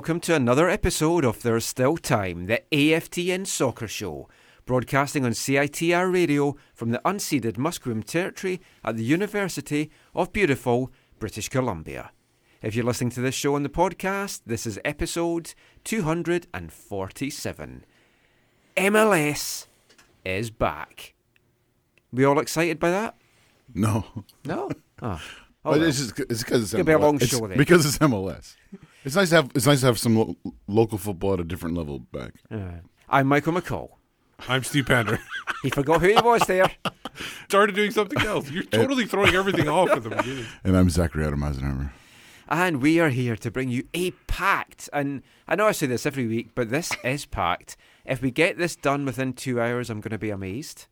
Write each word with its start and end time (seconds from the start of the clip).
Welcome 0.00 0.18
to 0.18 0.34
another 0.34 0.66
episode 0.70 1.26
of 1.26 1.42
There's 1.42 1.66
Still 1.66 1.98
Time, 1.98 2.46
the 2.46 2.62
AFTN 2.72 3.46
Soccer 3.46 3.86
Show, 3.86 4.30
broadcasting 4.64 5.26
on 5.26 5.32
CITR 5.32 6.10
Radio 6.10 6.56
from 6.72 6.88
the 6.88 7.02
unceded 7.04 7.58
Musqueam 7.58 8.02
Territory 8.02 8.62
at 8.82 8.96
the 8.96 9.04
University 9.04 9.90
of 10.14 10.32
beautiful 10.32 10.90
British 11.18 11.50
Columbia. 11.50 12.12
If 12.62 12.74
you're 12.74 12.86
listening 12.86 13.10
to 13.10 13.20
this 13.20 13.34
show 13.34 13.54
on 13.56 13.62
the 13.62 13.68
podcast, 13.68 14.40
this 14.46 14.64
is 14.64 14.80
episode 14.86 15.52
247. 15.84 17.84
MLS 18.78 19.66
is 20.24 20.50
back. 20.50 21.12
We 22.10 22.24
all 22.24 22.38
excited 22.40 22.80
by 22.80 22.90
that? 22.90 23.16
No, 23.74 24.06
No? 24.46 24.70
Ah. 25.02 25.22
Oh. 25.62 25.64
but 25.72 25.72
well. 25.80 25.82
it's 25.82 25.98
just 25.98 26.18
it's 26.20 26.42
because 26.42 26.62
it's, 26.62 26.72
It'll 26.72 26.86
be 26.86 26.92
a 26.92 26.96
MLS. 26.96 27.00
long 27.02 27.16
It's 27.16 27.26
show 27.26 27.46
then. 27.46 27.58
because 27.58 27.84
it's 27.84 27.98
MLS. 27.98 28.56
It's 29.04 29.16
nice 29.16 29.30
to 29.30 29.36
have 29.36 29.50
it's 29.54 29.66
nice 29.66 29.80
to 29.80 29.86
have 29.86 29.98
some 29.98 30.16
lo- 30.16 30.36
local 30.68 30.98
football 30.98 31.34
at 31.34 31.40
a 31.40 31.44
different 31.44 31.76
level 31.76 32.00
back. 32.00 32.34
Uh, 32.50 32.80
I'm 33.08 33.26
Michael 33.26 33.52
McColl. 33.54 33.90
I'm 34.48 34.62
Steve 34.62 34.86
Pander. 34.86 35.18
He 35.62 35.70
forgot 35.70 36.00
who 36.00 36.08
he 36.08 36.14
was 36.14 36.42
there. 36.46 36.70
Started 37.48 37.74
doing 37.74 37.90
something 37.90 38.20
else. 38.22 38.50
You're 38.50 38.62
totally 38.62 39.04
throwing 39.04 39.34
everything 39.34 39.68
off 39.68 39.90
at 39.90 40.02
the 40.02 40.10
beginning. 40.10 40.46
And 40.64 40.76
I'm 40.76 40.88
Zachary 40.88 41.26
Adam 41.26 41.42
Eisenhower. 41.42 41.92
And 42.48 42.80
we 42.80 42.98
are 42.98 43.10
here 43.10 43.36
to 43.36 43.50
bring 43.50 43.68
you 43.68 43.84
a 43.94 44.10
packed, 44.26 44.88
and 44.92 45.22
I 45.46 45.54
know 45.54 45.66
I 45.68 45.72
say 45.72 45.86
this 45.86 46.04
every 46.06 46.26
week, 46.26 46.50
but 46.54 46.70
this 46.70 46.90
is 47.04 47.26
packed. 47.26 47.76
If 48.04 48.22
we 48.22 48.30
get 48.30 48.58
this 48.58 48.74
done 48.74 49.04
within 49.04 49.34
two 49.34 49.60
hours, 49.60 49.88
I'm 49.88 50.00
going 50.00 50.10
to 50.10 50.18
be 50.18 50.30
amazed. 50.30 50.86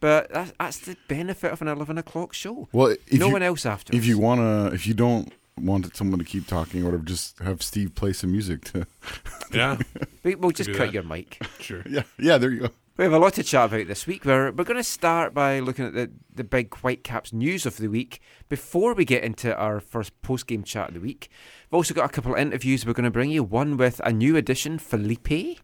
But 0.00 0.32
that's, 0.32 0.52
that's 0.58 0.78
the 0.78 0.96
benefit 1.08 1.52
of 1.52 1.60
an 1.60 1.68
11 1.68 1.98
o'clock 1.98 2.32
show. 2.32 2.68
Well, 2.72 2.96
if 3.08 3.18
no 3.18 3.26
you, 3.26 3.32
one 3.32 3.42
else 3.42 3.66
after. 3.66 3.94
If 3.94 4.06
you 4.06 4.18
wanna, 4.18 4.66
if 4.72 4.86
you 4.86 4.94
don't 4.94 5.32
want 5.60 5.94
someone 5.96 6.18
to 6.18 6.24
keep 6.24 6.46
talking, 6.46 6.82
or 6.82 6.86
whatever, 6.86 7.02
just 7.04 7.38
have 7.40 7.62
Steve 7.62 7.94
play 7.94 8.12
some 8.12 8.32
music. 8.32 8.64
To 8.72 8.86
Yeah, 9.52 9.78
we, 10.22 10.34
we'll 10.34 10.50
just 10.50 10.70
cut 10.70 10.86
that. 10.86 10.94
your 10.94 11.02
mic. 11.02 11.44
sure. 11.60 11.82
yeah, 11.88 12.02
yeah, 12.18 12.38
there 12.38 12.50
you 12.50 12.60
go. 12.60 12.70
We 12.98 13.04
have 13.04 13.12
a 13.14 13.18
lot 13.18 13.32
to 13.34 13.42
chat 13.42 13.72
about 13.72 13.86
this 13.86 14.06
week. 14.06 14.24
We're, 14.24 14.50
we're 14.52 14.64
going 14.64 14.76
to 14.76 14.84
start 14.84 15.32
by 15.32 15.60
looking 15.60 15.86
at 15.86 15.94
the, 15.94 16.10
the 16.34 16.44
big 16.44 16.74
Whitecaps 16.76 17.32
news 17.32 17.64
of 17.64 17.78
the 17.78 17.88
week 17.88 18.20
before 18.50 18.92
we 18.92 19.06
get 19.06 19.24
into 19.24 19.54
our 19.56 19.80
first 19.80 20.20
post 20.20 20.46
game 20.46 20.62
chat 20.62 20.88
of 20.88 20.94
the 20.94 21.00
week. 21.00 21.30
We've 21.70 21.78
also 21.78 21.94
got 21.94 22.04
a 22.04 22.12
couple 22.12 22.34
of 22.34 22.38
interviews 22.38 22.84
we're 22.84 22.92
going 22.92 23.04
to 23.04 23.10
bring 23.10 23.30
you 23.30 23.42
one 23.44 23.78
with 23.78 24.00
a 24.04 24.12
new 24.12 24.36
addition, 24.36 24.78
Felipe, 24.78 25.58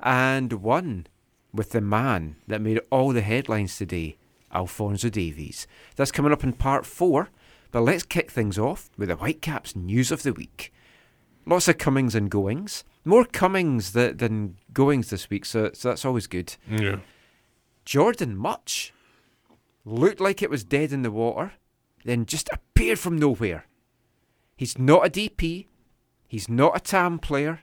and 0.00 0.52
one 0.52 1.06
with 1.54 1.70
the 1.70 1.80
man 1.80 2.36
that 2.46 2.60
made 2.60 2.80
all 2.90 3.12
the 3.12 3.22
headlines 3.22 3.76
today, 3.78 4.18
Alphonso 4.52 5.08
Davies. 5.08 5.66
That's 5.96 6.12
coming 6.12 6.32
up 6.32 6.44
in 6.44 6.52
part 6.52 6.84
four. 6.84 7.30
But 7.70 7.82
let's 7.82 8.02
kick 8.02 8.30
things 8.30 8.58
off 8.58 8.90
with 8.96 9.08
the 9.08 9.16
Whitecaps 9.16 9.76
news 9.76 10.10
of 10.10 10.22
the 10.22 10.32
week. 10.32 10.72
Lots 11.46 11.68
of 11.68 11.78
comings 11.78 12.14
and 12.14 12.30
goings. 12.30 12.84
More 13.04 13.24
comings 13.24 13.92
tha- 13.92 14.14
than 14.14 14.56
goings 14.72 15.10
this 15.10 15.28
week, 15.30 15.44
so, 15.44 15.70
so 15.74 15.88
that's 15.88 16.04
always 16.04 16.26
good. 16.26 16.56
Yeah. 16.68 16.98
Jordan 17.84 18.36
Mutch 18.36 18.92
looked 19.84 20.20
like 20.20 20.42
it 20.42 20.50
was 20.50 20.64
dead 20.64 20.92
in 20.92 21.02
the 21.02 21.10
water, 21.10 21.52
then 22.04 22.26
just 22.26 22.50
appeared 22.52 22.98
from 22.98 23.16
nowhere. 23.16 23.66
He's 24.56 24.78
not 24.78 25.06
a 25.06 25.10
DP, 25.10 25.66
he's 26.26 26.48
not 26.48 26.76
a 26.76 26.80
TAM 26.80 27.18
player. 27.18 27.60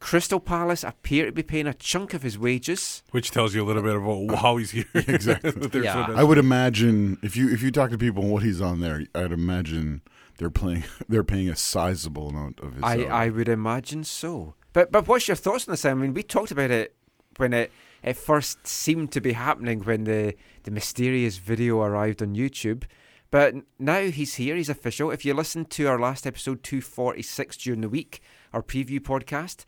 Crystal 0.00 0.38
Palace 0.40 0.84
appear 0.84 1.26
to 1.26 1.32
be 1.32 1.42
paying 1.42 1.66
a 1.66 1.74
chunk 1.74 2.14
of 2.14 2.22
his 2.22 2.38
wages. 2.38 3.02
Which 3.10 3.30
tells 3.30 3.54
you 3.54 3.64
a 3.64 3.66
little 3.66 3.82
bit 3.82 3.96
about 3.96 4.38
how 4.40 4.56
he's 4.56 4.70
here. 4.70 4.84
Exactly. 4.94 5.50
That 5.50 5.72
they're 5.72 5.84
Yeah. 5.84 6.12
I 6.14 6.24
would 6.24 6.38
imagine 6.38 7.18
if 7.22 7.36
you 7.36 7.50
if 7.50 7.62
you 7.62 7.70
talk 7.70 7.90
to 7.90 7.98
people 7.98 8.22
and 8.22 8.32
what 8.32 8.42
he's 8.42 8.60
on 8.60 8.80
there, 8.80 9.04
I'd 9.14 9.32
imagine 9.32 10.02
they're 10.38 10.50
playing 10.50 10.84
they're 11.08 11.24
paying 11.24 11.48
a 11.48 11.56
sizable 11.56 12.28
amount 12.28 12.60
of 12.60 12.74
his. 12.74 12.82
I, 12.82 12.96
salary. 12.96 13.10
I 13.10 13.28
would 13.30 13.48
imagine 13.48 14.04
so. 14.04 14.54
But 14.72 14.92
but 14.92 15.08
what's 15.08 15.26
your 15.26 15.36
thoughts 15.36 15.66
on 15.66 15.72
this? 15.72 15.84
I 15.84 15.94
mean, 15.94 16.14
we 16.14 16.22
talked 16.22 16.52
about 16.52 16.70
it 16.70 16.94
when 17.36 17.52
it, 17.52 17.72
it 18.02 18.16
first 18.16 18.66
seemed 18.66 19.12
to 19.12 19.20
be 19.20 19.32
happening 19.32 19.80
when 19.80 20.04
the, 20.04 20.34
the 20.64 20.70
mysterious 20.70 21.38
video 21.38 21.80
arrived 21.82 22.22
on 22.22 22.34
YouTube. 22.34 22.84
But 23.30 23.54
now 23.78 24.02
he's 24.02 24.36
here, 24.36 24.56
he's 24.56 24.68
official. 24.70 25.10
If 25.10 25.24
you 25.24 25.34
listened 25.34 25.70
to 25.70 25.86
our 25.86 25.98
last 25.98 26.26
episode 26.26 26.62
246 26.62 27.58
during 27.58 27.82
the 27.82 27.88
week, 27.88 28.22
our 28.52 28.62
preview 28.62 29.00
podcast, 29.00 29.64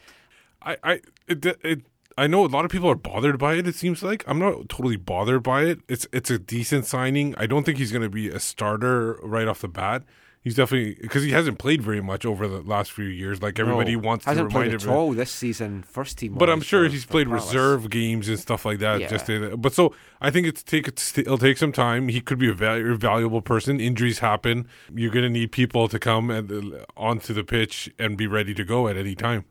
I, 0.63 0.77
I, 0.83 1.01
it, 1.27 1.45
it, 1.45 1.83
I 2.19 2.27
know 2.27 2.45
a 2.45 2.49
lot 2.49 2.65
of 2.65 2.71
people 2.71 2.91
are 2.91 2.97
bothered 2.97 3.39
by 3.39 3.55
it. 3.55 3.67
It 3.67 3.75
seems 3.75 4.03
like 4.03 4.25
I'm 4.27 4.39
not 4.39 4.69
totally 4.69 4.97
bothered 4.97 5.43
by 5.43 5.63
it. 5.63 5.81
It's, 5.89 6.07
it's 6.13 6.31
a 6.31 6.39
decent 6.39 6.87
signing. 6.87 7.35
I 7.37 7.47
don't 7.47 7.65
think 7.65 7.79
he's 7.79 7.93
going 7.93 8.03
to 8.03 8.11
be 8.11 8.29
a 8.29 8.41
starter 8.41 9.19
right 9.23 9.49
off 9.49 9.61
the 9.61 9.69
bat. 9.69 10.05
He's 10.43 10.55
definitely 10.55 10.97
because 11.03 11.23
he 11.23 11.33
hasn't 11.33 11.59
played 11.59 11.83
very 11.83 12.01
much 12.01 12.25
over 12.25 12.49
the 12.49 12.63
last 12.63 12.93
few 12.93 13.05
years. 13.05 13.43
Like 13.43 13.59
everybody 13.59 13.95
no, 13.95 13.99
wants 13.99 14.25
to 14.25 14.31
hasn't 14.31 14.49
remind 14.49 14.71
played 14.71 14.83
at 14.83 14.89
all 14.89 15.13
this 15.13 15.31
season, 15.31 15.83
first 15.83 16.17
team. 16.17 16.33
But 16.33 16.49
I'm 16.49 16.63
sure 16.63 16.87
for- 16.87 16.91
he's 16.91 17.05
played 17.05 17.29
reserve 17.29 17.91
games 17.91 18.27
and 18.27 18.39
stuff 18.39 18.65
like 18.65 18.79
that. 18.79 19.01
Yeah. 19.01 19.09
Just 19.09 19.27
to, 19.27 19.55
but 19.59 19.75
so 19.75 19.95
I 20.23 20.31
think 20.31 20.47
it's 20.47 20.63
take 20.63 20.89
it'll 20.89 21.37
take 21.37 21.59
some 21.59 21.73
time. 21.73 22.09
He 22.09 22.23
could 22.23 22.39
be 22.39 22.49
a 22.49 22.55
val- 22.55 22.97
valuable 22.97 23.43
person. 23.43 23.81
Injuries 23.81 24.21
happen. 24.21 24.67
You're 24.95 25.13
going 25.13 25.25
to 25.25 25.29
need 25.31 25.53
people 25.53 25.89
to 25.89 25.99
come 25.99 26.31
and 26.31 26.51
uh, 26.51 26.85
onto 26.97 27.35
the 27.35 27.45
pitch 27.45 27.91
and 27.99 28.17
be 28.17 28.27
ready 28.27 28.55
to 28.55 28.65
go 28.65 28.89
at 28.89 28.97
any 28.97 29.15
time. 29.15 29.45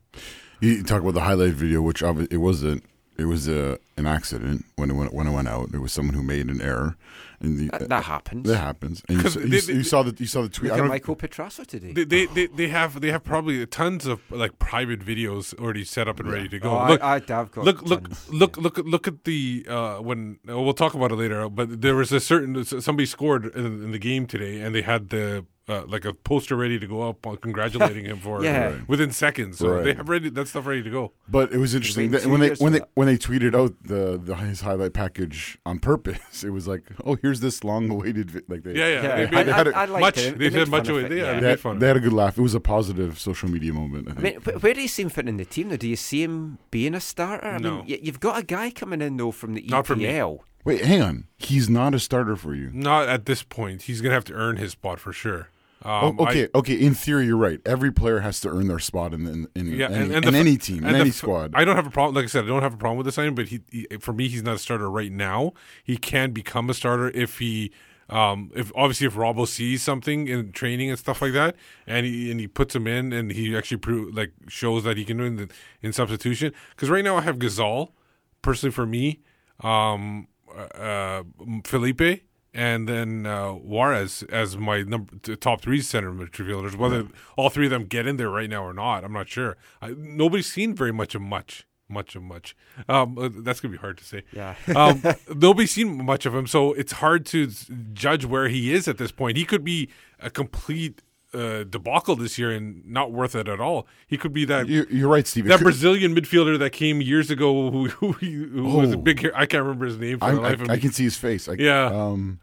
You 0.61 0.83
talk 0.83 1.01
about 1.01 1.13
the 1.13 1.21
highlight 1.21 1.53
video, 1.53 1.81
which 1.81 2.01
obvi- 2.01 2.31
it 2.31 2.37
wasn't. 2.37 2.83
It 3.17 3.25
was 3.25 3.49
a 3.49 3.77
an 3.97 4.05
accident 4.05 4.63
when 4.77 4.89
it 4.89 4.93
went 4.93 5.13
when 5.13 5.27
it 5.27 5.31
went 5.31 5.49
out. 5.49 5.69
It 5.73 5.79
was 5.79 5.91
someone 5.91 6.15
who 6.15 6.23
made 6.23 6.47
an 6.47 6.61
error, 6.61 6.95
and 7.41 7.57
the, 7.59 7.67
That, 7.77 7.89
that 7.89 8.03
happens. 8.05 8.47
that 8.47 8.57
happens. 8.57 9.03
And 9.09 9.17
you, 9.17 9.23
'Cause 9.23 9.33
saw- 9.33 9.39
they- 9.41 9.45
you, 9.47 9.61
they- 9.61 9.73
you 9.73 9.83
saw 9.83 10.03
the 10.03 10.15
you 10.17 10.25
saw 10.25 10.41
the 10.41 10.47
tweet. 10.47 10.71
Look 10.71 10.71
I 10.71 10.75
at 10.75 10.77
don't 10.77 10.87
know- 10.87 10.93
Michael 10.93 11.15
Petrasso 11.17 11.67
today. 11.67 11.91
They, 11.91 12.05
they, 12.05 12.25
they, 12.27 12.47
they 12.47 12.67
have 12.69 13.01
they 13.01 13.11
have 13.11 13.25
probably 13.25 13.65
tons 13.65 14.05
of 14.05 14.21
like 14.31 14.57
private 14.57 15.01
videos 15.01 15.53
already 15.59 15.83
set 15.83 16.07
up 16.07 16.19
and 16.21 16.31
ready 16.31 16.47
to 16.47 16.59
go. 16.59 16.79
Oh, 16.79 16.87
look, 16.87 17.03
I, 17.03 17.15
I've 17.15 17.25
got 17.25 17.57
look, 17.65 17.81
look, 17.81 18.07
tons, 18.07 18.29
look, 18.29 18.55
look, 18.57 18.77
look 18.77 19.05
at 19.05 19.25
the 19.25 19.65
uh, 19.67 19.97
when 19.97 20.39
uh, 20.49 20.57
we'll 20.57 20.73
talk 20.73 20.93
about 20.93 21.11
it 21.11 21.15
later. 21.15 21.49
But 21.49 21.81
there 21.81 21.95
was 21.95 22.13
a 22.13 22.21
certain 22.21 22.63
somebody 22.63 23.05
scored 23.05 23.47
in, 23.53 23.65
in 23.83 23.91
the 23.91 23.99
game 23.99 24.27
today, 24.27 24.61
and 24.61 24.73
they 24.73 24.81
had 24.81 25.09
the 25.09 25.45
uh, 25.69 25.83
like 25.87 26.03
a 26.05 26.13
poster 26.13 26.55
ready 26.55 26.79
to 26.79 26.87
go 26.87 27.01
up, 27.07 27.21
congratulating 27.41 28.05
him 28.05 28.17
for 28.19 28.39
it 28.41 28.45
Yeah. 28.45 28.65
Right. 28.65 28.89
within 28.89 29.11
seconds. 29.11 29.57
So 29.59 29.69
Right. 29.69 29.83
they 29.85 29.93
have 29.93 30.09
ready 30.09 30.29
that 30.29 30.47
stuff 30.47 30.65
ready 30.65 30.83
to 30.83 30.89
go. 30.89 31.11
But 31.27 31.51
it 31.53 31.57
was 31.57 31.75
interesting 31.75 32.11
waiting 32.11 32.29
that 32.29 32.29
when 32.31 32.39
they 32.41 32.49
when 32.63 32.73
they 32.73 32.81
when 32.95 33.07
they 33.07 33.17
tweeted 33.17 33.53
out 33.55 33.73
the, 33.83 34.19
the 34.23 34.35
his 34.35 34.61
highlight 34.61 34.93
package 34.93 35.57
on 35.65 35.79
purpose, 35.79 36.43
it 36.47 36.49
was 36.49 36.67
like, 36.67 36.83
oh, 37.05 37.15
here's 37.21 37.39
this 37.39 37.63
long-awaited 37.63 38.31
vi-. 38.31 38.41
like 38.47 38.63
they 38.63 38.73
Yeah, 38.73 38.87
yeah. 38.87 39.03
Yeah, 39.03 39.25
They 39.29 39.37
I, 39.37 39.43
they 39.43 39.51
had 39.51 39.67
I, 39.67 39.69
it- 39.69 39.75
I 39.75 39.85
liked 39.85 40.01
much. 40.01 40.17
it. 40.17 40.25
It 40.33 40.37
They 40.39 40.45
made 40.49 40.53
said 40.53 40.67
much 40.69 40.87
fun 40.87 40.95
of 41.05 41.11
it. 41.11 41.17
Yeah, 41.17 41.23
yeah. 41.23 41.33
they 41.39 41.55
they, 41.55 41.61
had, 41.69 41.79
they 41.79 41.87
had 41.87 41.97
a 41.97 41.99
good 42.01 42.13
laugh. 42.13 42.37
It 42.37 42.41
was 42.41 42.55
a 42.55 42.59
positive 42.59 43.19
social 43.19 43.49
media 43.49 43.73
moment. 43.73 44.07
I 44.09 44.11
I 44.17 44.21
mean, 44.21 44.35
where 44.61 44.73
do 44.73 44.81
you 44.81 44.87
see 44.87 45.03
him 45.03 45.09
fitting 45.09 45.29
in 45.29 45.37
the 45.37 45.45
team? 45.45 45.69
Though, 45.69 45.77
do 45.77 45.87
you 45.87 45.95
see 45.95 46.23
him 46.23 46.57
being 46.71 46.93
a 46.95 46.99
starter? 46.99 47.45
I 47.47 47.57
No. 47.59 47.83
mean, 47.83 47.99
you've 48.01 48.19
got 48.19 48.39
a 48.39 48.43
guy 48.43 48.71
coming 48.71 49.01
in 49.01 49.17
though 49.17 49.31
from 49.31 49.53
the 49.53 49.61
EPL. 49.61 49.69
Not 49.69 49.87
for 49.87 49.95
me. 49.95 50.37
Wait, 50.65 50.83
hang 50.83 51.01
on. 51.01 51.23
He's 51.37 51.69
not 51.69 51.95
a 51.95 51.99
starter 51.99 52.35
for 52.35 52.53
you. 52.53 52.69
Not 52.73 53.07
at 53.07 53.25
this 53.25 53.43
point. 53.43 53.83
He's 53.83 54.01
gonna 54.01 54.13
have 54.13 54.25
to 54.25 54.33
earn 54.33 54.57
his 54.57 54.71
spot 54.73 54.99
for 54.99 55.13
sure. 55.13 55.47
Um, 55.81 56.17
oh, 56.19 56.25
I- 56.25 56.29
okay, 56.31 56.47
okay. 56.55 56.73
In 56.73 56.93
theory, 56.93 57.25
you're 57.27 57.37
right. 57.37 57.59
Every 57.65 57.91
player 57.91 58.19
has 58.19 58.41
to 58.41 58.49
earn 58.49 58.67
their 58.67 58.79
spot 58.79 59.13
in 59.13 59.25
in, 59.27 59.47
in, 59.55 59.67
Yeah, 59.67 59.85
any, 59.87 59.95
and, 59.95 60.11
and 60.15 60.25
in 60.25 60.33
the 60.33 60.39
any 60.39 60.57
team, 60.57 60.83
in 60.85 60.91
the 60.93 60.99
any 60.99 61.09
f- 61.09 61.15
squad. 61.15 61.53
I 61.55 61.63
don't 61.63 61.75
have 61.77 61.87
a 61.87 61.91
problem. 61.91 62.15
Like 62.15 62.25
I 62.25 62.27
said, 62.27 62.43
I 62.43 62.47
don't 62.47 62.61
have 62.61 62.73
a 62.73 62.77
problem 62.77 62.97
with 62.97 63.05
the 63.05 63.11
signing, 63.13 63.33
but 63.35 63.47
he, 63.47 63.61
he 63.71 63.87
for 63.99 64.11
me, 64.13 64.27
he's 64.27 64.43
not 64.43 64.55
a 64.55 64.59
starter 64.59 64.89
right 64.89 65.11
now. 65.11 65.53
He 65.83 65.95
can 65.97 66.31
become 66.31 66.69
a 66.69 66.73
starter 66.73 67.09
if 67.11 67.39
he, 67.39 67.71
um, 68.09 68.51
if 68.55 68.73
obviously 68.75 69.07
if 69.07 69.13
Robbo 69.15 69.47
sees 69.47 69.81
something 69.81 70.27
in 70.27 70.51
training 70.51 70.89
and 70.89 70.99
stuff 70.99 71.21
like 71.21 71.31
that, 71.33 71.55
and 71.87 72.05
he 72.05 72.29
and 72.29 72.39
he 72.41 72.47
puts 72.47 72.75
him 72.75 72.85
in, 72.85 73.13
and 73.13 73.31
he 73.31 73.55
actually 73.55 73.77
pro- 73.77 74.09
like 74.11 74.33
shows 74.49 74.83
that 74.83 74.97
he 74.97 75.05
can 75.05 75.15
do 75.17 75.23
in, 75.23 75.35
the, 75.37 75.49
in 75.81 75.93
substitution. 75.93 76.51
Because 76.71 76.89
right 76.89 77.05
now 77.05 77.15
I 77.15 77.21
have 77.21 77.39
Ghazal, 77.39 77.93
personally 78.41 78.73
for 78.73 78.85
me, 78.85 79.21
um, 79.61 80.27
uh, 80.75 81.23
Felipe. 81.63 82.23
And 82.53 82.89
then 82.89 83.25
uh, 83.25 83.51
Juarez 83.53 84.23
as 84.23 84.57
my 84.57 84.81
number 84.81 85.15
top 85.35 85.61
three 85.61 85.81
center 85.81 86.11
midfielders. 86.11 86.75
Whether 86.75 87.07
all 87.37 87.49
three 87.49 87.67
of 87.67 87.71
them 87.71 87.85
get 87.85 88.07
in 88.07 88.17
there 88.17 88.29
right 88.29 88.49
now 88.49 88.63
or 88.63 88.73
not, 88.73 89.03
I'm 89.03 89.13
not 89.13 89.29
sure. 89.29 89.55
I, 89.81 89.93
nobody's 89.95 90.51
seen 90.51 90.73
very 90.73 90.91
much 90.91 91.13
of 91.13 91.21
Mutch, 91.21 91.67
much 91.87 92.15
of 92.15 92.23
Mutch. 92.23 92.55
Um, 92.87 93.17
uh, 93.19 93.29
that's 93.31 93.59
gonna 93.59 93.71
be 93.73 93.77
hard 93.77 93.99
to 93.99 94.03
say. 94.03 94.23
Yeah. 94.33 94.55
um, 94.75 95.03
nobody's 95.35 95.71
seen 95.71 96.03
much 96.03 96.25
of 96.25 96.33
him, 96.33 96.47
so 96.47 96.73
it's 96.73 96.93
hard 96.93 97.25
to 97.27 97.51
judge 97.93 98.25
where 98.25 98.47
he 98.47 98.73
is 98.73 98.87
at 98.87 98.97
this 98.97 99.11
point. 99.11 99.37
He 99.37 99.45
could 99.45 99.63
be 99.63 99.89
a 100.19 100.31
complete 100.31 101.03
uh, 101.33 101.63
debacle 101.63 102.15
this 102.15 102.37
year 102.39 102.49
and 102.51 102.83
not 102.85 103.11
worth 103.11 103.35
it 103.35 103.47
at 103.47 103.59
all. 103.59 103.85
He 104.07 104.17
could 104.17 104.33
be 104.33 104.45
that 104.45 104.67
you're, 104.67 104.87
you're 104.89 105.07
right, 105.09 105.27
Steve. 105.27 105.45
That 105.45 105.57
could- 105.59 105.65
Brazilian 105.65 106.15
midfielder 106.15 106.57
that 106.59 106.71
came 106.71 107.01
years 107.01 107.29
ago 107.29 107.69
who 107.71 107.87
who, 107.89 108.11
who 108.13 108.63
was 108.77 108.91
a 108.91 108.97
Oh. 108.97 109.01
big. 109.01 109.29
I 109.35 109.45
can't 109.45 109.63
remember 109.63 109.85
his 109.85 109.97
name 109.97 110.19
for 110.19 110.25
I, 110.25 110.31
the 110.31 110.39
I, 110.39 110.43
life 110.43 110.61
of 110.61 110.69
I 110.69 110.77
can 110.79 110.91
see 110.91 111.03
his 111.03 111.17
face. 111.17 111.47
I, 111.47 111.53
Yeah. 111.59 111.85
Um, 111.85 112.39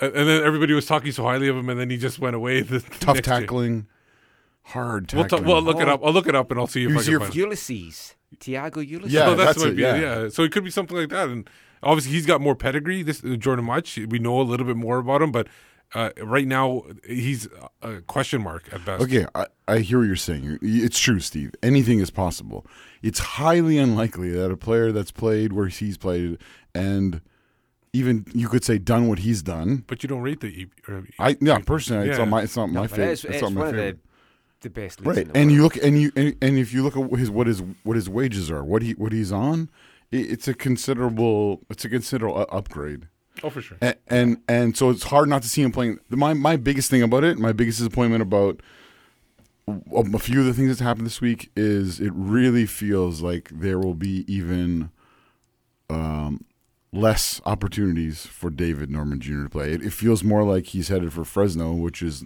and 0.00 0.14
and 0.14 0.28
then 0.28 0.42
everybody 0.44 0.72
was 0.74 0.86
talking 0.86 1.12
so 1.12 1.24
highly 1.24 1.48
of 1.48 1.56
him, 1.56 1.68
and 1.68 1.78
then 1.80 1.90
he 1.90 1.96
just 1.96 2.18
went 2.18 2.34
away. 2.36 2.60
The, 2.62 2.78
the 2.78 2.90
tough 3.00 3.16
next 3.16 3.26
year. 3.28 3.40
tackling, 3.40 3.86
hard 4.62 5.12
We'll, 5.12 5.24
tackling. 5.24 5.42
ta- 5.44 5.48
well, 5.48 5.62
look 5.62 5.80
it 5.80 5.88
up. 5.88 6.00
I'll 6.04 6.12
look 6.12 6.26
it 6.26 6.34
up, 6.34 6.50
and 6.50 6.60
I'll 6.60 6.66
see 6.66 6.84
if 6.84 6.90
Who's 6.92 7.08
I 7.08 7.10
your 7.10 7.20
can 7.20 7.30
find. 7.32 7.38
it. 7.40 7.48
Ulisses. 7.50 8.14
Tiago 8.38 8.80
Ulisses. 8.80 9.10
Yeah, 9.10 9.26
oh, 9.28 9.34
that's, 9.34 9.48
that's 9.54 9.58
what 9.58 9.68
it, 9.70 9.76
be. 9.76 9.82
yeah. 9.82 9.96
Yeah. 9.96 10.28
so 10.28 10.42
it 10.44 10.52
could 10.52 10.64
be 10.64 10.70
something 10.70 10.96
like 10.96 11.08
that. 11.08 11.28
And 11.28 11.50
obviously, 11.82 12.12
he's 12.12 12.26
got 12.26 12.40
more 12.40 12.54
pedigree. 12.54 13.02
This 13.02 13.24
uh, 13.24 13.34
Jordan 13.36 13.64
Mutch, 13.64 13.98
we 14.08 14.18
know 14.18 14.40
a 14.40 14.42
little 14.42 14.66
bit 14.66 14.76
more 14.76 14.98
about 14.98 15.20
him, 15.20 15.32
but 15.32 15.48
uh, 15.94 16.10
right 16.22 16.46
now 16.46 16.82
he's 17.06 17.48
a 17.82 18.00
question 18.02 18.42
mark 18.42 18.68
at 18.72 18.84
best. 18.84 19.02
Okay, 19.02 19.26
I, 19.34 19.46
I 19.66 19.78
hear 19.78 19.98
what 19.98 20.04
you're 20.06 20.16
saying. 20.16 20.58
It's 20.62 20.98
true, 20.98 21.20
Steve. 21.20 21.52
Anything 21.62 21.98
is 22.00 22.10
possible. 22.10 22.64
It's 23.02 23.18
highly 23.18 23.78
unlikely 23.78 24.30
that 24.30 24.50
a 24.50 24.56
player 24.56 24.92
that's 24.92 25.10
played 25.10 25.52
where 25.52 25.68
he's 25.68 25.96
played 25.98 26.38
and 26.74 27.20
even 27.92 28.24
you 28.34 28.48
could 28.48 28.62
say 28.64 28.78
done 28.78 29.08
what 29.08 29.18
he's 29.20 29.42
done. 29.42 29.82
but 29.88 30.02
you 30.04 30.08
don't 30.08 30.22
rate 30.22 30.40
the. 30.40 30.46
E- 30.48 30.66
or, 30.86 31.04
I 31.18 31.36
yeah, 31.40 31.58
personally, 31.58 32.08
it's 32.08 32.18
Yeah. 32.18 32.24
not 32.24 32.30
my 32.30 32.42
it's 32.42 32.56
not 32.56 32.70
my 32.70 32.86
favorite. 32.86 33.10
it's, 33.12 33.24
It's, 33.24 33.34
it's 33.34 33.42
not 33.42 33.52
my 33.52 33.60
one 33.62 33.68
of 33.70 33.74
favorite. 33.74 33.98
the, 34.62 34.68
the 34.68 34.70
best 34.70 35.00
leagues 35.00 35.08
Right, 35.16 35.26
in 35.26 35.32
the 35.32 35.38
and 35.40 35.48
world. 35.48 35.56
you 35.56 35.62
look 35.62 35.76
and 35.84 36.00
you 36.00 36.12
and, 36.14 36.36
and 36.40 36.58
if 36.58 36.72
you 36.72 36.84
look 36.84 36.96
at 36.96 37.18
his 37.18 37.30
what 37.30 37.46
his 37.48 37.62
what 37.82 37.96
his 37.96 38.08
wages 38.08 38.48
are, 38.50 38.62
what 38.62 38.82
he 38.82 38.92
what 38.92 39.10
he's 39.12 39.32
on, 39.32 39.68
it, 40.12 40.30
it's 40.30 40.46
a 40.46 40.54
considerable 40.54 41.62
it's 41.68 41.84
a 41.84 41.88
considerable 41.88 42.46
upgrade. 42.52 43.08
Oh, 43.42 43.50
for 43.50 43.60
sure. 43.62 43.78
and, 43.80 43.96
and 44.08 44.36
and 44.48 44.76
so 44.76 44.90
it's 44.90 45.04
hard 45.04 45.28
not 45.28 45.42
to 45.42 45.48
see 45.48 45.62
him 45.62 45.72
playing. 45.72 45.98
My 46.10 46.34
my 46.34 46.56
biggest 46.56 46.90
thing 46.90 47.02
about 47.02 47.24
it, 47.24 47.38
my 47.38 47.52
biggest 47.52 47.78
disappointment 47.78 48.22
about 48.22 48.60
a 49.68 50.18
few 50.18 50.40
of 50.40 50.46
the 50.46 50.54
things 50.54 50.68
that's 50.68 50.80
happened 50.80 51.06
this 51.06 51.20
week 51.20 51.50
is 51.54 52.00
it 52.00 52.12
really 52.14 52.66
feels 52.66 53.22
like 53.22 53.48
there 53.52 53.78
will 53.78 53.94
be 53.94 54.24
even 54.32 54.90
um, 55.88 56.44
less 56.92 57.40
opportunities 57.46 58.26
for 58.26 58.50
David 58.50 58.90
Norman 58.90 59.20
Jr. 59.20 59.44
to 59.44 59.48
play. 59.48 59.72
It, 59.72 59.82
it 59.82 59.92
feels 59.92 60.24
more 60.24 60.42
like 60.42 60.66
he's 60.66 60.88
headed 60.88 61.12
for 61.12 61.24
Fresno, 61.24 61.72
which 61.72 62.02
is 62.02 62.24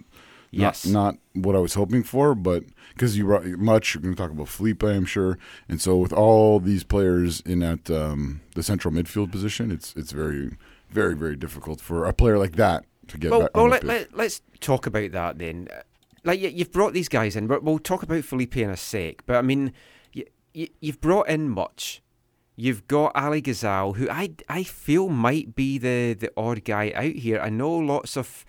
Yes. 0.51 0.85
not, 0.85 1.15
not 1.33 1.43
what 1.45 1.55
I 1.55 1.59
was 1.59 1.73
hoping 1.73 2.01
for, 2.01 2.33
but 2.33 2.63
because 2.93 3.17
you 3.17 3.25
brought 3.25 3.45
Mutch, 3.45 3.93
you're 3.93 4.01
going 4.01 4.15
to 4.15 4.21
talk 4.21 4.31
about 4.31 4.47
Felipe, 4.47 4.83
I'm 4.83 5.03
sure, 5.03 5.37
and 5.67 5.81
so 5.81 5.97
with 5.97 6.13
all 6.13 6.61
these 6.61 6.83
players 6.85 7.41
in 7.41 7.59
that 7.59 7.91
um, 7.91 8.39
the 8.53 8.63
central 8.63 8.93
midfield 8.93 9.31
position, 9.33 9.69
it's 9.69 9.93
it's 9.97 10.13
very 10.13 10.51
very 10.89 11.15
very 11.15 11.35
difficult 11.35 11.81
for 11.81 12.05
a 12.05 12.13
player 12.13 12.37
like 12.37 12.55
that 12.55 12.85
to 13.07 13.17
get 13.17 13.31
well, 13.31 13.41
back. 13.41 13.55
well 13.55 13.67
let, 13.67 13.81
pitch. 13.81 13.87
let, 13.87 14.17
let's 14.17 14.41
talk 14.59 14.85
about 14.85 15.11
that 15.11 15.37
then. 15.37 15.67
Like 16.23 16.39
you- 16.39 16.49
you've 16.49 16.71
brought 16.71 16.93
these 16.93 17.09
guys 17.09 17.35
in, 17.35 17.47
but 17.47 17.63
we'll 17.63 17.79
talk 17.79 18.03
about 18.03 18.23
Felipe 18.23 18.57
in 18.57 18.69
a 18.69 18.77
sec. 18.77 19.25
But 19.25 19.35
I 19.35 19.41
mean, 19.41 19.73
you, 20.13 20.25
you, 20.53 20.69
you've 20.81 21.01
brought 21.01 21.29
in 21.29 21.49
Mutch. 21.49 22.01
You've 22.55 22.87
got 22.87 23.11
Ali 23.15 23.41
Ghazal, 23.41 23.93
who 23.93 24.09
I, 24.09 24.31
I 24.47 24.63
feel 24.63 25.09
might 25.09 25.55
be 25.55 25.77
the, 25.77 26.13
the 26.13 26.31
odd 26.37 26.63
guy 26.63 26.91
out 26.95 27.11
here. 27.13 27.39
I 27.39 27.49
know 27.49 27.69
lots 27.69 28.15
of 28.15 28.45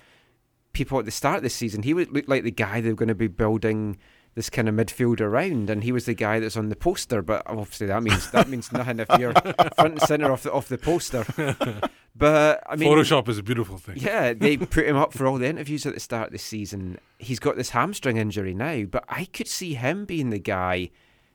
people 0.72 0.98
at 1.00 1.06
the 1.06 1.10
start 1.10 1.38
of 1.38 1.42
the 1.42 1.50
season, 1.50 1.82
he 1.82 1.92
would 1.92 2.12
look 2.12 2.28
like 2.28 2.44
the 2.44 2.50
guy 2.52 2.80
they 2.80 2.90
were 2.90 2.94
going 2.94 3.08
to 3.08 3.14
be 3.16 3.26
building 3.26 3.96
this 4.36 4.48
kind 4.50 4.68
of 4.68 4.74
midfield 4.76 5.20
around, 5.20 5.68
and 5.70 5.82
he 5.82 5.90
was 5.90 6.04
the 6.04 6.14
guy 6.14 6.38
that's 6.38 6.56
on 6.56 6.68
the 6.68 6.76
poster. 6.76 7.22
But 7.22 7.42
obviously, 7.46 7.88
that 7.88 8.02
means 8.02 8.30
that 8.30 8.48
means 8.48 8.70
nothing 8.70 9.00
if 9.00 9.08
you're 9.18 9.32
front 9.32 9.94
and 9.94 10.02
center 10.02 10.30
off 10.30 10.44
the 10.44 10.52
off 10.52 10.68
the 10.68 10.78
poster. 10.78 11.24
But 12.18 12.62
I 12.66 12.76
mean, 12.76 12.88
Photoshop 12.90 13.28
is 13.28 13.36
a 13.36 13.42
beautiful 13.42 13.76
thing. 13.76 13.98
yeah, 13.98 14.32
they 14.32 14.56
put 14.56 14.86
him 14.86 14.96
up 14.96 15.12
for 15.12 15.26
all 15.26 15.36
the 15.36 15.46
interviews 15.48 15.84
at 15.84 15.92
the 15.92 16.00
start 16.00 16.28
of 16.28 16.32
the 16.32 16.38
season. 16.38 16.98
He's 17.18 17.38
got 17.38 17.56
this 17.56 17.70
hamstring 17.70 18.16
injury 18.16 18.54
now, 18.54 18.84
but 18.84 19.04
I 19.06 19.26
could 19.26 19.48
see 19.48 19.74
him 19.74 20.06
being 20.06 20.30
the 20.30 20.38
guy 20.38 20.88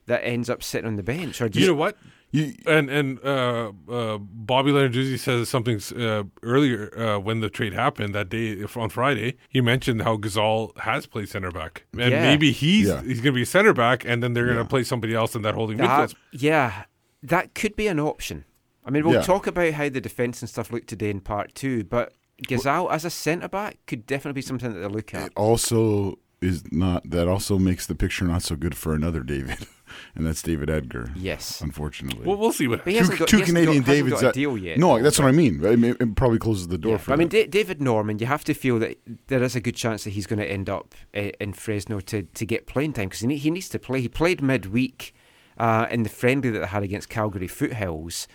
that 0.07 0.25
ends 0.25 0.49
up 0.49 0.63
sitting 0.63 0.87
on 0.87 0.95
the 0.95 1.03
bench 1.03 1.39
or 1.39 1.49
just 1.49 1.61
You 1.61 1.67
know 1.67 1.75
what? 1.77 1.97
You, 2.33 2.53
And 2.65 2.89
and 2.89 3.19
uh, 3.25 3.71
uh, 3.89 4.17
Bobby 4.19 4.71
Lenarduzzi 4.71 5.19
says 5.19 5.49
something 5.49 5.81
uh, 6.01 6.23
earlier 6.43 6.97
uh, 6.97 7.19
when 7.19 7.41
the 7.41 7.49
trade 7.49 7.73
happened 7.73 8.15
that 8.15 8.29
day 8.29 8.63
on 8.75 8.89
Friday. 8.89 9.35
He 9.49 9.59
mentioned 9.59 10.01
how 10.03 10.15
Ghazal 10.15 10.71
has 10.77 11.05
played 11.07 11.27
center 11.29 11.51
back, 11.51 11.83
and 11.93 12.11
Yeah. 12.11 12.21
maybe 12.21 12.51
he's 12.51 12.87
Yeah. 12.87 13.01
he's 13.01 13.17
going 13.19 13.33
to 13.33 13.39
be 13.39 13.41
a 13.41 13.45
center 13.45 13.73
back, 13.73 14.05
and 14.05 14.23
then 14.23 14.33
they're 14.33 14.45
going 14.45 14.57
Yeah. 14.57 14.63
to 14.63 14.69
play 14.69 14.83
somebody 14.83 15.13
else 15.13 15.35
in 15.35 15.41
that 15.41 15.55
holding 15.55 15.77
that, 15.77 16.09
midfield. 16.09 16.15
yeah, 16.31 16.83
that 17.23 17.53
could 17.53 17.75
be 17.75 17.87
an 17.87 17.99
option. 17.99 18.45
I 18.85 18.91
mean, 18.91 19.03
we'll 19.03 19.15
Yeah. 19.15 19.21
talk 19.21 19.45
about 19.45 19.73
how 19.73 19.89
the 19.89 20.01
defence 20.01 20.41
and 20.41 20.47
stuff 20.49 20.71
look 20.71 20.87
today 20.87 21.09
in 21.09 21.19
part 21.19 21.53
two, 21.53 21.83
but 21.83 22.13
Ghazal 22.47 22.89
as 22.91 23.03
a 23.05 23.09
centre 23.09 23.49
back 23.49 23.77
could 23.87 24.07
definitely 24.07 24.39
be 24.39 24.41
something 24.41 24.71
that 24.73 24.79
they 24.79 24.87
look 24.87 25.13
at. 25.13 25.27
it 25.27 25.33
also 25.35 26.17
is 26.41 26.63
not 26.71 27.07
that 27.11 27.27
also 27.27 27.59
makes 27.59 27.85
the 27.85 27.93
picture 27.93 28.25
not 28.25 28.41
so 28.41 28.55
good 28.55 28.73
for 28.75 28.95
another 28.95 29.19
David, 29.21 29.67
and 30.15 30.25
that's 30.25 30.41
David 30.41 30.69
Edgar. 30.69 31.11
Yes, 31.15 31.61
Unfortunately, 31.61 32.25
Well, 32.25 32.37
we'll 32.37 32.51
see 32.51 32.67
what. 32.67 32.83
but 32.83 32.87
he 32.93 32.93
two, 32.93 32.99
hasn't 32.99 33.19
got, 33.19 33.27
two 33.27 33.41
Canadian 33.43 33.83
got, 33.83 33.91
Davids 33.91 34.21
got 34.21 34.29
a 34.29 34.31
deal 34.33 34.57
yet. 34.57 34.77
No, 34.77 35.01
that's 35.01 35.19
what 35.19 35.27
I 35.27 35.31
mean. 35.31 35.65
I 35.65 35.75
mean, 35.75 35.95
It 35.99 36.15
probably 36.15 36.39
closes 36.39 36.67
the 36.67 36.77
door 36.77 36.93
Yeah, 36.93 36.97
for 36.97 37.07
but 37.11 37.13
I 37.13 37.17
mean, 37.17 37.29
them. 37.29 37.41
Da- 37.43 37.47
David 37.47 37.81
Norman, 37.81 38.19
you 38.19 38.25
have 38.25 38.43
to 38.45 38.53
feel 38.53 38.79
that 38.79 38.97
there 39.27 39.41
is 39.43 39.55
a 39.55 39.61
good 39.61 39.75
chance 39.75 40.03
that 40.03 40.11
he's 40.11 40.27
going 40.27 40.39
to 40.39 40.45
end 40.49 40.69
up 40.69 40.93
uh, 41.15 41.29
in 41.39 41.53
Fresno 41.53 41.99
to, 42.01 42.23
to 42.23 42.45
get 42.45 42.67
playing 42.67 42.93
time 42.93 43.05
because 43.09 43.21
he, 43.21 43.27
need, 43.27 43.37
he 43.37 43.51
needs 43.51 43.69
to 43.69 43.79
play. 43.79 44.01
He 44.01 44.07
played 44.09 44.41
midweek 44.41 45.13
uh, 45.57 45.87
in 45.91 46.03
the 46.03 46.09
friendly 46.09 46.49
that 46.49 46.59
they 46.59 46.65
had 46.67 46.83
against 46.83 47.09
Calgary 47.09 47.47
Foothills. 47.47 48.27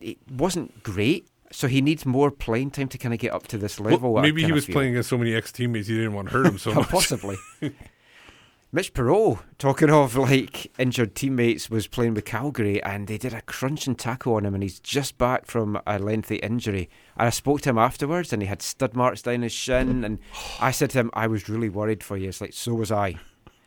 It 0.00 0.18
wasn't 0.30 0.82
great, 0.82 1.28
so 1.52 1.68
he 1.68 1.80
needs 1.82 2.06
more 2.06 2.30
playing 2.30 2.70
time 2.70 2.88
to 2.88 2.98
kind 2.98 3.12
of 3.12 3.20
get 3.20 3.32
up 3.32 3.46
to 3.48 3.58
this 3.58 3.78
level. 3.78 4.16
I 4.16 4.22
maybe 4.22 4.42
he 4.44 4.52
was 4.52 4.64
feel. 4.64 4.72
playing 4.74 4.92
against 4.92 5.10
so 5.10 5.18
many 5.18 5.34
ex 5.34 5.52
teammates 5.52 5.88
he 5.88 5.94
didn't 5.96 6.14
want 6.14 6.28
to 6.28 6.32
hurt 6.34 6.46
him 6.46 6.58
so 6.58 6.72
much. 6.74 6.88
Possibly. 6.88 7.36
Mitch 8.72 8.94
Perot, 8.94 9.40
talking 9.58 9.90
of 9.90 10.14
like 10.14 10.70
injured 10.78 11.16
teammates, 11.16 11.68
was 11.68 11.88
playing 11.88 12.14
with 12.14 12.24
Calgary 12.24 12.80
and 12.84 13.08
they 13.08 13.18
did 13.18 13.34
a 13.34 13.42
crunching 13.42 13.96
tackle 13.96 14.34
on 14.34 14.46
him 14.46 14.54
and 14.54 14.62
he's 14.62 14.78
just 14.78 15.18
back 15.18 15.46
from 15.46 15.80
a 15.88 15.98
lengthy 15.98 16.36
injury. 16.36 16.88
And 17.16 17.26
I 17.26 17.30
spoke 17.30 17.62
to 17.62 17.70
him 17.70 17.78
afterwards 17.78 18.32
and 18.32 18.40
he 18.40 18.46
had 18.46 18.62
stud 18.62 18.94
marks 18.94 19.22
down 19.22 19.42
his 19.42 19.50
shin 19.52 20.04
and 20.04 20.20
I 20.60 20.70
said 20.70 20.90
to 20.90 20.98
him, 21.00 21.10
I 21.14 21.26
was 21.26 21.48
really 21.48 21.68
worried 21.68 22.04
for 22.04 22.16
you. 22.16 22.28
It's 22.28 22.40
like, 22.40 22.52
so 22.52 22.74
was 22.74 22.92
I. 22.92 23.16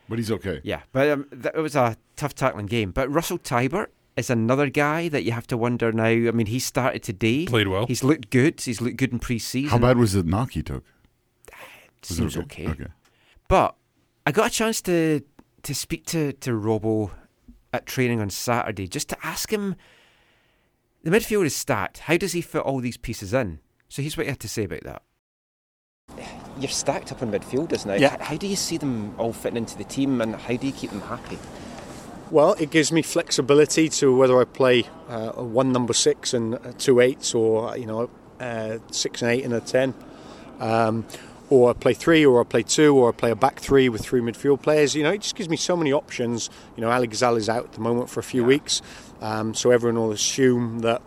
but 0.08 0.20
he's 0.20 0.32
okay. 0.32 0.62
Yeah, 0.64 0.84
but 0.94 1.10
um, 1.10 1.26
th- 1.32 1.54
it 1.54 1.60
was 1.60 1.76
a 1.76 1.98
tough 2.16 2.34
tackling 2.34 2.68
game. 2.68 2.92
But 2.92 3.12
Russell 3.12 3.40
Teibert 3.40 3.88
is 4.16 4.30
another 4.30 4.70
guy 4.70 5.10
that 5.10 5.24
you 5.24 5.34
have 5.34 5.48
to 5.48 5.58
wonder 5.58 5.92
now. 5.92 6.06
I 6.06 6.32
mean, 6.32 6.46
he 6.46 6.60
started 6.60 7.04
today. 7.04 7.46
Played 7.46 7.68
well. 7.68 7.88
He's 7.88 8.06
looked 8.06 8.30
good. 8.30 8.62
He's 8.62 8.80
looked 8.80 8.96
good 8.96 9.12
in 9.12 9.20
pre-season. 9.20 9.70
How 9.70 9.80
bad 9.80 9.98
was 9.98 10.14
the 10.14 10.24
knock 10.24 10.52
he 10.52 10.64
took? 10.64 10.86
Was 12.02 12.12
it 12.12 12.16
Seems 12.16 12.38
okay. 12.38 12.68
Okay. 12.68 12.88
But 13.50 13.76
I 14.26 14.32
got 14.32 14.48
a 14.48 14.50
chance 14.50 14.82
to 14.84 15.22
to 15.64 15.76
speak 15.76 16.06
to, 16.08 16.34
to 16.34 16.52
Robbo 16.52 17.12
at 17.72 17.86
training 17.86 18.20
on 18.20 18.30
Saturday 18.30 18.88
just 18.88 19.08
to 19.10 19.18
ask 19.26 19.52
him 19.52 19.76
the 21.04 21.12
midfield 21.12 21.46
is 21.46 21.56
stacked. 21.56 22.00
How 22.00 22.18
does 22.18 22.34
he 22.34 22.42
fit 22.42 22.62
all 22.62 22.80
these 22.80 22.98
pieces 22.98 23.34
in? 23.34 23.60
So 23.88 24.02
here's 24.02 24.18
what 24.18 24.26
he 24.26 24.30
had 24.30 24.40
to 24.42 24.50
say 24.50 24.64
about 24.64 24.84
that. 24.84 25.02
You're 26.60 26.70
stacked 26.70 27.12
up 27.12 27.22
in 27.22 27.32
midfielders 27.32 27.86
now. 27.86 27.96
Yeah. 27.96 28.22
How 28.22 28.36
do 28.38 28.48
you 28.48 28.56
see 28.56 28.78
them 28.78 29.16
all 29.18 29.34
fitting 29.34 29.58
into 29.58 29.78
the 29.78 29.84
team 29.84 30.22
and 30.22 30.36
how 30.36 30.56
do 30.56 30.68
you 30.68 30.74
keep 30.74 30.92
them 30.92 31.02
happy? 31.02 31.40
Well, 32.30 32.54
it 32.54 32.72
gives 32.72 32.92
me 32.92 33.02
flexibility 33.02 33.90
to 33.90 34.16
whether 34.16 34.40
I 34.40 34.46
play 34.46 34.86
uh, 35.08 35.34
a 35.36 35.44
one 35.44 35.72
number 35.72 35.94
six 35.94 36.34
and 36.34 36.56
uh, 36.56 36.74
two 36.78 37.00
eights, 37.00 37.36
or 37.36 37.78
you 37.78 37.86
know, 37.86 38.10
uh, 38.40 38.80
six 38.92 39.22
and 39.22 39.30
eight 39.30 39.44
and 39.44 39.54
a 39.54 39.60
ten, 39.60 39.94
um, 40.60 41.06
or 41.50 41.70
I 41.70 41.74
play 41.74 41.94
three, 41.94 42.26
or 42.26 42.42
I 42.42 42.44
play 42.44 42.64
two, 42.64 42.96
or 42.96 43.10
I 43.10 43.12
play 43.12 43.32
a 43.32 43.36
back 43.36 43.60
three 43.60 43.90
with 43.90 44.02
three 44.02 44.22
midfield 44.22 44.62
players. 44.62 44.96
You 44.96 45.04
know, 45.04 45.12
it 45.12 45.22
just 45.22 45.36
gives 45.36 45.50
me 45.50 45.58
so 45.58 45.76
many 45.76 45.92
options. 45.92 46.50
You 46.76 46.82
know, 46.82 46.92
Ali 46.92 47.08
Ghazal 47.08 47.38
is 47.38 47.50
out 47.50 47.66
at 47.66 47.74
the 47.74 47.82
moment 47.82 48.10
for 48.10 48.20
a 48.20 48.24
few 48.24 48.44
weeks, 48.44 48.82
um, 49.22 49.54
so 49.54 49.72
everyone 49.72 50.02
will 50.02 50.12
assume 50.12 50.80
that 50.80 51.02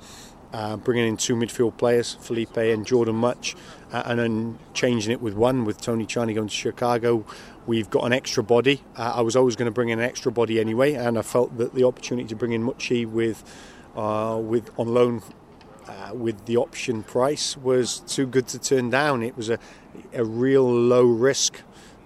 uh, 0.53 0.77
bringing 0.77 1.07
in 1.07 1.17
two 1.17 1.35
midfield 1.35 1.77
players, 1.77 2.15
Felipe 2.15 2.57
and 2.57 2.87
Jordan 2.87 3.17
Mutch, 3.17 3.55
uh, 3.93 4.03
and 4.07 4.19
then 4.19 4.59
changing 4.75 5.13
it 5.13 5.21
with 5.21 5.35
one 5.35 5.65
with 5.65 5.81
Tony 5.81 6.07
Tchani 6.07 6.35
going 6.35 6.49
to 6.49 6.55
Chicago. 6.55 7.25
We've 7.67 7.91
got 7.91 8.05
an 8.05 8.13
extra 8.13 8.43
body. 8.43 8.83
Uh, 8.97 9.15
I 9.17 9.21
was 9.23 9.35
always 9.37 9.57
going 9.57 9.67
to 9.67 9.73
bring 9.73 9.89
in 9.89 9.99
an 9.99 10.05
extra 10.05 10.31
body 10.31 10.61
anyway, 10.61 10.95
and 10.95 11.19
I 11.19 11.23
felt 11.23 11.59
that 11.59 11.75
the 11.75 11.85
opportunity 11.85 12.29
to 12.29 12.37
bring 12.37 12.53
in 12.53 12.63
Mutch 12.63 12.91
with 12.91 13.43
uh, 13.97 14.39
with 14.41 14.71
on 14.79 14.95
loan 14.95 15.23
uh, 15.89 16.15
with 16.15 16.47
the 16.47 16.57
option 16.57 17.03
price 17.03 17.57
was 17.57 18.01
too 18.01 18.27
good 18.27 18.47
to 18.49 18.59
turn 18.59 18.91
down. 18.91 19.23
It 19.23 19.37
was 19.37 19.51
a, 19.51 19.59
a 20.15 20.25
real 20.25 20.69
low 20.71 21.05
risk, 21.05 21.61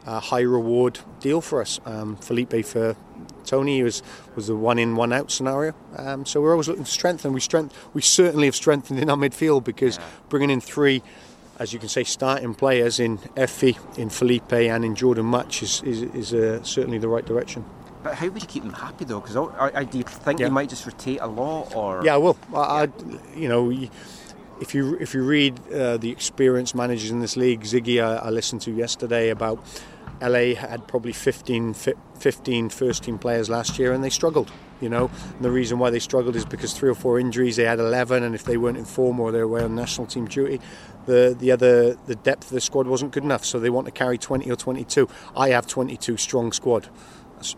uh, 0.07 0.21
high 0.21 0.41
reward 0.43 1.01
deal 1.21 1.41
for 1.41 1.61
us. 1.61 1.81
Um, 1.85 2.17
Felipe 2.17 2.65
for 2.65 2.97
Tony 3.45 3.83
was 3.83 4.03
was 4.37 4.47
the 4.47 4.57
one 4.57 4.79
in 4.79 4.97
one 4.97 5.13
out 5.13 5.31
scenario. 5.31 5.75
Um, 5.97 6.25
so 6.27 6.41
we're 6.41 6.53
always 6.53 6.69
looking 6.69 6.85
to 6.85 6.91
strengthen. 6.91 7.33
We 7.33 7.41
strength 7.41 7.75
we 7.95 8.03
certainly 8.03 8.47
have 8.47 8.57
strengthened 8.57 8.99
in 9.01 9.11
our 9.11 9.17
midfield 9.17 9.65
because 9.65 9.99
bringing 10.29 10.51
in 10.51 10.61
three. 10.61 11.03
As 11.59 11.75
you 11.75 11.79
can 11.79 11.91
say, 11.91 12.05
starting 12.05 12.55
players 12.55 12.99
in 12.99 13.19
Effie, 13.37 13.77
in 13.99 14.09
Felipe, 14.09 14.51
and 14.51 14.83
in 14.83 14.95
Jordan 14.95 15.27
Mutch 15.27 15.63
is, 15.63 15.83
is, 15.83 16.01
is 16.15 16.33
uh, 16.33 16.63
certainly 16.63 16.97
the 16.97 17.07
right 17.09 17.27
direction. 17.27 17.67
But 18.03 18.15
how 18.15 18.29
would 18.29 18.41
you 18.41 18.49
keep 18.49 18.63
them 18.63 18.73
happy 18.73 19.05
though? 19.05 19.21
Because 19.21 19.37
I, 19.37 19.71
I, 19.81 19.85
do 19.85 19.99
you 19.99 20.05
think 20.05 20.41
Yeah. 20.41 20.47
you 20.47 20.53
might 20.53 20.71
just 20.71 20.87
rotate 20.87 21.19
a 21.21 21.27
lot, 21.27 21.77
or 21.77 22.01
Yeah, 22.03 22.15
I 22.15 22.17
will. 22.17 22.39
I, 22.55 22.89
you 23.37 23.47
know, 23.51 23.65
y- 23.65 23.91
if 24.61 24.75
you 24.75 24.97
if 25.01 25.15
you 25.15 25.23
read 25.23 25.59
uh, 25.73 25.97
the 25.97 26.11
experienced 26.11 26.75
managers 26.75 27.11
in 27.11 27.21
this 27.21 27.37
league, 27.37 27.63
Ziggy, 27.63 28.03
I, 28.03 28.17
I 28.17 28.31
listened 28.31 28.61
to 28.63 28.71
yesterday 28.71 29.31
about 29.31 29.65
LA 30.21 30.55
had 30.55 30.87
probably 30.87 31.13
15, 31.13 31.73
15 31.73 32.69
first 32.69 33.05
team 33.05 33.19
players 33.19 33.49
last 33.49 33.79
year, 33.79 33.93
and 33.93 34.05
they 34.05 34.11
struggled. 34.11 34.51
You 34.81 34.89
know, 34.89 35.11
and 35.35 35.45
the 35.45 35.51
reason 35.51 35.79
why 35.79 35.91
they 35.91 35.99
struggled 35.99 36.37
is 36.37 36.47
because 36.47 36.73
three 36.73 36.89
or 36.89 36.95
four 36.95 37.21
injuries. 37.21 37.57
They 37.57 37.65
had 37.65 37.79
11, 37.79 38.23
and 38.23 38.35
if 38.35 38.45
they 38.45 38.57
weren't 38.57 38.79
in 38.79 38.87
form 38.87 39.21
or 39.21 39.31
they 39.31 39.45
were 39.45 39.63
on 39.63 39.75
national 39.75 40.07
team 40.07 40.27
duty, 40.27 40.59
the 41.05 41.37
the 41.39 41.53
other 41.53 41.95
the 42.07 42.15
depth 42.15 42.45
of 42.45 42.51
the 42.51 42.63
squad 42.63 42.87
wasn't 42.87 43.13
good 43.13 43.23
enough. 43.25 43.45
So 43.45 43.61
they 43.61 43.69
want 43.69 43.87
to 43.87 43.93
carry 43.93 44.17
20 44.17 44.51
or 44.51 44.57
22. 44.57 45.07
I 45.37 45.51
have 45.51 45.67
22 45.67 46.17
strong 46.17 46.53
squad. 46.53 46.89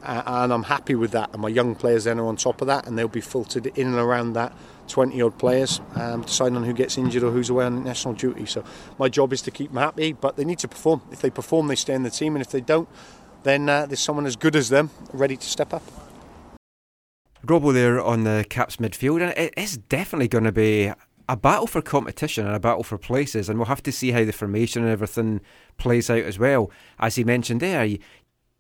And 0.04 0.52
I'm 0.52 0.64
happy 0.64 0.94
with 0.94 1.10
that. 1.10 1.30
And 1.32 1.42
my 1.42 1.48
young 1.48 1.74
players 1.74 2.04
then 2.04 2.20
are 2.20 2.26
on 2.26 2.36
top 2.36 2.60
of 2.60 2.68
that, 2.68 2.86
and 2.86 2.96
they'll 2.96 3.08
be 3.08 3.20
filtered 3.20 3.66
in 3.66 3.88
and 3.88 3.96
around 3.96 4.32
that 4.34 4.52
20 4.88 5.20
odd 5.22 5.38
players, 5.38 5.80
um, 5.94 6.22
deciding 6.22 6.56
on 6.56 6.64
who 6.64 6.72
gets 6.72 6.98
injured 6.98 7.22
or 7.22 7.30
who's 7.30 7.50
away 7.50 7.64
on 7.64 7.84
national 7.84 8.14
duty. 8.14 8.46
So 8.46 8.64
my 8.98 9.08
job 9.08 9.32
is 9.32 9.42
to 9.42 9.50
keep 9.50 9.70
them 9.70 9.78
happy, 9.78 10.12
but 10.12 10.36
they 10.36 10.44
need 10.44 10.58
to 10.60 10.68
perform. 10.68 11.02
If 11.10 11.20
they 11.20 11.30
perform, 11.30 11.68
they 11.68 11.76
stay 11.76 11.94
in 11.94 12.02
the 12.02 12.10
team, 12.10 12.34
and 12.36 12.44
if 12.44 12.50
they 12.50 12.60
don't, 12.60 12.88
then 13.42 13.68
uh, 13.68 13.86
there's 13.86 14.00
someone 14.00 14.26
as 14.26 14.36
good 14.36 14.56
as 14.56 14.68
them 14.68 14.90
ready 15.12 15.36
to 15.36 15.46
step 15.46 15.72
up. 15.72 15.82
Robbo 17.46 17.72
there 17.72 18.00
on 18.00 18.24
the 18.24 18.44
Caps 18.48 18.76
midfield, 18.76 19.20
and 19.20 19.36
it 19.36 19.54
is 19.56 19.76
definitely 19.76 20.28
going 20.28 20.44
to 20.44 20.52
be 20.52 20.92
a 21.28 21.36
battle 21.36 21.66
for 21.66 21.82
competition 21.82 22.46
and 22.46 22.54
a 22.54 22.60
battle 22.60 22.84
for 22.84 22.98
places, 22.98 23.48
and 23.48 23.58
we'll 23.58 23.66
have 23.66 23.82
to 23.82 23.92
see 23.92 24.12
how 24.12 24.24
the 24.24 24.32
formation 24.32 24.82
and 24.82 24.92
everything 24.92 25.40
plays 25.76 26.08
out 26.08 26.22
as 26.22 26.38
well. 26.38 26.70
As 26.98 27.16
he 27.16 27.24
mentioned 27.24 27.60
there, 27.60 27.88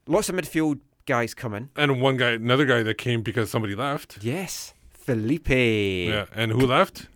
lots 0.06 0.28
of 0.28 0.34
midfield 0.34 0.80
guys 1.06 1.34
coming. 1.34 1.70
And 1.76 2.00
one 2.00 2.16
guy, 2.16 2.30
another 2.30 2.64
guy 2.64 2.82
that 2.82 2.98
came 2.98 3.22
because 3.22 3.50
somebody 3.50 3.74
left. 3.74 4.18
Yes, 4.22 4.74
Felipe. 5.06 5.48
Yeah, 5.48 6.26
and 6.34 6.52
who 6.52 6.66
left? 6.66 7.08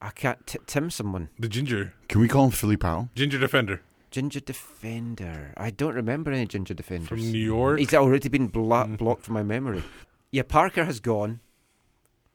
I 0.00 0.10
can't. 0.10 0.46
T- 0.46 0.58
Tim, 0.66 0.90
someone. 0.90 1.28
The 1.38 1.48
ginger, 1.48 1.92
Can 2.08 2.20
we 2.20 2.28
call 2.28 2.46
him 2.46 2.50
Philly 2.50 2.76
Powell? 2.76 3.10
ginger 3.14 3.38
defender 3.38 3.82
Ginger 4.10 4.40
defender. 4.40 5.52
I 5.56 5.70
don't 5.70 5.94
remember 5.94 6.32
any 6.32 6.46
ginger 6.46 6.74
defenders. 6.74 7.08
from 7.08 7.18
New 7.20 7.38
York. 7.38 7.78
He's 7.78 7.94
already 7.94 8.28
been 8.28 8.48
blo- 8.48 8.84
Mhm. 8.84 8.96
blocked 8.98 9.22
from 9.22 9.34
my 9.34 9.42
memory. 9.44 9.84
Yeah, 10.32 10.42
Parker 10.42 10.84
has 10.84 10.98
gone. 11.00 11.40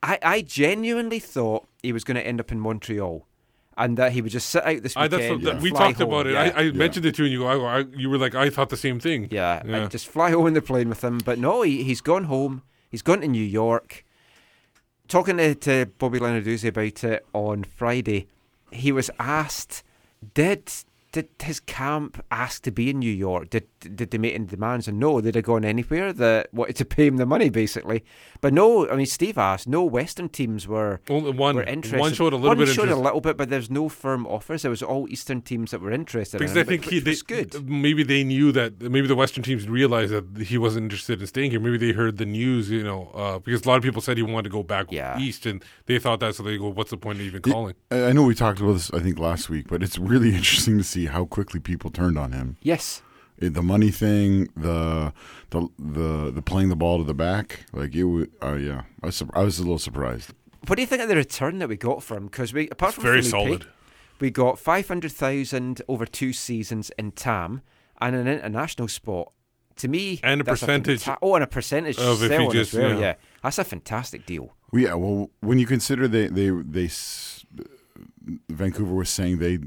I, 0.01 0.20
I 0.22 0.42
genuinely 0.42 1.20
thought 1.20 1.68
he 1.82 1.92
was 1.92 2.04
going 2.06 2.15
to 2.15 2.25
end 2.25 2.39
up 2.39 2.51
in 2.51 2.60
Montreal, 2.62 3.25
and 3.77 3.98
that 3.98 4.12
he 4.13 4.22
would 4.22 4.32
just 4.32 4.50
sit 4.50 4.63
out 4.63 4.84
this 4.84 4.96
I, 4.96 5.08
that's 5.10 5.27
what, 5.30 5.42
that, 5.42 5.54
and 5.56 5.62
we 5.63 5.72
talked 5.72 5.98
home. 5.98 6.08
about 6.10 6.27
it. 6.27 6.34
Yeah. 6.34 6.51
I, 6.56 6.60
I 6.68 6.72
mentioned 6.72 7.06
it 7.08 7.15
to 7.15 7.24
you, 7.24 7.25
and 7.25 7.34
you 7.34 7.39
go, 7.39 7.68
I, 7.68 7.80
I, 7.80 7.86
you 7.98 8.10
were 8.10 8.18
like, 8.20 8.36
I 8.36 8.50
thought 8.50 8.70
the 8.70 8.77
same 8.77 9.00
thing. 9.00 9.27
Yeah, 9.32 9.62
Yeah. 9.65 9.84
I'd 9.84 9.92
just 9.92 10.08
fly 10.08 10.32
home 10.32 10.46
in 10.48 10.54
the 10.54 10.62
plane 10.62 10.88
with 10.88 11.04
him. 11.04 11.18
But 11.25 11.39
no, 11.39 11.63
he, 11.63 11.84
he's 11.84 12.00
gone 12.01 12.25
home. 12.25 12.62
He's 12.89 13.01
gone 13.01 13.20
to 13.22 13.27
New 13.27 13.44
York. 13.44 14.06
Talking 15.07 15.38
to, 15.38 15.55
to 15.55 15.85
Bobby 16.00 16.19
Lenarduzzi 16.19 16.69
about 16.69 17.03
it 17.03 17.25
on 17.33 17.63
Friday, 17.63 18.27
he 18.71 18.91
was 18.91 19.09
asked, 19.19 19.83
did 20.33 20.71
did 21.12 21.29
his 21.41 21.62
camp 21.62 22.21
ask 22.29 22.63
to 22.63 22.71
be 22.71 22.89
in 22.89 23.00
New 23.00 23.12
York? 23.12 23.50
Did 23.50 23.67
did 23.79 24.12
they 24.12 24.17
make 24.17 24.35
any 24.35 24.45
demands? 24.45 24.88
And 24.88 25.00
no, 25.00 25.21
they'd 25.21 25.35
have 25.35 25.45
gone 25.45 25.63
anywhere 25.63 26.12
that 26.12 26.53
wanted 26.53 26.75
to 26.77 26.85
pay 26.85 27.07
him 27.07 27.17
the 27.17 27.25
money, 27.25 27.50
basically. 27.50 28.03
But 28.45 28.53
no, 28.53 28.87
I 28.87 28.95
mean, 28.95 29.07
Steve 29.07 29.39
asked. 29.39 29.67
No 29.67 29.83
Western 29.83 30.29
teams 30.29 30.67
were 30.67 30.99
Only 31.09 31.31
one, 31.31 31.55
were 31.55 31.63
interested. 31.63 31.99
one 31.99 32.13
showed 32.13 32.31
a 32.31 32.35
little 32.35 32.49
One 32.49 32.57
bit 32.59 32.69
of 32.69 32.75
showed 32.75 32.83
interest. 32.83 32.99
a 33.01 33.03
little 33.03 33.19
bit, 33.27 33.37
but 33.37 33.49
there's 33.49 33.71
no 33.71 33.89
firm 33.89 34.27
offers. 34.27 34.63
It 34.63 34.69
was 34.69 34.83
all 34.83 35.07
Eastern 35.09 35.41
teams 35.41 35.71
that 35.71 35.81
were 35.81 35.91
interested. 35.91 36.37
Because 36.37 36.51
in 36.51 36.59
I 36.59 36.61
him, 36.61 36.67
think 36.67 36.81
which 36.85 36.93
he, 36.93 36.99
they, 36.99 37.11
was 37.11 37.23
good. 37.23 37.67
maybe 37.67 38.03
they 38.03 38.23
knew 38.23 38.51
that 38.51 38.79
maybe 38.79 39.07
the 39.07 39.15
Western 39.15 39.41
teams 39.43 39.67
realized 39.67 40.11
that 40.13 40.45
he 40.45 40.59
wasn't 40.59 40.83
interested 40.83 41.21
in 41.21 41.25
staying 41.25 41.49
here. 41.49 41.59
Maybe 41.59 41.79
they 41.79 41.91
heard 41.91 42.17
the 42.17 42.25
news, 42.27 42.69
you 42.69 42.83
know, 42.83 43.09
uh, 43.15 43.39
because 43.39 43.65
a 43.65 43.67
lot 43.67 43.77
of 43.77 43.83
people 43.83 44.01
said 44.01 44.15
he 44.17 44.21
wanted 44.21 44.43
to 44.43 44.49
go 44.51 44.61
back 44.61 44.91
Yeah. 44.91 45.17
east, 45.17 45.47
and 45.47 45.63
they 45.87 45.97
thought 45.97 46.19
that. 46.19 46.35
So 46.35 46.43
they 46.43 46.57
go, 46.59 46.69
"What's 46.69 46.91
the 46.91 46.97
point 46.97 47.19
of 47.21 47.25
even 47.25 47.41
calling?" 47.41 47.73
I 47.89 48.09
I 48.09 48.11
know 48.11 48.21
we 48.23 48.35
talked 48.35 48.59
about 48.59 48.73
this, 48.73 48.91
I 48.93 48.99
think, 48.99 49.17
last 49.17 49.49
week, 49.49 49.65
but 49.69 49.81
it's 49.81 49.97
really 49.97 50.35
interesting 50.39 50.77
to 50.77 50.83
see 50.83 51.07
how 51.07 51.25
quickly 51.25 51.59
people 51.59 51.89
turned 51.89 52.17
on 52.19 52.31
him. 52.31 52.57
Yes. 52.61 53.01
It- 53.38 53.54
the 53.54 53.62
money 53.63 53.92
thing, 53.92 54.50
the 54.56 55.13
the 55.50 55.68
the 55.77 56.32
the 56.32 56.42
playing 56.42 56.70
the 56.70 56.75
ball 56.75 56.98
to 57.00 57.04
the 57.04 57.13
back, 57.13 57.65
like 57.74 57.94
you, 57.96 58.10
was. 58.10 58.27
Uh, 58.42 58.56
yeah, 58.56 58.84
I 59.04 59.08
was, 59.08 59.24
I 59.34 59.44
was 59.44 59.60
a 59.60 59.63
little 59.63 59.80
surprised. 59.80 60.34
What 60.68 60.77
do 60.77 60.82
you 60.82 60.88
think 60.88 61.01
of 61.04 61.10
the 61.10 61.15
return 61.15 61.60
that 61.60 61.70
we 61.70 61.75
got 61.77 62.01
from? 62.01 62.25
Because 62.25 62.54
we, 62.54 62.70
apart 62.70 62.89
It's 62.89 62.96
from 62.96 63.04
very 63.04 63.22
Felipe, 63.22 63.32
solid. 63.62 63.68
we 64.20 64.32
got 64.32 64.58
five 64.58 64.88
hundred 64.88 65.12
thousand 65.12 65.82
over 65.88 66.06
two 66.06 66.34
seasons 66.34 66.92
in 66.98 67.12
TAM 67.12 67.62
and 68.01 68.15
an 68.15 68.27
international 68.27 68.88
spot. 68.88 69.32
To 69.80 69.89
me, 69.89 70.22
And 70.24 70.39
a 70.39 70.44
that's 70.46 70.62
percentage 70.62 71.04
fanta- 71.04 71.18
oh, 71.22 71.36
and 71.36 71.44
a 71.44 71.48
percentage 71.48 71.98
of 72.00 72.24
if 72.24 72.30
sell 72.30 72.44
you 72.44 72.51
just- 72.54 72.74
as 72.74 72.80
well. 72.80 72.92
yeah. 72.94 73.00
Yeah. 73.00 73.13
that's 73.44 73.58
a 73.58 73.63
fantastic 73.65 74.25
deal. 74.25 74.56
Well, 74.72 74.82
yeah, 74.82 74.94
well, 74.94 75.30
when 75.42 75.60
you 75.60 75.65
consider 75.68 76.08
they 76.08 76.27
they 76.27 76.50
they 76.50 76.88
Vancouver 78.50 78.94
was 78.96 79.10
saying 79.10 79.39
they 79.39 79.58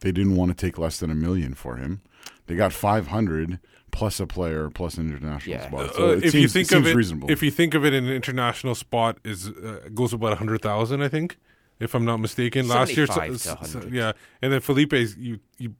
they 0.00 0.12
didn't 0.12 0.36
want 0.36 0.50
to 0.50 0.66
take 0.66 0.78
less 0.78 0.98
than 0.98 1.10
a 1.10 1.14
million 1.14 1.54
for 1.54 1.76
him. 1.76 2.00
They 2.46 2.54
got 2.56 2.72
five 2.72 3.08
hundred 3.08 3.58
plus 3.90 4.20
a 4.20 4.26
player 4.26 4.70
plus 4.70 4.96
an 4.98 5.08
international 5.10 5.56
Yeah. 5.56 5.66
spot. 5.68 5.94
So 5.94 6.08
Uh, 6.08 6.12
it 6.12 6.24
if 6.24 6.32
seems, 6.32 6.42
you 6.42 6.48
think 6.48 6.66
it 6.66 6.70
seems 6.70 6.86
of 6.86 6.92
it, 6.92 6.96
reasonable. 6.96 7.30
if 7.30 7.42
you 7.42 7.50
think 7.50 7.74
of 7.74 7.84
it, 7.84 7.92
in 7.94 8.04
an 8.04 8.12
international 8.12 8.74
spot 8.74 9.18
is 9.24 9.48
uh, 9.48 9.88
goes 9.94 10.12
about 10.12 10.32
a 10.32 10.36
hundred 10.36 10.60
thousand, 10.62 11.02
I 11.02 11.08
think, 11.08 11.38
if 11.80 11.94
I'm 11.94 12.04
not 12.04 12.18
mistaken. 12.18 12.68
Last 12.68 12.96
year, 12.96 13.06
so- 13.06 13.56
so- 13.62 13.88
yeah, 13.90 14.12
and 14.42 14.52
then 14.52 14.60
Felipe's 14.60 15.16
you 15.16 15.40
you 15.58 15.74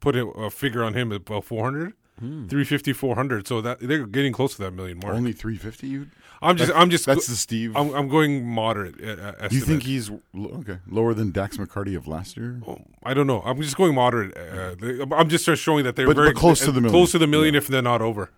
put 0.00 0.16
a, 0.16 0.26
a 0.26 0.50
figure 0.50 0.84
on 0.84 0.92
him 0.94 1.10
at 1.12 1.16
about 1.22 1.44
400, 1.44 1.94
Hmm. 2.20 2.46
350, 2.46 2.92
400. 2.92 3.46
So 3.48 3.60
that 3.62 3.78
they're 3.80 4.06
getting 4.06 4.32
close 4.32 4.54
to 4.56 4.62
that 4.62 4.72
million 4.72 4.98
mark. 5.02 5.14
only 5.14 5.32
three 5.32 5.56
fifty. 5.56 5.86
You 5.88 6.06
I'm 6.42 6.56
just 6.56 6.68
that's- 6.68 6.82
I'm 6.82 6.90
just 6.90 7.06
that's 7.06 7.26
the 7.26 7.34
Steve. 7.36 7.76
I'm, 7.76 7.94
I'm 7.94 8.08
going 8.08 8.46
moderate. 8.46 8.94
Uh, 9.02 9.32
uh, 9.40 9.48
Do 9.48 9.56
you 9.56 9.62
think 9.62 9.82
he's 9.84 10.10
okay 10.36 10.78
lower 10.88 11.14
than 11.14 11.30
Dax 11.30 11.56
McCarty 11.56 11.96
of 11.96 12.06
last 12.06 12.36
year? 12.36 12.60
Oh, 12.66 12.78
I 13.02 13.14
don't 13.14 13.26
know. 13.26 13.42
I'm 13.44 13.60
just 13.62 13.76
going 13.76 13.94
moderate. 13.94 14.36
Uh, 14.36 15.06
I'm 15.14 15.28
just 15.28 15.44
showing 15.56 15.84
that 15.84 15.96
they're 15.96 16.06
But- 16.06 16.16
very 16.16 16.30
but 16.32 16.36
close 16.40 16.60
to 16.60 16.72
the 16.72 16.80
million. 16.80 16.92
Close 16.92 17.12
to 17.12 17.18
the 17.18 17.26
million, 17.26 17.54
if 17.54 17.66
they're 17.68 17.82
not 17.82 18.02
over. 18.02 18.30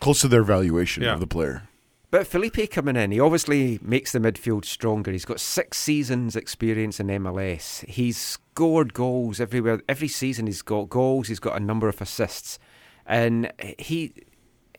Close 0.00 0.20
to 0.22 0.28
their 0.28 0.42
valuation 0.42 1.02
Yeah. 1.02 1.14
of 1.14 1.20
the 1.20 1.26
player. 1.26 1.64
But 2.10 2.26
Felipe 2.26 2.68
coming 2.72 2.96
in, 2.96 3.12
he 3.12 3.20
obviously 3.20 3.78
makes 3.82 4.10
the 4.12 4.18
midfield 4.18 4.64
stronger. 4.64 5.12
He's 5.12 5.24
got 5.24 5.38
six 5.38 5.78
seasons' 5.78 6.34
experience 6.34 6.98
in 6.98 7.06
MLS. 7.08 7.84
He's 7.88 8.18
scored 8.18 8.94
goals 8.94 9.40
everywhere. 9.40 9.80
Every 9.88 10.08
season, 10.08 10.46
he's 10.46 10.60
got 10.62 10.88
goals. 10.88 11.28
He's 11.28 11.38
got 11.38 11.56
a 11.56 11.60
number 11.60 11.88
of 11.88 12.00
assists, 12.00 12.58
and 13.06 13.52
he 13.78 14.12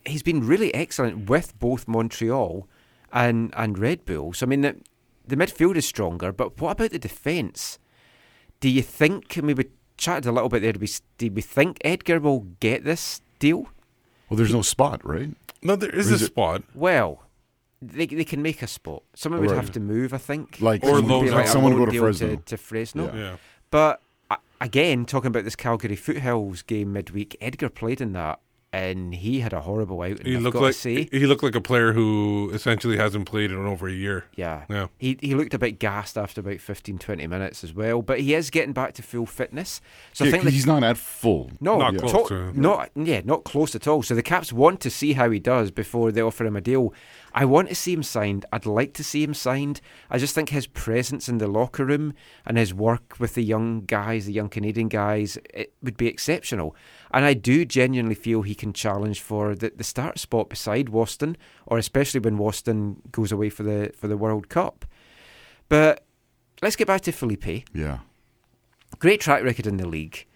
he's 0.06 0.22
been 0.22 0.46
really 0.46 0.72
excellent 0.74 1.28
with 1.30 1.58
both 1.58 1.86
Montreal 1.88 2.68
and 3.12 3.52
and 3.56 3.78
Red 3.78 4.04
Bull. 4.04 4.32
So 4.32 4.46
I 4.46 4.48
mean, 4.48 4.62
the, 4.62 4.76
the 5.26 5.36
midfield 5.36 5.76
is 5.76 5.86
stronger. 5.86 6.32
But 6.32 6.60
what 6.60 6.72
about 6.72 6.90
the 6.90 6.98
defence? 6.98 7.78
Do 8.60 8.68
you 8.68 8.82
think? 8.82 9.36
I 9.38 9.40
mean, 9.42 9.56
we 9.56 9.66
chatted 9.96 10.26
a 10.26 10.32
little 10.32 10.48
bit 10.48 10.62
there. 10.62 10.72
Do 10.72 10.80
we, 10.80 10.88
do 11.18 11.30
we 11.32 11.42
think 11.42 11.78
Edgar 11.84 12.20
will 12.20 12.40
get 12.60 12.84
this 12.84 13.20
deal? 13.38 13.68
Well, 14.28 14.36
there's 14.36 14.52
no 14.52 14.62
spot, 14.62 15.04
right? 15.04 15.30
No, 15.62 15.76
there 15.76 15.90
is 15.94 16.10
Or 16.10 16.14
a 16.14 16.16
it- 16.16 16.20
spot. 16.26 16.62
Well, 16.74 17.22
they 17.80 18.06
they 18.06 18.24
can 18.24 18.42
make 18.42 18.62
a 18.62 18.66
spot. 18.66 19.02
Someone 19.14 19.40
would 19.42 19.50
Right. 19.50 19.56
have 19.60 19.72
to 19.72 19.80
move, 19.80 20.14
I 20.14 20.18
think. 20.18 20.60
Like 20.60 20.82
Or 20.84 20.90
It 20.90 20.92
would 21.02 21.04
loan 21.06 21.26
like 21.26 21.48
Someone 21.48 21.72
loan 21.72 21.80
go 21.80 21.86
to 21.86 21.92
deal 21.92 22.02
Fresno. 22.02 22.28
to, 22.28 22.36
to 22.36 22.56
Fresno. 22.56 23.06
Yeah. 23.12 23.20
Yeah. 23.20 23.36
But 23.70 24.00
again, 24.60 25.04
talking 25.04 25.28
about 25.28 25.44
this 25.44 25.56
Calgary 25.56 25.96
Foothills 25.96 26.62
game 26.62 26.92
midweek, 26.92 27.36
Edgar 27.40 27.68
played 27.68 28.00
in 28.00 28.12
that 28.12 28.38
and 28.72 29.14
he 29.14 29.40
had 29.40 29.52
a 29.52 29.60
horrible 29.60 30.00
outing. 30.00 30.24
He 30.24 30.36
I've 30.36 30.42
looked 30.42 30.54
got 30.54 30.60
to 30.60 30.64
like 30.66 30.74
say. 30.74 31.08
he 31.12 31.26
looked 31.26 31.42
like 31.42 31.54
a 31.54 31.60
player 31.60 31.92
who 31.92 32.50
essentially 32.54 32.96
hasn't 32.96 33.26
played 33.26 33.50
in 33.50 33.58
over 33.66 33.86
a 33.88 33.92
year. 33.92 34.24
Yeah. 34.34 34.64
Yeah. 34.70 34.86
He 34.98 35.18
he 35.20 35.34
looked 35.34 35.52
a 35.54 35.58
bit 35.58 35.78
gassed 35.78 36.16
after 36.16 36.40
about 36.40 36.60
15, 36.60 36.98
20 36.98 37.26
minutes 37.26 37.62
as 37.64 37.74
well, 37.74 38.00
but 38.02 38.20
he 38.20 38.34
is 38.34 38.48
getting 38.50 38.72
back 38.72 38.94
to 38.94 39.02
full 39.02 39.26
fitness. 39.26 39.80
So 40.12 40.24
Yeah, 40.24 40.28
I 40.28 40.32
think 40.32 40.42
'cause 40.44 40.52
the 40.52 40.56
he's 40.56 40.66
not 40.66 40.82
at 40.82 40.96
full. 40.96 41.50
no, 41.60 41.78
Not 41.78 41.92
to- 41.94 42.00
close 42.00 42.28
to- 42.28 42.58
not 42.58 42.90
yeah, 42.94 43.20
not 43.24 43.44
close 43.44 43.74
at 43.74 43.86
all. 43.86 44.02
So 44.02 44.14
the 44.14 44.22
Caps 44.22 44.52
want 44.52 44.80
to 44.80 44.90
see 44.90 45.12
how 45.12 45.28
he 45.30 45.38
does 45.38 45.70
before 45.70 46.10
they 46.10 46.22
offer 46.22 46.46
him 46.46 46.56
a 46.56 46.60
deal. 46.62 46.94
I 47.34 47.44
want 47.46 47.68
to 47.68 47.74
see 47.74 47.92
him 47.92 48.02
signed. 48.02 48.44
I'd 48.52 48.66
like 48.66 48.92
to 48.94 49.04
see 49.04 49.22
him 49.22 49.32
signed. 49.34 49.80
I 50.10 50.18
just 50.18 50.34
think 50.34 50.50
his 50.50 50.66
presence 50.66 51.28
in 51.28 51.38
the 51.38 51.46
locker 51.46 51.84
room 51.84 52.12
and 52.44 52.58
his 52.58 52.74
work 52.74 53.16
with 53.18 53.34
the 53.34 53.42
young 53.42 53.82
guys, 53.86 54.26
the 54.26 54.32
young 54.32 54.48
Canadian 54.50 54.88
guys, 54.88 55.38
it 55.54 55.72
would 55.82 55.96
be 55.96 56.08
exceptional. 56.08 56.76
And 57.10 57.24
I 57.24 57.34
do 57.34 57.64
genuinely 57.64 58.14
feel 58.14 58.42
he 58.42 58.54
can 58.54 58.72
challenge 58.72 59.20
for 59.20 59.54
the, 59.54 59.72
the 59.74 59.84
start 59.84 60.18
spot 60.18 60.50
beside 60.50 60.86
Waston, 60.88 61.36
or 61.66 61.78
especially 61.78 62.20
when 62.20 62.38
Waston 62.38 62.96
goes 63.10 63.32
away 63.32 63.48
for 63.48 63.62
the 63.62 63.92
for 63.96 64.08
the 64.08 64.16
World 64.16 64.48
Cup. 64.48 64.84
But 65.68 66.04
let's 66.60 66.76
get 66.76 66.86
back 66.86 67.00
to 67.02 67.12
Felipe 67.12 67.64
Yeah. 67.74 68.00
great 68.98 69.20
track 69.20 69.42
record 69.42 69.66
in 69.66 69.78
the 69.78 69.88
league, 69.88 70.26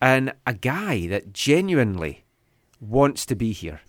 and 0.00 0.32
a 0.46 0.54
guy 0.54 1.06
that 1.08 1.32
genuinely 1.34 2.24
wants 2.80 3.26
to 3.26 3.34
be 3.36 3.52
here. 3.52 3.80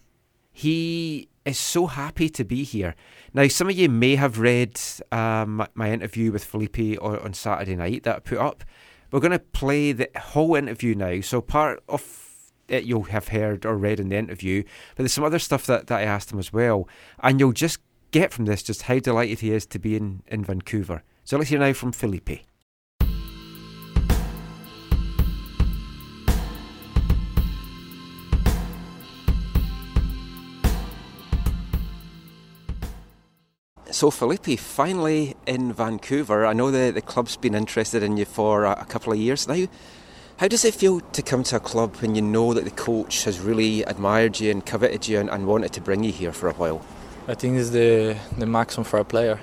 He 0.58 1.30
is 1.46 1.60
so 1.60 1.86
happy 1.86 2.30
to 2.30 2.44
be 2.44 2.64
here. 2.64 2.96
Now, 3.32 3.48
some 3.48 3.70
of 3.70 3.78
you 3.78 3.90
may 3.90 4.16
have 4.16 4.40
read 4.40 4.82
um, 5.12 5.64
my- 5.76 5.92
interview 5.92 6.32
with 6.32 6.44
Felipe 6.44 7.00
on 7.00 7.36
Saturday 7.36 7.76
night 7.76 8.02
that 8.06 8.16
I 8.16 8.20
put 8.22 8.40
up. 8.40 8.64
We're 9.12 9.20
going 9.20 9.34
to 9.34 9.40
play 9.40 9.92
the 9.92 10.10
whole 10.18 10.56
interview 10.56 10.96
now. 10.96 11.22
So, 11.22 11.42
part 11.42 11.84
of 11.88 12.52
it 12.70 12.86
you'll 12.86 13.04
have 13.04 13.28
heard 13.28 13.68
or 13.68 13.78
read 13.78 14.00
in 14.00 14.10
the 14.10 14.18
interview, 14.18 14.64
but 14.96 15.04
there's 15.04 15.14
some 15.14 15.24
other 15.24 15.38
stuff 15.38 15.68
that, 15.68 15.86
that 15.86 16.00
I 16.00 16.06
asked 16.06 16.32
him 16.32 16.40
as 16.40 16.52
well. 16.52 16.90
And 17.20 17.40
you'll 17.40 17.52
just 17.52 17.78
get 18.10 18.34
from 18.34 18.46
this 18.46 18.64
just 18.64 18.82
how 18.82 18.98
delighted 18.98 19.42
he 19.42 19.52
is 19.52 19.68
to 19.68 19.78
be 19.78 19.96
in, 19.96 20.24
in 20.26 20.44
Vancouver. 20.44 21.04
So, 21.24 21.38
let's 21.38 21.52
hear 21.52 21.60
now 21.60 21.74
from 21.74 21.92
Felipe. 21.92 22.40
So, 33.90 34.12
Felipe, 34.12 34.60
finally 34.60 35.36
in 35.46 35.72
Vancouver. 35.72 36.46
I 36.46 36.52
know 36.52 36.72
the, 36.72 36.92
the 36.92 37.02
club's 37.02 37.38
been 37.38 37.56
interested 37.56 38.04
in 38.04 38.18
you 38.18 38.26
for 38.26 38.66
a, 38.66 38.72
a 38.72 38.86
couple 38.86 39.14
of 39.14 39.20
years 39.20 39.48
now. 39.48 39.66
How 40.38 40.50
does 40.50 40.66
it 40.66 40.74
feel 40.74 41.00
to 41.00 41.22
come 41.22 41.44
to 41.44 41.56
a 41.56 41.60
club 41.62 41.96
when 41.98 42.14
you 42.14 42.22
know 42.22 42.54
that 42.54 42.66
the 42.66 42.72
coach 42.72 43.24
has 43.24 43.40
really 43.40 43.84
admired 43.84 44.42
you 44.42 44.52
and 44.52 44.66
coveted 44.66 45.08
you 45.08 45.20
and, 45.20 45.30
and 45.30 45.48
wanted 45.48 45.72
to 45.72 45.82
bring 45.82 46.04
you 46.04 46.12
here 46.12 46.34
for 46.34 46.50
a 46.50 46.54
while? 46.54 46.86
I 47.30 47.34
think 47.34 47.58
it's 47.58 47.70
the 47.70 48.18
the 48.38 48.46
maximum 48.46 48.84
for 48.84 49.00
a 49.00 49.06
player. 49.06 49.40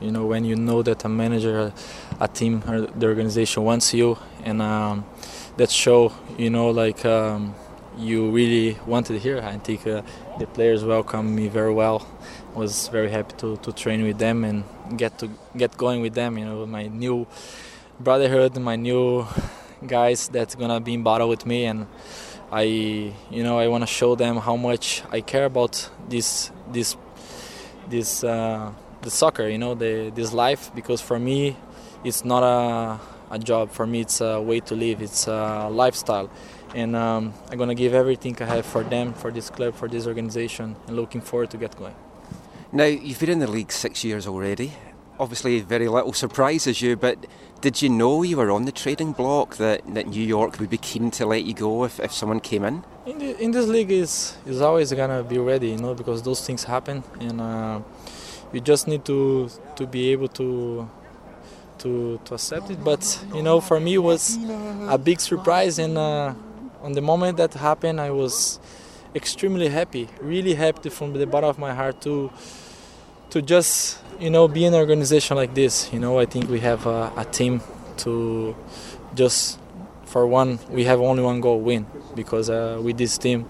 You 0.00 0.10
know, 0.10 0.26
when 0.26 0.44
you 0.44 0.56
know 0.56 0.82
that 0.82 1.04
a 1.04 1.08
manager, 1.08 1.72
a 2.20 2.28
team, 2.28 2.64
or 2.66 2.80
the 2.80 3.06
organization 3.06 3.62
wants 3.62 3.94
you, 3.94 4.18
and 4.42 4.60
um, 4.60 5.04
that 5.56 5.70
show, 5.70 6.12
you 6.36 6.50
know, 6.50 6.70
like 6.70 7.04
um, 7.04 7.54
you 7.96 8.30
really 8.30 8.76
wanted 8.86 9.20
here. 9.22 9.40
I 9.40 9.56
think 9.58 9.86
uh, 9.86 10.02
the 10.38 10.46
players 10.46 10.84
welcomed 10.84 11.30
me 11.30 11.48
very 11.48 11.72
well. 11.72 12.06
Was 12.54 12.86
very 12.88 13.10
happy 13.10 13.34
to, 13.38 13.56
to 13.56 13.72
train 13.72 14.04
with 14.04 14.18
them 14.18 14.44
and 14.44 14.62
get 14.96 15.18
to 15.18 15.28
get 15.56 15.76
going 15.76 16.02
with 16.02 16.14
them. 16.14 16.38
You 16.38 16.44
know, 16.44 16.66
my 16.66 16.86
new 16.86 17.26
brotherhood, 17.98 18.56
my 18.58 18.76
new 18.76 19.26
guys 19.86 20.28
that's 20.28 20.54
gonna 20.54 20.80
be 20.80 20.94
in 20.94 21.02
battle 21.02 21.28
with 21.28 21.46
me, 21.46 21.64
and 21.64 21.88
I, 22.52 22.62
you 22.62 23.42
know, 23.42 23.58
I 23.58 23.66
want 23.66 23.82
to 23.82 23.88
show 23.88 24.14
them 24.14 24.36
how 24.36 24.54
much 24.54 25.02
I 25.10 25.20
care 25.20 25.46
about 25.46 25.90
this 26.08 26.52
this 26.70 26.96
this 27.88 28.22
uh, 28.22 28.70
the 29.02 29.10
soccer, 29.10 29.48
you 29.48 29.58
know, 29.58 29.74
the 29.74 30.12
this 30.14 30.32
life 30.32 30.70
because 30.76 31.00
for 31.00 31.18
me, 31.18 31.56
it's 32.04 32.24
not 32.24 32.44
a 32.44 33.00
a 33.34 33.38
job. 33.38 33.72
For 33.72 33.84
me, 33.84 34.02
it's 34.02 34.20
a 34.20 34.40
way 34.40 34.60
to 34.60 34.76
live. 34.76 35.02
It's 35.02 35.26
a 35.26 35.68
lifestyle, 35.70 36.30
and 36.72 36.94
um, 36.94 37.34
I'm 37.50 37.58
gonna 37.58 37.74
give 37.74 37.94
everything 37.94 38.36
I 38.40 38.44
have 38.44 38.66
for 38.66 38.84
them, 38.84 39.12
for 39.12 39.32
this 39.32 39.50
club, 39.50 39.74
for 39.74 39.88
this 39.88 40.06
organization, 40.06 40.76
and 40.86 40.94
looking 40.94 41.20
forward 41.20 41.50
to 41.50 41.56
get 41.56 41.76
going. 41.76 41.96
Now, 42.74 42.86
you've 42.86 43.20
been 43.20 43.30
in 43.30 43.38
the 43.38 43.46
league 43.46 43.70
six 43.70 44.02
years 44.02 44.26
already. 44.26 44.72
Obviously, 45.20 45.60
very 45.60 45.86
little 45.86 46.12
surprises 46.12 46.82
you, 46.82 46.96
but 46.96 47.24
did 47.60 47.80
you 47.80 47.88
know 47.88 48.24
you 48.24 48.36
were 48.36 48.50
on 48.50 48.64
the 48.64 48.72
trading 48.72 49.12
block 49.12 49.58
that, 49.58 49.82
that 49.94 50.08
New 50.08 50.24
York 50.24 50.58
would 50.58 50.70
be 50.70 50.78
keen 50.78 51.12
to 51.12 51.24
let 51.24 51.44
you 51.44 51.54
go 51.54 51.84
if, 51.84 52.00
if 52.00 52.12
someone 52.12 52.40
came 52.40 52.64
in? 52.64 52.82
In, 53.06 53.18
the, 53.18 53.40
in 53.40 53.52
this 53.52 53.68
league 53.68 53.92
is 53.92 54.36
is 54.44 54.60
always 54.60 54.92
gonna 54.92 55.22
be 55.22 55.38
ready, 55.38 55.68
you 55.68 55.76
know, 55.76 55.94
because 55.94 56.22
those 56.22 56.44
things 56.44 56.64
happen, 56.64 57.04
and 57.20 57.40
uh, 57.40 57.80
you 58.52 58.60
just 58.60 58.88
need 58.88 59.04
to 59.04 59.48
to 59.76 59.86
be 59.86 60.10
able 60.10 60.26
to 60.30 60.90
to 61.78 62.18
to 62.24 62.34
accept 62.34 62.70
it. 62.70 62.82
But 62.82 63.24
you 63.32 63.42
know, 63.42 63.60
for 63.60 63.78
me, 63.78 63.94
it 63.94 64.02
was 64.02 64.36
a 64.88 64.98
big 64.98 65.20
surprise, 65.20 65.78
and 65.78 65.96
uh, 65.96 66.34
on 66.82 66.94
the 66.94 67.02
moment 67.02 67.36
that 67.36 67.54
happened, 67.54 68.00
I 68.00 68.10
was 68.10 68.58
extremely 69.14 69.68
happy, 69.68 70.08
really 70.20 70.54
happy 70.54 70.90
from 70.90 71.12
the 71.12 71.24
bottom 71.24 71.50
of 71.50 71.58
my 71.60 71.72
heart 71.72 72.00
to 72.00 72.32
to 73.30 73.42
just 73.42 73.98
you 74.18 74.30
know 74.30 74.48
be 74.48 74.64
an 74.64 74.74
organization 74.74 75.36
like 75.36 75.54
this. 75.54 75.92
You 75.92 76.00
know, 76.00 76.18
I 76.18 76.26
think 76.26 76.48
we 76.48 76.60
have 76.60 76.86
a, 76.86 77.12
a 77.16 77.24
team 77.24 77.60
to 77.98 78.54
just 79.14 79.58
for 80.04 80.26
one 80.26 80.58
we 80.70 80.84
have 80.84 81.00
only 81.00 81.22
one 81.22 81.40
goal 81.40 81.60
win. 81.60 81.86
Because 82.14 82.50
uh, 82.50 82.80
with 82.82 82.98
this 82.98 83.18
team 83.18 83.46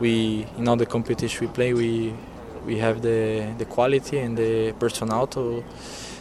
we 0.00 0.46
in 0.56 0.68
all 0.68 0.76
the 0.76 0.86
competition 0.86 1.46
we 1.46 1.52
play 1.52 1.74
we 1.74 2.14
we 2.64 2.78
have 2.78 3.02
the 3.02 3.54
the 3.58 3.64
quality 3.64 4.18
and 4.18 4.36
the 4.36 4.72
personnel 4.72 5.26
to 5.28 5.64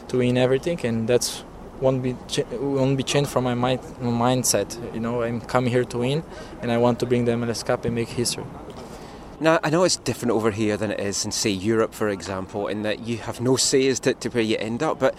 to 0.09 0.17
win 0.17 0.37
everything. 0.37 0.79
And 0.85 1.07
that's 1.07 1.43
won't 1.79 2.01
be 2.01 2.15
won't 2.59 2.97
be 2.97 3.03
changed 3.03 3.29
from 3.29 3.43
my 3.43 3.53
mind 3.53 3.79
mindset. 4.01 4.69
You 4.93 4.99
know 4.99 5.23
I'm 5.23 5.41
coming 5.41 5.71
here 5.71 5.85
to 5.85 5.97
win 5.99 6.23
and 6.61 6.71
I 6.71 6.77
want 6.77 6.99
to 6.99 7.05
bring 7.05 7.25
the 7.25 7.33
MLS 7.33 7.65
Cup 7.65 7.85
and 7.85 7.95
make 7.95 8.09
history 8.09 8.43
Now, 9.39 9.59
I 9.63 9.69
know 9.69 9.83
it's 9.83 9.97
different 9.97 10.31
over 10.31 10.49
here 10.49 10.77
than 10.77 10.91
it 10.91 10.99
is 10.99 11.23
in, 11.23 11.31
say, 11.31 11.51
Europe, 11.51 11.93
for 11.93 12.09
example, 12.09 12.67
in 12.67 12.81
that 12.81 13.01
you 13.01 13.17
have 13.17 13.39
no 13.39 13.55
say 13.55 13.87
as 13.87 13.99
to, 14.01 14.15
to 14.15 14.29
where 14.29 14.43
you 14.43 14.57
end 14.57 14.81
up, 14.81 14.99
but 14.99 15.13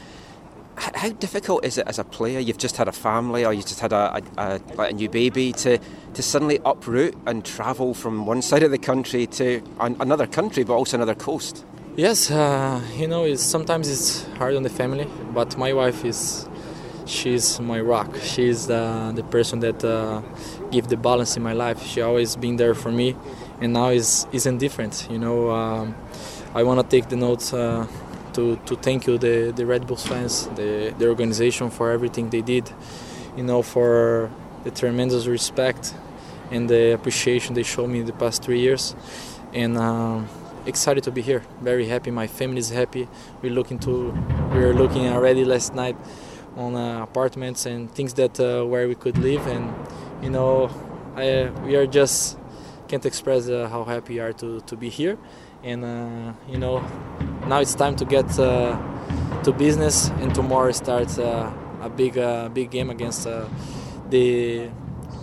how 0.77 1.11
difficult 1.11 1.65
is 1.65 1.79
it 1.79 1.87
as 1.87 1.99
a 1.99 2.05
player? 2.05 2.39
You've 2.41 2.59
just 2.59 2.77
had 2.77 2.89
a 2.89 2.93
family 2.93 3.45
or 3.45 3.53
you've 3.53 3.67
just 3.67 3.81
had 3.81 3.93
a, 3.93 4.17
a, 4.17 4.43
a, 4.43 4.61
like 4.75 4.91
a 4.93 4.95
new 4.95 5.09
baby 5.09 5.53
to, 5.53 5.79
to 6.15 6.23
suddenly 6.23 6.61
uproot 6.65 7.17
and 7.27 7.45
travel 7.45 7.95
from 7.95 8.27
one 8.27 8.43
side 8.43 8.63
of 8.63 8.71
the 8.71 8.79
country 8.79 9.27
to 9.27 9.63
an, 9.81 9.97
another 10.01 10.27
country, 10.27 10.65
but 10.65 10.75
also 10.75 10.97
another 10.97 11.15
coast. 11.15 11.65
Yes, 11.97 12.31
uh, 12.31 12.81
you 12.97 13.09
know, 13.09 13.25
it's, 13.25 13.43
sometimes 13.43 13.89
it's 13.89 14.25
hard 14.37 14.55
on 14.55 14.63
the 14.63 14.71
family, 14.71 15.09
but 15.33 15.57
my 15.59 15.73
wife 15.73 16.05
is, 16.05 16.49
she's 17.07 17.59
my 17.59 17.81
rock. 17.81 18.17
She's 18.23 18.69
the, 18.69 19.13
the 19.15 19.25
person 19.25 19.61
that 19.61 19.85
uh, 19.85 20.23
give 20.71 20.89
the 20.89 20.97
balance 20.97 21.37
in 21.37 21.43
my 21.43 21.55
life. 21.55 21.83
She 21.83 22.01
always 22.01 22.37
been 22.37 22.57
there 22.57 22.75
for 22.75 22.93
me, 22.93 23.17
and 23.61 23.73
now 23.73 23.89
is 23.89 24.27
isn't 24.33 24.59
different. 24.59 25.07
You 25.11 25.19
know, 25.19 25.51
um, 25.51 25.95
I 26.55 26.63
want 26.63 26.81
to 26.81 26.97
take 26.97 27.09
the 27.09 27.17
notes 27.17 27.53
uh, 27.53 27.87
to 28.35 28.57
to 28.67 28.77
thank 28.77 29.07
you 29.07 29.19
the 29.19 29.53
the 29.55 29.67
Red 29.67 29.87
Bulls 29.87 30.07
fans, 30.07 30.47
the 30.57 30.95
the 30.99 31.09
organization 31.09 31.71
for 31.71 31.91
everything 31.91 32.31
they 32.31 32.43
did. 32.43 32.71
You 33.37 33.45
know, 33.45 33.63
for 33.63 34.31
the 34.65 34.71
tremendous 34.71 35.27
respect 35.27 35.95
and 36.51 36.69
the 36.69 36.93
appreciation 36.93 37.55
they 37.55 37.63
showed 37.63 37.89
me 37.89 38.01
in 38.01 38.07
the 38.07 38.13
past 38.13 38.43
three 38.43 38.61
years, 38.61 38.95
and. 39.53 39.77
Um, 39.77 40.29
excited 40.67 41.03
to 41.03 41.11
be 41.11 41.23
here. 41.23 41.43
Very 41.63 41.87
happy. 41.87 42.11
My 42.11 42.27
family 42.27 42.59
is 42.59 42.69
happy. 42.69 43.09
We're 43.41 43.53
looking 43.53 43.79
to 43.81 44.11
we 44.53 44.61
were 44.61 44.75
looking 44.75 45.09
already 45.09 45.45
last 45.45 45.75
night 45.75 45.97
on 46.57 46.75
uh, 46.75 47.03
apartments 47.03 47.67
and 47.67 47.91
things 47.91 48.15
that 48.15 48.39
uh, 48.39 48.65
where 48.65 48.87
we 48.89 48.95
could 48.95 49.17
live 49.19 49.47
and 49.47 49.73
you 50.23 50.31
know 50.31 50.71
I, 51.17 51.51
we 51.65 51.77
are 51.77 51.87
just 51.87 52.37
can't 52.89 53.07
express 53.07 53.49
uh, 53.49 53.69
how 53.69 53.85
happy 53.85 54.15
we 54.15 54.21
are 54.21 54.33
to, 54.33 54.61
to 54.63 54.77
be 54.77 54.89
here 54.89 55.17
and 55.63 55.85
uh, 55.85 56.33
you 56.49 56.59
know 56.59 56.81
now 57.47 57.59
it's 57.61 57.75
time 57.75 57.95
to 57.97 58.05
get 58.05 58.27
uh, 58.39 58.77
to 59.45 59.53
business 59.53 60.09
and 60.21 60.35
tomorrow 60.35 60.73
starts 60.73 61.19
uh, 61.19 61.53
a 61.83 61.89
big 61.89 62.17
uh, 62.19 62.49
big 62.49 62.71
game 62.71 62.91
against 62.91 63.27
uh, 63.27 63.47
the 64.11 64.69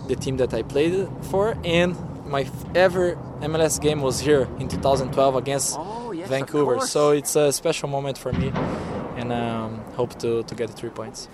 the 0.08 0.16
team 0.16 0.36
that 0.36 0.54
I 0.54 0.62
played 0.62 1.08
for 1.30 1.56
and 1.64 1.96
my 2.26 2.48
ever 2.74 3.16
MLS 3.40 3.80
game 3.80 4.00
was 4.00 4.20
here 4.20 4.48
in 4.58 4.68
2012 4.68 5.36
against 5.36 5.76
Oh, 5.78 6.12
yes, 6.12 6.28
Vancouver. 6.28 6.80
So 6.80 7.10
it's 7.10 7.36
a 7.36 7.52
special 7.52 7.88
moment 7.88 8.18
for 8.18 8.32
me, 8.32 8.52
and 9.16 9.32
um, 9.32 9.80
hope 9.94 10.18
to, 10.20 10.42
to 10.42 10.54
get 10.54 10.68
the 10.68 10.72
three 10.72 10.90
points. 10.90 11.26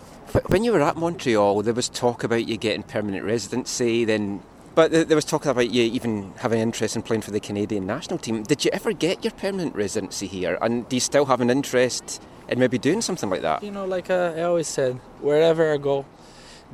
When 0.47 0.65
you 0.65 0.73
were 0.73 0.81
at 0.81 0.97
Montreal, 0.97 1.63
there 1.63 1.75
was 1.75 1.89
talk 1.89 2.25
about 2.25 2.49
you 2.49 2.57
getting 2.57 2.83
permanent 2.83 3.25
residency, 3.25 4.05
then, 4.05 4.43
but 4.75 4.91
there 4.91 5.15
was 5.15 5.25
talk 5.25 5.47
about 5.47 5.71
you 5.71 5.83
even 5.83 6.33
having 6.39 6.61
interest 6.61 6.97
in 6.97 7.03
playing 7.03 7.23
for 7.23 7.31
the 7.31 7.41
Canadian 7.41 7.87
national 7.87 8.19
team. 8.19 8.43
Did 8.43 8.65
you 8.65 8.71
ever 8.73 8.93
get 8.93 9.25
your 9.25 9.33
permanent 9.33 9.75
residency 9.75 10.27
here? 10.27 10.59
And 10.61 10.89
do 10.89 10.97
you 10.97 11.01
still 11.01 11.27
have 11.27 11.41
an 11.41 11.51
interest 11.51 12.23
in 12.49 12.59
maybe 12.59 12.79
doing 12.79 13.03
something 13.03 13.29
like 13.29 13.43
that? 13.43 13.63
You 13.63 13.71
know, 13.71 13.85
like 13.85 14.11
uh, 14.11 14.35
I 14.37 14.43
always 14.43 14.69
said, 14.69 14.97
wherever 15.21 15.73
I 15.73 15.77
go, 15.77 16.05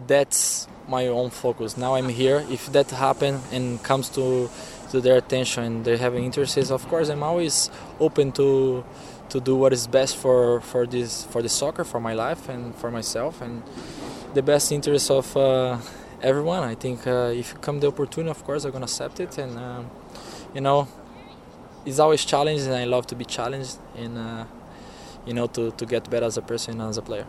that's 0.06 0.68
my 0.86 1.06
own 1.08 1.30
focus. 1.30 1.76
Now 1.76 1.94
I'm 1.94 2.08
here. 2.08 2.44
If 2.50 2.72
that 2.72 2.90
happen 2.90 3.40
and 3.52 3.82
comes 3.82 4.08
to 4.10 4.48
to 4.90 5.00
their 5.02 5.16
attention 5.16 5.64
and 5.64 5.84
they 5.84 5.96
have 5.98 6.14
interests, 6.14 6.70
of 6.70 6.88
course, 6.88 7.08
I'm 7.08 7.22
always 7.22 7.70
open 8.00 8.32
to 8.32 8.84
to 9.30 9.40
do 9.40 9.56
what 9.56 9.72
is 9.72 9.86
best 9.86 10.16
for 10.16 10.60
for 10.60 10.86
this 10.86 11.24
for 11.24 11.42
the 11.42 11.48
soccer, 11.48 11.84
for 11.84 12.00
my 12.00 12.14
life 12.14 12.48
and 12.48 12.74
for 12.76 12.90
myself, 12.90 13.42
and 13.42 13.62
the 14.34 14.42
best 14.42 14.72
interest 14.72 15.10
of 15.10 15.36
uh, 15.36 15.78
everyone. 16.22 16.62
I 16.62 16.74
think 16.74 17.06
uh, 17.06 17.32
if 17.34 17.52
you 17.52 17.58
come 17.58 17.80
the 17.80 17.88
opportunity, 17.88 18.30
of 18.30 18.44
course, 18.44 18.64
I'm 18.64 18.72
gonna 18.72 18.84
accept 18.84 19.20
it, 19.20 19.38
and 19.38 19.56
um, 19.58 19.90
you 20.54 20.60
know, 20.60 20.88
it's 21.84 21.98
always 21.98 22.24
challenging, 22.24 22.66
and 22.66 22.76
I 22.76 22.84
love 22.84 23.06
to 23.08 23.14
be 23.14 23.24
challenged, 23.24 23.78
and 23.96 24.18
uh, 24.18 24.44
you 25.26 25.34
know, 25.34 25.46
to 25.48 25.70
to 25.72 25.86
get 25.86 26.08
better 26.10 26.26
as 26.26 26.36
a 26.36 26.42
person 26.42 26.80
and 26.80 26.90
as 26.90 26.98
a 26.98 27.02
player. 27.02 27.26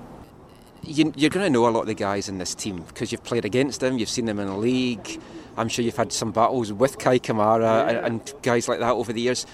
You, 0.82 1.13
you're 1.17 1.30
going 1.30 1.45
to 1.45 1.49
know 1.49 1.67
a 1.67 1.71
lot 1.71 1.82
of 1.82 1.88
the 1.88 1.93
guys 1.93 2.30
in 2.30 2.38
this 2.38 2.56
team 2.56 2.84
because 2.84 3.12
you've 3.12 3.23
played 3.23 3.43
against 3.43 3.82
them, 3.82 3.97
you've 3.97 4.10
seen 4.10 4.25
them 4.25 4.39
in 4.39 4.47
the 4.47 4.56
league. 4.56 5.19
I'm 5.58 5.67
sure 5.67 5.84
you've 5.84 5.97
had 5.97 6.13
some 6.13 6.32
battles 6.32 6.71
with 6.71 6.97
Kei 6.99 7.19
Kamara 7.19 7.89
and, 7.89 7.97
and 7.97 8.34
guys 8.41 8.69
like 8.69 8.80
that 8.80 8.91
over 8.91 9.12
the 9.12 9.19
years. 9.19 9.45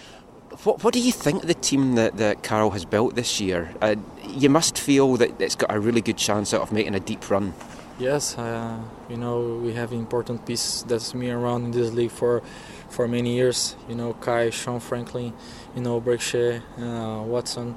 What, 0.63 0.83
what 0.83 0.93
do 0.93 0.99
you 0.99 1.11
think 1.11 1.41
of 1.41 1.47
the 1.47 1.55
team 1.55 1.95
that, 1.95 2.17
that 2.17 2.43
Carl 2.43 2.69
has 2.71 2.85
built 2.85 3.15
this 3.15 3.41
year? 3.41 3.73
Uh, 3.81 3.95
you 4.29 4.49
must 4.49 4.77
feel 4.77 5.15
that 5.17 5.41
it's 5.41 5.55
got 5.55 5.73
a 5.73 5.79
really 5.79 6.01
good 6.01 6.17
chance 6.17 6.53
out 6.53 6.61
of 6.61 6.71
making 6.71 6.93
a 6.93 6.99
deep 6.99 7.27
run. 7.29 7.55
Yes, 7.97 8.37
uh, 8.37 8.77
you 9.09 9.15
know 9.15 9.39
we 9.63 9.71
have 9.73 9.93
important 9.93 10.45
piece 10.45 10.81
that's 10.83 11.13
been 11.13 11.31
around 11.31 11.63
in 11.65 11.71
this 11.71 11.93
league 11.93 12.11
for 12.11 12.41
for 12.89 13.07
many 13.07 13.35
years. 13.35 13.77
You 13.87 13.95
know 13.95 14.13
Kei, 14.15 14.51
Sean 14.51 14.81
Franklin, 14.81 15.31
you 15.75 15.81
know 15.81 16.01
Berkshire, 16.01 16.61
uh, 16.77 17.23
Waston. 17.23 17.75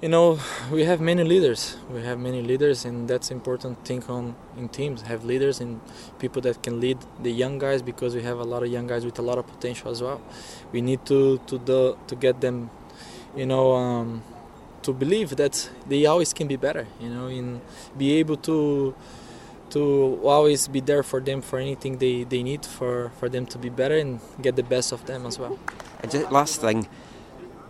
You 0.00 0.08
know 0.08 0.38
we 0.70 0.84
have 0.84 1.00
many 1.00 1.24
leaders. 1.24 1.76
We 1.90 2.02
have 2.02 2.20
many 2.20 2.42
leaders, 2.42 2.84
and 2.84 3.08
that's 3.08 3.32
important 3.32 3.84
thing 3.84 4.04
on 4.08 4.36
in 4.56 4.68
teams. 4.68 5.02
Have 5.02 5.24
leaders 5.24 5.60
and 5.60 5.80
people 6.20 6.40
that 6.42 6.62
can 6.62 6.78
lead 6.78 6.98
the 7.20 7.32
young 7.32 7.58
guys 7.58 7.82
because 7.82 8.14
we 8.14 8.22
have 8.22 8.38
a 8.38 8.44
lot 8.44 8.62
of 8.62 8.68
young 8.70 8.86
guys 8.86 9.04
with 9.04 9.18
a 9.18 9.22
lot 9.22 9.38
of 9.38 9.48
potential 9.48 9.90
as 9.90 10.00
well. 10.00 10.20
We 10.70 10.80
need 10.80 11.04
to 11.06 11.38
to 11.48 11.58
the, 11.58 11.96
to 12.06 12.14
get 12.14 12.40
them, 12.40 12.70
you 13.34 13.46
know. 13.46 13.72
Um, 13.72 14.22
to 14.82 14.92
believe 14.92 15.36
that 15.36 15.70
they 15.88 16.06
always 16.06 16.32
can 16.32 16.46
be 16.46 16.56
better, 16.56 16.86
you 17.00 17.08
know, 17.08 17.26
and 17.26 17.60
be 17.96 18.14
able 18.14 18.36
to 18.36 18.94
to 19.70 20.18
always 20.24 20.66
be 20.68 20.80
there 20.80 21.02
for 21.02 21.20
them 21.20 21.42
for 21.42 21.58
anything 21.58 21.98
they, 21.98 22.24
they 22.24 22.42
need 22.42 22.64
for, 22.64 23.10
for 23.18 23.28
them 23.28 23.44
to 23.44 23.58
be 23.58 23.68
better 23.68 23.98
and 23.98 24.18
get 24.40 24.56
the 24.56 24.62
best 24.62 24.92
of 24.92 25.04
them 25.04 25.26
as 25.26 25.38
well. 25.38 25.58
And 26.00 26.10
just 26.10 26.32
last 26.32 26.62
thing, 26.62 26.88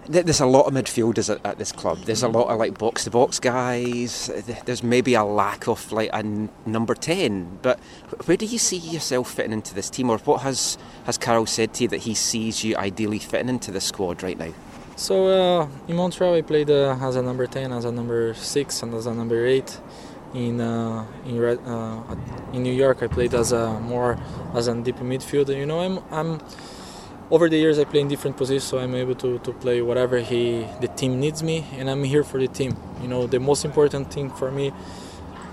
there's 0.07 0.40
a 0.40 0.47
lot 0.47 0.66
of 0.66 0.73
midfielders 0.73 1.29
at, 1.29 1.44
at 1.44 1.59
this 1.59 1.73
club. 1.73 1.99
There's 2.05 2.23
a 2.23 2.29
lot 2.29 2.49
of 2.49 2.59
like 2.59 2.79
box 2.79 3.05
to 3.05 3.11
box 3.11 3.38
guys. 3.40 4.31
There's 4.64 4.83
maybe 4.83 5.14
a 5.14 5.25
lack 5.25 5.68
of 5.68 5.90
like 5.92 6.11
a 6.11 6.18
n- 6.18 6.49
number 6.64 6.94
ten. 6.94 7.59
But 7.62 7.79
where 8.25 8.37
do 8.37 8.47
you 8.47 8.59
see 8.59 8.79
yourself 8.79 9.33
fitting 9.33 9.53
into 9.53 9.75
this 9.75 9.90
team, 9.90 10.09
or 10.09 10.18
what 10.18 10.42
has 10.42 10.79
has 11.05 11.18
Carl 11.18 11.47
said 11.47 11.75
to 11.75 11.83
you 11.83 11.88
that 11.88 12.03
he 12.03 12.14
sees 12.14 12.64
you 12.64 12.77
ideally 12.77 13.18
fitting 13.18 13.49
into 13.49 13.71
the 13.71 13.81
squad 13.81 14.23
right 14.23 14.38
now? 14.38 14.55
So 14.98 15.28
uh, 15.28 15.68
in 15.87 15.94
Montreal, 15.94 16.34
I 16.34 16.42
played 16.42 16.70
uh, 16.70 16.98
as 17.00 17.14
a 17.14 17.22
number 17.22 17.46
10, 17.46 17.72
as 17.72 17.84
a 17.84 17.92
number 17.92 18.34
6, 18.34 18.82
and 18.82 18.92
as 18.94 19.06
a 19.06 19.14
number 19.14 19.46
8. 19.46 19.80
In 20.34 20.61
uh, 20.61 21.06
in 21.24 21.38
Red, 21.38 21.61
uh, 21.64 22.02
in 22.52 22.64
New 22.64 22.72
York, 22.72 23.02
I 23.02 23.06
played 23.06 23.32
as 23.32 23.52
a 23.52 23.78
more 23.80 24.18
as 24.54 24.66
a 24.66 24.74
deep 24.74 24.96
midfielder. 24.96 25.56
You 25.56 25.66
know, 25.66 25.80
I'm 25.80 26.00
I'm 26.11 26.40
over 27.30 27.48
the 27.48 27.56
years 27.56 27.78
I 27.78 27.84
play 27.84 28.00
in 28.00 28.08
different 28.08 28.37
positions, 28.37 28.64
so 28.64 28.78
I'm 28.78 28.94
able 28.94 29.14
to, 29.14 29.38
to 29.38 29.52
play 29.52 29.80
whatever 29.80 30.18
he 30.18 30.66
the 30.80 30.88
team 30.88 31.20
needs 31.20 31.42
me, 31.42 31.64
and 31.78 31.88
I'm 31.88 32.04
here 32.04 32.24
for 32.24 32.38
the 32.38 32.48
team. 32.48 32.76
You 33.00 33.08
know, 33.08 33.26
the 33.26 33.38
most 33.38 33.64
important 33.64 34.12
thing 34.12 34.30
for 34.30 34.50
me, 34.50 34.72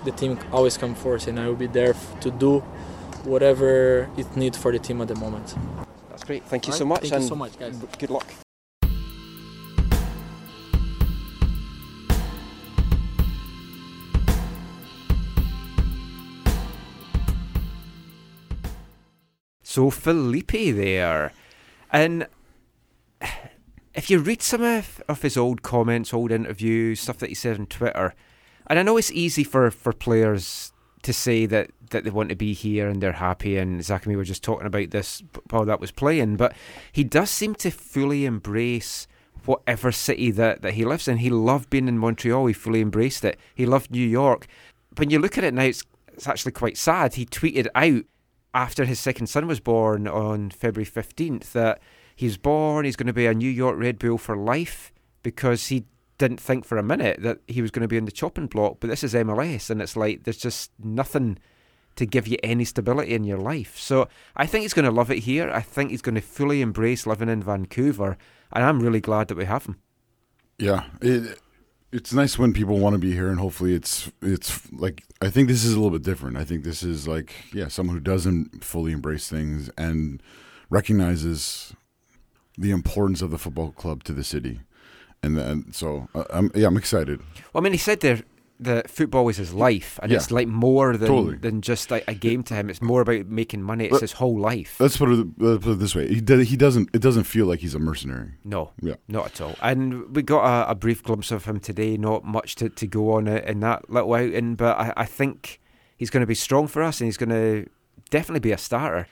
the 0.04 0.10
team 0.10 0.38
always 0.52 0.76
come 0.76 0.94
first, 0.94 1.28
and 1.28 1.40
I 1.40 1.46
will 1.46 1.54
be 1.56 1.68
there 1.68 1.94
to 2.20 2.30
do 2.30 2.58
whatever 3.24 4.10
it 4.18 4.36
needs 4.36 4.58
for 4.58 4.72
the 4.72 4.78
team 4.78 5.00
at 5.00 5.08
the 5.08 5.14
moment. 5.14 5.54
That's 6.10 6.24
great. 6.24 6.42
Thank 6.44 6.66
you 6.66 6.72
All 6.72 6.78
so 6.78 6.84
much. 6.84 7.08
thank 7.08 7.22
you 7.22 7.28
so 7.28 7.36
much, 7.36 7.58
guys. 7.58 7.78
Good 7.98 8.10
luck. 8.10 8.26
So 19.76 19.90
Felipe 19.90 20.52
there, 20.52 21.32
and 21.92 22.28
if 23.94 24.08
you 24.08 24.20
read 24.20 24.40
some 24.40 24.62
of, 24.62 25.02
of 25.06 25.20
his 25.20 25.36
old 25.36 25.60
comments, 25.60 26.14
old 26.14 26.32
interviews, 26.32 27.00
stuff 27.00 27.18
that 27.18 27.28
he 27.28 27.34
said 27.34 27.58
on 27.58 27.66
Twitter, 27.66 28.14
and 28.68 28.78
I 28.78 28.82
know 28.82 28.96
it's 28.96 29.12
easy 29.12 29.44
for, 29.44 29.70
for 29.70 29.92
players 29.92 30.72
to 31.02 31.12
say 31.12 31.44
that, 31.44 31.72
that 31.90 32.04
they 32.04 32.10
want 32.10 32.30
to 32.30 32.36
be 32.36 32.54
here 32.54 32.88
and 32.88 33.02
they're 33.02 33.12
happy, 33.12 33.58
and 33.58 33.84
Zach 33.84 34.04
and 34.04 34.12
me 34.12 34.16
were 34.16 34.24
just 34.24 34.42
talking 34.42 34.66
about 34.66 34.92
this 34.92 35.22
while 35.50 35.66
that 35.66 35.78
was 35.78 35.90
playing, 35.90 36.36
but 36.36 36.56
he 36.90 37.04
does 37.04 37.28
seem 37.28 37.54
to 37.56 37.70
fully 37.70 38.24
embrace 38.24 39.06
whatever 39.44 39.92
city 39.92 40.30
that, 40.30 40.62
that 40.62 40.72
he 40.72 40.86
lives 40.86 41.06
in. 41.06 41.18
He 41.18 41.28
loved 41.28 41.68
being 41.68 41.86
in 41.86 41.98
Montreal, 41.98 42.46
he 42.46 42.54
fully 42.54 42.80
embraced 42.80 43.26
it. 43.26 43.38
He 43.54 43.66
loved 43.66 43.90
New 43.90 44.08
York. 44.08 44.46
When 44.96 45.10
you 45.10 45.18
look 45.18 45.36
at 45.36 45.44
it 45.44 45.52
now, 45.52 45.64
it's, 45.64 45.84
it's 46.14 46.26
actually 46.26 46.52
quite 46.52 46.78
sad. 46.78 47.16
He 47.16 47.26
tweeted 47.26 47.66
out 47.74 48.04
after 48.56 48.86
his 48.86 48.98
second 48.98 49.26
son 49.26 49.46
was 49.46 49.60
born 49.60 50.08
on 50.08 50.50
February 50.50 50.90
15th 50.90 51.52
that 51.52 51.78
he's 52.16 52.38
born, 52.38 52.86
he's 52.86 52.96
going 52.96 53.06
to 53.06 53.12
be 53.12 53.26
a 53.26 53.34
New 53.34 53.50
York 53.50 53.78
Red 53.78 53.98
Bull 53.98 54.16
for 54.16 54.34
life 54.34 54.94
because 55.22 55.66
he 55.66 55.84
didn't 56.16 56.40
think 56.40 56.64
for 56.64 56.78
a 56.78 56.82
minute 56.82 57.20
that 57.20 57.40
he 57.46 57.60
was 57.60 57.70
going 57.70 57.82
to 57.82 57.88
be 57.88 57.98
in 57.98 58.06
the 58.06 58.10
chopping 58.10 58.46
block. 58.46 58.78
But 58.80 58.88
this 58.88 59.04
is 59.04 59.12
MLS, 59.12 59.68
and 59.68 59.82
it's 59.82 59.94
like 59.94 60.24
there's 60.24 60.38
just 60.38 60.70
nothing 60.82 61.38
to 61.96 62.06
give 62.06 62.26
you 62.26 62.38
any 62.42 62.64
stability 62.64 63.12
in 63.12 63.24
your 63.24 63.36
life. 63.36 63.78
So 63.78 64.08
I 64.34 64.46
think 64.46 64.62
he's 64.62 64.74
going 64.74 64.86
to 64.86 64.90
love 64.90 65.10
it 65.10 65.18
here. 65.18 65.50
I 65.50 65.60
think 65.60 65.90
he's 65.90 66.02
going 66.02 66.14
to 66.14 66.22
fully 66.22 66.62
embrace 66.62 67.06
living 67.06 67.28
in 67.28 67.42
Vancouver, 67.42 68.16
and 68.52 68.64
I'm 68.64 68.80
really 68.80 69.00
glad 69.02 69.28
that 69.28 69.36
we 69.36 69.44
have 69.44 69.66
him. 69.66 69.76
Yeah, 70.58 70.84
it, 71.02 71.38
it's 71.92 72.12
nice 72.12 72.38
when 72.38 72.52
people 72.52 72.78
want 72.78 72.94
to 72.94 72.98
be 72.98 73.12
here, 73.12 73.28
and 73.28 73.38
hopefully, 73.38 73.74
it's 73.74 74.10
it's 74.22 74.70
like 74.72 75.04
I 75.20 75.30
think 75.30 75.48
this 75.48 75.64
is 75.64 75.72
a 75.72 75.76
little 75.76 75.96
bit 75.96 76.02
different. 76.02 76.36
I 76.36 76.44
think 76.44 76.64
this 76.64 76.82
is 76.82 77.06
like 77.06 77.32
yeah, 77.52 77.68
someone 77.68 77.96
who 77.96 78.00
doesn't 78.00 78.64
fully 78.64 78.92
embrace 78.92 79.28
things 79.28 79.70
and 79.78 80.22
recognizes 80.68 81.74
the 82.58 82.70
importance 82.70 83.22
of 83.22 83.30
the 83.30 83.38
football 83.38 83.70
club 83.72 84.02
to 84.04 84.12
the 84.12 84.24
city, 84.24 84.60
and 85.22 85.36
then 85.36 85.72
so 85.72 86.08
uh, 86.14 86.24
I'm 86.30 86.50
yeah, 86.54 86.66
I'm 86.66 86.76
excited. 86.76 87.20
Well, 87.52 87.62
I 87.62 87.64
mean, 87.64 87.72
he 87.72 87.78
said 87.78 88.00
there 88.00 88.22
that 88.58 88.88
football 88.88 89.28
is 89.28 89.36
his 89.36 89.52
life, 89.52 89.98
and 90.02 90.10
Yeah. 90.10 90.16
it's 90.16 90.30
like 90.30 90.48
more 90.48 90.96
than 90.96 91.08
Totally. 91.08 91.36
than 91.36 91.60
just 91.60 91.90
like 91.90 92.04
a 92.08 92.14
game 92.14 92.42
to 92.44 92.54
him. 92.54 92.70
It's 92.70 92.80
more 92.80 93.02
about 93.02 93.26
making 93.26 93.62
money. 93.62 93.84
It's 93.84 93.92
But- 93.92 94.00
his 94.00 94.12
whole 94.12 94.38
life. 94.38 94.76
Let's 94.80 94.96
put 94.96 95.10
it, 95.10 95.26
let's 95.38 95.62
put 95.64 95.72
it 95.72 95.78
this 95.78 95.94
way: 95.94 96.08
he 96.08 96.20
does, 96.20 96.48
he 96.48 96.56
doesn't 96.56 96.88
it 96.94 97.02
doesn't 97.02 97.24
feel 97.24 97.46
like 97.46 97.60
he's 97.60 97.74
a 97.74 97.78
mercenary. 97.78 98.30
No, 98.44 98.72
Yeah. 98.80 98.94
not 99.08 99.26
at 99.26 99.40
all. 99.40 99.56
And 99.60 100.14
we 100.16 100.22
got 100.22 100.44
a, 100.44 100.70
a 100.70 100.74
brief 100.74 101.02
glimpse 101.02 101.30
of 101.30 101.44
him 101.44 101.60
today. 101.60 101.96
Not 101.96 102.24
much 102.24 102.54
to, 102.56 102.68
to 102.70 102.86
go 102.86 103.12
on 103.12 103.28
in 103.28 103.60
that 103.60 103.90
little 103.90 104.14
outing, 104.14 104.54
but 104.54 104.78
I, 104.78 104.92
I 104.96 105.04
think 105.04 105.60
he's 105.96 106.08
going 106.10 106.22
to 106.22 106.26
be 106.26 106.34
strong 106.34 106.66
for 106.66 106.82
us, 106.82 107.00
and 107.00 107.06
he's 107.06 107.16
going 107.18 107.30
to 107.30 107.66
definitely 108.10 108.40
be 108.40 108.52
a 108.52 108.58
starter. 108.58 109.06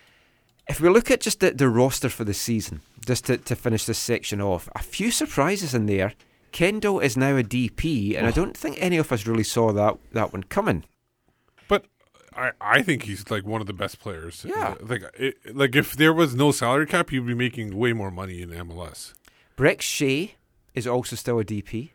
If 0.66 0.80
we 0.80 0.88
look 0.88 1.11
at 1.11 1.20
just 1.20 1.40
the, 1.40 1.50
the 1.50 1.68
roster 1.68 2.09
for 2.09 2.24
the 2.24 2.33
season, 2.33 2.80
just 3.04 3.26
to, 3.26 3.37
to 3.37 3.54
finish 3.54 3.85
this 3.85 3.98
section 3.98 4.40
off, 4.40 4.70
a 4.74 4.83
few 4.83 5.11
surprises 5.11 5.74
in 5.74 5.85
there. 5.85 6.14
Kendall 6.54 7.00
is 7.00 7.16
now 7.16 7.36
a 7.36 7.42
DP, 7.42 8.16
and 8.16 8.28
I 8.28 8.30
don't 8.30 8.56
think 8.56 8.76
any 8.78 8.96
of 8.96 9.10
us 9.10 9.26
really 9.26 9.42
saw 9.42 9.72
that, 9.72 9.98
that 10.12 10.32
one 10.32 10.44
coming. 10.44 10.84
But 11.66 11.86
I, 12.36 12.52
I 12.60 12.80
think 12.80 13.02
he's 13.02 13.28
like 13.28 13.44
one 13.44 13.60
of 13.60 13.66
the 13.66 13.72
best 13.72 13.98
players. 13.98 14.46
Yeah. 14.48 14.76
Like 14.80 15.02
it, 15.18 15.34
like 15.52 15.74
if 15.74 15.94
there 15.96 16.12
was 16.12 16.36
no 16.36 16.52
salary 16.52 16.86
cap, 16.86 17.10
he'd 17.10 17.26
be 17.26 17.34
making 17.34 17.76
way 17.76 17.92
more 17.92 18.12
money 18.12 18.40
in 18.40 18.50
MLS. 18.50 19.14
Brek 19.58 19.80
Shea 19.80 20.36
is 20.74 20.86
also 20.86 21.16
still 21.16 21.40
a 21.40 21.44
DP. 21.44 21.90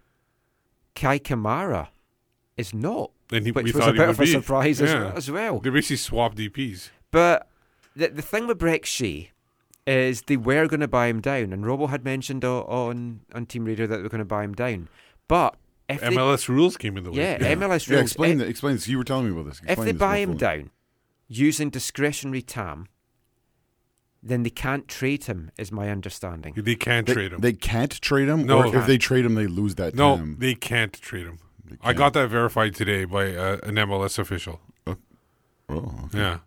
Kei 0.93 1.19
Kamara 1.19 1.88
is 2.58 2.74
not, 2.74 3.12
And 3.32 3.45
he, 3.45 3.54
which 3.54 3.74
was 3.74 3.88
a 3.88 3.93
bit 3.93 4.10
of 4.10 4.19
a 4.19 4.24
be. 4.24 4.28
surprise 4.28 4.82
as, 4.82 4.91
Yeah. 4.91 5.13
as 5.15 5.32
well. 5.32 5.60
They 5.60 5.69
basically 5.69 5.95
swapped 5.95 6.38
DPs. 6.38 6.89
But 7.12 7.48
the 7.95 8.10
the 8.10 8.22
thing 8.22 8.45
with 8.45 8.60
Brek 8.60 8.84
Shea 8.84 9.32
is 9.89 10.23
they 10.23 10.38
were 10.38 10.67
going 10.67 10.80
to 10.80 10.88
buy 10.88 11.08
him 11.08 11.19
down, 11.21 11.52
and 11.52 11.65
Robo 11.65 11.88
had 11.88 12.04
mentioned 12.04 12.45
o- 12.45 12.63
on 12.63 13.21
on 13.34 13.45
Team 13.45 13.65
Radio 13.65 13.88
that 13.88 13.97
they 13.97 14.04
were 14.04 14.10
going 14.10 14.19
to 14.19 14.25
buy 14.25 14.43
him 14.43 14.54
down. 14.54 14.88
But 15.28 15.56
if 15.88 16.02
they, 16.02 16.08
MLS 16.08 16.47
rules 16.47 16.78
came 16.78 16.97
in 16.97 17.04
the 17.04 17.12
way. 17.12 17.17
yeah, 17.17 17.38
MLS 17.38 17.69
rules. 17.69 17.88
Yeah, 17.88 17.95
rules, 17.95 18.12
explain 18.12 18.32
if, 18.34 18.38
that. 18.39 18.47
Explain 18.49 18.75
this. 18.75 18.88
You 18.88 18.97
were 18.97 19.04
telling 19.04 19.25
me 19.25 19.32
about 19.32 19.49
this. 19.49 19.62
if 19.67 19.80
they 19.80 19.91
this 19.91 19.99
buy 19.99 20.17
him 20.17 20.30
fully. 20.30 20.39
down 20.39 20.71
using 21.28 21.69
discretionary 21.69 22.41
TAM, 22.41 22.88
then 24.21 24.43
they 24.43 24.49
can't 24.49 24.88
trade 24.88 25.25
him, 25.25 25.52
is 25.58 25.71
my 25.71 25.89
understanding. 25.89 26.54
They 26.56 26.75
can't 26.75 27.08
they, 27.08 27.13
trade 27.13 27.34
him. 27.34 27.39
They 27.39 27.54
can't 27.54 27.91
trade 28.02 28.28
him. 28.28 28.45
No. 28.45 28.63
or 28.63 28.75
if 28.75 28.86
they 28.86 28.97
trade 28.97 29.25
him, 29.25 29.36
they 29.36 29.47
lose 29.47 29.75
that. 29.75 29.95
no, 29.95 30.17
time. 30.17 30.36
they 30.39 30.56
can't 30.56 30.93
trade 30.93 31.25
him. 31.25 31.39
I 31.82 31.88
can't. 31.88 31.97
got 31.97 32.13
that 32.13 32.28
verified 32.30 32.75
today 32.75 33.06
by 33.06 33.36
uh, 33.36 33.60
an 33.63 33.75
MLS 33.75 34.19
official. 34.19 34.60
Oh, 34.88 36.02
okay. 36.06 36.17
Yeah. 36.17 36.39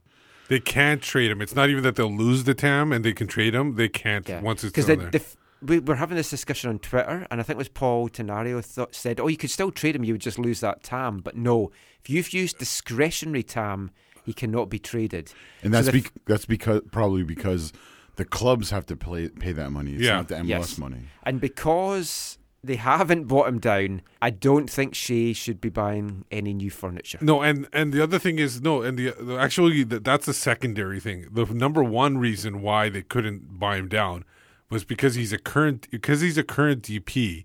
They 0.52 0.60
can't 0.60 1.00
trade 1.00 1.30
him. 1.30 1.40
It's 1.40 1.54
not 1.54 1.70
even 1.70 1.82
that 1.84 1.96
they'll 1.96 2.12
lose 2.14 2.44
the 2.44 2.52
TAM 2.52 2.92
and 2.92 3.02
they 3.02 3.14
can 3.14 3.26
trade 3.26 3.54
him. 3.54 3.76
They 3.76 3.88
can't 3.88 4.28
once 4.42 4.62
it's 4.62 4.70
because 4.70 4.84
still 4.84 4.96
the, 4.96 5.02
there. 5.02 5.10
the 5.12 5.18
f- 5.20 5.36
we 5.62 5.78
were 5.78 5.94
having 5.94 6.16
this 6.16 6.28
discussion 6.28 6.68
on 6.68 6.78
Twitter, 6.78 7.26
and 7.30 7.40
I 7.40 7.42
think 7.42 7.54
it 7.54 7.58
was 7.58 7.68
Paul 7.70 8.08
Tenorio 8.10 8.60
thought, 8.60 8.94
said, 8.94 9.18
"Oh, 9.18 9.28
you 9.28 9.38
could 9.38 9.48
still 9.50 9.70
trade 9.70 9.96
him; 9.96 10.04
you 10.04 10.12
would 10.12 10.20
just 10.20 10.38
lose 10.38 10.60
that 10.60 10.82
TAM." 10.82 11.20
But 11.20 11.36
no, 11.38 11.70
if 12.02 12.10
you've 12.10 12.32
used 12.34 12.58
discretionary 12.58 13.42
TAM, 13.42 13.92
he 14.24 14.34
cannot 14.34 14.68
be 14.68 14.78
traded. 14.78 15.32
and 15.62 15.72
So 15.72 15.80
that's 15.82 15.86
the 15.90 15.96
f- 15.98 16.02
bec- 16.04 16.12
that's 16.26 16.44
because 16.44 16.82
probably 16.92 17.22
because 17.22 17.72
the 18.16 18.24
clubs 18.26 18.68
have 18.68 18.84
to 18.86 18.96
play, 18.96 19.28
pay 19.28 19.52
that 19.52 19.70
money. 19.70 19.94
It's 19.94 20.02
Yeah. 20.02 20.16
not 20.16 20.28
the 20.28 20.34
MLS 20.36 20.48
Yes. 20.48 20.78
money. 20.78 20.98
And 21.22 21.40
because 21.40 22.36
they 22.64 22.76
haven't 22.76 23.24
bought 23.24 23.48
him 23.48 23.58
down, 23.58 24.02
I 24.20 24.30
don't 24.30 24.70
think 24.70 24.94
Shea 24.94 25.32
should 25.32 25.60
be 25.60 25.68
buying 25.68 26.24
any 26.30 26.54
new 26.54 26.70
furniture. 26.70 27.18
No, 27.20 27.42
and 27.42 27.68
and 27.72 27.92
the 27.92 28.02
other 28.02 28.18
thing 28.18 28.38
is 28.38 28.60
no, 28.60 28.82
and 28.82 28.96
the, 28.98 29.10
the 29.20 29.36
actually 29.36 29.82
that's 29.84 30.28
a 30.28 30.34
secondary 30.34 31.00
thing. 31.00 31.26
The 31.30 31.46
number 31.46 31.82
one 31.82 32.18
reason 32.18 32.62
why 32.62 32.88
they 32.88 33.02
couldn't 33.02 33.58
buy 33.58 33.76
him 33.76 33.88
down 33.88 34.24
was 34.70 34.84
because 34.84 35.16
he's 35.16 35.32
a 35.32 35.38
current 35.38 35.88
because 35.90 36.20
he's 36.20 36.38
a 36.38 36.44
current 36.44 36.82
DP. 36.82 37.44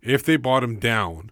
If 0.00 0.24
they 0.24 0.36
bought 0.36 0.64
him 0.64 0.78
down, 0.78 1.30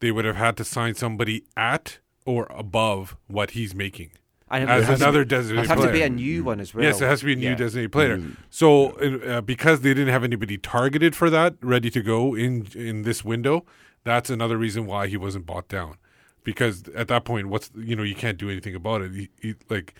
they 0.00 0.10
would 0.10 0.24
have 0.24 0.36
had 0.36 0.56
to 0.58 0.64
sign 0.64 0.94
somebody 0.94 1.44
at 1.56 1.98
or 2.24 2.46
above 2.50 3.16
what 3.26 3.52
he's 3.52 3.74
making 3.74 4.10
And 4.50 4.64
it 4.64 4.68
as 4.68 4.86
has 4.86 4.98
to- 4.98 5.04
another 5.04 5.22
It 5.22 5.30
has 5.68 5.80
to 5.80 5.92
be 5.92 6.02
a 6.02 6.08
new 6.10 6.42
one 6.44 6.58
as 6.60 6.74
well. 6.74 6.82
Yes, 6.84 7.00
it 7.00 7.04
has 7.06 7.20
to 7.20 7.26
be 7.26 7.34
a 7.34 7.36
new 7.36 7.50
Yeah. 7.50 7.54
designated 7.54 7.92
player. 7.92 8.20
So, 8.50 8.90
uh, 8.98 9.40
because 9.42 9.82
they 9.82 9.94
didn't 9.94 10.12
have 10.12 10.24
anybody 10.24 10.58
targeted 10.58 11.14
for 11.14 11.30
that, 11.30 11.54
ready 11.62 11.88
to 11.90 12.02
go 12.02 12.34
in 12.34 12.66
in 12.74 13.02
this 13.02 13.24
window, 13.24 13.64
that's 14.02 14.28
another 14.28 14.56
reason 14.58 14.86
why 14.86 15.06
he 15.06 15.16
wasn't 15.16 15.46
bought 15.46 15.68
down. 15.68 15.94
Because 16.42 16.82
at 16.96 17.06
that 17.08 17.24
point, 17.24 17.46
what's 17.48 17.70
you 17.76 17.94
know 17.94 18.02
you 18.02 18.14
can't 18.16 18.38
do 18.38 18.50
anything 18.50 18.74
about 18.74 19.02
it. 19.02 19.12
He, 19.12 19.28
he, 19.40 19.54
like 19.68 19.88
it- 19.88 19.94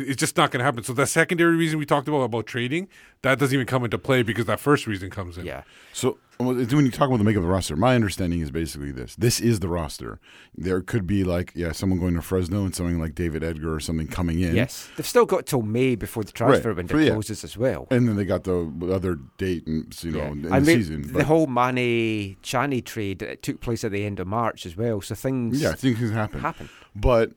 it's 0.00 0.20
just 0.20 0.36
not 0.36 0.50
going 0.50 0.58
to 0.60 0.64
happen. 0.64 0.82
So 0.84 0.92
the 0.92 1.06
secondary 1.06 1.56
reason 1.56 1.78
we 1.78 1.86
talked 1.86 2.08
about 2.08 2.22
about 2.22 2.46
trading 2.46 2.88
that 3.22 3.38
doesn't 3.38 3.54
even 3.54 3.66
come 3.66 3.84
into 3.84 3.98
play 3.98 4.22
because 4.22 4.44
that 4.46 4.60
first 4.60 4.86
reason 4.86 5.10
comes 5.10 5.38
in. 5.38 5.46
Yeah. 5.46 5.62
So 5.92 6.18
when 6.38 6.58
you 6.68 6.90
talk 6.90 7.08
about 7.08 7.16
the 7.16 7.24
makeup 7.24 7.38
of 7.38 7.44
the 7.44 7.48
roster, 7.48 7.76
my 7.76 7.94
understanding 7.94 8.40
is 8.40 8.50
basically 8.50 8.92
this: 8.92 9.16
this 9.16 9.40
is 9.40 9.60
the 9.60 9.68
roster. 9.68 10.20
There 10.54 10.82
could 10.82 11.06
be 11.06 11.24
like 11.24 11.52
yeah, 11.54 11.72
someone 11.72 11.98
going 11.98 12.14
to 12.14 12.20
Fresno 12.20 12.64
and 12.64 12.74
something 12.74 13.00
like 13.00 13.14
David 13.14 13.42
Edgar 13.42 13.74
or 13.74 13.80
something 13.80 14.06
coming 14.06 14.40
in. 14.40 14.54
Yes. 14.54 14.88
They've 14.96 15.06
still 15.06 15.24
got 15.24 15.46
till 15.46 15.62
May 15.62 15.94
before 15.94 16.24
the 16.24 16.32
transfer 16.32 16.68
Right. 16.68 16.76
window 16.76 16.98
yeah. 16.98 17.10
closes 17.12 17.42
as 17.42 17.56
well. 17.56 17.86
and 17.90 18.06
then 18.06 18.16
they 18.16 18.24
got 18.26 18.44
the 18.44 18.70
other 18.92 19.18
date 19.38 19.66
and 19.66 19.96
you 20.04 20.10
know 20.12 20.18
Yeah. 20.18 20.30
in 20.32 20.52
I 20.52 20.60
the 20.60 20.66
mean, 20.66 20.76
season. 20.78 21.02
the 21.02 21.12
but- 21.14 21.22
whole 21.24 21.46
Manneh 21.46 22.36
Tchani 22.42 22.84
trade 22.84 23.22
it 23.22 23.42
took 23.42 23.60
place 23.60 23.82
at 23.82 23.92
the 23.92 24.04
end 24.04 24.20
of 24.20 24.26
March 24.26 24.66
as 24.66 24.76
well. 24.76 25.00
So 25.00 25.14
things 25.14 25.62
yeah, 25.62 25.72
things 25.72 26.10
happen. 26.10 26.40
happen. 26.40 26.68
But 26.94 27.32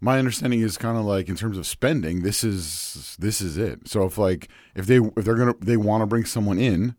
my 0.00 0.18
understanding 0.18 0.60
is 0.60 0.76
kind 0.76 0.96
of 0.96 1.04
like 1.04 1.28
in 1.28 1.36
terms 1.36 1.58
of 1.58 1.66
spending, 1.66 2.22
this 2.22 2.44
is 2.44 3.16
this 3.18 3.40
is 3.40 3.56
it. 3.58 3.88
So 3.88 4.04
if 4.04 4.18
like 4.18 4.48
if 4.74 4.86
they 4.86 4.96
if 4.96 5.24
they're 5.24 5.34
gonna 5.34 5.54
they 5.60 5.76
want 5.76 6.02
to 6.02 6.06
bring 6.06 6.24
someone 6.24 6.58
in, 6.58 6.94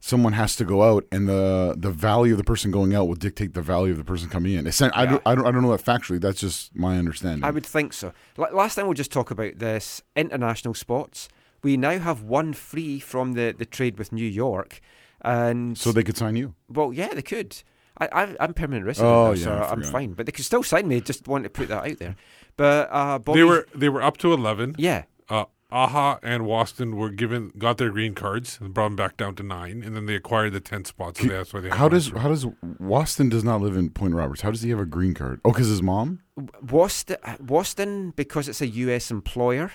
someone 0.00 0.32
has 0.32 0.56
to 0.56 0.64
go 0.64 0.82
out, 0.82 1.04
and 1.12 1.28
the 1.28 1.74
the 1.76 1.90
value 1.90 2.32
of 2.32 2.38
the 2.38 2.44
person 2.44 2.70
going 2.70 2.94
out 2.94 3.06
will 3.06 3.14
dictate 3.14 3.54
the 3.54 3.62
value 3.62 3.92
of 3.92 3.98
the 3.98 4.04
person 4.04 4.28
coming 4.28 4.54
in. 4.54 4.66
It's, 4.66 4.80
I, 4.80 5.06
don't, 5.06 5.22
I 5.26 5.34
don't 5.34 5.46
I 5.46 5.50
don't 5.50 5.62
know 5.62 5.76
that 5.76 5.84
factually. 5.84 6.20
That's 6.20 6.40
just 6.40 6.74
my 6.74 6.98
understanding. 6.98 7.44
I 7.44 7.50
would 7.50 7.66
think 7.66 7.92
so. 7.92 8.12
L- 8.38 8.48
last 8.52 8.74
time 8.76 8.86
we'll 8.86 8.94
just 8.94 9.12
talk 9.12 9.30
about 9.30 9.58
this 9.58 10.02
international 10.16 10.74
spots. 10.74 11.28
We 11.62 11.76
now 11.76 11.98
have 11.98 12.22
one 12.22 12.54
free 12.54 12.98
from 12.98 13.34
the, 13.34 13.54
the 13.56 13.64
trade 13.66 13.96
with 13.98 14.10
New 14.10 14.26
York, 14.26 14.80
and 15.20 15.78
so 15.78 15.92
they 15.92 16.02
could 16.02 16.16
sign 16.16 16.34
you. 16.36 16.54
well, 16.68 16.92
yeah, 16.92 17.14
they 17.14 17.22
could. 17.22 17.62
I, 18.10 18.22
I 18.24 18.36
I'm 18.40 18.54
permanent 18.54 18.86
resident, 18.86 19.12
Oh, 19.12 19.24
now, 19.26 19.30
yeah, 19.32 19.44
so 19.44 19.52
I 19.52 19.70
I'm 19.72 19.82
fine. 19.82 20.12
But 20.12 20.26
they 20.26 20.32
could 20.32 20.44
still 20.44 20.62
sign 20.62 20.88
me. 20.88 21.00
Just 21.00 21.26
want 21.28 21.44
to 21.44 21.50
put 21.50 21.68
that 21.68 21.84
out 21.86 21.98
there. 21.98 22.16
But 22.56 22.88
uh, 22.92 23.18
Bobby, 23.18 23.40
They 23.40 23.44
were 23.44 23.66
they 23.74 23.88
were 23.88 24.02
up 24.02 24.16
to 24.18 24.32
eleven. 24.32 24.74
yeah, 24.78 25.04
Uh, 25.28 25.44
Aha 25.70 26.18
and 26.22 26.42
Waston 26.42 26.94
were 26.96 27.08
given 27.08 27.50
got 27.56 27.78
their 27.78 27.88
green 27.90 28.14
cards 28.14 28.58
and 28.60 28.74
brought 28.74 28.88
them 28.88 28.96
back 28.96 29.16
down 29.16 29.34
to 29.36 29.42
nine, 29.42 29.82
and 29.82 29.96
then 29.96 30.04
they 30.04 30.14
acquired 30.14 30.52
the 30.52 30.60
ten 30.60 30.84
spots. 30.84 31.20
So 31.20 31.28
that's 31.28 31.54
why 31.54 31.60
they. 31.60 31.70
How 31.70 31.88
does 31.88 32.10
how 32.10 32.28
does 32.28 32.44
Waston 32.44 33.30
does 33.30 33.42
not 33.42 33.62
live 33.62 33.74
in 33.76 33.88
Point 33.88 34.14
Roberts? 34.14 34.42
How 34.42 34.50
does 34.50 34.60
he 34.62 34.68
have 34.70 34.78
a 34.80 34.84
green 34.84 35.14
card? 35.14 35.40
Oh, 35.46 35.50
because 35.52 35.68
his 35.68 35.82
mom. 35.82 36.20
Waston, 36.38 37.16
Waston, 37.40 38.14
because 38.16 38.48
it's 38.48 38.60
a 38.60 38.66
U.S. 38.66 39.10
employer, 39.10 39.72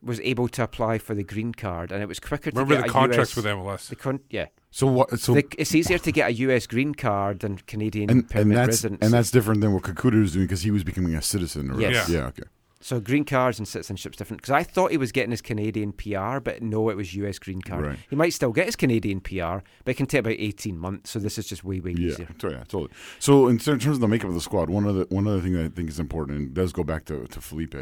was 0.00 0.20
able 0.20 0.48
to 0.48 0.62
apply 0.62 0.98
for 0.98 1.14
the 1.14 1.24
green 1.24 1.52
card, 1.52 1.90
and 1.92 2.02
it 2.02 2.06
was 2.06 2.20
quicker 2.20 2.50
remember 2.50 2.74
to 2.76 2.82
the 2.82 2.86
get 2.86 2.92
contracts 2.92 3.36
a 3.36 3.40
US, 3.40 3.44
with 3.44 3.44
MLS? 3.46 3.88
The 3.88 3.96
con- 3.96 4.20
yeah, 4.30 4.46
So 4.74 4.86
what? 4.86 5.20
So 5.20 5.34
The- 5.34 5.46
it's 5.58 5.74
easier 5.74 5.98
to 5.98 6.10
get 6.10 6.30
a 6.30 6.32
U.S. 6.46 6.66
green 6.66 6.94
card 6.94 7.40
than 7.40 7.58
Canadian 7.58 8.10
and, 8.10 8.20
and 8.20 8.28
permanent 8.30 8.54
that's 8.56 8.68
residency. 8.68 9.04
and 9.04 9.12
that's 9.14 9.30
different 9.30 9.60
than 9.60 9.72
what 9.74 9.82
Kekuta 9.84 10.18
was 10.20 10.32
doing 10.32 10.46
because 10.46 10.62
he 10.62 10.70
was 10.70 10.82
becoming 10.82 11.14
a 11.14 11.22
citizen. 11.22 11.70
Or 11.70 11.78
Yes. 11.80 12.08
Yeah. 12.08 12.26
Okay. 12.28 12.42
So 12.80 12.98
green 12.98 13.24
cards 13.24 13.60
and 13.60 13.68
citizenship's 13.68 14.16
different. 14.16 14.42
Because 14.42 14.50
I 14.50 14.64
thought 14.64 14.90
he 14.90 14.96
was 14.96 15.12
getting 15.12 15.30
his 15.30 15.40
Canadian 15.40 15.92
PR, 15.92 16.40
but 16.40 16.62
no, 16.62 16.88
it 16.88 16.96
was 16.96 17.14
US 17.14 17.38
green 17.38 17.60
card. 17.62 17.84
Right. 17.86 17.98
He 18.10 18.16
might 18.16 18.32
still 18.32 18.50
get 18.50 18.66
his 18.66 18.74
Canadian 18.74 19.20
PR, 19.20 19.58
but 19.84 19.92
it 19.92 19.94
can 19.98 20.06
take 20.06 20.20
about 20.20 20.32
eighteen 20.38 20.76
months. 20.78 21.10
So 21.10 21.20
this 21.20 21.38
is 21.38 21.46
just 21.46 21.62
way 21.62 21.78
way 21.78 21.94
Yeah, 21.96 22.08
easier. 22.12 22.28
so 22.40 22.48
yeah, 22.50 22.64
totally. 22.64 22.90
So 23.20 23.46
in 23.46 23.58
terms 23.58 23.86
of 23.86 24.00
the 24.00 24.08
makeup 24.08 24.30
of 24.30 24.34
the 24.34 24.40
squad, 24.40 24.68
one 24.68 24.84
other 24.86 25.04
one 25.10 25.28
other 25.28 25.40
thing 25.40 25.52
that 25.52 25.64
I 25.64 25.68
think 25.68 25.90
is 25.90 26.00
important 26.00 26.38
and 26.38 26.54
does 26.54 26.72
go 26.72 26.82
back 26.82 27.04
to, 27.04 27.26
to 27.28 27.40
Felipe 27.40 27.76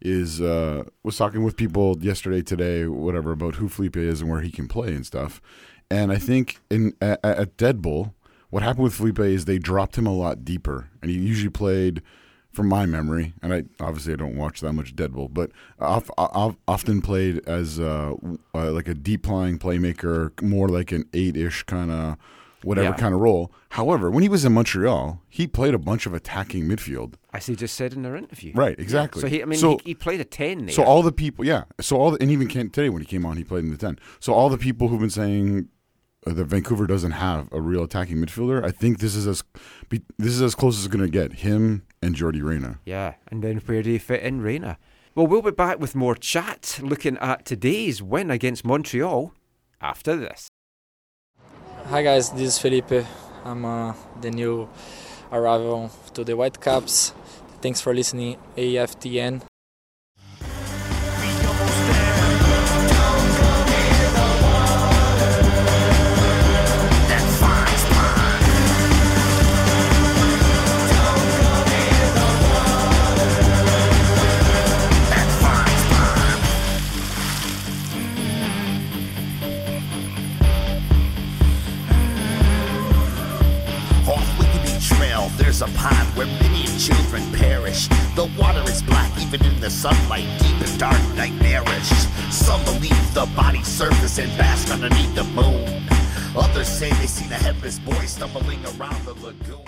is 0.00 0.40
uh, 0.40 0.84
was 1.02 1.16
talking 1.18 1.42
with 1.42 1.56
people 1.56 1.98
yesterday, 2.00 2.40
today, 2.40 2.86
whatever 2.86 3.32
about 3.32 3.56
who 3.56 3.68
Felipe 3.68 3.96
is 3.98 4.22
and 4.22 4.30
where 4.30 4.40
he 4.40 4.50
can 4.50 4.68
play 4.68 4.94
and 4.94 5.04
stuff. 5.04 5.42
And 5.90 6.12
I 6.12 6.16
think 6.18 6.58
in 6.70 6.94
at, 7.00 7.18
at 7.24 7.56
Dead 7.56 7.82
Bull, 7.82 8.14
what 8.50 8.62
happened 8.62 8.84
with 8.84 8.94
Felipe 8.94 9.18
is 9.20 9.44
they 9.44 9.58
dropped 9.58 9.96
him 9.96 10.06
a 10.06 10.14
lot 10.14 10.44
deeper, 10.44 10.88
and 11.02 11.10
he 11.10 11.18
usually 11.18 11.50
played. 11.50 12.02
From 12.52 12.66
my 12.68 12.84
memory, 12.84 13.32
and 13.42 13.54
I 13.54 13.62
obviously 13.78 14.12
I 14.12 14.16
don't 14.16 14.34
watch 14.34 14.60
that 14.60 14.72
much 14.72 14.96
Dead 14.96 15.12
Bull, 15.12 15.28
but 15.28 15.52
I've, 15.78 16.10
I've 16.18 16.56
often 16.66 17.00
played 17.00 17.48
as 17.48 17.78
uh, 17.78 18.14
uh, 18.52 18.72
like 18.72 18.88
a 18.88 18.94
deep 18.94 19.28
lying 19.28 19.56
playmaker, 19.56 20.32
more 20.42 20.68
like 20.68 20.90
an 20.90 21.04
eight-ish 21.14 21.62
kind 21.62 21.92
of 21.92 22.16
whatever 22.64 22.88
Yeah. 22.88 22.96
kind 22.96 23.14
of 23.14 23.20
role. 23.20 23.52
However, 23.68 24.10
when 24.10 24.24
he 24.24 24.28
was 24.28 24.44
in 24.44 24.52
Montreal, 24.52 25.22
he 25.28 25.46
played 25.46 25.74
a 25.74 25.78
bunch 25.78 26.06
of 26.06 26.12
attacking 26.12 26.64
midfield. 26.64 27.14
As 27.32 27.46
he 27.46 27.54
just 27.54 27.76
said 27.76 27.92
in 27.92 28.04
our 28.04 28.16
interview. 28.16 28.50
Right, 28.52 28.76
exactly. 28.80 29.20
So 29.20 29.28
he, 29.28 29.42
I 29.42 29.44
mean, 29.44 29.60
So- 29.60 29.78
he, 29.84 29.90
he 29.90 29.94
played 29.94 30.18
a 30.18 30.24
ten 30.24 30.66
there. 30.66 30.74
So 30.74 30.82
all 30.82 31.02
the 31.04 31.12
people, 31.12 31.44
yeah. 31.44 31.62
So 31.80 31.98
all, 31.98 32.10
the, 32.10 32.20
and 32.20 32.32
even 32.32 32.48
Kent 32.48 32.72
today 32.72 32.88
when 32.88 33.00
he 33.00 33.06
came 33.06 33.24
on, 33.24 33.36
he 33.36 33.44
played 33.44 33.62
in 33.62 33.70
the 33.70 33.76
ten. 33.76 33.96
So 34.18 34.32
all 34.32 34.48
the 34.48 34.58
people 34.58 34.88
who've 34.88 34.98
been 34.98 35.08
saying 35.08 35.68
that 36.24 36.44
Vancouver 36.44 36.86
doesn't 36.86 37.12
have 37.12 37.48
a 37.52 37.60
real 37.60 37.84
attacking 37.84 38.16
midfielder, 38.18 38.64
I 38.64 38.70
think 38.70 38.98
this 38.98 39.14
is 39.14 39.26
as 39.26 39.42
this 40.18 40.32
is 40.32 40.42
as 40.42 40.54
close 40.54 40.78
as 40.78 40.84
it's 40.86 40.94
going 40.94 41.04
to 41.04 41.10
get. 41.10 41.40
Him 41.40 41.86
and 42.02 42.14
Jordi 42.14 42.42
Reyna. 42.42 42.78
yeah, 42.84 43.14
and 43.28 43.42
then 43.42 43.58
where 43.58 43.82
do 43.82 43.90
you 43.90 43.98
fit 43.98 44.22
in 44.22 44.40
Reyna? 44.40 44.78
Well, 45.14 45.26
we'll 45.26 45.42
be 45.42 45.50
back 45.50 45.80
with 45.80 45.94
more 45.94 46.14
chat, 46.14 46.78
looking 46.82 47.18
at 47.18 47.44
today's 47.44 48.00
win 48.02 48.30
against 48.30 48.64
Montreal 48.64 49.32
after 49.80 50.16
this. 50.16 50.48
Hi 51.86 52.02
guys, 52.02 52.30
this 52.30 52.42
is 52.42 52.58
Felipe. 52.58 53.04
I'm 53.44 53.64
uh, 53.64 53.94
the 54.20 54.30
new 54.30 54.68
arrival 55.32 55.90
to 56.14 56.22
the 56.24 56.34
Whitecaps. 56.36 57.12
Thanks 57.60 57.80
for 57.80 57.92
listening, 57.94 58.36
AFTN. 58.56 59.42
Many 87.12 87.24
children 87.24 87.40
perish. 87.40 87.88
The 88.14 88.30
water 88.38 88.62
is 88.70 88.82
black, 88.82 89.10
even 89.20 89.44
in 89.44 89.60
the 89.60 89.70
sunlight, 89.70 90.26
deep 90.40 90.60
and 90.68 90.78
dark, 90.78 91.00
nightmarish. 91.14 91.88
Some 92.30 92.62
believe 92.64 93.14
the 93.14 93.28
body's 93.36 93.66
surface 93.66 94.18
and 94.18 94.30
bask 94.38 94.72
underneath 94.72 95.14
the 95.14 95.24
moon. 95.24 95.82
Others 96.36 96.68
say 96.68 96.90
they 96.90 97.06
seen 97.06 97.30
a 97.32 97.36
headless 97.36 97.78
boy 97.78 98.04
stumbling 98.06 98.60
around 98.78 99.04
the 99.04 99.14
lagoon. 99.14 99.64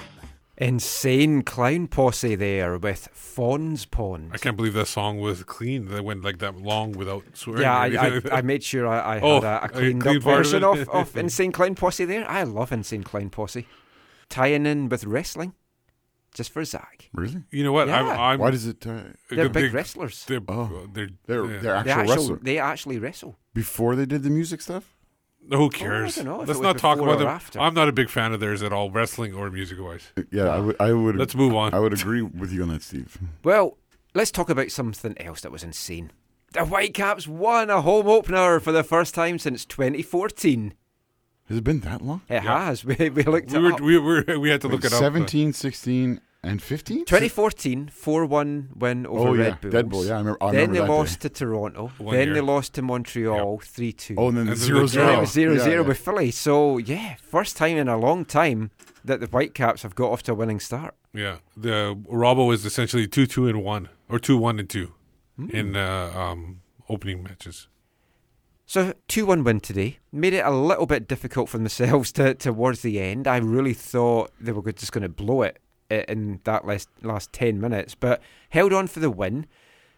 Insane 0.59 1.43
clown 1.43 1.89
posse 1.89 2.37
there 2.37 2.79
with 2.79 3.09
Fawn's 3.13 3.85
Pond. 3.85 4.31
I 4.33 4.39
can't 4.39 4.57
believe 4.57 4.75
that 4.75 4.87
song 4.87 5.19
was 5.19 5.43
clean. 5.43 5.89
They 5.89 6.01
went 6.01 6.23
like 6.23 6.39
that 6.39 6.57
long 6.57 6.93
without 6.93 7.25
swearing. 7.33 7.63
Yeah, 7.63 7.75
I, 7.77 7.87
I. 7.87 8.21
I 8.39 8.43
made 8.43 8.63
sure 8.63 8.87
I, 8.87 9.17
I 9.17 9.21
Oh, 9.23 9.41
had 9.41 9.45
a, 9.45 9.63
a 9.63 9.65
a 9.65 9.69
cleaned 9.69 10.03
clean 10.03 10.17
up 10.19 10.23
part 10.23 10.41
of 10.41 10.47
version 10.47 10.63
it. 10.63 10.67
of, 10.83 10.89
of 10.91 11.17
Insane 11.17 11.51
Clown 11.51 11.75
Posse 11.75 12.05
there. 12.05 12.29
I 12.31 12.45
love 12.45 12.71
Insane 12.71 13.03
Clown 13.03 13.31
Posse. 13.31 13.67
Tying 14.29 14.65
in 14.67 14.89
with 14.89 15.05
wrestling, 15.05 15.55
just 16.35 16.51
for 16.51 16.65
Zach. 16.65 17.09
Really? 17.13 17.43
you 17.51 17.63
know 17.65 17.73
what? 17.73 17.89
I'm, 17.91 18.07
Yeah. 18.07 18.21
I'm, 18.21 18.39
Why 18.39 18.51
does 18.51 18.67
it? 18.67 18.87
Uh, 18.87 19.03
They're 19.31 19.49
they- 19.49 19.63
big 19.63 19.75
wrestlers. 19.75 20.25
They're, 20.25 20.41
Oh. 20.49 20.89
they're, 20.93 21.09
they're 21.27 21.45
yeah. 21.45 21.61
they're 21.61 21.61
They 21.61 21.91
actual 21.91 21.93
actually, 22.01 22.17
wrestler 22.17 22.37
they 22.43 22.59
actually 22.59 22.99
wrestle. 22.99 23.39
before 23.55 23.97
they 23.97 24.07
did 24.07 24.23
the 24.23 24.31
music 24.31 24.61
stuff. 24.61 24.97
Who 25.51 25.71
cares? 25.71 26.15
don't 26.15 26.25
know 26.25 26.39
Let's 26.47 26.61
not 26.61 26.79
talk 26.79 26.99
about 26.99 27.15
or 27.15 27.17
them. 27.17 27.27
after. 27.27 27.59
I'm 27.59 27.75
not 27.75 27.89
a 27.89 27.93
big 27.93 28.09
fan 28.09 28.33
of 28.33 28.39
theirs 28.39 28.63
at 28.63 28.73
all, 28.73 28.91
wrestling 28.93 29.35
or 29.35 29.51
music 29.51 29.79
wise. 29.81 30.13
Yeah, 30.31 30.45
I 30.45 30.61
would. 30.61 30.77
I 30.79 30.93
would. 30.93 31.17
Let's 31.17 31.35
move 31.35 31.53
on. 31.55 31.75
I 31.75 31.81
would 31.81 31.93
agree 31.93 32.23
with 32.23 32.53
you 32.53 32.63
on 32.63 32.69
that, 32.69 32.83
Steve. 32.83 33.19
Well, 33.43 33.77
let's 34.15 34.31
talk 34.31 34.49
about 34.49 34.71
something 34.71 35.21
else 35.21 35.41
that 35.41 35.51
was 35.51 35.65
insane. 35.65 36.13
The 36.53 36.65
Whitecaps 36.65 37.27
won 37.27 37.71
a 37.71 37.81
home 37.83 38.07
opener 38.07 38.61
for 38.61 38.71
the 38.71 38.85
first 38.85 39.15
time 39.17 39.39
since 39.41 39.65
2014. 39.65 40.75
Has 41.49 41.59
it 41.59 41.65
been 41.65 41.81
that 41.81 42.01
long? 42.03 42.23
It 42.29 42.41
has. 42.43 42.85
We, 42.85 42.95
we 43.11 43.23
looked 43.25 43.51
We 43.53 43.59
it 43.59 43.63
were, 43.63 43.73
up. 43.73 43.81
we 43.81 43.99
were 43.99 44.39
we 44.39 44.51
had 44.51 44.61
to 44.63 44.69
look 44.69 44.85
it 44.85 44.93
up. 44.93 44.99
17, 44.99 45.53
16, 45.53 46.21
and 46.45 46.63
15? 46.63 47.05
2014, 47.05 47.89
4 47.93 48.27
1 48.27 48.69
win 48.77 49.07
over 49.07 49.29
Oh, 49.29 49.35
yeah. 49.35 49.43
Red 49.45 49.61
Bulls. 49.61 49.73
Dead 49.73 49.89
Bull, 49.91 50.05
yeah, 50.07 50.15
I 50.15 50.19
remember- 50.19 50.43
I 50.43 50.47
then 50.47 50.55
remember 50.55 50.73
they 50.75 50.81
that 50.87 50.93
lost 50.93 51.21
day. 51.21 51.29
to 51.29 51.35
Toronto. 51.35 51.93
One 51.99 52.15
then 52.17 52.27
year. 52.29 52.35
they 52.35 52.41
lost 52.41 52.75
to 52.75 52.83
Montreal 52.83 53.59
3 53.63 53.93
2. 53.93 54.15
Oh, 54.19 54.29
and 54.29 54.39
then 54.39 54.47
the 54.47 54.53
And 54.53 54.61
then 54.61 54.67
0 54.67 54.87
the 54.87 54.97
Then 54.97 55.09
it 55.09 55.11
0. 55.11 55.21
was 55.21 55.33
0 55.33 55.55
0 55.57 55.67
Yeah, 55.67 55.75
yeah. 55.75 55.81
with 55.87 55.99
Philly. 55.99 56.31
So, 56.31 56.79
yeah, 56.79 57.15
first 57.23 57.57
time 57.57 57.77
in 57.77 57.89
a 57.89 57.97
long 57.99 58.25
time 58.25 58.71
that 59.05 59.21
the 59.21 59.27
Whitecaps 59.27 59.83
have 59.83 59.95
got 59.95 60.11
off 60.11 60.23
to 60.25 60.33
a 60.33 60.35
winning 60.35 60.61
start. 60.61 60.95
Yeah, 61.15 61.39
the 61.57 61.95
Robbo 62.11 62.53
is 62.55 62.65
essentially 62.65 63.07
two 63.07 63.27
two 63.27 63.47
and 63.47 63.63
one 63.63 63.89
or 64.09 64.19
two 64.19 64.39
one 64.39 64.59
and 64.59 64.69
two 64.69 64.95
Hmm. 65.37 65.51
in 65.51 65.77
uh, 65.77 66.13
um, 66.15 66.61
opening 66.89 67.23
matches. 67.23 67.69
So, 68.73 68.95
2 69.09 69.27
1 69.27 69.45
win 69.45 69.61
today. 69.61 69.99
Made 70.13 70.33
it 70.33 70.47
a 70.47 70.51
little 70.51 70.87
bit 70.87 71.07
difficult 71.07 71.51
for 71.51 71.59
themselves 71.59 72.11
to, 72.15 72.33
towards 72.33 72.81
the 72.81 73.01
end. 73.01 73.29
I 73.29 73.37
really 73.37 73.75
thought 73.75 74.31
they 74.41 74.51
were 74.51 74.73
just 74.73 74.93
going 74.93 75.03
to 75.03 75.11
blow 75.11 75.43
it 75.43 75.61
in 75.91 76.41
that 76.45 76.67
last, 76.67 76.89
last 77.03 77.35
10 77.35 77.61
minutes, 77.61 77.95
but 77.95 78.23
held 78.49 78.73
on 78.73 78.87
for 78.87 79.01
the 79.01 79.11
win. 79.11 79.45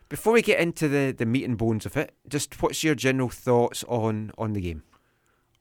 Before 0.09 0.33
we 0.33 0.43
get 0.43 0.59
into 0.59 0.89
the, 0.89 1.15
the 1.17 1.25
meat 1.25 1.45
and 1.45 1.57
bones 1.57 1.87
of 1.87 1.97
it, 1.97 2.17
just 2.29 2.61
what's 2.61 2.83
your 2.83 2.97
general 2.97 3.29
thoughts 3.29 3.85
on, 3.87 4.33
on 4.37 4.55
the 4.55 4.61
game? 4.61 4.83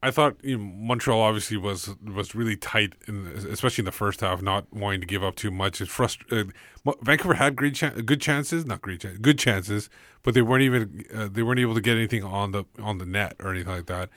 I 0.03 0.11
thought 0.11 0.35
you 0.43 0.57
know, 0.57 0.63
Montreal 0.63 1.19
obviously 1.21 1.57
was 1.57 1.95
was 2.03 2.35
really 2.35 2.57
tight, 2.57 2.93
in, 3.07 3.25
especially 3.49 3.83
in 3.83 3.85
the 3.85 3.91
first 3.91 4.19
half, 4.21 4.41
not 4.41 4.71
wanting 4.73 4.99
to 4.99 5.07
give 5.07 5.23
up 5.23 5.35
too 5.35 5.49
much. 5.49 5.79
It's 5.81 5.89
frust- 5.91 6.31
uh, 6.31 6.51
Vancouver 7.01 7.35
had 7.35 7.55
great 7.55 7.75
chan- 7.75 8.01
good 8.01 8.19
chances, 8.19 8.65
not 8.65 8.81
great 8.81 8.99
chances, 9.01 9.19
good 9.19 9.39
chances, 9.39 9.89
but 10.21 10.33
they 10.33 10.41
weren't 10.41 10.63
even 10.63 11.05
uh, 11.15 11.29
they 11.31 11.41
weren't 11.41 11.59
able 11.59 11.73
to 11.73 11.81
get 11.81 11.95
anything 11.95 12.23
on 12.23 12.51
the 12.51 12.65
on 12.79 12.97
the 12.97 13.05
net 13.05 13.35
or 13.39 13.51
anything 13.51 13.73
like 13.73 13.85
that. 13.85 14.09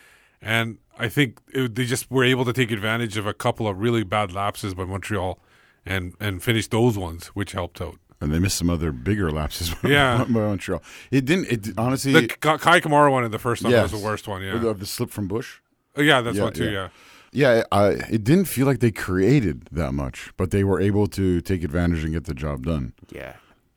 And 0.42 0.79
I 0.99 1.09
think 1.09 1.40
it, 1.55 1.77
they 1.77 1.85
just 1.85 2.11
were 2.11 2.25
able 2.25 2.44
to 2.44 2.53
take 2.53 2.70
advantage 2.72 3.16
of 3.16 3.27
a 3.27 3.35
couple 3.35 3.68
of 3.68 3.79
really 3.79 4.03
bad 4.03 4.33
lapses 4.33 4.75
by 4.75 4.85
Montreal, 4.85 5.38
and 5.87 6.14
and 6.20 6.42
finish 6.42 6.66
those 6.66 6.99
ones, 6.99 7.29
which 7.29 7.53
helped 7.53 7.81
out. 7.81 7.99
And 8.20 8.33
they 8.33 8.38
missed 8.38 8.57
some 8.59 8.70
other 8.70 8.92
bigger 8.92 9.31
lapses 9.31 9.75
Yeah. 9.85 10.18
by 10.29 10.40
Montreal. 10.40 10.83
It 11.11 11.27
didn't, 11.27 11.46
it 11.53 11.79
honestly. 11.79 12.12
The 12.12 12.27
Kei 12.29 12.81
Kamara 12.81 13.12
one 13.12 13.25
in 13.25 13.31
the 13.31 13.38
first 13.38 13.62
one 13.62 13.72
yes. 13.72 13.92
was 13.92 14.01
the 14.01 14.07
worst 14.07 14.27
one. 14.27 14.42
Yeah, 14.42 14.57
The, 14.59 14.72
the 14.75 14.87
slip 14.87 15.11
from 15.11 15.29
Bush. 15.29 15.61
Oh, 15.97 16.03
yeah, 16.03 16.21
that's 16.21 16.37
Yeah, 16.37 16.43
one 16.45 16.53
too. 16.53 16.65
yeah. 16.65 16.71
Yeah. 16.71 16.89
Yeah, 17.33 17.63
I, 17.71 17.89
it 18.11 18.25
didn't 18.25 18.47
feel 18.47 18.67
like 18.67 18.79
they 18.81 18.91
created 18.91 19.69
that 19.73 19.93
much, 19.93 20.31
but 20.39 20.53
they 20.53 20.65
were 20.65 20.81
able 20.81 21.07
to 21.09 21.41
take 21.43 21.63
advantage 21.65 22.03
and 22.03 22.13
get 22.15 22.25
the 22.25 22.33
job 22.33 22.65
done. 22.65 22.95
Yeah. 23.11 23.35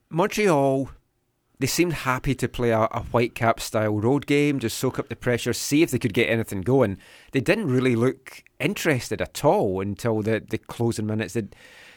Montreal, 0.09 0.89
they 1.59 1.67
seemed 1.67 1.93
happy 1.93 2.33
to 2.35 2.47
play 2.47 2.69
a, 2.69 2.83
a 2.83 3.01
Whitecap 3.01 3.59
style 3.59 3.99
road 3.99 4.25
game, 4.27 4.59
just 4.59 4.77
soak 4.77 4.97
up 4.97 5.09
the 5.09 5.15
pressure, 5.15 5.51
see 5.51 5.81
if 5.83 5.91
they 5.91 5.99
could 5.99 6.13
get 6.13 6.29
anything 6.29 6.61
going. 6.61 6.97
They 7.33 7.41
didn't 7.41 7.67
really 7.67 7.95
look 7.97 8.43
interested 8.61 9.21
at 9.21 9.43
all 9.43 9.81
until 9.81 10.21
the, 10.21 10.41
the 10.47 10.57
closing 10.57 11.05
minutes. 11.07 11.33
They, 11.33 11.47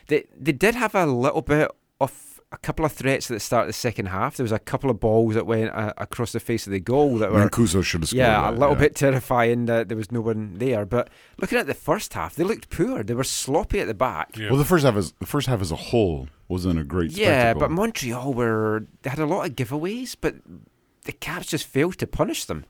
they, 0.09 0.25
they 0.37 0.53
did 0.53 0.75
have 0.75 0.95
a 0.97 1.07
little 1.07 1.43
bit 1.43 1.71
of 2.01 2.32
a 2.53 2.59
couple 2.59 2.85
of 2.85 2.93
threats 2.93 3.31
at 3.31 3.35
the 3.35 3.41
start 3.41 3.63
of 3.63 3.69
the 3.69 3.73
second 3.73 4.07
half. 4.07 4.37
There 4.37 4.45
was 4.45 4.53
a 4.53 4.59
couple 4.59 4.91
of 4.91 5.01
balls 5.01 5.35
that 5.35 5.47
went 5.47 5.71
uh, 5.73 5.93
across 5.97 6.33
the 6.33 6.41
face 6.41 6.67
of 6.67 6.73
the 6.73 6.81
goal 6.81 7.19
that 7.19 7.33
were 7.33 7.49
Mancosu 7.49 7.83
should 7.83 8.03
have 8.03 8.11
scored. 8.11 8.19
yeah, 8.19 8.43
that, 8.43 8.55
a 8.55 8.57
little 8.57 8.75
bit 8.75 8.95
terrifying 8.95 9.67
that 9.67 9.89
there 9.89 9.97
was 9.97 10.13
no 10.13 10.21
one 10.21 10.59
there. 10.59 10.85
But 10.85 11.09
looking 11.39 11.59
at 11.59 11.67
the 11.67 11.75
first 11.75 12.15
half, 12.15 12.35
they 12.35 12.45
looked 12.45 12.71
poor. 12.71 13.03
They 13.03 13.15
were 13.15 13.25
sloppy 13.25 13.81
at 13.81 13.87
the 13.87 13.95
back. 13.95 14.37
Yeah. 14.37 14.51
Well, 14.51 14.59
the 14.59 14.65
first 14.65 14.85
half 14.85 14.97
is 14.97 15.13
the 15.19 15.27
first 15.27 15.47
half 15.47 15.61
as 15.61 15.73
a 15.73 15.77
whole 15.77 16.29
wasn't 16.49 16.79
a 16.79 16.85
great. 16.85 17.13
Yeah, 17.13 17.53
spectacle. 17.53 17.61
but 17.61 17.71
Montreal 17.71 18.35
were 18.35 18.85
they 19.03 19.11
had 19.11 19.19
a 19.19 19.27
lot 19.27 19.47
of 19.47 19.57
giveaways, 19.57 20.17
but 20.21 20.37
the 21.05 21.13
Caps 21.13 21.47
just 21.47 21.67
failed 21.67 21.99
to 21.99 22.07
punish 22.07 22.45
them. 22.45 22.65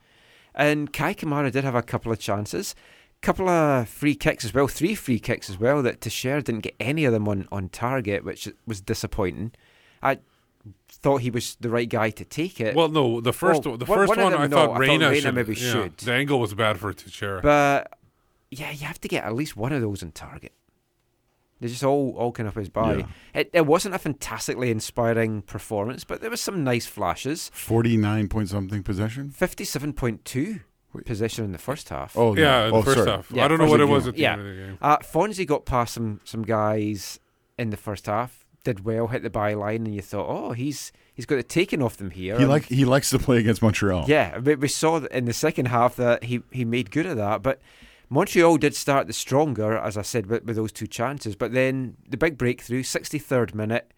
And 0.55 0.93
Kei 0.93 1.15
Kamara 1.15 1.51
did 1.51 1.65
have 1.65 1.75
a 1.75 1.83
couple 1.83 2.13
of 2.13 2.19
chances, 2.19 2.75
couple 3.23 3.49
of 3.49 3.89
free 3.89 4.15
kicks 4.15 4.45
as 4.45 4.53
well, 4.53 4.67
three 4.67 4.95
free 4.95 5.19
kicks 5.19 5.49
as 5.49 5.59
well. 5.59 5.83
That 5.83 6.01
Techera 6.01 6.43
didn't 6.45 6.63
get 6.63 6.75
any 6.79 7.05
of 7.05 7.13
them 7.13 7.27
on, 7.29 7.49
on 7.51 7.69
target, 7.69 8.25
which 8.25 8.49
was 8.67 8.81
disappointing. 8.81 9.53
I 10.03 10.19
thought 10.89 11.19
he 11.23 11.31
was 11.31 11.57
the 11.61 11.71
right 11.71 11.89
guy 11.89 12.11
to 12.11 12.25
take 12.25 12.61
it, 12.61 12.75
Well, 12.77 12.89
no, 12.89 13.21
the 13.21 13.33
first 13.33 13.65
Well, 13.65 13.73
one, 13.73 13.79
the 13.81 13.87
first 13.87 14.09
one 14.09 14.19
one, 14.19 14.35
I 14.35 14.47
no, 14.47 14.57
thought 14.57 14.63
I 14.63 14.73
thought 14.73 14.79
Reyna, 14.81 15.09
Reyna 15.11 15.21
should, 15.21 15.35
maybe 15.35 15.55
yeah, 15.55 15.73
should. 15.73 15.97
The 15.99 16.13
angle 16.13 16.39
was 16.41 16.55
bad 16.55 16.79
for 16.79 16.93
Techera. 16.93 17.43
but 17.43 17.99
yeah, 18.51 18.71
you 18.71 18.87
have 18.87 19.01
to 19.01 19.09
get 19.09 19.25
at 19.25 19.35
least 19.35 19.57
one 19.57 19.73
of 19.73 19.81
those 19.81 20.03
in 20.03 20.13
target. 20.13 20.53
They're 21.61 21.69
just 21.69 21.85
all 21.85 22.15
all 22.19 22.33
kind 22.33 22.49
of 22.49 22.57
whizzed 22.57 22.73
by. 22.73 22.97
Yeah. 22.97 23.07
It, 23.35 23.51
it 23.53 23.67
wasn't 23.67 23.95
a 23.95 23.99
fantastically 23.99 24.71
inspiring 24.73 25.43
performance, 25.43 26.03
but 26.03 26.21
there 26.21 26.31
was 26.31 26.41
some 26.41 26.65
nice 26.65 26.87
flashes. 26.87 27.51
forty 27.55 27.97
nine 27.97 28.29
point 28.29 28.49
something 28.49 28.83
possession. 28.83 29.31
Fifty-seven 29.31 29.93
point 29.93 30.25
two 30.25 30.61
Wait. 30.93 31.07
possession 31.07 31.45
in 31.45 31.53
the 31.53 31.59
first 31.59 31.89
half. 31.89 32.17
Oh 32.17 32.35
yeah, 32.37 32.69
no. 32.69 32.79
the 32.79 32.83
first 32.83 32.99
sorry. 32.99 33.11
half. 33.13 33.31
Yeah, 33.31 33.45
I 33.45 33.49
don't 33.49 33.59
know 33.59 33.67
what 33.67 33.81
it 33.81 33.85
game. 33.87 33.95
was 33.95 34.09
at 34.09 34.15
the 34.15 34.21
Yeah. 34.23 34.33
end 34.33 34.41
of 34.41 34.47
the 34.49 34.55
game. 34.63 34.79
Uh, 34.83 34.97
Fonzie 34.99 35.47
got 35.47 35.65
past 35.65 35.95
some 35.95 36.21
some 36.25 36.43
guys 36.43 37.21
in 37.57 37.71
the 37.71 37.77
first 37.77 38.07
half. 38.07 38.42
Did 38.65 38.85
well, 38.85 39.09
hit 39.09 39.23
the 39.23 39.31
byline, 39.31 39.77
and 39.77 39.95
you 39.95 40.03
thought, 40.03 40.27
oh, 40.29 40.53
he's 40.53 40.93
he's 41.15 41.27
got 41.27 41.39
it 41.39 41.49
taken 41.49 41.83
off 41.83 41.97
them 41.97 42.11
here. 42.11 42.39
He 42.39 42.45
like 42.45 42.67
he 42.67 42.85
likes 42.85 43.11
to 43.11 43.19
play 43.19 43.39
against 43.39 43.63
Montreal. 43.63 44.05
yeah, 44.07 44.39
we, 44.39 44.55
we 44.55 44.69
saw 44.69 44.99
in 44.99 45.25
the 45.25 45.33
second 45.33 45.67
half 45.67 45.97
that 45.97 46.25
he, 46.25 46.43
he 46.53 46.65
made 46.65 46.91
good 46.91 47.07
of 47.07 47.17
that. 47.17 47.43
But 47.43 47.61
Montreal 48.09 48.59
did 48.59 48.77
start 48.77 49.07
the 49.07 49.13
stronger, 49.13 49.77
as 49.77 49.97
I 49.97 50.03
said, 50.03 50.27
with, 50.27 50.45
with 50.45 50.57
those 50.57 50.71
two 50.71 50.87
chances. 50.87 51.35
But 51.35 51.53
then 51.53 51.97
the 52.09 52.17
big 52.17 52.39
breakthrough, 52.39 52.83
63rd 52.83 53.55
minute, 53.55 53.91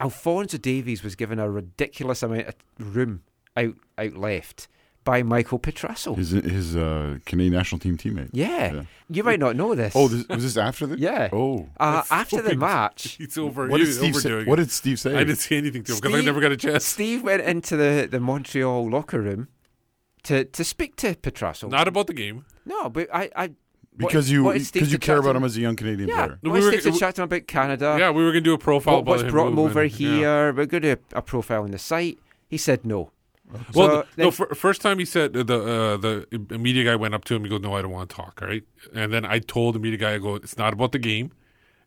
Alphonso 0.00 0.58
Davies 0.58 1.04
was 1.04 1.14
given 1.14 1.38
a 1.38 1.50
ridiculous 1.50 2.22
amount 2.22 2.48
of 2.48 2.54
room 2.78 3.22
out 3.56 3.74
out 3.96 4.14
left 4.14 4.68
by 5.10 5.22
Michael 5.22 5.58
Petrasso. 5.66 6.10
His 6.22 6.30
his 6.56 6.68
uh, 6.76 7.16
Canadian 7.30 7.54
national 7.60 7.78
team 7.84 7.96
teammate. 8.02 8.28
yeah. 8.32 8.72
Yeah. 8.74 8.82
you 9.16 9.22
might 9.28 9.40
not 9.46 9.52
know 9.60 9.70
this. 9.82 9.92
Oh, 9.96 10.06
this, 10.12 10.22
was 10.28 10.42
this 10.46 10.56
after 10.68 10.84
the? 10.90 10.96
Yeah. 10.98 11.30
Oh. 11.32 11.66
uh, 11.80 12.02
after 12.10 12.42
the 12.48 12.54
match, 12.56 13.02
He's 13.20 13.38
over. 13.38 13.62
What 13.72 13.78
did 13.78 13.92
Steve 14.00 14.16
say? 14.16 14.44
What 14.50 14.56
did 14.56 14.70
Steve 14.70 14.98
say? 15.04 15.10
I 15.20 15.24
didn't 15.24 15.42
say 15.46 15.56
anything 15.56 15.82
to 15.84 15.92
him 15.92 15.98
because 16.02 16.14
I 16.20 16.24
never 16.30 16.40
got 16.44 16.52
a 16.52 16.58
chance. 16.64 16.84
Steve 16.96 17.22
went 17.30 17.42
into 17.52 17.74
the, 17.82 17.92
the 18.14 18.20
Montreal 18.20 18.90
locker 18.96 19.20
room 19.28 19.48
to, 20.24 20.44
to 20.44 20.62
speak 20.74 20.96
to 20.96 21.14
Petrasso. 21.14 21.70
Not 21.70 21.88
about 21.88 22.06
the 22.06 22.14
game. 22.24 22.44
no, 22.66 22.80
but 22.90 23.08
I, 23.22 23.30
I 23.44 23.44
because 23.96 24.26
what- 24.26 24.32
you 24.34 24.44
what 24.44 24.56
is 24.56 24.68
Steve 24.68 24.80
because 24.82 24.92
you 24.92 24.98
care 24.98 25.18
about 25.24 25.34
him 25.36 25.44
as 25.44 25.56
a 25.56 25.60
young 25.66 25.76
Canadian 25.82 26.08
Yeah, 26.10 26.26
player. 26.26 26.38
No, 26.42 26.50
we 26.50 26.60
were- 26.60 26.70
Steve 26.72 26.92
to 26.92 26.98
chat 27.00 27.14
to 27.16 27.22
him 27.22 27.28
about 27.32 27.46
Canada. 27.46 27.96
yeah, 27.98 28.10
we 28.10 28.22
were 28.24 28.32
going 28.32 28.44
to 28.44 28.50
do 28.50 28.54
a 28.54 28.58
profile 28.58 28.96
what, 28.96 29.06
what's 29.06 29.22
about 29.22 29.28
him 29.28 29.34
brought 29.36 29.48
him 29.48 29.54
moving. 29.54 29.70
over 29.70 29.84
Yeah. 29.84 30.16
here? 30.18 30.44
We're 30.52 30.66
going 30.66 30.82
to 30.82 30.96
do 30.96 31.00
a, 31.14 31.18
a 31.20 31.22
profile 31.22 31.62
on 31.62 31.70
the 31.70 31.78
site. 31.78 32.18
He 32.46 32.58
said 32.58 32.84
no. 32.84 33.10
Well, 33.52 33.64
So 33.72 33.86
no, 33.86 34.04
then- 34.16 34.30
fir- 34.30 34.54
first 34.54 34.80
time 34.82 34.98
he 34.98 35.04
said 35.04 35.36
uh, 35.36 35.42
the 35.42 35.58
uh, 35.58 35.96
the 36.48 36.58
media 36.58 36.84
guy 36.84 36.96
went 36.96 37.14
up 37.14 37.24
to 37.24 37.34
him. 37.34 37.44
He 37.44 37.50
goes, 37.50 37.60
"No, 37.60 37.74
I 37.74 37.82
don't 37.82 37.90
want 37.90 38.10
to 38.10 38.16
talk." 38.16 38.40
Right, 38.40 38.64
and 38.94 39.12
then 39.12 39.24
I 39.24 39.38
told 39.38 39.74
the 39.74 39.78
media 39.78 39.98
guy, 39.98 40.14
"I 40.14 40.18
go, 40.18 40.34
it's 40.36 40.56
not 40.58 40.72
about 40.72 40.92
the 40.92 40.98
game. 40.98 41.32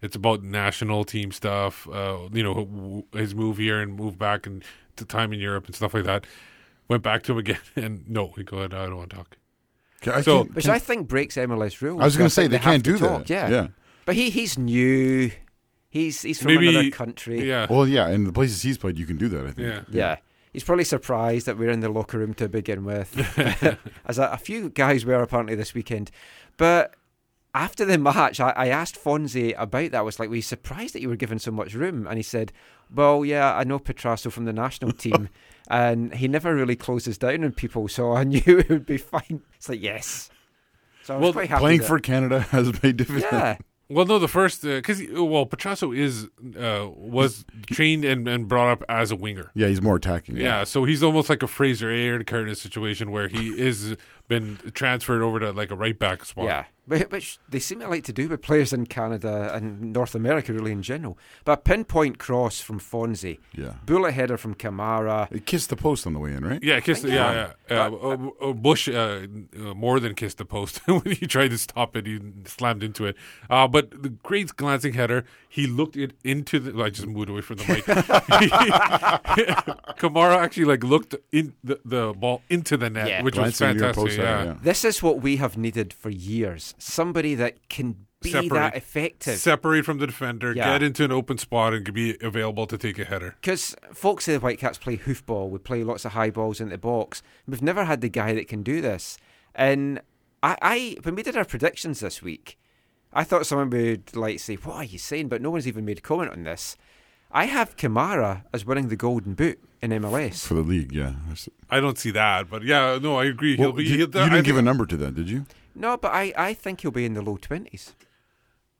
It's 0.02 0.16
about 0.16 0.42
national 0.44 1.04
team 1.04 1.32
stuff. 1.32 1.88
Uh, 1.88 2.30
you 2.34 2.42
know, 2.44 3.06
his 3.14 3.36
move 3.36 3.58
here 3.58 3.80
and 3.80 3.94
move 3.96 4.18
back 4.18 4.48
and 4.48 4.64
to 4.96 5.06
time 5.06 5.32
in 5.34 5.40
Europe 5.40 5.66
and 5.68 5.76
stuff 5.76 5.94
like 5.94 6.06
that." 6.06 6.26
Went 6.88 7.04
back 7.04 7.24
to 7.24 7.32
him 7.34 7.38
again, 7.38 7.60
and 7.76 8.04
no, 8.10 8.34
he 8.36 8.44
go, 8.44 8.64
"I 8.64 8.68
don't 8.68 8.98
want 8.98 9.10
to 9.12 9.16
talk." 9.18 9.38
Can- 10.02 10.14
I 10.14 10.22
So- 10.22 10.46
can- 10.46 10.54
Which 10.54 10.66
can- 10.66 10.74
I 10.74 10.80
think 10.80 11.08
breaks 11.08 11.36
MLS 11.38 11.80
rules. 11.82 12.02
I 12.02 12.06
was 12.06 12.18
going 12.18 12.28
to 12.28 12.34
say 12.34 12.44
think 12.44 12.52
they, 12.54 12.58
can't 12.60 12.84
do 12.84 12.98
talk, 12.98 13.26
that. 13.26 13.30
Yeah. 13.30 13.50
yeah. 13.50 13.68
But 14.06 14.16
he 14.16 14.30
he's 14.32 14.58
new. 14.58 15.30
He's 15.90 16.22
he's 16.24 16.42
from 16.42 16.56
Maybe- 16.56 16.70
another 16.70 16.90
country. 16.90 17.48
Yeah, 17.48 17.68
Well, 17.70 17.88
yeah, 17.88 18.08
and 18.08 18.26
the 18.26 18.34
places 18.34 18.62
he's 18.64 18.78
played, 18.80 18.98
you 18.98 19.06
can 19.06 19.18
do 19.18 19.28
that. 19.30 19.46
I 19.46 19.52
think. 19.52 19.68
yeah. 19.68 19.82
Yeah. 19.92 20.16
He's 20.54 20.64
probably 20.64 20.84
surprised 20.84 21.46
that 21.46 21.58
we're 21.58 21.70
in 21.72 21.80
the 21.80 21.90
locker 21.90 22.18
room 22.20 22.34
to 22.36 22.50
begin 22.50 22.84
with, 22.84 23.16
as 24.06 24.18
a, 24.20 24.26
a 24.26 24.38
few 24.38 24.70
guys 24.70 25.06
were 25.06 25.22
apparently 25.22 25.56
this 25.56 25.74
weekend. 25.74 26.12
But 26.58 26.94
after 27.56 27.86
the 27.86 27.98
match, 27.98 28.40
I, 28.40 28.52
I 28.52 28.68
asked 28.68 29.02
Fonzie 29.02 29.54
about 29.58 29.92
that. 29.92 30.00
I 30.00 30.02
was 30.02 30.20
like, 30.20 30.30
"Were 30.30 30.36
you 30.36 30.42
surprised 30.42 30.94
that 30.96 31.02
you 31.02 31.10
were 31.10 31.16
given 31.16 31.40
so 31.40 31.52
much 31.52 31.74
room?" 31.74 32.06
And 32.08 32.18
he 32.18 32.24
said, 32.24 32.52
"Well, 32.94 33.24
yeah, 33.24 33.56
I 33.56 33.64
know 33.64 33.80
Petrasso 33.80 34.32
from 34.32 34.46
the 34.46 34.54
national 34.54 34.92
team, 34.92 35.30
and 35.70 36.14
he 36.16 36.28
never 36.28 36.54
really 36.54 36.76
closes 36.76 37.18
down 37.18 37.44
on 37.46 37.54
people, 37.54 37.88
so 37.88 38.12
I 38.14 38.24
knew 38.26 38.42
it 38.46 38.70
would 38.70 38.86
be 38.86 38.98
fine." 38.98 39.42
It's 39.56 39.70
like, 39.70 39.82
yes. 39.82 40.30
So 41.04 41.14
I 41.14 41.18
was 41.18 41.24
Well, 41.24 41.34
quite 41.34 41.50
happy 41.50 41.60
Playing 41.62 41.80
that- 41.80 41.88
for 41.88 42.00
Canada 42.00 42.40
has 42.42 42.84
made 42.84 42.98
dividends. 42.98 43.26
yeah. 43.32 43.58
Well, 43.92 44.06
no, 44.06 44.20
the 44.20 44.28
first 44.28 44.62
because 44.64 45.02
well, 45.12 45.46
Petrasso 45.46 45.96
is 45.96 46.28
uh, 46.58 46.90
was 46.96 47.46
trained 47.68 48.06
and, 48.06 48.28
and 48.28 48.48
brought 48.48 48.70
up 48.72 48.84
as 48.88 49.12
a 49.12 49.16
winger. 49.16 49.52
Yeah, 49.54 49.68
he's 49.68 49.82
more 49.82 49.98
attacking. 49.98 50.38
Yeah, 50.38 50.64
so 50.64 50.86
he's 50.86 51.04
almost 51.04 51.30
like 51.30 51.44
a 51.44 51.48
Fraser 51.48 51.90
Aird 51.90 52.26
kind 52.26 52.50
of 52.50 52.58
situation 52.58 53.12
where 53.12 53.28
he 53.28 53.50
is 53.50 53.96
been 54.28 54.58
transferred 54.74 55.22
over 55.22 55.40
to 55.40 55.52
like 55.52 55.72
a 55.72 55.76
right 55.76 55.98
back 56.00 56.24
spot. 56.24 56.46
Yeah, 56.46 56.64
Wh- 56.81 56.81
which 57.10 57.40
they 57.50 57.60
seem 57.60 57.80
to 57.80 57.88
like 57.88 58.04
to 58.06 58.14
do 58.14 58.28
with 58.30 58.42
players 58.42 58.74
in 58.74 58.86
Canada 58.86 59.52
and 59.54 59.94
North 59.94 60.16
America, 60.16 60.54
really 60.54 60.72
in 60.72 60.82
general. 60.82 61.18
But 61.46 61.52
a 61.54 61.58
pinpoint 61.58 62.18
cross 62.20 62.60
from 62.62 62.80
Fonzie, 62.80 63.40
yeah. 63.54 63.74
bullet 63.86 64.12
header 64.14 64.38
from 64.38 64.56
Kamara. 64.56 65.32
It 65.32 65.46
kissed 65.46 65.70
the 65.70 65.76
post 65.76 66.06
on 66.06 66.14
the 66.14 66.20
way 66.20 66.34
in, 66.34 66.46
right? 66.46 66.62
Yeah, 66.64 66.80
kissed. 66.80 67.04
Yeah. 67.04 67.14
Yeah, 67.14 67.54
yeah. 67.70 67.86
Uh, 67.86 67.92
uh, 68.42 68.50
uh, 68.50 68.54
Bush 68.54 68.88
uh, 68.90 69.26
uh, 69.58 69.74
more 69.74 70.00
than 70.00 70.16
kissed 70.16 70.38
the 70.38 70.46
post 70.46 70.78
when 70.88 71.16
he 71.16 71.28
tried 71.28 71.50
to 71.50 71.58
stop 71.58 71.96
it. 71.96 72.06
He 72.06 72.20
slammed 72.46 72.84
into 72.84 73.06
it. 73.06 73.16
Uh, 73.50 73.68
but 73.68 74.04
the 74.04 74.10
great 74.10 74.56
glancing 74.56 74.94
header. 74.94 75.26
He 75.50 75.68
looked 75.68 75.98
it 75.98 76.14
into 76.24 76.60
the. 76.60 76.82
I 76.82 76.90
just 76.90 77.08
moved 77.08 77.30
away 77.30 77.42
from 77.42 77.58
the 77.58 77.66
mic. 77.68 77.84
Kamara 79.98 80.38
actually 80.38 80.66
like 80.66 80.84
looked 80.84 81.16
in 81.32 81.54
the, 81.64 81.80
the 81.84 82.14
ball 82.14 82.42
into 82.50 82.78
the 82.78 82.90
net, 82.90 83.08
Yeah. 83.08 83.22
which 83.24 83.38
was 83.38 83.58
Glancing 83.58 83.78
near 83.78 83.94
fantastic. 83.94 84.04
post 84.04 84.18
header, 84.18 84.30
yeah. 84.30 84.44
yeah. 84.46 84.56
This 84.62 84.86
is 84.86 85.04
what 85.04 85.22
we 85.22 85.38
have 85.38 85.58
needed 85.58 85.94
for 85.94 86.10
years. 86.10 86.74
Somebody 86.82 87.36
that 87.36 87.70
can 87.70 88.06
be 88.22 88.32
Separate. 88.32 88.50
that 88.60 88.76
effective. 88.76 89.38
Separate 89.38 89.84
from 89.86 89.98
the 89.98 90.06
defender, 90.08 90.54
Yeah. 90.56 90.74
get 90.74 90.84
into 90.84 91.04
an 91.04 91.12
open 91.12 91.38
spot, 91.38 91.74
and 91.74 91.92
be 91.94 92.18
available 92.22 92.68
to 92.68 92.78
take 92.78 93.00
a 93.00 93.06
header. 93.06 93.36
Because 93.42 93.76
folks 93.94 94.26
say 94.26 94.34
the 94.34 94.40
Whitecaps 94.40 94.78
play 94.78 94.98
hoofball, 94.98 95.50
we 95.50 95.58
play 95.60 95.84
lots 95.84 96.06
of 96.06 96.12
high 96.14 96.30
balls 96.30 96.60
into 96.62 96.72
the 96.74 96.78
box. 96.78 97.24
We've 97.48 97.62
never 97.62 97.86
had 97.86 98.02
the 98.02 98.10
guy 98.10 98.34
that 98.34 98.48
can 98.48 98.62
do 98.64 98.80
this. 98.82 99.18
And 99.56 100.02
I, 100.44 100.56
I 100.62 100.98
when 101.04 101.16
we 101.16 101.24
did 101.24 101.36
our 101.36 101.46
predictions 101.46 102.00
this 102.00 102.22
week, 102.22 102.58
I 103.14 103.24
thought 103.24 103.46
someone 103.46 103.70
would 103.72 104.16
like 104.16 104.40
say, 104.40 104.56
"What 104.56 104.76
are 104.76 104.84
you 104.84 104.98
saying?" 104.98 105.28
But 105.28 105.42
no 105.42 105.50
one's 105.50 105.68
even 105.68 105.84
made 105.86 105.98
a 105.98 106.02
comment 106.02 106.32
on 106.32 106.44
this. 106.44 106.78
I 107.32 107.46
have 107.46 107.76
Kamara 107.78 108.44
as 108.54 108.66
winning 108.66 108.90
the 108.90 108.96
Golden 108.96 109.34
Boot 109.34 109.60
in 109.82 109.92
MLS. 109.92 110.46
for 110.46 110.54
the 110.54 110.62
league. 110.62 110.92
Yeah. 110.92 111.14
I 111.70 111.80
don't 111.80 111.98
see 111.98 112.12
that, 112.12 112.50
but 112.50 112.64
yeah, 112.64 113.00
no, 113.02 113.16
I 113.18 113.26
agree. 113.26 113.56
Well, 113.56 113.70
he'll 113.70 113.78
be. 113.78 113.84
did- 113.84 113.92
he'll, 113.92 114.00
you 114.00 114.08
didn't 114.30 114.44
give 114.44 114.56
think- 114.56 114.60
a 114.60 114.62
number 114.62 114.86
to 114.86 114.98
that, 114.98 115.16
did 115.16 115.30
you? 115.30 115.46
No, 115.76 115.98
but 115.98 116.14
I, 116.14 116.34
I 116.38 116.54
think 116.54 116.82
he'll 116.82 116.92
be 116.92 117.06
in 117.06 117.14
the 117.14 117.22
low 117.22 117.38
twenties. 117.38 117.96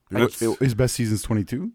His 0.10 0.76
best 0.76 0.96
season's 0.96 1.22
22. 1.22 1.72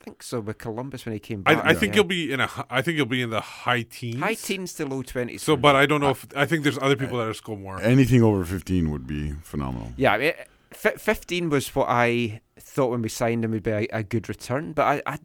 I 0.00 0.04
think 0.04 0.22
so 0.22 0.40
with 0.40 0.58
Columbus 0.58 1.04
when 1.04 1.12
he 1.12 1.18
came 1.18 1.42
back. 1.42 1.64
I, 1.64 1.70
I 1.70 1.74
think 1.74 1.92
yeah. 1.92 1.96
he'll 1.96 2.04
be 2.04 2.32
in 2.32 2.40
a. 2.40 2.48
I 2.70 2.80
think 2.80 2.96
he'll 2.96 3.04
be 3.04 3.20
in 3.20 3.30
the 3.30 3.40
high 3.40 3.82
teens. 3.82 4.20
high 4.20 4.34
teens 4.34 4.72
to 4.74 4.86
low 4.86 5.02
twenties. 5.02 5.42
So, 5.42 5.56
but 5.56 5.76
I 5.76 5.84
don't 5.84 6.00
know 6.00 6.10
if 6.10 6.26
I 6.34 6.46
think 6.46 6.62
there's 6.62 6.78
other 6.78 6.96
people 6.96 7.18
that 7.18 7.28
are 7.28 7.34
score 7.34 7.56
more. 7.56 7.80
Anything 7.80 8.22
over 8.22 8.44
15 8.44 8.90
would 8.90 9.06
be 9.06 9.32
phenomenal. 9.42 9.92
Yeah, 9.96 10.14
I 10.14 10.18
mean, 10.18 10.32
fi- 10.72 10.96
15 10.96 11.50
was 11.50 11.74
what 11.74 11.88
I 11.90 12.40
thought 12.58 12.90
when 12.90 13.02
we 13.02 13.10
signed 13.10 13.44
him 13.44 13.50
would 13.50 13.62
be 13.62 13.72
a, 13.72 13.86
a 13.92 14.02
good 14.02 14.28
return. 14.28 14.72
But 14.72 14.84
I, 14.84 15.02
I, 15.14 15.18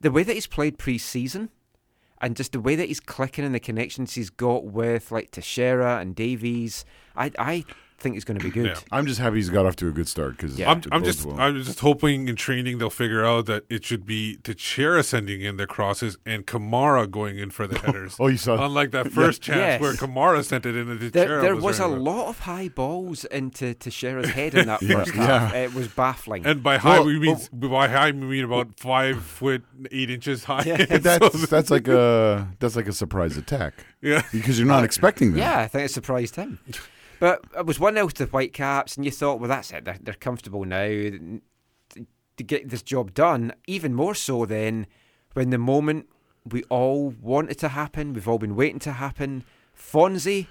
the 0.00 0.10
way 0.10 0.22
that 0.22 0.32
he's 0.32 0.46
played 0.46 0.78
pre-season 0.78 1.50
and 2.20 2.34
just 2.34 2.52
the 2.52 2.60
way 2.60 2.76
that 2.76 2.86
he's 2.88 3.00
clicking 3.00 3.44
and 3.44 3.54
the 3.54 3.60
connections 3.60 4.14
he's 4.14 4.30
got 4.30 4.64
with 4.64 5.12
like 5.12 5.30
Techera 5.32 6.00
and 6.00 6.14
Davies, 6.14 6.86
I, 7.14 7.30
I 7.38 7.64
think 7.98 8.14
he's 8.14 8.24
going 8.24 8.38
to 8.38 8.44
be 8.44 8.50
good. 8.50 8.66
Yeah. 8.66 8.76
I'm 8.92 9.06
just 9.06 9.18
happy 9.20 9.36
he's 9.36 9.50
got 9.50 9.66
off 9.66 9.74
to 9.76 9.88
a 9.88 9.90
good 9.90 10.06
start 10.08 10.36
because 10.36 10.56
Yeah. 10.58 10.70
I'm, 10.70 10.82
I'm 10.92 11.02
just 11.04 11.26
I'm 11.26 11.60
just 11.62 11.80
hoping 11.80 12.28
in 12.28 12.36
training 12.36 12.78
they'll 12.78 12.90
figure 12.90 13.24
out 13.24 13.46
that 13.46 13.64
it 13.68 13.84
should 13.84 14.06
be 14.06 14.38
Techera 14.42 15.04
sending 15.04 15.40
in 15.40 15.56
the 15.56 15.66
crosses 15.66 16.16
and 16.24 16.46
Kamara 16.46 17.10
going 17.10 17.38
in 17.38 17.50
for 17.50 17.66
the 17.66 17.76
headers. 17.84 18.16
Oh, 18.20 18.28
you 18.28 18.36
saw- 18.36 18.64
Unlike 18.64 18.92
that 18.92 19.10
first 19.12 19.42
chance 19.42 19.58
Yes. 19.58 19.80
where 19.80 19.94
Kamara 19.94 20.44
sent 20.44 20.64
it 20.64 20.76
in 20.76 20.88
and 20.88 21.00
Techera 21.00 21.12
There, 21.12 21.40
there 21.42 21.54
was, 21.56 21.64
was 21.64 21.78
a 21.80 21.86
lot 21.88 22.28
of 22.28 22.38
high 22.40 22.68
balls 22.68 23.24
into 23.26 23.74
Techera's 23.74 24.30
head 24.30 24.54
in 24.54 24.66
that 24.68 24.80
Yeah, 24.88 24.98
first 24.98 25.10
half. 25.14 25.52
yeah. 25.52 25.58
It 25.60 25.74
was 25.74 25.88
baffling. 25.88 26.46
And 26.46 26.62
by 26.62 26.78
high 26.78 26.98
Well, 27.00 27.06
we 27.06 27.18
mean 27.18 27.36
by 27.52 27.88
high 27.88 28.12
we 28.12 28.26
mean 28.26 28.44
about 28.44 28.78
five 28.78 29.22
foot 29.24 29.64
eight 29.90 30.10
inches 30.10 30.44
high. 30.44 30.64
But 30.88 31.02
that's 31.02 31.48
that's 31.48 31.70
like 31.70 31.88
a 31.88 32.48
that's 32.60 32.76
like 32.76 32.86
a 32.86 32.92
surprise 32.92 33.36
attack 33.36 33.74
yeah. 34.00 34.22
because 34.32 34.58
you're 34.58 34.68
not 34.68 34.84
expecting 34.84 35.32
uh, 35.32 35.34
that. 35.34 35.40
Yeah, 35.40 35.58
I 35.60 35.66
think 35.68 35.84
it 35.86 35.90
surprised 35.92 36.36
him. 36.36 36.58
But 37.20 37.44
it 37.56 37.66
was 37.66 37.80
1 37.80 37.94
0 37.94 38.08
to 38.08 38.26
the 38.26 38.30
Whitecaps, 38.30 38.96
and 38.96 39.04
you 39.04 39.10
thought, 39.10 39.40
well, 39.40 39.48
that's 39.48 39.72
it. 39.72 39.84
They're, 39.84 39.98
they're 40.00 40.14
comfortable 40.14 40.64
now 40.64 40.86
to, 40.86 41.40
to 42.36 42.44
get 42.44 42.68
this 42.68 42.82
job 42.82 43.14
done. 43.14 43.52
Even 43.66 43.94
more 43.94 44.14
so 44.14 44.46
then 44.46 44.86
when 45.34 45.50
the 45.50 45.58
moment 45.58 46.08
we 46.44 46.62
all 46.64 47.14
wanted 47.20 47.58
to 47.58 47.68
happen, 47.68 48.12
we've 48.12 48.28
all 48.28 48.38
been 48.38 48.56
waiting 48.56 48.78
to 48.80 48.92
happen, 48.92 49.44
Fonzie 49.76 50.46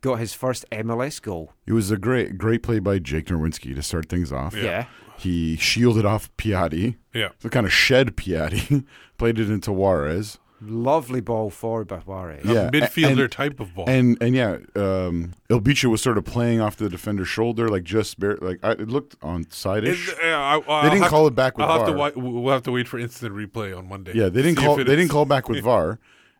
got 0.00 0.18
his 0.18 0.32
first 0.32 0.64
MLS 0.70 1.20
goal. 1.20 1.52
It 1.66 1.72
was 1.72 1.90
a 1.90 1.96
great 1.96 2.38
great 2.38 2.62
play 2.62 2.78
by 2.78 2.98
Jake 2.98 3.26
Nerwinski 3.26 3.74
to 3.74 3.82
start 3.82 4.08
things 4.08 4.32
off. 4.32 4.54
Yeah. 4.54 4.86
He 5.18 5.56
shielded 5.56 6.06
off 6.06 6.34
Piatti. 6.38 6.96
Yeah. 7.12 7.28
So 7.38 7.50
kind 7.50 7.66
of 7.66 7.72
shed 7.72 8.16
Piatti, 8.16 8.84
played 9.18 9.38
it 9.38 9.50
into 9.50 9.72
Juarez. 9.72 10.38
Lovely 10.62 11.20
ball 11.20 11.48
forward 11.48 11.88
by 11.88 11.96
Juarez. 11.98 12.44
Yeah, 12.44 12.68
A 12.68 12.70
midfielder 12.70 13.22
and- 13.22 13.32
type 13.32 13.60
of 13.60 13.74
ball. 13.74 13.88
And 13.88 14.18
and 14.20 14.34
yeah, 14.34 14.58
um, 14.76 15.32
Ilbicha 15.48 15.86
was 15.90 16.02
sort 16.02 16.18
of 16.18 16.24
playing 16.24 16.60
off 16.60 16.76
the 16.76 16.88
defender's 16.90 17.28
shoulder, 17.28 17.68
like 17.68 17.82
just 17.84 18.20
bare, 18.20 18.36
like 18.42 18.58
I, 18.62 18.72
it 18.72 18.88
looked 18.88 19.16
on 19.22 19.50
side-ish. 19.50 20.10
Uh, 20.22 20.60
They 20.82 20.90
didn't 20.90 21.08
call 21.08 21.22
to- 21.22 21.28
it 21.28 21.34
back 21.34 21.56
with 21.56 21.66
I'll 21.66 21.78
have 21.78 21.86
to 21.88 21.94
VAR. 21.94 22.12
we'll 22.14 22.52
have 22.52 22.62
to 22.64 22.72
wait 22.72 22.88
for 22.88 22.98
instant 22.98 23.34
replay 23.34 23.76
on 23.76 23.88
Monday. 23.88 24.12
Yeah, 24.14 24.28
they 24.28 24.42
didn't 24.42 24.58
call. 24.58 24.74
if 24.74 24.80
it 24.80 24.86
They 24.86 24.96
didn't 24.96 25.10
call 25.10 25.24
back 25.24 25.48
with 25.48 25.62
VAR, 25.64 25.98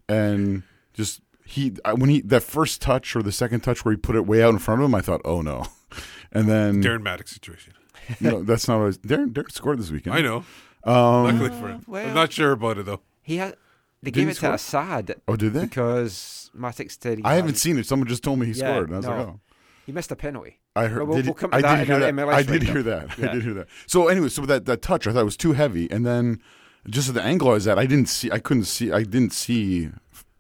and 0.09 0.65
just 0.93 1.21
he 1.47 1.73
when 1.97 2.11
he 2.11 2.21
that 2.23 2.43
first 2.43 2.83
touch 2.83 3.17
or 3.17 3.23
the 3.23 3.33
second 3.33 3.61
touch 3.61 3.85
where 3.85 3.93
he 3.93 3.97
put 3.97 4.17
it 4.17 4.27
way 4.27 4.43
out 4.43 4.51
in 4.51 4.59
front 4.59 4.81
of 4.83 4.85
him, 4.85 4.95
I 4.95 5.01
thought, 5.01 5.21
oh 5.25 5.41
no, 5.41 5.65
and 6.33 6.49
then 6.49 6.83
Darren 6.83 7.03
Mattocks 7.03 7.33
situation. 7.33 7.73
no, 8.21 8.43
that's 8.43 8.69
not 8.69 8.77
what 8.77 8.83
I 8.83 8.87
was. 8.87 8.99
Darren, 8.99 9.33
Darren 9.33 9.51
scored 9.53 9.79
this 9.79 9.91
weekend. 9.91 10.15
I 10.17 10.21
know. 10.21 10.45
Um, 10.85 11.25
Luckily 11.39 11.49
for 11.61 11.69
him. 11.69 11.85
well. 11.87 12.07
I'm 12.09 12.15
not 12.15 12.33
sure 12.33 12.53
about 12.53 12.79
it 12.79 12.87
though. 12.87 13.01
He 13.23 13.37
had, 13.37 13.55
they 14.03 14.11
Did 14.11 14.15
gave 14.15 14.25
he 14.27 14.31
it 14.31 14.35
to 14.35 14.39
score? 14.39 14.53
Asad 14.55 15.15
oh, 15.29 15.37
did 15.37 15.53
they? 15.53 15.61
because 15.65 16.51
Matic 16.57 16.91
said 17.03 17.19
he 17.19 17.25
I 17.25 17.35
haven't 17.35 17.57
seen 17.57 17.79
it. 17.79 17.87
Someone 17.87 18.09
just 18.09 18.23
told 18.23 18.39
me 18.39 18.47
he 18.47 18.53
Yeah, 18.53 18.73
scored, 18.75 18.89
and 18.89 18.95
I 18.95 18.97
was 18.99 19.07
like, 19.07 19.17
no. 19.19 19.23
oh. 19.23 19.41
He 19.87 19.93
missed 19.93 20.11
a 20.13 20.17
penalty. 20.17 20.59
I 20.77 20.87
heard. 20.87 20.99
Well, 20.99 21.07
we'll- 21.09 21.17
did, 21.17 21.25
we'll 21.27 21.35
come 21.35 21.51
to 21.51 21.57
I 21.57 21.63
that 21.63 21.77
did 21.79 21.87
hear 21.89 21.99
that. 22.13 22.29
I 22.29 22.43
did 22.43 22.63
hear 22.63 22.83
that. 22.83 23.19
Yeah. 23.19 23.31
I 23.31 23.35
did 23.35 23.43
hear 23.43 23.55
that. 23.55 23.69
So 23.87 24.09
anyway, 24.09 24.29
so 24.29 24.47
that 24.47 24.65
that 24.67 24.83
touch, 24.83 25.07
I 25.07 25.13
thought 25.13 25.23
it 25.23 25.25
was 25.25 25.37
too 25.37 25.53
heavy, 25.53 25.91
and 25.91 26.07
then 26.07 26.41
just 26.89 27.09
at 27.09 27.15
the 27.15 27.23
angle 27.23 27.49
I 27.51 27.55
was 27.55 27.67
at, 27.67 27.79
I 27.79 27.87
didn't 27.87 28.09
see. 28.09 28.31
I 28.31 28.39
couldn't 28.39 28.65
see. 28.65 28.93
I 28.93 29.03
didn't 29.03 29.33
see 29.33 29.91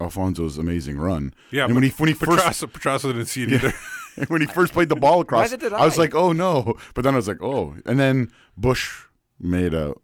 Alphonso's 0.01 0.57
amazing 0.57 0.99
run. 0.99 1.35
Yeah, 1.51 1.65
and 1.65 1.75
when 1.75 1.83
he 1.83 1.91
when 1.91 2.09
he 2.09 2.15
first 2.15 2.31
Petrasso, 2.31 2.71
Petrasso 2.71 3.13
didn't 3.13 3.27
see 3.27 3.43
it 3.43 3.53
either. 3.53 3.73
when 4.29 4.41
he 4.41 4.47
first 4.47 4.73
played 4.73 4.89
the 4.89 4.97
ball 4.97 5.21
across, 5.21 5.51
Neither 5.51 5.69
did 5.69 5.73
I 5.73 5.85
was 5.85 5.99
like, 5.99 6.15
oh 6.15 6.33
no. 6.33 6.75
But 6.95 7.03
then 7.05 7.15
I 7.15 7.17
was 7.17 7.29
like, 7.29 7.43
oh. 7.43 7.75
And 7.87 7.99
then 7.99 8.31
Bush 8.57 9.05
made 9.41 9.75
a 9.75 9.95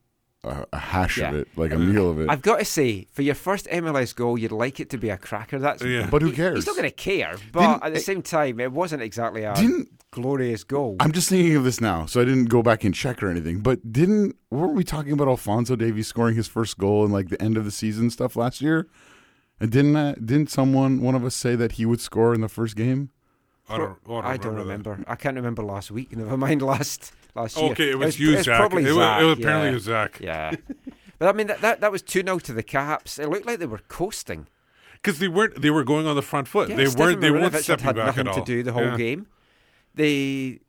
a, 0.47 0.67
a 0.73 0.79
hash 0.79 1.19
of 1.19 1.35
it, 1.35 1.49
like 1.57 1.73
a 1.73 1.79
meal 1.79 2.11
of 2.11 2.21
it. 2.21 2.29
I've 2.31 2.43
got 2.43 2.59
to 2.61 2.65
say, 2.65 3.07
for 3.13 3.23
your 3.23 3.35
first 3.35 3.67
MLS 3.67 4.15
goal, 4.15 4.39
you'd 4.39 4.53
like 4.53 4.81
it 4.81 4.91
to 4.91 4.99
be 4.99 5.11
a 5.11 5.17
cracker. 5.19 5.59
That's 5.59 5.83
Yeah. 5.83 6.09
But 6.11 6.23
who 6.23 6.33
cares? 6.33 6.57
He's 6.57 6.67
not 6.67 6.77
going 6.77 6.89
to 6.89 6.95
care. 6.95 7.37
But 7.53 7.61
Didn't- 7.61 7.83
at 7.85 7.95
the 7.95 8.01
same 8.01 8.23
time, 8.23 8.61
it 8.61 8.73
wasn't 8.73 9.03
exactly 9.03 9.43
a 9.45 9.55
Didn't- 9.55 9.89
glorious 10.13 10.65
goal. 10.65 10.97
I'm 11.01 11.13
just 11.13 11.29
thinking 11.29 11.57
of 11.57 11.65
this 11.65 11.81
now, 11.81 12.07
so 12.07 12.21
I 12.23 12.25
didn't 12.25 12.47
go 12.47 12.63
back 12.63 12.85
and 12.85 12.95
check 12.95 13.23
or 13.23 13.29
anything. 13.29 13.61
But 13.61 13.93
didn't 13.93 14.37
weren't 14.51 14.75
we 14.75 14.83
talking 14.85 15.13
about 15.13 15.29
Alphonso 15.29 15.77
Davies 15.77 16.07
scoring 16.07 16.37
his 16.37 16.49
first 16.49 16.79
goal 16.79 17.05
in 17.05 17.11
like 17.13 17.29
the 17.29 17.41
end 17.43 17.57
of 17.59 17.65
the 17.67 17.71
season 17.71 18.09
stuff 18.11 18.35
last 18.37 18.63
year? 18.63 18.89
And 19.61 19.71
didn't 19.71 19.95
uh, 19.97 20.15
didn't 20.25 20.51
someone 20.51 21.01
one 21.03 21.15
of 21.15 21.25
us 21.25 21.35
say 21.35 21.55
that 21.57 21.73
he 21.73 21.85
would 21.85 22.01
score 22.01 22.33
in 22.35 22.41
the 22.41 22.49
first 22.49 22.77
game? 22.77 23.11
I 23.69 23.77
don't. 23.79 23.99
I 24.07 24.09
don't, 24.09 24.25
I 24.25 24.37
don't 24.39 24.55
remember. 24.55 24.91
remember. 24.93 25.11
I 25.11 25.17
can't 25.17 25.37
remember 25.37 25.63
last 25.65 25.91
week. 25.91 26.17
Never 26.17 26.37
mind 26.37 26.63
last 26.63 27.13
last 27.37 27.57
year. 27.57 27.71
Okay, 27.73 27.91
it 27.91 27.99
was 27.99 28.15
It's- 28.15 28.21
you, 28.21 28.35
it's 28.37 28.45
Zach. 28.45 28.59
Probably 28.59 28.83
it, 28.85 28.89
was, 28.89 28.97
Zach, 28.97 29.23
it 29.23 29.25
was 29.25 29.39
apparently 29.39 29.69
yeah. 29.69 29.75
was 29.75 29.83
Zach. 29.85 30.19
Yeah. 30.21 30.55
but 31.19 31.29
I 31.29 31.33
mean, 31.33 31.47
that, 31.49 31.61
that, 31.61 31.81
that 31.81 31.93
was 31.93 32.03
2 32.03 32.23
0 32.23 32.39
to 32.41 32.53
the 32.53 32.63
Caps. 32.63 33.19
It 33.19 33.29
looked 33.29 33.47
like 33.47 33.59
they 33.59 33.67
were 33.67 33.83
coasting. 33.89 34.49
Because 34.95 35.19
they 35.21 35.29
weren't. 35.29 35.61
They 35.63 35.71
were 35.71 35.85
going 35.85 36.07
on 36.07 36.17
the 36.17 36.23
front 36.23 36.49
foot. 36.49 36.69
Yeah, 36.69 36.77
they 36.77 36.87
Stefan 36.87 37.07
weren't. 37.07 37.21
They 37.21 37.31
weren't 37.31 37.55
stepping 37.57 37.85
had 37.85 37.97
back 37.97 38.07
nothing 38.07 38.27
at 38.29 38.33
all. 38.33 38.45
to 38.45 38.45
do 38.45 38.63
the 38.65 38.73
whole 38.73 38.83
Yeah. 38.85 38.97
game. 38.97 39.27
They 39.95 40.61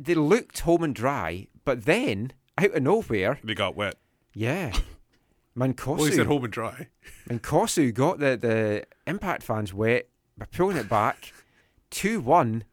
they 0.00 0.14
looked 0.14 0.60
home 0.60 0.82
and 0.82 0.94
dry, 0.94 1.48
but 1.64 1.84
then 1.84 2.32
out 2.56 2.72
of 2.74 2.82
nowhere, 2.82 3.38
They 3.44 3.54
got 3.54 3.76
wet. 3.76 3.96
yeah, 4.34 4.72
Mancosu, 5.58 5.96
Well, 5.98 6.04
he 6.06 6.12
said 6.12 6.26
home 6.26 6.44
and 6.44 6.52
dry. 6.52 6.88
Mancosu 7.28 7.92
got 7.92 8.18
the 8.18 8.36
the 8.36 8.86
Impact 9.06 9.42
fans 9.42 9.74
wet 9.74 10.08
by 10.38 10.46
pulling 10.46 10.76
it 10.76 10.88
back, 10.88 11.32
two 11.90 12.20
one. 12.20 12.64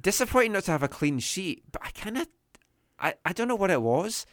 Disappointing 0.00 0.52
not 0.52 0.64
to 0.64 0.70
have 0.72 0.82
a 0.82 0.88
clean 0.88 1.18
sheet, 1.18 1.64
but 1.72 1.82
I 1.84 1.90
kind 1.90 2.18
of, 2.18 2.28
I, 2.98 3.14
I 3.24 3.32
don't 3.32 3.48
know 3.48 3.56
what 3.56 3.70
it 3.70 3.82
was. 3.82 4.26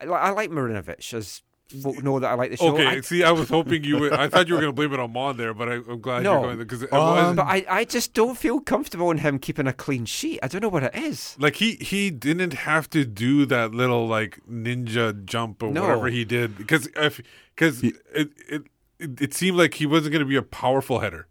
I, 0.00 0.06
I 0.06 0.30
like 0.30 0.50
Marinovic, 0.50 1.12
as 1.14 1.42
folk 1.82 2.02
know 2.02 2.18
that 2.18 2.28
I 2.30 2.34
like 2.34 2.50
the 2.50 2.56
show. 2.58 2.74
Okay, 2.74 2.86
I- 2.86 3.00
see, 3.00 3.22
I 3.22 3.30
was 3.30 3.48
hoping 3.48 3.82
you 3.84 3.98
would. 3.98 4.12
I 4.12 4.28
thought 4.28 4.46
you 4.48 4.54
were 4.54 4.60
going 4.60 4.72
to 4.72 4.74
blame 4.74 4.92
it 4.92 5.00
on 5.00 5.12
Maund 5.12 5.38
there, 5.38 5.54
but 5.54 5.68
I, 5.70 5.74
I'm 5.74 6.00
glad 6.00 6.22
No. 6.22 6.32
you're 6.32 6.42
going 6.42 6.56
there 6.58 6.64
because 6.66 6.82
it 6.82 6.92
Um, 6.92 7.00
was 7.00 7.36
but 7.36 7.46
I, 7.46 7.64
I 7.68 7.84
just 7.84 8.12
don't 8.12 8.36
feel 8.36 8.60
comfortable 8.60 9.10
in 9.10 9.18
him 9.18 9.38
keeping 9.38 9.66
a 9.66 9.72
clean 9.72 10.04
sheet. 10.04 10.40
I 10.42 10.48
don't 10.48 10.60
know 10.62 10.68
what 10.68 10.82
it 10.82 10.94
is. 10.94 11.36
like 11.38 11.56
he 11.56 11.76
he 11.76 12.10
didn't 12.10 12.52
have 12.52 12.90
to 12.90 13.04
do 13.06 13.46
that 13.46 13.72
little 13.72 14.06
like 14.06 14.40
ninja 14.50 15.24
jump 15.24 15.62
or 15.62 15.70
No. 15.70 15.82
whatever 15.82 16.08
he 16.08 16.24
did 16.24 16.58
because 16.58 16.88
if 16.96 17.22
because 17.54 17.82
it, 17.82 17.94
it 18.14 18.30
it 18.98 19.20
it 19.20 19.34
seemed 19.34 19.56
like 19.56 19.74
he 19.74 19.86
wasn't 19.86 20.12
going 20.12 20.24
to 20.24 20.28
be 20.28 20.36
a 20.36 20.42
powerful 20.42 20.98
header, 21.00 21.26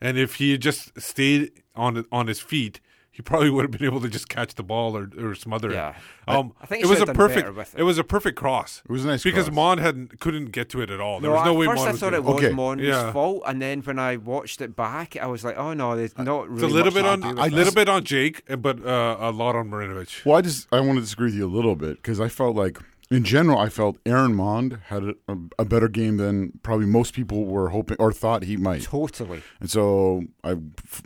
and 0.00 0.18
if 0.18 0.34
he 0.36 0.50
had 0.52 0.62
just 0.62 1.00
stayed 1.00 1.62
on 1.76 2.04
on 2.10 2.26
his 2.26 2.40
feet. 2.40 2.80
He 3.16 3.22
probably 3.22 3.48
would 3.48 3.62
have 3.62 3.70
been 3.70 3.84
able 3.86 4.02
to 4.02 4.10
just 4.10 4.28
catch 4.28 4.56
the 4.56 4.62
ball 4.62 4.94
or, 4.94 5.08
or 5.18 5.34
smother 5.34 5.72
Yeah. 5.72 5.90
it. 5.90 5.96
Um, 6.28 6.52
I 6.60 6.66
think 6.66 6.84
it 6.84 6.86
was 6.86 6.98
a 6.98 7.06
have 7.06 7.06
done 7.06 7.16
better 7.16 7.28
perfect. 7.44 7.56
with 7.56 7.74
It. 7.74 7.80
it. 7.80 7.82
was 7.84 7.96
a 7.96 8.04
perfect 8.04 8.36
cross. 8.36 8.82
It 8.84 8.92
was 8.92 9.06
a 9.06 9.08
nice 9.08 9.22
because 9.22 9.46
cross. 9.46 9.54
Maund 9.56 9.80
hadn't 9.80 10.20
couldn't 10.20 10.50
get 10.52 10.68
to 10.70 10.82
it 10.82 10.90
at 10.90 11.00
all. 11.00 11.20
There 11.20 11.30
was 11.30 11.42
no 11.46 11.52
at 11.52 11.56
way 11.56 11.64
first 11.66 11.76
Maund 11.78 11.88
I 11.88 11.92
was 11.92 12.00
thought 12.00 12.12
it 12.12 12.24
was 12.24 12.34
Okay. 12.44 12.50
Maund's 12.52 12.82
Yeah. 12.84 13.12
fault, 13.12 13.42
and 13.46 13.62
then 13.62 13.80
when 13.80 13.98
I 13.98 14.16
watched 14.18 14.60
it 14.60 14.76
back, 14.76 15.16
I 15.16 15.26
was 15.28 15.44
like, 15.44 15.56
"Oh 15.56 15.72
no, 15.72 15.96
there's 15.96 16.16
not 16.18 16.46
really." 16.50 16.64
It's 16.64 16.72
a 16.72 16.76
little 16.76 16.92
much 16.92 16.94
bit 16.94 17.06
on 17.06 17.38
a 17.38 17.46
it. 17.46 17.52
little 17.54 17.72
bit 17.72 17.88
on 17.88 18.04
Jake, 18.04 18.42
but 18.60 18.84
uh, 18.84 19.16
a 19.18 19.30
lot 19.32 19.56
on 19.56 19.70
Marinovic. 19.70 20.26
Well, 20.26 20.36
I 20.36 20.42
just 20.42 20.68
I 20.70 20.80
want 20.80 20.96
to 20.96 21.00
disagree 21.00 21.28
with 21.28 21.36
you 21.36 21.46
a 21.46 21.54
little 21.54 21.74
bit 21.74 21.96
because 21.96 22.20
I 22.20 22.28
felt 22.28 22.54
like 22.54 22.78
in 23.10 23.22
general 23.24 23.58
I 23.58 23.68
felt 23.68 23.98
Aaron 24.04 24.34
Maund 24.34 24.78
had 24.86 25.04
a, 25.04 25.14
a, 25.28 25.36
a 25.60 25.64
better 25.64 25.88
game 25.88 26.16
than 26.16 26.58
probably 26.62 26.86
most 26.86 27.14
people 27.14 27.44
were 27.46 27.68
hoping 27.70 27.96
or 28.00 28.12
thought 28.12 28.42
he 28.44 28.56
might, 28.56 28.82
Totally. 28.82 29.42
and 29.60 29.70
so 29.70 30.24
I, 30.42 30.50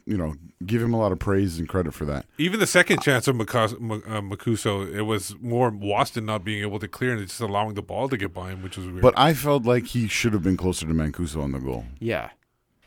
you 0.07 0.17
know, 0.17 0.35
give 0.65 0.81
him 0.83 0.93
a 0.95 0.99
lot 0.99 1.13
of 1.13 1.19
praise 1.19 1.59
and 1.59 1.69
credit 1.69 1.93
for 1.95 2.05
that. 2.07 2.27
Even 2.39 2.61
the 2.61 2.67
second 2.67 3.01
chance 3.03 3.27
of 3.29 3.37
Makas- 3.37 3.79
Ma- 3.81 3.97
uh, 3.97 4.21
Makuso, 4.21 4.91
it 4.95 5.03
was 5.03 5.35
more 5.41 5.71
Waston 5.71 6.25
not 6.25 6.45
being 6.45 6.63
able 6.63 6.79
to 6.79 6.89
clear 6.89 7.13
and 7.13 7.27
just 7.27 7.41
allowing 7.41 7.75
the 7.75 7.83
ball 7.83 8.09
to 8.09 8.17
get 8.17 8.33
by 8.35 8.51
him, 8.51 8.63
which 8.63 8.77
was 8.77 8.87
weird. 8.87 9.03
But 9.03 9.15
I 9.17 9.35
felt 9.35 9.65
like 9.65 9.87
he 9.87 10.07
should 10.09 10.33
have 10.33 10.43
been 10.43 10.57
closer 10.57 10.87
to 10.87 10.93
Mancosu 10.93 11.43
on 11.43 11.53
the 11.53 11.59
goal. 11.61 11.85
Yeah. 11.99 12.31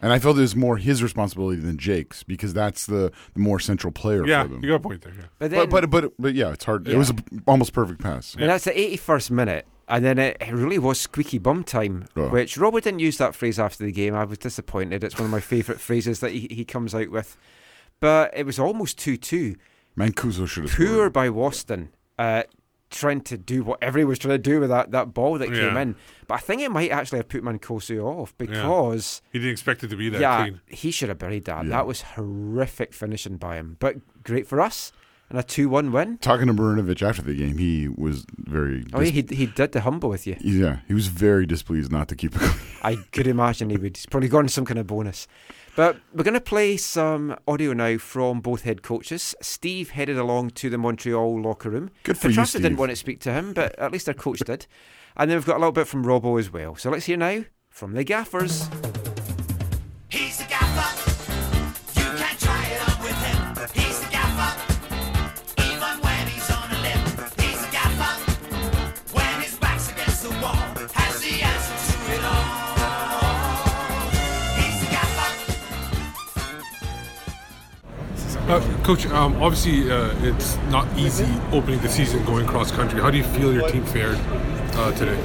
And 0.04 0.12
I 0.14 0.20
felt 0.20 0.38
it 0.38 0.42
was 0.42 0.56
more 0.56 0.78
his 0.78 1.02
responsibility 1.02 1.60
than 1.62 1.78
Jake's 1.80 2.22
because 2.24 2.54
that's 2.54 2.86
the, 2.86 3.12
the 3.34 3.40
more 3.40 3.60
central 3.60 3.92
player 3.92 4.28
Yeah, 4.28 4.44
for 4.44 4.50
them. 4.50 4.64
you 4.64 4.70
got 4.70 4.76
a 4.76 4.80
point 4.80 5.02
there. 5.02 5.14
Yeah. 5.18 5.26
But 5.40 5.50
then, 5.52 5.70
But, 5.70 5.90
but 5.90 5.90
but 6.04 6.14
but 6.20 6.34
yeah, 6.36 6.52
it's 6.52 6.66
hard. 6.66 6.88
It 6.88 6.98
was 6.98 7.10
a 7.10 7.16
almost 7.48 7.74
perfect 7.74 8.02
pass. 8.02 8.36
And 8.38 8.50
that's 8.50 8.66
the 8.66 8.72
81st 8.72 9.32
minute. 9.32 9.66
And 9.88 10.04
then 10.06 10.18
it 10.20 10.38
really 10.52 10.78
was 10.80 11.00
squeaky 11.00 11.38
bum 11.40 11.64
time, 11.64 12.06
Oh. 12.16 12.30
which 12.30 12.58
Robert 12.58 12.84
didn't 12.84 13.00
use 13.00 13.18
that 13.18 13.34
phrase 13.36 13.60
after 13.60 13.84
the 13.86 13.92
game. 13.92 14.14
I 14.16 14.24
was 14.26 14.38
disappointed. 14.38 15.04
It's 15.04 15.18
one 15.18 15.26
of 15.26 15.32
my 15.32 15.40
favourite 15.40 15.80
phrases 15.88 16.20
that 16.20 16.32
he, 16.32 16.48
he 16.52 16.64
comes 16.66 16.94
out 16.94 17.10
with. 17.10 17.36
But 18.00 18.32
it 18.38 18.46
was 18.46 18.60
almost 18.60 18.98
2 19.00 19.18
2. 19.18 19.56
Mancosu 19.98 20.48
should 20.48 20.64
have 20.66 20.74
Poor 20.76 20.88
scored. 20.88 21.14
by 21.14 21.30
Waston, 21.30 21.90
uh, 22.20 22.44
trying 22.94 23.22
to 23.22 23.38
do 23.38 23.64
whatever 23.64 24.00
he 24.00 24.06
was 24.06 24.20
trying 24.20 24.36
to 24.36 24.38
do 24.38 24.60
with 24.60 24.70
that, 24.70 24.92
that 24.92 25.14
ball 25.14 25.38
that 25.40 25.50
came 25.50 25.76
in. 25.76 25.96
But 26.28 26.36
I 26.36 26.38
think 26.38 26.62
it 26.62 26.72
might 26.72 26.92
actually 26.92 27.20
have 27.20 27.28
put 27.28 27.44
Mancosu 27.44 28.04
off 28.04 28.38
because, 28.38 29.22
He 29.32 29.40
didn't 29.40 29.52
expect 29.52 29.84
it 29.84 29.90
to 29.90 29.98
be 29.98 30.10
that 30.10 30.22
yeah, 30.22 30.44
clean. 30.44 30.62
he 30.68 30.92
should 30.92 31.10
have 31.10 31.18
buried 31.20 31.46
that. 31.46 31.64
Yeah. 31.66 31.70
That 31.70 31.88
was 31.88 32.02
horrific 32.02 32.94
finishing 32.94 33.38
by 33.38 33.58
him. 33.58 33.78
But 33.80 33.98
great 34.24 34.48
for 34.48 34.62
us. 34.62 34.92
And 35.30 35.40
a 35.40 35.44
2 35.44 35.68
1 35.70 35.92
win. 35.92 36.18
Talking 36.20 36.48
to 36.48 36.54
Marinovic 36.54 37.02
after 37.02 37.22
the 37.24 37.34
game, 37.34 37.58
he 37.58 37.88
was 37.88 38.26
very. 38.38 38.86
Oh, 38.94 39.02
yeah, 39.02 39.10
he, 39.10 39.26
he 39.36 39.46
did 39.48 39.72
the 39.72 39.82
humble 39.82 40.10
with 40.10 40.28
you. 40.28 40.36
yeah, 40.42 40.80
he 40.88 40.94
was 40.94 41.08
very 41.08 41.46
displeased 41.46 41.92
not 41.92 42.08
to 42.10 42.16
keep 42.16 42.36
it 42.36 42.40
going. 42.40 42.54
I 42.84 42.96
could 43.12 43.26
imagine 43.28 43.70
he 43.70 43.78
would. 43.78 43.98
He's 43.98 44.06
probably 44.06 44.30
gotten 44.30 44.50
some 44.50 44.66
kind 44.66 44.80
of 44.80 44.86
bonus. 44.88 45.28
But 45.76 45.98
we're 46.14 46.24
going 46.24 46.36
to 46.36 46.42
play 46.42 46.78
some 46.78 47.36
audio 47.48 47.74
now 47.74 47.98
from 47.98 48.42
both 48.42 48.62
head 48.62 48.84
coaches. 48.84 49.34
Steve 49.42 49.90
headed 49.92 50.20
along 50.20 50.52
to 50.52 50.70
the 50.70 50.78
Montreal 50.78 51.42
locker 51.42 51.72
room. 51.72 51.90
Good 52.04 52.18
for 52.18 52.30
you, 52.30 52.38
Petrasso 52.38 52.62
didn't 52.62 52.78
want 52.78 52.92
to 52.92 52.96
speak 52.96 53.20
to 53.22 53.34
him, 53.34 53.54
but 53.54 53.78
at 53.80 53.92
least 53.92 54.06
their 54.06 54.14
coach 54.14 54.40
did. 54.40 54.68
And 55.18 55.32
then 55.32 55.38
we've 55.38 55.46
got 55.48 55.56
a 55.56 55.60
little 55.60 55.72
bit 55.72 55.88
from 55.88 56.06
Robbo 56.06 56.40
as 56.40 56.54
well. 56.54 56.76
So 56.76 56.92
let's 56.92 57.06
hear 57.08 57.18
now 57.18 57.46
from 57.72 57.94
the 57.94 58.04
gaffers. 58.04 58.70
Uh, 78.46 78.60
Coach, 78.84 79.06
um, 79.06 79.42
obviously 79.42 79.90
uh, 79.90 80.14
it's 80.22 80.58
not 80.70 80.86
easy 80.98 81.28
opening 81.54 81.80
the 81.80 81.88
season 81.88 82.26
going 82.26 82.46
cross 82.46 82.74
country. 82.74 83.00
How 83.00 83.10
do 83.10 83.18
you 83.18 83.24
feel 83.24 83.54
your 83.54 83.70
team 83.70 83.86
fared 83.86 84.20
uh, 84.74 84.92
today? 84.92 85.18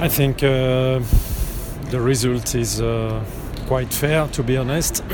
I 0.00 0.08
think 0.08 0.42
uh, 0.42 1.00
the 1.90 2.00
result 2.00 2.54
is 2.54 2.80
uh, 2.80 3.22
quite 3.66 3.92
fair, 3.92 4.26
to 4.28 4.42
be 4.42 4.56
honest. 4.56 5.04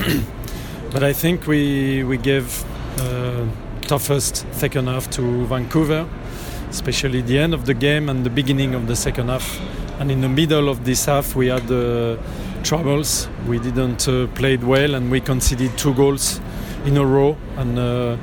but 0.93 1.03
I 1.03 1.13
think 1.13 1.49
we 1.49 2.05
we 2.05 2.17
gave 2.17 2.65
uh, 3.01 3.45
toughest 3.89 4.47
second 4.53 4.87
half 4.87 5.11
to 5.11 5.47
Vancouver, 5.47 6.09
especially 6.71 7.23
the 7.23 7.41
end 7.41 7.55
of 7.55 7.67
the 7.67 7.75
game 7.75 8.09
and 8.09 8.25
the 8.25 8.31
beginning 8.31 8.73
of 8.77 8.87
the 8.87 8.95
second 8.95 9.31
half. 9.31 9.61
And 9.99 10.13
in 10.13 10.21
the 10.21 10.29
middle 10.29 10.69
of 10.69 10.85
this 10.85 11.07
half, 11.07 11.35
we 11.35 11.49
had 11.49 11.67
troubles. 12.63 13.29
We 13.49 13.59
didn't 13.59 14.07
uh, 14.07 14.29
play 14.29 14.57
well, 14.59 14.95
and 14.95 15.11
we 15.11 15.21
conceded 15.21 15.77
two 15.77 15.93
goals 15.95 16.41
in 16.85 16.97
a 16.97 17.05
row. 17.05 17.37
And 17.57 17.78
uh, 17.78 18.16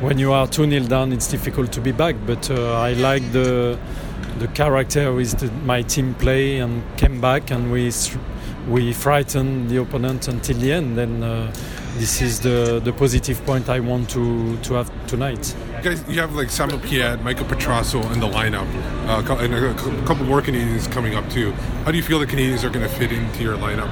when 0.00 0.18
you 0.18 0.32
are 0.32 0.46
2 0.46 0.66
nil 0.66 0.86
down, 0.86 1.12
it's 1.12 1.28
difficult 1.28 1.72
to 1.72 1.80
be 1.80 1.92
back. 1.92 2.16
But 2.26 2.50
uh, 2.50 2.80
I 2.80 2.92
like 2.94 3.32
the 3.32 3.78
the 4.38 4.48
character 4.48 5.12
with 5.12 5.38
the, 5.38 5.48
my 5.64 5.82
team 5.82 6.12
play 6.14 6.58
and 6.58 6.82
came 6.96 7.20
back 7.20 7.52
and 7.52 7.70
we 7.70 7.92
we 8.68 8.92
frightened 8.92 9.70
the 9.70 9.80
opponent 9.80 10.28
until 10.28 10.56
the 10.56 10.72
end. 10.72 10.98
Then 10.98 11.22
uh, 11.22 11.52
this 11.96 12.20
is 12.20 12.40
the 12.40 12.80
the 12.82 12.92
positive 12.92 13.44
point 13.46 13.68
I 13.68 13.80
want 13.80 14.10
to 14.10 14.56
to 14.58 14.74
have 14.74 14.90
tonight. 15.06 15.54
You 15.76 15.90
guys, 15.90 16.04
you 16.08 16.20
have 16.20 16.34
like 16.34 16.50
Samuel 16.50 16.80
Piette, 16.80 17.22
Michael 17.22 17.46
Petrasso 17.46 18.00
in 18.12 18.20
the 18.20 18.26
lineup, 18.26 18.66
uh, 19.06 19.36
and 19.36 19.54
a 19.54 20.06
couple 20.06 20.24
more 20.24 20.42
Canadians 20.42 20.86
coming 20.88 21.14
up 21.14 21.28
too. 21.30 21.52
How 21.84 21.90
do 21.92 21.96
you 21.96 22.02
feel 22.02 22.18
the 22.18 22.26
Canadians 22.26 22.64
are 22.64 22.70
going 22.70 22.88
to 22.88 22.94
fit 22.94 23.12
into 23.12 23.42
your 23.42 23.56
lineup? 23.56 23.90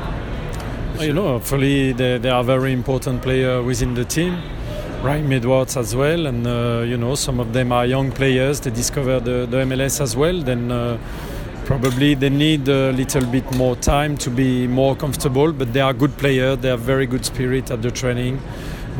You 1.02 1.12
know, 1.12 1.28
hopefully 1.28 1.92
they, 1.92 2.18
they 2.18 2.30
are 2.30 2.44
very 2.44 2.72
important 2.72 3.22
player 3.22 3.62
within 3.62 3.94
the 3.94 4.04
team. 4.04 4.40
Right, 5.02 5.24
Edwards 5.24 5.76
as 5.76 5.96
well, 5.96 6.26
and 6.26 6.46
uh, 6.46 6.84
you 6.86 6.96
know 6.96 7.16
some 7.16 7.40
of 7.40 7.52
them 7.52 7.72
are 7.72 7.84
young 7.84 8.12
players. 8.12 8.60
They 8.60 8.70
discover 8.70 9.18
the, 9.18 9.46
the 9.46 9.56
MLS 9.64 10.00
as 10.00 10.14
well. 10.14 10.40
Then 10.40 10.70
uh, 10.70 10.96
probably 11.64 12.14
they 12.14 12.30
need 12.30 12.68
a 12.68 12.92
little 12.92 13.26
bit 13.26 13.52
more 13.56 13.74
time 13.74 14.16
to 14.18 14.30
be 14.30 14.68
more 14.68 14.94
comfortable. 14.94 15.52
But 15.52 15.72
they 15.72 15.80
are 15.80 15.92
good 15.92 16.16
players. 16.18 16.58
They 16.58 16.68
have 16.68 16.80
very 16.80 17.06
good 17.06 17.24
spirit 17.24 17.72
at 17.72 17.82
the 17.82 17.90
training. 17.90 18.40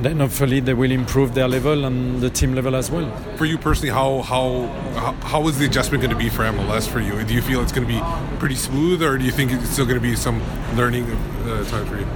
Then 0.01 0.21
hopefully 0.21 0.61
they 0.61 0.75
will 0.75 0.91
improve 0.91 1.35
their 1.35 1.47
level 1.47 1.85
and 1.85 2.21
the 2.21 2.31
team 2.31 2.55
level 2.55 2.75
as 2.75 2.91
well. 2.91 3.11
For 3.37 3.45
you 3.45 3.59
personally, 3.59 3.91
how 3.91 4.23
how 4.23 4.67
how, 5.23 5.47
is 5.49 5.59
the 5.59 5.67
adjustment 5.67 6.03
going 6.03 6.17
to 6.17 6.17
be 6.17 6.31
for 6.31 6.43
MLS 6.45 6.89
for 6.89 7.01
you? 7.01 7.23
Do 7.25 7.35
you 7.35 7.43
feel 7.43 7.63
it's 7.63 7.73
going 7.73 7.87
to 7.87 7.93
be 7.93 8.01
pretty 8.39 8.55
smooth, 8.55 9.03
or 9.03 9.19
do 9.19 9.25
you 9.25 9.31
think 9.31 9.53
it's 9.53 9.71
still 9.71 9.85
going 9.85 9.99
to 9.99 10.01
be 10.01 10.17
some 10.17 10.41
learning 10.77 11.05
uh, 11.05 11.65
time 11.65 11.87
for 11.87 11.99
you? 11.99 12.07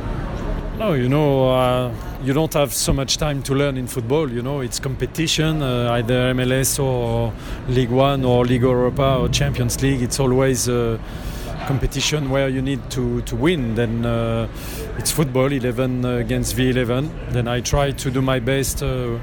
No, 0.78 0.92
you 0.92 1.08
know, 1.08 1.50
uh, 1.50 1.94
you 2.22 2.32
don't 2.34 2.52
have 2.52 2.72
so 2.72 2.92
much 2.92 3.16
time 3.16 3.42
to 3.44 3.54
learn 3.54 3.76
in 3.76 3.86
football. 3.86 4.30
You 4.30 4.42
know, 4.42 4.60
it's 4.60 4.78
competition, 4.78 5.62
uh, 5.62 5.92
either 5.92 6.34
MLS 6.34 6.82
or 6.82 7.32
League 7.68 7.90
One 7.90 8.24
or 8.24 8.44
League 8.44 8.62
Europa 8.62 9.16
or 9.20 9.28
Champions 9.28 9.80
League. 9.82 10.02
It's 10.02 10.20
always 10.20 10.68
a 10.68 11.00
competition 11.66 12.30
where 12.30 12.48
you 12.48 12.62
need 12.62 12.90
to, 12.90 13.20
to 13.22 13.36
win. 13.36 13.74
Then 13.74 14.06
uh, 14.06 14.48
it's 14.98 15.10
football, 15.10 15.52
11 15.52 16.04
against 16.04 16.56
V11. 16.56 17.32
Then 17.32 17.48
I 17.48 17.60
try 17.60 17.90
to 17.90 18.10
do 18.10 18.22
my 18.22 18.38
best 18.38 18.82
uh, 18.82 19.18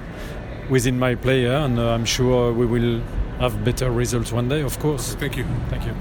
within 0.69 0.99
my 0.99 1.15
player, 1.15 1.53
and 1.53 1.79
uh, 1.79 1.91
I'm 1.91 2.05
sure 2.05 2.53
we 2.53 2.65
will 2.65 3.01
have 3.39 3.63
better 3.63 3.91
results 3.91 4.31
one 4.31 4.49
day, 4.49 4.61
of 4.61 4.77
course. 4.79 5.15
Thank 5.15 5.37
you. 5.37 5.45
Thank 5.69 5.85
you. 5.85 5.93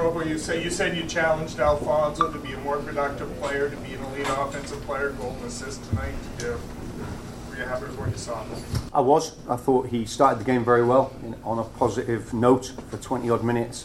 Robbo, 0.00 0.26
you 0.26 0.38
say 0.38 0.62
you 0.62 0.70
said 0.70 0.96
you 0.96 1.04
challenged 1.04 1.58
Alphonso 1.60 2.32
to 2.32 2.38
be 2.38 2.52
a 2.52 2.58
more 2.58 2.78
productive 2.78 3.28
player, 3.40 3.68
to 3.68 3.76
be 3.78 3.94
an 3.94 4.04
elite 4.04 4.26
offensive 4.28 4.80
player, 4.82 5.10
goal 5.10 5.32
and 5.32 5.44
assist 5.44 5.84
tonight. 5.90 6.14
Did 6.38 6.46
you, 6.46 6.60
were 7.50 7.56
you 7.56 7.64
happy 7.64 7.82
with 7.82 7.98
what 7.98 8.10
you 8.10 8.16
saw? 8.16 8.44
I 8.94 9.00
was. 9.00 9.36
I 9.48 9.56
thought 9.56 9.88
he 9.88 10.06
started 10.06 10.40
the 10.40 10.44
game 10.44 10.64
very 10.64 10.84
well 10.84 11.12
in, 11.22 11.34
on 11.44 11.58
a 11.58 11.64
positive 11.64 12.32
note 12.32 12.72
for 12.88 12.96
20 12.96 13.28
odd 13.28 13.44
minutes, 13.44 13.84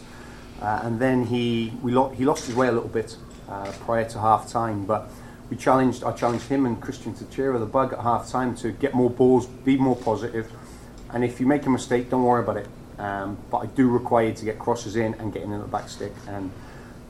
uh, 0.61 0.81
and 0.83 0.99
then 0.99 1.25
he 1.25 1.73
we 1.81 1.91
lo- 1.91 2.09
he 2.09 2.25
lost 2.25 2.45
his 2.45 2.55
way 2.55 2.67
a 2.67 2.71
little 2.71 2.89
bit 2.89 3.15
uh, 3.49 3.71
prior 3.81 4.05
to 4.09 4.19
half 4.19 4.49
time. 4.49 4.85
But 4.85 5.09
we 5.49 5.57
challenged 5.57 6.03
I 6.03 6.11
challenged 6.13 6.47
him 6.47 6.65
and 6.65 6.81
Christian 6.81 7.13
Techera, 7.13 7.59
the 7.59 7.65
bug, 7.65 7.93
at 7.93 7.99
half 7.99 8.29
time 8.29 8.55
to 8.57 8.71
get 8.71 8.93
more 8.93 9.09
balls, 9.09 9.45
be 9.45 9.77
more 9.77 9.95
positive, 9.95 10.51
and 11.13 11.23
if 11.23 11.39
you 11.39 11.45
make 11.45 11.65
a 11.65 11.69
mistake, 11.69 12.09
don't 12.09 12.23
worry 12.23 12.43
about 12.43 12.57
it. 12.57 12.67
Um, 12.97 13.37
but 13.51 13.57
I 13.57 13.65
do 13.67 13.89
require 13.89 14.27
you 14.27 14.33
to 14.33 14.45
get 14.45 14.57
crosses 14.57 14.95
in 14.95 15.13
and 15.15 15.33
getting 15.33 15.51
in 15.51 15.59
the 15.59 15.67
back 15.67 15.89
stick, 15.89 16.13
and 16.29 16.49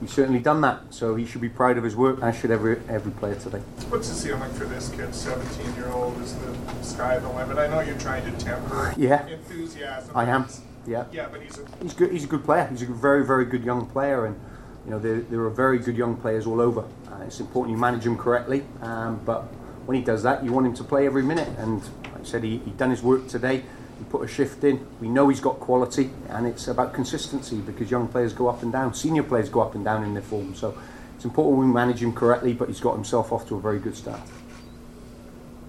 he's 0.02 0.12
certainly 0.12 0.40
done 0.40 0.62
that. 0.62 0.80
So 0.90 1.16
he 1.16 1.26
should 1.28 1.42
be 1.42 1.50
proud 1.50 1.78
of 1.78 1.84
his 1.84 1.96
work, 1.96 2.22
as 2.24 2.36
should 2.36 2.50
every 2.52 2.82
every 2.90 3.12
player 3.12 3.36
today. 3.36 3.60
What's 3.90 4.10
the 4.10 4.16
ceiling 4.16 4.52
for 4.54 4.66
this 4.66 4.90
kid? 4.90 5.14
17 5.14 5.76
year 5.76 5.90
old 5.90 6.20
is 6.24 6.36
the 6.38 6.84
sky 6.84 7.20
the 7.20 7.30
limit. 7.30 7.58
I 7.60 7.68
know 7.68 7.82
you're 7.82 7.98
trying 8.00 8.26
to 8.26 8.32
temper 8.44 8.94
Yeah. 8.98 9.28
enthusiasm. 9.28 10.12
I 10.16 10.26
am. 10.26 10.48
Yeah. 10.88 11.06
Yeah, 11.12 11.28
but 11.32 11.42
he's 11.42 11.58
a 11.58 11.66
He's 11.82 11.94
good. 11.94 12.12
He's 12.12 12.24
a 12.24 12.28
good 12.28 12.44
player. 12.44 12.68
He's 12.68 12.82
a 12.82 12.86
very, 12.86 13.26
very 13.26 13.46
good 13.46 13.64
young 13.64 13.86
player, 13.88 14.26
and 14.26 14.40
you 14.86 14.92
know 14.92 15.00
there, 15.00 15.22
there 15.22 15.42
are 15.42 15.50
very 15.50 15.80
good 15.80 15.98
young 15.98 16.16
players 16.16 16.46
all 16.46 16.62
over. 16.62 16.82
Uh, 16.82 17.24
it's 17.26 17.40
important 17.40 17.76
you 17.76 17.82
manage 17.82 18.06
him 18.06 18.18
correctly, 18.18 18.64
um, 18.82 19.20
but 19.26 19.42
when 19.86 19.98
he 19.98 20.04
does 20.04 20.24
that, 20.24 20.44
you 20.44 20.52
want 20.52 20.66
him 20.66 20.74
to 20.76 20.84
play 20.84 21.06
every 21.06 21.24
minute. 21.24 21.48
And 21.58 21.82
like 22.04 22.22
I 22.22 22.24
said, 22.24 22.44
he, 22.44 22.58
he 22.60 22.72
done 22.72 22.90
his 22.90 23.04
work 23.04 23.28
today. 23.28 23.64
He 23.98 24.04
put 24.10 24.24
a 24.24 24.28
shift 24.28 24.64
in. 24.64 24.86
We 25.00 25.08
know 25.08 25.30
he's 25.30 25.40
got 25.40 25.60
quality, 25.60 26.10
and 26.30 26.46
it's 26.46 26.68
about 26.68 26.94
consistency 26.94 27.58
because 27.58 27.90
young 27.90 28.08
players 28.08 28.34
go 28.34 28.48
up 28.48 28.62
and 28.62 28.72
down. 28.72 28.94
Senior 28.94 29.24
players 29.24 29.50
go 29.50 29.62
up 29.62 29.76
and 29.76 29.84
down 29.86 30.04
in 30.04 30.14
their 30.14 30.24
form. 30.24 30.54
So 30.56 30.78
it's 31.16 31.26
important 31.26 31.60
we 31.60 31.66
manage 31.66 32.02
him 32.02 32.14
correctly. 32.14 32.54
But 32.54 32.68
he's 32.68 32.80
got 32.80 32.94
himself 32.94 33.32
off 33.32 33.48
to 33.48 33.56
a 33.56 33.62
very 33.62 33.80
good 33.80 33.96
start. 33.96 34.22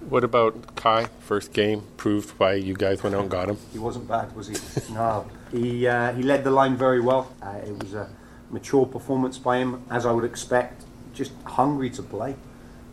What 0.09 0.23
about 0.23 0.77
Kei? 0.77 1.07
First 1.19 1.51
game 1.51 1.83
proved 1.97 2.29
why 2.39 2.53
you 2.53 2.75
guys 2.75 3.03
went 3.03 3.13
out 3.13 3.23
and 3.23 3.29
got 3.29 3.49
him. 3.49 3.57
He 3.73 3.79
wasn't 3.79 4.07
bad, 4.07 4.33
was 4.37 4.47
he? 4.47 4.93
no. 4.93 5.29
He, 5.51 5.85
uh, 5.85 6.13
he 6.13 6.23
led 6.23 6.45
the 6.45 6.51
line 6.51 6.77
very 6.77 7.01
well. 7.01 7.35
Uh, 7.41 7.59
it 7.65 7.77
was 7.77 7.93
a 7.93 8.09
mature 8.49 8.85
performance 8.85 9.37
by 9.37 9.57
him, 9.57 9.83
as 9.91 10.05
I 10.05 10.13
would 10.13 10.23
expect. 10.23 10.85
Just 11.13 11.33
hungry 11.43 11.89
to 11.89 12.01
play. 12.01 12.37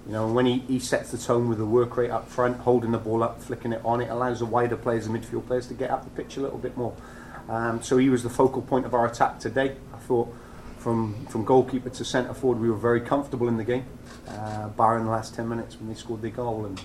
You 0.07 0.13
know, 0.13 0.27
when 0.27 0.45
he, 0.47 0.59
he 0.67 0.81
sets 0.81 1.13
the 1.13 1.19
tone 1.19 1.49
with 1.49 1.59
the 1.59 1.65
work 1.65 1.97
rate 1.97 2.11
up 2.11 2.29
front, 2.29 2.59
holding 2.59 2.91
the 2.91 2.99
ball 2.99 3.23
up, 3.23 3.41
flicking 3.41 3.73
it 3.73 3.81
on, 3.85 4.01
it 4.01 4.11
allows 4.11 4.41
the 4.41 4.47
wider 4.47 4.77
players, 4.77 5.07
the 5.07 5.17
midfield 5.17 5.47
players, 5.47 5.69
to 5.69 5.75
get 5.75 5.91
up 5.91 6.03
the 6.03 6.11
pitch 6.11 6.37
a 6.37 6.41
little 6.41 6.59
bit 6.59 6.77
more. 6.77 6.97
Um, 7.49 7.81
so 7.81 7.97
he 7.97 8.09
was 8.09 8.25
the 8.25 8.31
focal 8.31 8.61
point 8.61 8.87
of 8.87 8.93
our 8.93 9.07
attack 9.07 9.39
today. 9.39 9.77
I 9.93 9.99
thought 9.99 10.35
from 10.79 11.27
from 11.27 11.45
goalkeeper 11.45 11.91
to 11.91 12.05
centre 12.05 12.35
forward, 12.35 12.61
we 12.61 12.69
were 12.69 12.77
very 12.77 13.01
comfortable 13.01 13.47
in 13.47 13.57
the 13.57 13.65
game, 13.65 13.85
uh, 14.29 14.69
barring 14.71 15.05
the 15.05 15.11
last 15.11 15.35
10 15.37 15.49
minutes 15.49 15.79
when 15.79 15.89
they 15.89 15.95
scored 15.95 16.21
their 16.21 16.31
goal. 16.31 16.67
And 16.67 16.81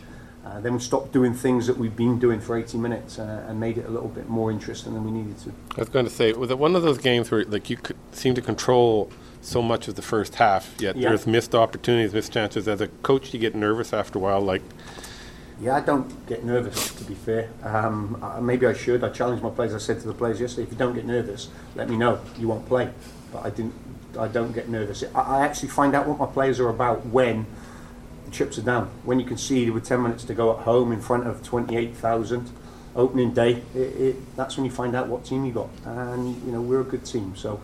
uh, 0.45 0.59
then 0.61 0.73
we 0.73 0.79
stopped 0.79 1.11
doing 1.11 1.33
things 1.33 1.67
that 1.67 1.77
we've 1.77 1.95
been 1.95 2.17
doing 2.19 2.39
for 2.39 2.57
80 2.57 2.77
minutes 2.77 3.19
uh, 3.19 3.45
and 3.47 3.59
made 3.59 3.77
it 3.77 3.85
a 3.85 3.89
little 3.89 4.07
bit 4.07 4.29
more 4.29 4.51
interesting 4.51 4.93
than 4.93 5.03
we 5.03 5.11
needed 5.11 5.37
to. 5.39 5.51
I 5.75 5.79
was 5.81 5.89
going 5.89 6.05
to 6.05 6.11
say, 6.11 6.31
was 6.33 6.49
it 6.49 6.57
one 6.57 6.75
of 6.75 6.81
those 6.81 6.97
games 6.97 7.29
where 7.29 7.43
like 7.45 7.69
you 7.69 7.77
could 7.77 7.97
seem 8.11 8.35
to 8.35 8.41
control 8.41 9.11
so 9.41 9.61
much 9.61 9.87
of 9.87 9.95
the 9.95 10.01
first 10.01 10.35
half. 10.35 10.75
Yet 10.79 10.95
Yeah. 10.95 11.09
there's 11.09 11.25
missed 11.27 11.55
opportunities, 11.55 12.13
missed 12.13 12.33
chances. 12.33 12.67
As 12.67 12.81
a 12.81 12.87
coach, 12.87 13.33
you 13.33 13.39
get 13.39 13.55
nervous 13.55 13.93
after 13.93 14.19
a 14.19 14.21
while. 14.21 14.41
Like 14.41 14.61
Yeah, 15.61 15.75
I 15.75 15.81
don't 15.81 16.25
get 16.25 16.45
nervous, 16.45 16.93
to 16.95 17.03
be 17.03 17.15
fair. 17.15 17.49
Um, 17.63 18.17
uh, 18.21 18.39
maybe 18.39 18.65
I 18.65 18.73
should. 18.73 19.03
I 19.03 19.09
challenged 19.09 19.43
my 19.43 19.49
players. 19.49 19.73
I 19.73 19.77
said 19.77 19.99
to 20.01 20.07
the 20.07 20.13
players 20.13 20.39
yesterday, 20.39 20.63
if 20.63 20.71
you 20.71 20.77
don't 20.77 20.93
get 20.93 21.05
nervous, 21.05 21.49
let 21.75 21.89
me 21.89 21.97
know. 21.97 22.19
You 22.37 22.47
won't 22.47 22.65
play. 22.65 22.89
But 23.33 23.45
I 23.45 23.49
didn't. 23.49 23.73
I 24.17 24.27
don't 24.29 24.53
get 24.53 24.69
nervous. 24.69 25.03
I, 25.13 25.19
I 25.19 25.45
actually 25.45 25.69
find 25.69 25.95
out 25.95 26.07
what 26.07 26.17
my 26.17 26.25
players 26.25 26.59
are 26.59 26.69
about 26.69 27.05
when 27.07 27.45
chips 28.31 28.57
are 28.57 28.63
down. 28.63 28.89
When 29.03 29.19
you 29.19 29.25
concede 29.25 29.71
with 29.71 29.85
10 29.85 30.01
minutes 30.01 30.23
to 30.25 30.33
go 30.33 30.57
at 30.57 30.63
home 30.63 30.91
in 30.91 31.01
front 31.01 31.27
of 31.27 31.43
28,000, 31.43 32.49
opening 32.95 33.33
day, 33.33 33.61
it, 33.73 33.79
it, 33.79 34.35
that's 34.35 34.57
when 34.57 34.65
you 34.65 34.71
find 34.71 34.95
out 34.95 35.07
what 35.07 35.25
team 35.25 35.45
you 35.45 35.51
got. 35.51 35.69
And, 35.85 36.35
you 36.45 36.51
know, 36.51 36.61
we're 36.61 36.81
a 36.81 36.85
good 36.85 37.05
team. 37.05 37.35
So 37.35 37.61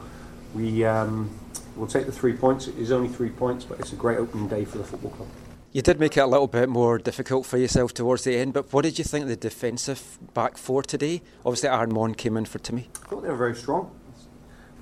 we, 0.53 0.86
um, 0.86 1.30
we'll 1.76 1.88
take 1.88 2.05
the 2.05 2.11
three 2.11 2.34
points. 2.34 2.68
It 2.68 2.78
is 2.78 2.91
only 2.91 3.09
three 3.09 3.30
points, 3.30 3.66
but 3.66 3.80
it's 3.80 3.93
a 3.93 3.95
great 3.95 4.18
opening 4.18 4.47
day 4.47 4.66
for 4.66 4.78
the 4.78 4.84
football 4.84 5.11
club. 5.11 5.28
You 5.72 5.82
did 5.82 5.99
make 5.99 6.16
it 6.16 6.22
a 6.22 6.28
little 6.28 6.47
bit 6.47 6.70
more 6.70 6.97
difficult 6.97 7.45
for 7.45 7.57
yourself 7.57 7.93
towards 7.93 8.24
the 8.24 8.38
end, 8.38 8.53
but 8.53 8.72
what 8.72 8.84
did 8.84 8.97
you 8.97 9.03
think 9.03 9.24
of 9.24 9.30
the 9.30 9.36
defensive 9.36 10.18
back 10.34 10.57
four 10.57 10.82
today? 10.82 11.22
Obviously, 11.45 11.68
Aaron 11.68 11.93
Maund 11.93 12.18
came 12.18 12.38
in 12.38 12.45
for 12.45 12.59
Timmy. 12.59 12.88
I 13.03 13.07
thought 13.07 13.24
they 13.24 13.28
were 13.28 13.36
very 13.36 13.55
strong. 13.55 13.91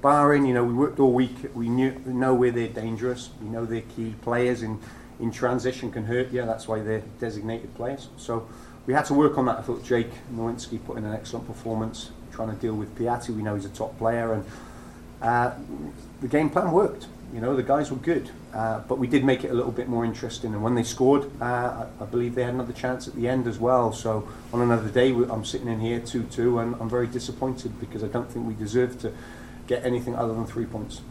Barring, 0.03 0.45
you 0.45 0.53
know, 0.53 0.63
we 0.63 0.73
worked 0.73 0.99
all 0.99 1.11
week. 1.11 1.35
We 1.55 1.67
knew, 1.67 1.93
know 2.05 2.35
where 2.35 2.51
they're 2.51 2.67
dangerous. 2.67 3.31
We 3.41 3.49
know 3.49 3.65
they're 3.65 3.81
key 3.81 4.13
players 4.21 4.61
in, 4.61 4.79
in 5.23 5.31
transition 5.31 5.89
can 5.89 6.03
hurt 6.03 6.31
you. 6.31 6.45
That's 6.45 6.67
why 6.67 6.81
they're 6.81 7.01
designated 7.19 7.73
players. 7.75 8.09
So 8.17 8.47
we 8.85 8.93
had 8.93 9.05
to 9.05 9.13
work 9.13 9.37
on 9.37 9.45
that. 9.45 9.57
I 9.57 9.61
thought 9.61 9.83
Jake 9.83 10.11
Nerwinski 10.33 10.83
put 10.85 10.97
in 10.97 11.05
an 11.05 11.13
excellent 11.13 11.47
performance, 11.47 12.11
trying 12.33 12.49
to 12.49 12.55
deal 12.57 12.75
with 12.75 12.93
Piatti. 12.97 13.29
We 13.29 13.41
know 13.41 13.55
he's 13.55 13.65
a 13.65 13.69
top 13.69 13.97
player, 13.97 14.33
and 14.33 14.45
uh, 15.21 15.53
the 16.19 16.27
game 16.27 16.49
plan 16.49 16.71
worked. 16.73 17.07
You 17.33 17.39
know, 17.39 17.55
the 17.55 17.63
guys 17.63 17.89
were 17.89 17.97
good, 17.97 18.29
uh, 18.53 18.81
but 18.81 18.99
we 18.99 19.07
did 19.07 19.23
make 19.23 19.45
it 19.45 19.49
a 19.49 19.53
little 19.53 19.71
bit 19.71 19.87
more 19.87 20.03
interesting. 20.03 20.53
And 20.53 20.61
when 20.61 20.75
they 20.75 20.83
scored, 20.83 21.31
uh, 21.41 21.45
I, 21.45 21.87
I 22.01 22.05
believe 22.05 22.35
they 22.35 22.43
had 22.43 22.53
another 22.53 22.73
chance 22.73 23.07
at 23.07 23.15
the 23.15 23.27
end 23.29 23.47
as 23.47 23.57
well. 23.57 23.93
So 23.93 24.27
on 24.51 24.61
another 24.61 24.89
day, 24.89 25.11
I'm 25.11 25.45
sitting 25.45 25.69
in 25.69 25.79
here 25.79 26.01
2-2, 26.01 26.61
and 26.61 26.75
I'm 26.81 26.89
very 26.89 27.07
disappointed 27.07 27.79
because 27.79 28.03
I 28.03 28.07
don't 28.07 28.29
think 28.29 28.45
we 28.45 28.53
deserve 28.55 28.99
to 28.99 29.13
get 29.67 29.85
anything 29.85 30.15
other 30.15 30.33
than 30.33 30.45
three 30.45 30.65
points. 30.65 31.01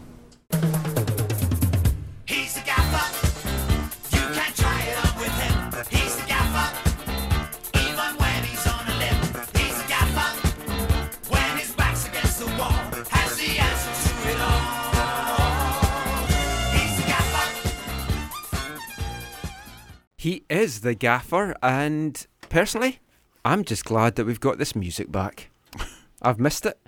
He 20.23 20.45
is 20.49 20.79
the 20.79 20.95
gaffer, 20.95 21.53
and 21.61 22.25
personally, 22.47 23.01
I'm 23.43 23.65
just 23.65 23.83
glad 23.83 24.15
that 24.15 24.23
we've 24.23 24.39
got 24.39 24.57
this 24.57 24.73
music 24.73 25.11
back. 25.11 25.49
I've 26.21 26.39
missed 26.39 26.65
it. 26.65 26.79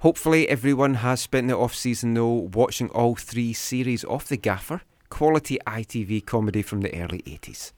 Hopefully, 0.00 0.46
everyone 0.50 0.96
has 0.96 1.22
spent 1.22 1.48
the 1.48 1.56
off 1.56 1.74
season 1.74 2.12
though 2.12 2.50
watching 2.52 2.90
all 2.90 3.14
three 3.14 3.54
series 3.54 4.04
of 4.04 4.28
The 4.28 4.36
Gaffer, 4.36 4.82
quality 5.08 5.58
ITV 5.66 6.26
comedy 6.26 6.60
from 6.60 6.82
the 6.82 6.94
early 6.94 7.22
80s. 7.22 7.72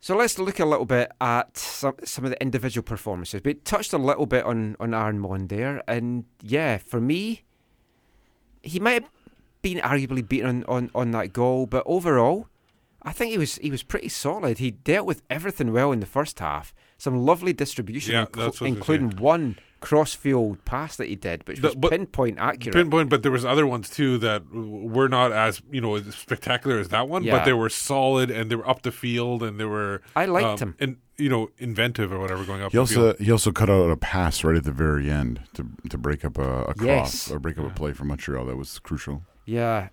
So 0.00 0.18
let's 0.18 0.38
look 0.38 0.60
a 0.60 0.66
little 0.66 0.84
bit 0.84 1.10
at 1.18 1.56
some, 1.56 1.94
some 2.04 2.26
of 2.26 2.30
the 2.30 2.42
individual 2.42 2.84
performances. 2.84 3.40
We 3.42 3.54
touched 3.54 3.94
a 3.94 3.98
little 3.98 4.26
bit 4.26 4.44
on, 4.44 4.76
on 4.80 4.92
Aaron 4.92 5.18
Maund 5.18 5.48
there, 5.48 5.82
and 5.88 6.26
yeah, 6.42 6.76
for 6.76 7.00
me, 7.00 7.40
he 8.60 8.78
might 8.80 9.04
have 9.04 9.10
been 9.62 9.78
arguably 9.78 10.28
beaten 10.28 10.62
on, 10.64 10.64
on, 10.68 10.90
on 10.94 11.10
that 11.12 11.32
goal, 11.32 11.64
but 11.64 11.82
overall, 11.86 12.48
I 13.04 13.12
think 13.12 13.32
he 13.32 13.38
was 13.38 13.56
he 13.56 13.70
was 13.70 13.82
pretty 13.82 14.08
solid. 14.08 14.58
He 14.58 14.70
dealt 14.70 15.06
with 15.06 15.22
everything 15.28 15.72
well 15.72 15.92
in 15.92 16.00
the 16.00 16.06
first 16.06 16.38
half. 16.38 16.72
Some 16.98 17.16
lovely 17.26 17.52
distribution, 17.52 18.14
Yeah, 18.14 18.26
inclu- 18.26 18.32
that's 18.36 18.36
what 18.36 18.44
I 18.44 18.48
was 18.48 18.58
gonna 18.60 18.68
including 18.76 19.10
one 19.18 19.56
cross-field 19.80 20.64
pass 20.64 20.94
that 20.96 21.08
he 21.08 21.16
did, 21.16 21.46
which 21.48 21.58
The- 21.60 21.68
was 21.68 21.74
but- 21.74 21.90
pinpoint 21.90 22.38
accurate. 22.38 22.74
Pinpoint, 22.76 23.10
but 23.10 23.24
there 23.24 23.32
was 23.32 23.44
other 23.44 23.66
ones 23.66 23.90
too 23.90 24.16
that 24.18 24.42
were 24.54 25.08
not 25.08 25.32
as 25.32 25.60
you 25.70 25.80
know 25.80 25.96
as 25.96 26.14
spectacular 26.14 26.78
as 26.78 26.88
that 26.88 27.08
one, 27.08 27.24
Yeah. 27.24 27.38
but 27.38 27.44
they 27.44 27.52
were 27.52 27.68
solid 27.68 28.30
and 28.30 28.50
they 28.50 28.54
were 28.56 28.68
up 28.68 28.82
the 28.82 28.92
field 28.92 29.42
and 29.42 29.58
they 29.58 29.64
were. 29.64 30.00
I 30.14 30.26
liked 30.26 30.62
um, 30.62 30.68
him. 30.68 30.74
and 30.78 30.96
you 31.18 31.28
know 31.28 31.50
inventive 31.58 32.12
or 32.12 32.20
whatever 32.20 32.44
going 32.44 32.62
up. 32.62 32.70
He 32.70 32.76
the 32.76 32.80
also 32.80 32.94
field. 32.94 33.16
he 33.18 33.32
also 33.32 33.50
cut 33.50 33.68
out 33.68 33.90
a 33.90 33.96
pass 33.96 34.44
right 34.44 34.56
at 34.56 34.62
the 34.64 34.72
very 34.72 35.10
end 35.10 35.40
to 35.54 35.66
to 35.90 35.98
break 35.98 36.24
up 36.24 36.38
a, 36.38 36.62
a 36.66 36.74
cross 36.74 37.26
Yes. 37.26 37.30
or 37.32 37.40
break 37.40 37.58
up 37.58 37.66
a 37.66 37.70
play 37.70 37.92
for 37.92 38.04
Montreal. 38.04 38.46
That 38.46 38.56
was 38.56 38.78
crucial. 38.78 39.24
Yeah. 39.44 39.88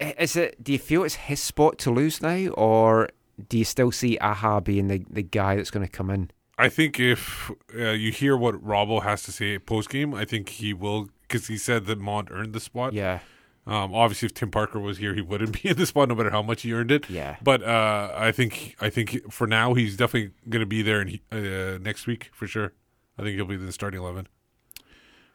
Is 0.00 0.36
it? 0.36 0.62
Do 0.62 0.72
you 0.72 0.78
feel 0.78 1.04
it's 1.04 1.14
his 1.14 1.40
spot 1.40 1.78
to 1.78 1.90
lose 1.90 2.20
now, 2.20 2.48
or 2.48 3.08
do 3.48 3.58
you 3.58 3.64
still 3.64 3.92
see 3.92 4.18
Aha 4.18 4.60
being 4.60 4.88
the, 4.88 5.04
the 5.08 5.22
guy 5.22 5.56
that's 5.56 5.70
going 5.70 5.86
to 5.86 5.92
come 5.92 6.10
in? 6.10 6.30
I 6.58 6.68
think 6.68 6.98
if 6.98 7.50
uh, 7.74 7.90
you 7.90 8.10
hear 8.10 8.36
what 8.36 8.54
Robbo 8.64 9.02
has 9.02 9.22
to 9.24 9.32
say 9.32 9.58
post 9.58 9.90
game, 9.90 10.14
I 10.14 10.24
think 10.24 10.48
he 10.48 10.72
will 10.72 11.08
because 11.22 11.48
he 11.48 11.58
said 11.58 11.86
that 11.86 11.98
Maund 11.98 12.28
earned 12.30 12.52
the 12.52 12.60
spot. 12.60 12.92
Yeah. 12.92 13.20
Um, 13.66 13.94
obviously, 13.94 14.26
if 14.26 14.34
Tim 14.34 14.50
Parker 14.50 14.78
was 14.78 14.98
here, 14.98 15.12
he 15.12 15.20
wouldn't 15.20 15.62
be 15.62 15.68
in 15.68 15.76
the 15.76 15.86
spot, 15.86 16.08
no 16.08 16.14
matter 16.14 16.30
how 16.30 16.42
much 16.42 16.62
he 16.62 16.72
earned 16.72 16.90
it. 16.90 17.10
Yeah. 17.10 17.36
But 17.42 17.62
uh, 17.62 18.12
I 18.14 18.32
think 18.32 18.76
I 18.80 18.90
think 18.90 19.30
for 19.32 19.46
now 19.46 19.74
he's 19.74 19.96
definitely 19.96 20.32
going 20.48 20.60
to 20.60 20.66
be 20.66 20.82
there 20.82 21.02
in, 21.02 21.20
uh, 21.30 21.78
next 21.78 22.06
week 22.06 22.30
for 22.32 22.46
sure. 22.46 22.72
I 23.18 23.22
think 23.22 23.36
he'll 23.36 23.46
be 23.46 23.54
in 23.54 23.66
the 23.66 23.72
starting 23.72 24.00
eleven. 24.00 24.28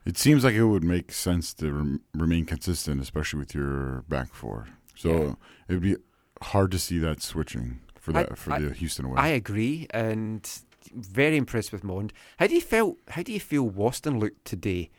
It 0.05 0.17
seems 0.17 0.43
like 0.43 0.55
it 0.55 0.63
would 0.65 0.83
make 0.83 1.11
sense 1.11 1.53
to 1.55 1.71
rem- 1.71 2.01
remain 2.13 2.45
consistent, 2.45 3.01
especially 3.01 3.39
with 3.39 3.53
your 3.53 4.03
back 4.09 4.33
four. 4.33 4.67
So 4.95 5.37
it 5.67 5.73
would 5.73 5.81
be 5.81 5.95
hard 6.41 6.71
to 6.71 6.79
see 6.79 6.97
that 6.99 7.21
switching 7.21 7.81
for 7.99 8.11
I- 8.17 8.23
that 8.23 8.37
for 8.37 8.53
I- 8.53 8.59
the 8.59 8.73
Houston 8.73 9.05
away. 9.05 9.15
I 9.17 9.27
agree, 9.29 9.87
and 9.91 10.47
very 10.93 11.37
impressed 11.37 11.71
with 11.71 11.83
Maund. 11.83 12.11
How 12.37 12.47
do 12.47 12.55
you 12.55 12.61
feel? 12.61 12.97
How 13.09 13.21
do 13.21 13.31
you 13.31 13.39
feel 13.39 13.69
Waston 13.69 14.19
looked 14.19 14.43
today? 14.45 14.89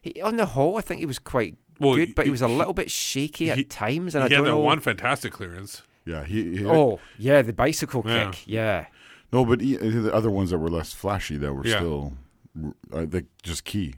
He, 0.00 0.20
on 0.22 0.36
the 0.36 0.46
whole, 0.46 0.78
I 0.78 0.80
think 0.80 1.00
he 1.00 1.06
was 1.06 1.18
quite 1.18 1.56
Well, 1.78 1.94
good, 1.96 2.14
but 2.14 2.24
he 2.24 2.30
was 2.30 2.42
a 2.42 2.48
little 2.48 2.72
bit 2.72 2.90
shaky 2.90 3.50
at 3.50 3.68
times, 3.68 4.14
and 4.14 4.22
he 4.22 4.26
I 4.26 4.28
had 4.28 4.36
don't 4.36 4.44
that 4.46 4.50
know. 4.52 4.58
one 4.60 4.80
fantastic 4.80 5.32
clearance. 5.32 5.82
yeah, 6.06 6.24
he, 6.24 6.56
he 6.58 6.64
oh, 6.66 6.98
yeah, 7.18 7.42
the 7.42 7.52
bicycle 7.52 8.02
Yeah. 8.06 8.30
kick. 8.30 8.46
Yeah, 8.46 8.86
no, 9.32 9.44
but 9.44 9.60
he, 9.60 9.76
the 9.76 10.12
other 10.14 10.30
ones 10.30 10.50
that 10.50 10.58
were 10.58 10.70
less 10.70 10.92
flashy 10.94 11.36
that 11.36 11.52
were 11.52 11.66
Yeah. 11.66 11.76
still 11.76 12.14
uh, 12.92 13.06
like 13.10 13.26
just 13.42 13.64
key. 13.64 13.94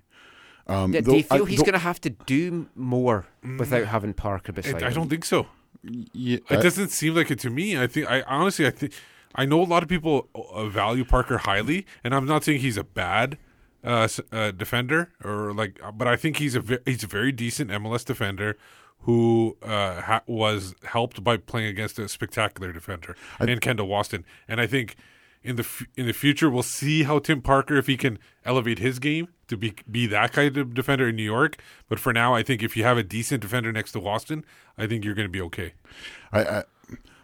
Um, 0.68 0.92
Yeah, 0.92 1.00
though- 1.00 1.12
do 1.12 1.16
you 1.18 1.22
feel 1.24 1.44
I- 1.44 1.48
he's 1.48 1.60
going 1.60 1.72
to 1.72 1.78
have 1.78 2.00
to 2.02 2.10
do 2.10 2.68
more 2.76 3.26
without 3.58 3.86
having 3.86 4.12
Parker 4.14 4.52
I, 4.52 4.54
beside 4.56 4.82
I 4.82 4.88
him? 4.88 4.94
don't 4.94 5.08
think 5.08 5.24
so. 5.24 5.46
Yeah, 6.12 6.38
It 6.50 6.58
I- 6.58 6.62
doesn't 6.62 6.88
seem 6.90 7.14
like 7.14 7.30
it 7.30 7.38
to 7.40 7.50
me. 7.50 7.78
I 7.78 7.86
think 7.86 8.10
I 8.10 8.22
honestly 8.22 8.66
I 8.66 8.70
think 8.70 8.92
I 9.34 9.44
know 9.44 9.60
a 9.62 9.64
lot 9.64 9.82
of 9.82 9.88
people 9.88 10.28
uh, 10.34 10.66
value 10.66 11.04
Parker 11.04 11.38
highly, 11.38 11.86
and 12.02 12.14
I'm 12.14 12.26
not 12.26 12.44
saying 12.44 12.60
he's 12.60 12.76
a 12.76 12.84
bad 12.84 13.38
uh, 13.84 14.08
uh, 14.32 14.50
defender 14.50 15.10
or 15.24 15.52
like, 15.54 15.80
but 15.96 16.08
I 16.08 16.16
think 16.16 16.38
he's 16.38 16.54
a 16.56 16.60
ve- 16.60 16.78
he's 16.84 17.04
a 17.04 17.06
very 17.06 17.30
decent 17.32 17.70
MLS 17.70 18.04
defender 18.04 18.56
who 19.02 19.56
uh, 19.62 20.00
ha- 20.02 20.22
was 20.26 20.74
helped 20.84 21.22
by 21.22 21.36
playing 21.36 21.68
against 21.68 21.98
a 22.00 22.08
spectacular 22.08 22.72
defender 22.72 23.14
in 23.40 23.58
Kendall 23.60 23.88
Waston, 23.88 24.24
and 24.48 24.60
I 24.60 24.66
think. 24.66 24.96
In 25.42 25.56
the 25.56 25.62
f- 25.62 25.86
in 25.96 26.06
the 26.06 26.12
future, 26.12 26.50
we'll 26.50 26.62
see 26.62 27.04
how 27.04 27.18
Tim 27.20 27.40
Parker 27.40 27.76
if 27.76 27.86
he 27.86 27.96
can 27.96 28.18
elevate 28.44 28.78
his 28.80 28.98
game 28.98 29.28
to 29.46 29.56
be 29.56 29.74
be 29.90 30.06
that 30.06 30.32
kind 30.32 30.56
of 30.56 30.74
defender 30.74 31.08
in 31.08 31.16
New 31.16 31.22
York. 31.22 31.62
But 31.88 31.98
for 31.98 32.12
now, 32.12 32.34
I 32.34 32.42
think 32.42 32.62
if 32.62 32.76
you 32.76 32.84
have 32.84 32.98
a 32.98 33.02
decent 33.02 33.42
defender 33.42 33.72
next 33.72 33.92
to 33.92 34.00
Waston, 34.00 34.42
I 34.76 34.86
think 34.86 35.04
you're 35.04 35.14
going 35.14 35.28
to 35.28 35.32
be 35.32 35.40
okay. 35.42 35.74
I, 36.32 36.42
I, 36.42 36.62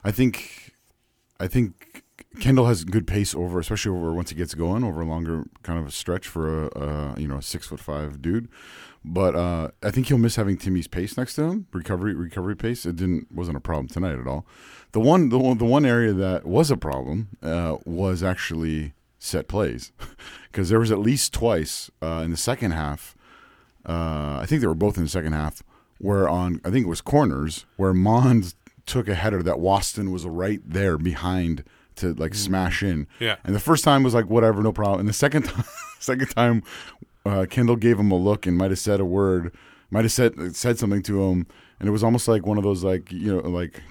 I 0.04 0.10
think, 0.10 0.74
I 1.40 1.48
think 1.48 2.04
Kendall 2.40 2.66
has 2.66 2.84
good 2.84 3.06
pace 3.06 3.34
over, 3.34 3.58
especially 3.58 3.96
over 3.96 4.12
once 4.12 4.30
he 4.30 4.36
gets 4.36 4.54
going 4.54 4.84
over 4.84 5.02
a 5.02 5.06
longer 5.06 5.44
kind 5.62 5.78
of 5.78 5.86
a 5.86 5.90
stretch 5.90 6.26
for 6.26 6.66
a, 6.66 6.78
a 6.78 7.20
you 7.20 7.28
know 7.28 7.38
a 7.38 7.42
six 7.42 7.66
foot 7.66 7.80
five 7.80 8.20
dude. 8.20 8.48
But 9.04 9.36
uh, 9.36 9.68
I 9.82 9.90
think 9.90 10.06
he'll 10.06 10.18
miss 10.18 10.36
having 10.36 10.56
Timmy's 10.56 10.86
pace 10.88 11.18
next 11.18 11.34
to 11.34 11.42
him, 11.42 11.66
recovery 11.72 12.14
recovery 12.14 12.56
pace. 12.56 12.86
It 12.86 12.96
didn't 12.96 13.30
wasn't 13.30 13.58
a 13.58 13.60
problem 13.60 13.88
tonight 13.88 14.18
at 14.18 14.26
all. 14.26 14.46
The 14.92 15.00
one 15.00 15.28
the 15.28 15.38
one, 15.38 15.58
the 15.58 15.66
one 15.66 15.84
area 15.84 16.12
that 16.14 16.46
was 16.46 16.70
a 16.70 16.76
problem 16.76 17.28
uh, 17.42 17.76
was 17.84 18.22
actually 18.22 18.94
set 19.18 19.46
plays, 19.46 19.92
because 20.50 20.70
there 20.70 20.78
was 20.80 20.90
at 20.90 20.98
least 20.98 21.34
twice 21.34 21.90
uh, 22.02 22.22
in 22.24 22.30
the 22.30 22.36
second 22.38 22.70
half. 22.70 23.14
Uh, 23.86 24.38
I 24.40 24.46
think 24.46 24.62
they 24.62 24.66
were 24.66 24.74
both 24.74 24.96
in 24.96 25.02
the 25.02 25.10
second 25.10 25.34
half. 25.34 25.62
Where 25.98 26.28
on 26.28 26.60
I 26.64 26.70
think 26.70 26.86
it 26.86 26.88
was 26.88 27.02
corners 27.02 27.66
where 27.76 27.92
Maund 27.92 28.54
took 28.86 29.06
a 29.06 29.14
header 29.14 29.42
that 29.42 29.56
Waston 29.56 30.12
was 30.12 30.24
right 30.26 30.60
there 30.64 30.96
behind 30.96 31.64
to 31.96 32.14
like 32.14 32.34
smash 32.34 32.82
in. 32.82 33.06
Yeah. 33.20 33.36
And 33.44 33.54
the 33.54 33.60
first 33.60 33.84
time 33.84 34.02
was 34.02 34.14
like 34.14 34.26
whatever, 34.26 34.62
no 34.62 34.72
problem. 34.72 35.00
And 35.00 35.08
the 35.08 35.12
second 35.12 35.42
time, 35.46 35.64
second 36.00 36.28
time, 36.28 36.62
uh, 37.26 37.46
Kendall 37.48 37.76
gave 37.76 37.98
him 37.98 38.10
a 38.10 38.16
look 38.16 38.46
and 38.46 38.56
might 38.56 38.70
have 38.70 38.78
said 38.78 39.00
a 39.00 39.04
word, 39.04 39.54
might 39.90 40.04
have 40.04 40.12
said 40.12 40.54
said 40.56 40.78
something 40.78 41.02
to 41.04 41.22
him, 41.24 41.46
and 41.80 41.88
it 41.88 41.92
was 41.92 42.04
almost 42.04 42.28
like 42.28 42.46
one 42.46 42.58
of 42.58 42.64
those 42.64 42.84
like 42.84 43.10
you 43.12 43.34
know 43.34 43.48
like 43.48 43.82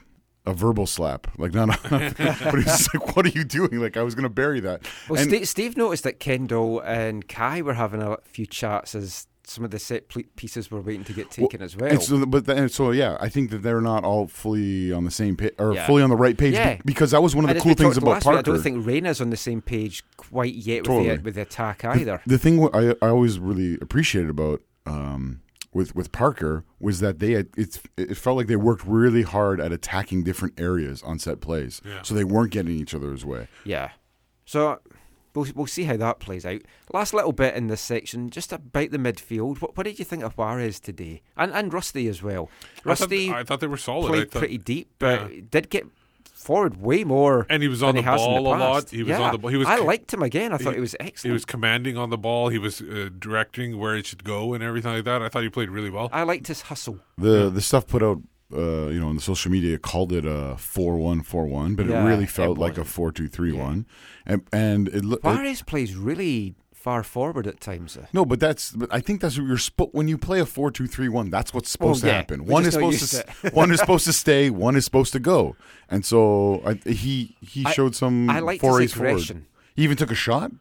a 0.45 0.53
verbal 0.53 0.85
slap, 0.85 1.27
like 1.37 1.53
not. 1.53 1.69
but 1.89 2.55
he's 2.55 2.65
just 2.65 2.93
like, 2.93 3.15
"What 3.15 3.25
are 3.25 3.29
you 3.29 3.43
doing?" 3.45 3.79
Like 3.79 3.95
I 3.97 4.03
was 4.03 4.13
gonna 4.13 4.29
bury 4.29 4.59
that. 4.59 4.81
Well, 5.09 5.19
And- 5.19 5.29
Steve, 5.29 5.47
Steve 5.47 5.77
noticed 5.77 6.03
that 6.03 6.19
Kendall 6.19 6.81
and 6.81 7.27
Kei 7.27 7.61
were 7.61 7.73
having 7.75 8.01
a 8.01 8.17
few 8.25 8.45
chats 8.45 8.93
as 8.93 9.27
some 9.45 9.65
of 9.65 9.71
the 9.71 9.79
set 9.79 10.05
pieces 10.35 10.71
were 10.71 10.79
waiting 10.81 11.03
to 11.03 11.13
get 11.13 11.29
taken 11.29 11.61
as 11.61 11.75
well. 11.75 11.99
So, 11.99 12.25
but 12.25 12.45
then, 12.45 12.69
so 12.69 12.91
yeah, 12.91 13.17
I 13.19 13.27
think 13.29 13.49
that 13.51 13.57
they're 13.61 13.81
not 13.81 14.03
all 14.05 14.27
fully 14.27 14.91
on 14.93 15.03
the 15.03 15.11
same 15.11 15.35
page 15.35 15.53
or 15.59 15.73
Yeah. 15.73 15.85
fully 15.85 16.01
on 16.01 16.09
the 16.09 16.15
right 16.15 16.37
page 16.37 16.55
be- 16.55 16.81
because 16.85 17.11
that 17.11 17.21
was 17.21 17.35
one 17.35 17.43
of 17.45 17.49
And 17.49 17.55
the 17.55 17.59
as 17.59 17.63
cool 17.63 17.73
things 17.73 17.97
about 17.97 18.09
last 18.11 18.25
week, 18.25 18.33
Parker. 18.35 18.39
I 18.39 18.41
don't 18.53 18.61
think 18.63 18.85
Reyna's 18.85 19.19
on 19.19 19.29
the 19.31 19.37
same 19.37 19.61
page 19.61 20.03
quite 20.17 20.53
yet 20.55 20.87
with, 20.87 21.05
the, 21.17 21.21
with 21.23 21.35
the 21.35 21.41
attack 21.41 21.83
either. 21.83 22.21
The 22.25 22.37
thing 22.37 22.67
I 22.73 22.95
I 23.01 23.09
always 23.09 23.37
really 23.39 23.75
appreciated 23.81 24.29
about 24.29 24.61
um, 24.85 25.41
with 25.73 25.93
with 25.95 26.11
Parker 26.11 26.63
was 26.79 26.99
that 27.01 27.19
they 27.19 27.31
had, 27.31 27.47
it's 27.57 27.81
it 27.97 28.15
felt 28.15 28.37
like 28.37 28.47
they 28.47 28.55
worked 28.55 28.85
really 28.85 29.23
hard 29.23 29.59
at 29.59 29.71
attacking 29.73 30.23
different 30.23 30.59
areas 30.59 31.01
on 31.03 31.19
set 31.19 31.41
plays, 31.41 31.81
Yeah. 31.85 32.01
so 32.03 32.13
they 32.15 32.23
weren't 32.23 32.51
getting 32.51 32.73
each 32.77 32.93
other's 32.93 33.25
way. 33.25 33.47
Yeah. 33.65 33.89
So 34.45 34.79
we'll 35.35 35.47
we'll 35.55 35.67
see 35.67 35.83
how 35.83 35.97
that 35.97 36.19
plays 36.19 36.45
out. 36.45 36.61
Last 36.91 37.13
little 37.13 37.31
bit 37.31 37.55
in 37.55 37.67
this 37.67 37.81
section, 37.81 38.29
just 38.29 38.53
about 38.53 38.91
the 38.91 38.97
midfield. 38.97 39.61
What 39.61 39.77
what 39.77 39.83
did 39.83 39.99
you 39.99 40.05
think 40.05 40.23
of 40.23 40.37
Juarez 40.37 40.79
today, 40.79 41.21
and 41.37 41.51
and 41.53 41.73
Rusty 41.73 42.07
as 42.07 42.21
well? 42.21 42.49
I 42.85 42.95
thought- 42.95 43.09
Rusty, 43.09 43.31
I 43.31 43.43
thought 43.43 43.59
they 43.59 43.67
were 43.67 43.77
solid. 43.77 44.09
Played 44.09 44.31
thought- 44.31 44.39
pretty 44.39 44.57
deep, 44.57 44.89
but 44.99 45.33
Yeah. 45.33 45.41
did 45.49 45.69
get 45.69 45.85
forward 46.43 46.81
way 46.81 47.03
more. 47.03 47.45
And 47.49 47.63
he 47.63 47.69
was 47.69 47.79
than 47.79 47.89
on 47.89 47.95
the 47.95 48.01
he 48.01 48.05
has 48.05 48.21
in 48.21 48.27
ball 48.27 48.47
a 48.47 48.57
lot. 48.57 48.89
He 48.89 49.01
was 49.03 49.09
yeah. 49.09 49.21
on 49.21 49.31
the 49.31 49.37
ball. 49.37 49.49
He 49.49 49.57
was. 49.57 49.67
I 49.67 49.77
liked 49.77 50.13
him 50.13 50.21
again. 50.21 50.53
I 50.53 50.57
thought 50.57 50.75
he, 50.75 50.79
was 50.79 50.95
excellent. 50.99 51.31
He 51.31 51.33
was 51.33 51.45
commanding 51.45 51.97
on 51.97 52.09
the 52.09 52.17
ball. 52.17 52.49
He 52.49 52.57
was 52.57 52.81
uh, 52.81 53.09
directing 53.17 53.77
where 53.79 53.95
it 53.95 54.05
should 54.05 54.23
go 54.23 54.53
and 54.53 54.63
everything 54.63 54.91
like 54.91 55.05
that. 55.05 55.21
I 55.21 55.29
thought 55.29 55.43
he 55.43 55.49
played 55.49 55.69
really 55.69 55.89
well. 55.89 56.09
I 56.11 56.23
liked 56.23 56.47
his 56.47 56.63
hustle. 56.63 56.99
The 57.17 57.49
the 57.49 57.61
stuff 57.61 57.87
put 57.87 58.03
out, 58.03 58.21
uh, 58.55 58.87
you 58.89 58.99
know, 58.99 59.07
on 59.09 59.15
the 59.15 59.21
social 59.21 59.51
media 59.51 59.77
called 59.77 60.11
it 60.11 60.25
a 60.25 60.55
four 60.57 60.97
one 60.97 61.21
four 61.21 61.45
one, 61.47 61.75
but 61.75 61.85
Yeah, 61.87 62.03
it 62.03 62.07
really 62.07 62.23
it 62.25 62.29
felt 62.29 62.57
like 62.57 62.77
a 62.77 62.85
four 62.85 63.11
two 63.11 63.27
three 63.27 63.51
one, 63.51 63.85
and 64.25 64.41
and 64.51 64.87
it 64.89 65.03
looked. 65.05 65.23
Juarez 65.23 65.61
plays 65.61 65.95
really 65.95 66.55
far 66.73 67.01
forward 67.03 67.47
at 67.47 67.61
times. 67.61 67.97
No, 68.11 68.25
but 68.25 68.39
that's. 68.41 68.71
But 68.73 68.89
I 68.93 68.99
think 68.99 69.21
that's 69.21 69.37
what 69.37 69.47
you're 69.47 69.57
supposed. 69.57 69.91
When 69.93 70.07
you 70.09 70.17
play 70.17 70.39
a 70.41 70.45
four-two-three-one, 70.45 71.29
that's 71.29 71.53
what's 71.53 71.69
supposed 71.69 72.03
Well, 72.03 72.11
to 72.11 72.15
happen. 72.17 72.43
we're 72.45 72.51
One 72.53 72.65
is 72.65 72.73
supposed 72.73 73.11
to. 73.11 73.23
to 73.49 73.55
one 73.55 73.71
is 73.71 73.79
supposed 73.79 74.05
to 74.05 74.13
stay. 74.13 74.49
One 74.49 74.75
is 74.75 74.83
supposed 74.83 75.13
to 75.13 75.19
go. 75.19 75.55
And 75.89 76.03
so 76.05 76.61
I, 76.65 76.73
he 76.89 77.35
he 77.41 77.65
I- 77.65 77.71
showed 77.71 77.95
some 77.95 78.29
I 78.29 78.39
liked 78.39 78.61
his 78.61 78.69
forays 78.69 78.93
forward. 78.93 79.45
He 79.75 79.83
even 79.83 79.95
took 79.97 80.11
a 80.11 80.15
shot. 80.15 80.51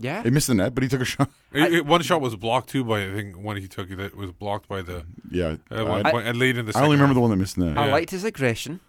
Yeah. 0.00 0.22
He 0.22 0.30
missed 0.30 0.46
the 0.46 0.54
net, 0.54 0.74
but 0.74 0.82
he 0.84 0.88
took 0.88 1.00
a 1.00 1.04
shot. 1.04 1.28
It- 1.52 1.72
it- 1.72 1.86
one 1.86 2.02
shot 2.02 2.20
was 2.20 2.36
blocked 2.36 2.68
too 2.70 2.84
by 2.84 3.04
I 3.04 3.12
think 3.12 3.36
one 3.36 3.56
he 3.56 3.66
took 3.66 3.88
that 3.90 4.16
was 4.16 4.30
blocked 4.32 4.68
by 4.68 4.80
the 4.82 5.04
Yeah, 5.30 5.56
uh, 5.70 5.84
one, 5.84 6.06
I- 6.06 6.12
one- 6.12 6.24
and 6.24 6.38
late 6.38 6.56
in 6.56 6.66
the. 6.66 6.72
I 6.76 6.82
only 6.82 6.96
remember 6.96 7.08
half. 7.08 7.14
the 7.16 7.20
one 7.20 7.30
that 7.30 7.36
missed 7.36 7.56
the 7.56 7.64
net. 7.66 7.78
I 7.78 7.86
Yeah. 7.86 7.92
liked 7.92 8.10
his 8.10 8.24
aggression. 8.24 8.80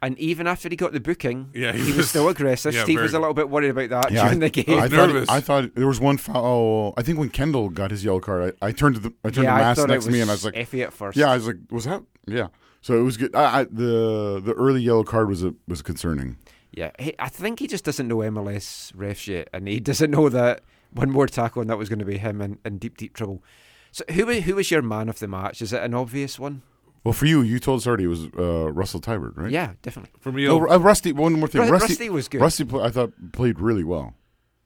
And 0.00 0.16
even 0.20 0.46
after 0.46 0.68
he 0.68 0.76
got 0.76 0.92
the 0.92 1.00
booking, 1.00 1.50
Yeah, 1.52 1.72
he 1.72 1.80
he, 1.80 1.86
was, 1.88 1.96
was- 1.96 2.08
still 2.10 2.28
aggressive. 2.28 2.72
yeah, 2.72 2.84
Steve 2.84 3.00
was 3.00 3.14
a 3.14 3.18
little 3.18 3.34
bit 3.34 3.50
worried 3.50 3.70
about 3.70 3.90
that 3.90 4.12
Yeah, 4.12 4.22
during 4.28 4.42
I, 4.44 4.46
the 4.48 4.62
game. 4.62 4.78
I 4.78 4.88
thought, 4.96 5.28
I 5.28 5.40
thought 5.40 5.74
there 5.74 5.88
was 5.88 5.98
one 6.00 6.18
foul. 6.18 6.94
I 6.96 7.02
think 7.02 7.18
when 7.18 7.30
Kendall 7.30 7.68
got 7.68 7.90
his 7.90 8.04
yellow 8.04 8.20
card, 8.20 8.54
I, 8.62 8.68
I 8.68 8.72
turned 8.72 8.94
to 8.94 9.00
the 9.00 9.12
I 9.24 9.30
turned 9.30 9.46
Yeah, 9.46 9.56
to 9.58 9.62
I 9.64 9.74
Mass 9.74 9.78
next 9.86 10.04
to 10.04 10.10
me, 10.12 10.20
and 10.20 10.30
I 10.30 10.34
was 10.34 10.44
was 10.44 10.54
like, 10.54 10.68
iffy 10.68 10.84
at 10.84 10.92
first. 10.92 11.16
Yeah, 11.18 11.30
I 11.32 11.34
was 11.34 11.48
like, 11.48 11.56
was 11.72 11.84
that? 11.84 12.02
Yeah. 12.28 12.46
So 12.80 12.96
it 12.98 13.02
was 13.02 13.16
good. 13.16 13.34
I, 13.34 13.60
I, 13.60 13.64
the 13.64 14.40
the 14.44 14.52
early 14.52 14.82
yellow 14.82 15.02
card 15.02 15.28
was 15.28 15.42
a, 15.42 15.52
was 15.66 15.82
concerning. 15.82 16.36
Yeah, 16.78 16.90
he, 16.98 17.14
I 17.18 17.28
think 17.28 17.58
he 17.60 17.66
just 17.66 17.84
doesn't 17.84 18.06
know 18.08 18.18
MLS 18.18 18.92
refs 18.94 19.26
yet, 19.26 19.48
and 19.52 19.66
he 19.68 19.80
doesn't 19.80 20.10
know 20.10 20.28
that 20.28 20.60
one 20.92 21.10
more 21.10 21.26
tackle 21.26 21.60
and 21.62 21.68
that 21.70 21.76
was 21.78 21.88
going 21.88 21.98
to 21.98 22.04
be 22.04 22.18
him 22.18 22.40
in, 22.40 22.58
in 22.64 22.78
deep, 22.78 22.96
deep 22.96 23.14
trouble. 23.14 23.42
So, 23.90 24.04
who 24.14 24.26
wa- 24.26 24.40
who 24.46 24.54
was 24.54 24.70
your 24.70 24.82
man 24.82 25.08
of 25.08 25.18
the 25.18 25.28
match? 25.28 25.60
Is 25.62 25.72
it 25.72 25.82
an 25.82 25.94
obvious 25.94 26.38
one? 26.38 26.62
Well, 27.04 27.12
for 27.14 27.26
you, 27.26 27.42
you 27.42 27.58
told 27.58 27.78
us 27.80 27.86
already 27.86 28.04
it 28.04 28.08
was 28.08 28.26
uh, 28.38 28.70
Russell 28.72 29.00
Teibert, 29.00 29.36
right? 29.36 29.50
Yeah, 29.50 29.72
definitely. 29.82 30.12
For 30.20 30.30
me, 30.32 30.46
no, 30.46 30.68
uh, 30.68 30.78
Rusty. 30.78 31.12
One 31.12 31.32
more 31.34 31.48
thing. 31.48 31.62
Rusty, 31.62 31.92
Rusty 31.94 32.10
was 32.10 32.28
good. 32.28 32.40
Rusty, 32.40 32.64
pl- 32.64 32.82
I 32.82 32.90
thought 32.90 33.12
played 33.32 33.60
really 33.60 33.84
well, 33.84 34.14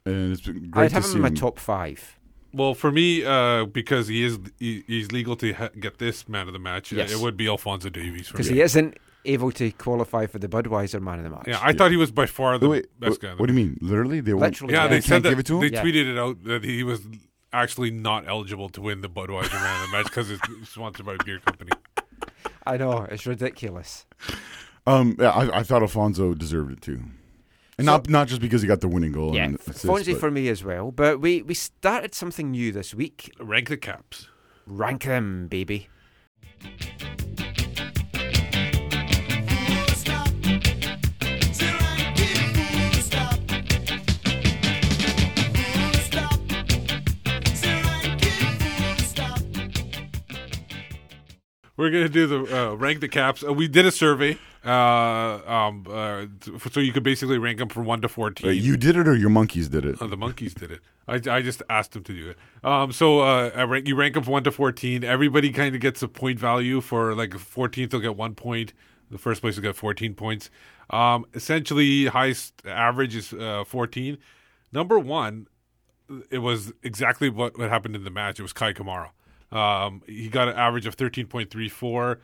and 0.05 0.33
it's 0.33 0.41
been 0.43 0.71
great 0.71 0.85
I'd 0.85 0.89
to 0.89 0.95
have 0.97 1.05
see 1.05 1.13
him 1.19 1.25
in 1.25 1.33
my 1.35 1.41
top 1.41 1.59
five. 1.59 2.19
Well, 2.55 2.75
for 2.75 2.91
me, 2.93 3.25
uh, 3.25 3.65
because 3.67 4.09
he 4.09 4.25
is 4.25 4.39
he, 4.59 4.83
he's 4.87 5.13
legal 5.13 5.37
to 5.37 5.53
ha- 5.55 5.71
get 5.79 5.99
this 5.99 6.29
man 6.29 6.47
of 6.49 6.53
the 6.53 6.59
match, 6.59 6.93
Yes. 6.93 7.13
it 7.13 7.19
would 7.21 7.37
be 7.37 7.47
Alphonso 7.49 7.89
Davies 7.89 8.27
for 8.29 8.35
Because 8.35 8.49
he 8.49 8.61
isn't 8.61 8.99
able 9.25 9.53
to 9.53 9.71
qualify 9.73 10.27
for 10.27 10.39
the 10.39 10.49
Budweiser 10.49 11.01
man 11.01 11.19
of 11.19 11.25
the 11.25 11.31
match. 11.31 11.45
Yeah, 11.47 11.61
I 11.63 11.73
thought 11.73 11.91
he 11.91 11.97
was 11.97 12.11
by 12.11 12.27
far 12.27 12.59
the 12.59 12.69
wait, 12.69 12.87
best 12.99 13.21
guy. 13.21 13.33
in 13.33 13.39
what 13.39 13.47
do 13.47 13.53
you 13.55 13.59
mean? 13.65 13.79
Literally, 13.81 14.21
they 14.21 14.33
won't- 14.35 14.43
Literally, 14.53 14.75
Yeah, 14.75 14.83
yeah. 14.85 14.89
they 14.89 15.01
said 15.01 15.09
can't 15.11 15.23
that 15.25 15.29
give 15.31 15.39
it 15.41 15.47
to 15.47 15.55
him? 15.55 15.61
they 15.71 15.77
Yeah. 15.77 15.83
tweeted 15.85 16.13
it 16.13 16.19
out 16.19 16.45
that 16.45 16.65
he 16.65 16.83
was 16.83 17.07
actually 17.53 17.91
not 17.91 18.27
eligible 18.27 18.69
to 18.71 18.81
win 18.81 19.01
the 19.03 19.09
Budweiser 19.09 19.53
Man 19.53 19.83
of 19.85 19.91
the 19.91 19.97
Match 19.97 20.05
because 20.07 20.31
it's 20.31 20.43
sponsored 20.71 21.07
by 21.07 21.15
a 21.15 21.25
beer 21.25 21.39
company. 21.39 21.71
I 22.67 22.77
know 22.77 23.07
it's 23.11 23.27
ridiculous. 23.27 24.07
Um, 24.87 25.17
yeah, 25.19 25.31
I, 25.31 25.59
I 25.59 25.63
thought 25.63 25.83
Alphonso 25.83 26.35
deserved 26.35 26.73
it 26.73 26.81
too, 26.81 27.03
and 27.79 27.85
not 27.87 28.09
not 28.09 28.27
just 28.29 28.41
because 28.41 28.63
he 28.63 28.69
got 28.69 28.81
the 28.81 28.89
winning 28.89 29.13
goal. 29.13 29.35
Yeah, 29.35 29.45
and 29.45 29.55
assist, 29.61 29.85
Fonzie 29.85 30.13
but- 30.13 30.21
for 30.21 30.31
me 30.31 30.49
as 30.49 30.65
well. 30.65 30.91
But 30.91 31.21
we 31.21 31.43
we 31.43 31.55
started 31.55 32.15
something 32.15 32.51
new 32.51 32.73
this 32.73 32.95
week. 32.95 33.33
Rank 33.39 33.69
the 33.69 33.77
caps. 33.77 34.29
Rank 34.67 35.05
them, 35.05 35.47
baby. 35.49 35.89
We're 51.77 51.91
gonna 51.91 52.09
do 52.09 52.27
the 52.27 52.71
uh, 52.71 52.75
rank 52.75 53.01
the 53.01 53.09
caps. 53.09 53.43
Uh, 53.43 53.53
we 53.53 53.67
did 53.67 53.87
a 53.87 53.91
survey, 53.91 54.39
uh, 54.65 55.41
um, 55.47 55.87
uh, 55.91 56.27
so 56.71 56.81
you 56.81 56.93
could 56.93 57.03
basically 57.03 57.39
rank 57.39 57.59
them 57.59 57.71
from 57.71 57.87
one 57.87 58.03
to 58.03 58.09
fourteen. 58.09 58.49
Wait, 58.49 58.63
you 58.63 58.77
did 58.77 58.97
it 58.97 59.09
or 59.09 59.17
your 59.17 59.31
monkeys 59.31 59.69
did 59.69 59.87
it? 59.87 59.97
Oh, 60.01 60.07
the 60.07 60.17
monkeys 60.17 60.53
did 60.53 60.71
it. 60.71 60.81
I, 61.09 61.15
I 61.15 61.41
just 61.41 61.63
asked 61.71 61.93
them 61.93 62.05
to 62.05 62.13
do 62.13 62.31
it. 62.31 62.39
Um, 62.63 62.93
so 62.93 63.21
uh, 63.21 63.51
I 63.55 63.63
rank, 63.63 63.89
you 63.89 63.97
rank 63.97 64.15
them 64.15 64.23
from 64.23 64.33
one 64.33 64.45
to 64.45 64.53
fourteen. 64.53 65.03
Everybody 65.03 65.51
kind 65.51 65.75
of 65.75 65.81
gets 65.81 66.03
a 66.03 66.09
point 66.09 66.39
value 66.39 66.83
for 66.83 67.15
like 67.15 67.39
fourteenth 67.39 67.95
will 67.95 68.01
get 68.01 68.17
one 68.17 68.35
point. 68.35 68.75
The 69.11 69.19
first 69.19 69.41
place 69.41 69.57
will 69.57 69.63
get 69.63 69.75
fourteen 69.75 70.15
points. 70.15 70.51
Um, 70.91 71.25
essentially, 71.33 72.07
highest 72.07 72.67
average 72.67 73.17
is 73.17 73.33
uh, 73.33 73.65
fourteen. 73.67 74.19
Number 74.73 74.99
one, 74.99 75.47
it 76.31 76.39
was 76.39 76.73
exactly 76.83 77.31
what, 77.31 77.59
what 77.59 77.71
happened 77.71 77.97
in 77.97 78.05
the 78.05 78.11
match. 78.11 78.39
It 78.39 78.43
was 78.43 78.53
Kei 78.53 78.75
Kamara. 78.75 79.09
Um, 79.53 80.03
he 80.07 80.29
got 80.29 80.49
an 80.49 80.57
average 80.57 80.87
of 80.87 80.95
thirteen 80.95 81.27
point 81.27 81.51
three 81.51 81.69
four. 81.69 82.21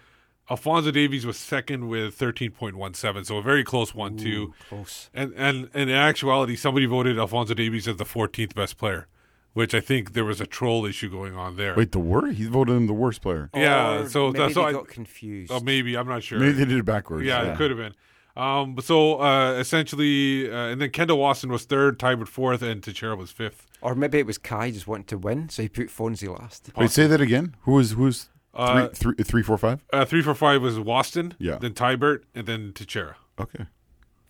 Alphonso 0.50 0.90
Davies 0.90 1.26
was 1.26 1.36
second 1.36 1.88
with 1.88 2.14
thirteen 2.14 2.50
point 2.52 2.74
one 2.76 2.94
seven, 2.94 3.24
so 3.24 3.36
a 3.36 3.42
very 3.42 3.62
close 3.64 3.94
one 3.94 4.16
too. 4.16 4.54
Close. 4.70 5.10
And, 5.12 5.32
and 5.36 5.68
and 5.74 5.90
in 5.90 5.96
actuality, 5.96 6.56
somebody 6.56 6.86
voted 6.86 7.18
Alphonso 7.18 7.52
Davies 7.54 7.86
as 7.86 7.96
the 7.98 8.04
14th 8.06 8.54
best 8.54 8.78
player, 8.78 9.08
which 9.52 9.74
I 9.74 9.80
think 9.80 10.14
there 10.14 10.24
was 10.24 10.40
a 10.40 10.46
troll 10.46 10.86
issue 10.86 11.10
going 11.10 11.36
on 11.36 11.56
there. 11.56 11.74
Wait, 11.76 11.92
the 11.92 11.98
worst? 11.98 12.38
He 12.38 12.46
voted 12.46 12.74
him 12.76 12.86
the 12.86 12.94
worst 12.94 13.20
player. 13.20 13.50
yeah, 13.54 13.98
Or 13.98 14.08
so 14.08 14.28
maybe 14.28 14.38
that's 14.38 14.54
they 14.54 14.60
why. 14.62 14.72
got 14.72 14.88
confused. 14.88 15.52
Oh, 15.52 15.60
maybe 15.60 15.98
I'm 15.98 16.08
not 16.08 16.22
sure. 16.22 16.38
Maybe 16.38 16.52
they 16.52 16.64
did 16.64 16.78
it 16.78 16.84
backwards. 16.86 17.26
Yeah, 17.26 17.42
it 17.52 17.58
could 17.58 17.70
have 17.70 17.78
been. 17.78 17.94
Um, 18.34 18.76
so 18.80 19.20
uh, 19.20 19.52
essentially, 19.54 20.50
uh, 20.50 20.68
and 20.68 20.80
then 20.80 20.88
Kendall 20.90 21.18
Waston 21.18 21.50
was 21.50 21.64
third, 21.64 21.98
tied 21.98 22.18
with 22.20 22.28
fourth, 22.30 22.62
and 22.62 22.80
Techera 22.80 23.18
was 23.18 23.30
fifth. 23.32 23.66
Or 23.80 23.94
maybe 23.94 24.18
it 24.18 24.26
was 24.26 24.38
Kei 24.38 24.70
just 24.72 24.86
wanting 24.88 25.06
to 25.06 25.18
win, 25.18 25.48
so 25.48 25.62
he 25.62 25.68
put 25.68 25.88
Fonzie 25.88 26.28
last. 26.38 26.70
Wait, 26.76 26.90
say 26.90 27.06
that 27.06 27.20
again. 27.20 27.54
Who 27.62 27.72
was 27.72 27.92
who's 27.92 28.28
Uh, 28.54 28.88
three, 28.88 29.14
three, 29.14 29.24
three, 29.24 29.42
four, 29.42 29.56
five? 29.58 29.84
Uh, 29.92 30.04
three 30.04 30.22
for 30.22 30.34
five 30.34 30.60
was 30.62 30.78
Waston, 30.78 31.34
Yeah. 31.38 31.58
then 31.58 31.74
Teibert, 31.74 32.22
and 32.34 32.46
then 32.46 32.72
Techera. 32.72 33.14
Okay. 33.38 33.66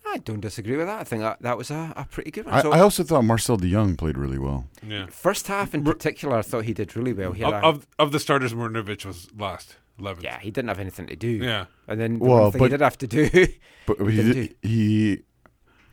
I 0.05 0.17
don't 0.19 0.39
disagree 0.39 0.75
with 0.77 0.87
that. 0.87 0.99
I 1.01 1.03
think 1.03 1.21
that, 1.21 1.41
that 1.41 1.57
was 1.57 1.69
a, 1.71 1.93
a 1.95 2.05
pretty 2.09 2.31
good 2.31 2.45
one. 2.45 2.53
I, 2.55 2.61
So, 2.61 2.71
I 2.71 2.79
also 2.79 3.03
thought 3.03 3.23
Marcel 3.23 3.57
De 3.57 3.69
Jong 3.71 3.95
played 3.95 4.17
really 4.17 4.39
well. 4.39 4.67
Yeah. 4.87 5.05
first 5.07 5.47
half 5.47 5.73
in 5.75 5.83
particular, 5.83 6.37
I 6.37 6.41
thought 6.41 6.65
he 6.65 6.73
did 6.73 6.95
really 6.95 7.13
well. 7.13 7.31
He 7.33 7.43
Of, 7.43 7.53
had 7.53 7.63
a- 7.63 7.67
of 7.67 7.87
of 7.99 8.11
the 8.11 8.19
starters, 8.19 8.53
Marinovic 8.53 9.05
was 9.05 9.29
last, 9.37 9.77
11th. 9.99 10.23
yeah, 10.23 10.39
he 10.39 10.49
didn't 10.51 10.69
have 10.69 10.79
anything 10.79 11.07
to 11.07 11.15
do. 11.15 11.27
Yeah. 11.27 11.65
And 11.87 11.99
then 11.99 12.19
the 12.19 12.25
Well, 12.25 12.41
one 12.43 12.51
thing 12.51 12.59
but- 12.59 12.65
he 12.65 12.69
did 12.71 12.81
have 12.81 12.97
to 12.99 13.07
do. 13.07 13.29
But 13.87 13.97
He 13.99 14.11
he, 14.11 14.15
didn't 14.23 14.55
he 14.61 15.23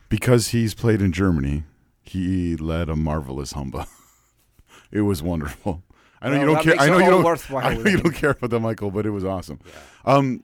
because 0.09 0.49
he's 0.49 0.73
played 0.75 1.01
in 1.01 1.11
Germany, 1.11 1.63
he 2.09 2.55
led 2.55 2.89
a 2.89 2.95
marvelous 2.95 3.53
humba. 3.53 3.87
it 4.91 5.01
was 5.01 5.21
wonderful. 5.23 5.83
I 6.21 6.29
know 6.29 6.31
Well, 6.31 6.39
you 6.41 6.45
don't 6.55 6.63
care. 6.63 6.75
I 6.79 6.87
know 6.89 6.97
you 6.97 7.05
don't. 7.11 7.23
worthwhile 7.23 7.65
I 7.67 7.73
know 7.75 7.89
you 7.89 7.97
don't 7.97 8.13
care 8.15 8.31
about 8.31 8.49
that, 8.49 8.59
Michael, 8.59 8.89
but 8.91 9.05
it 9.05 9.11
was 9.11 9.23
awesome. 9.23 9.59
Um, 10.05 10.43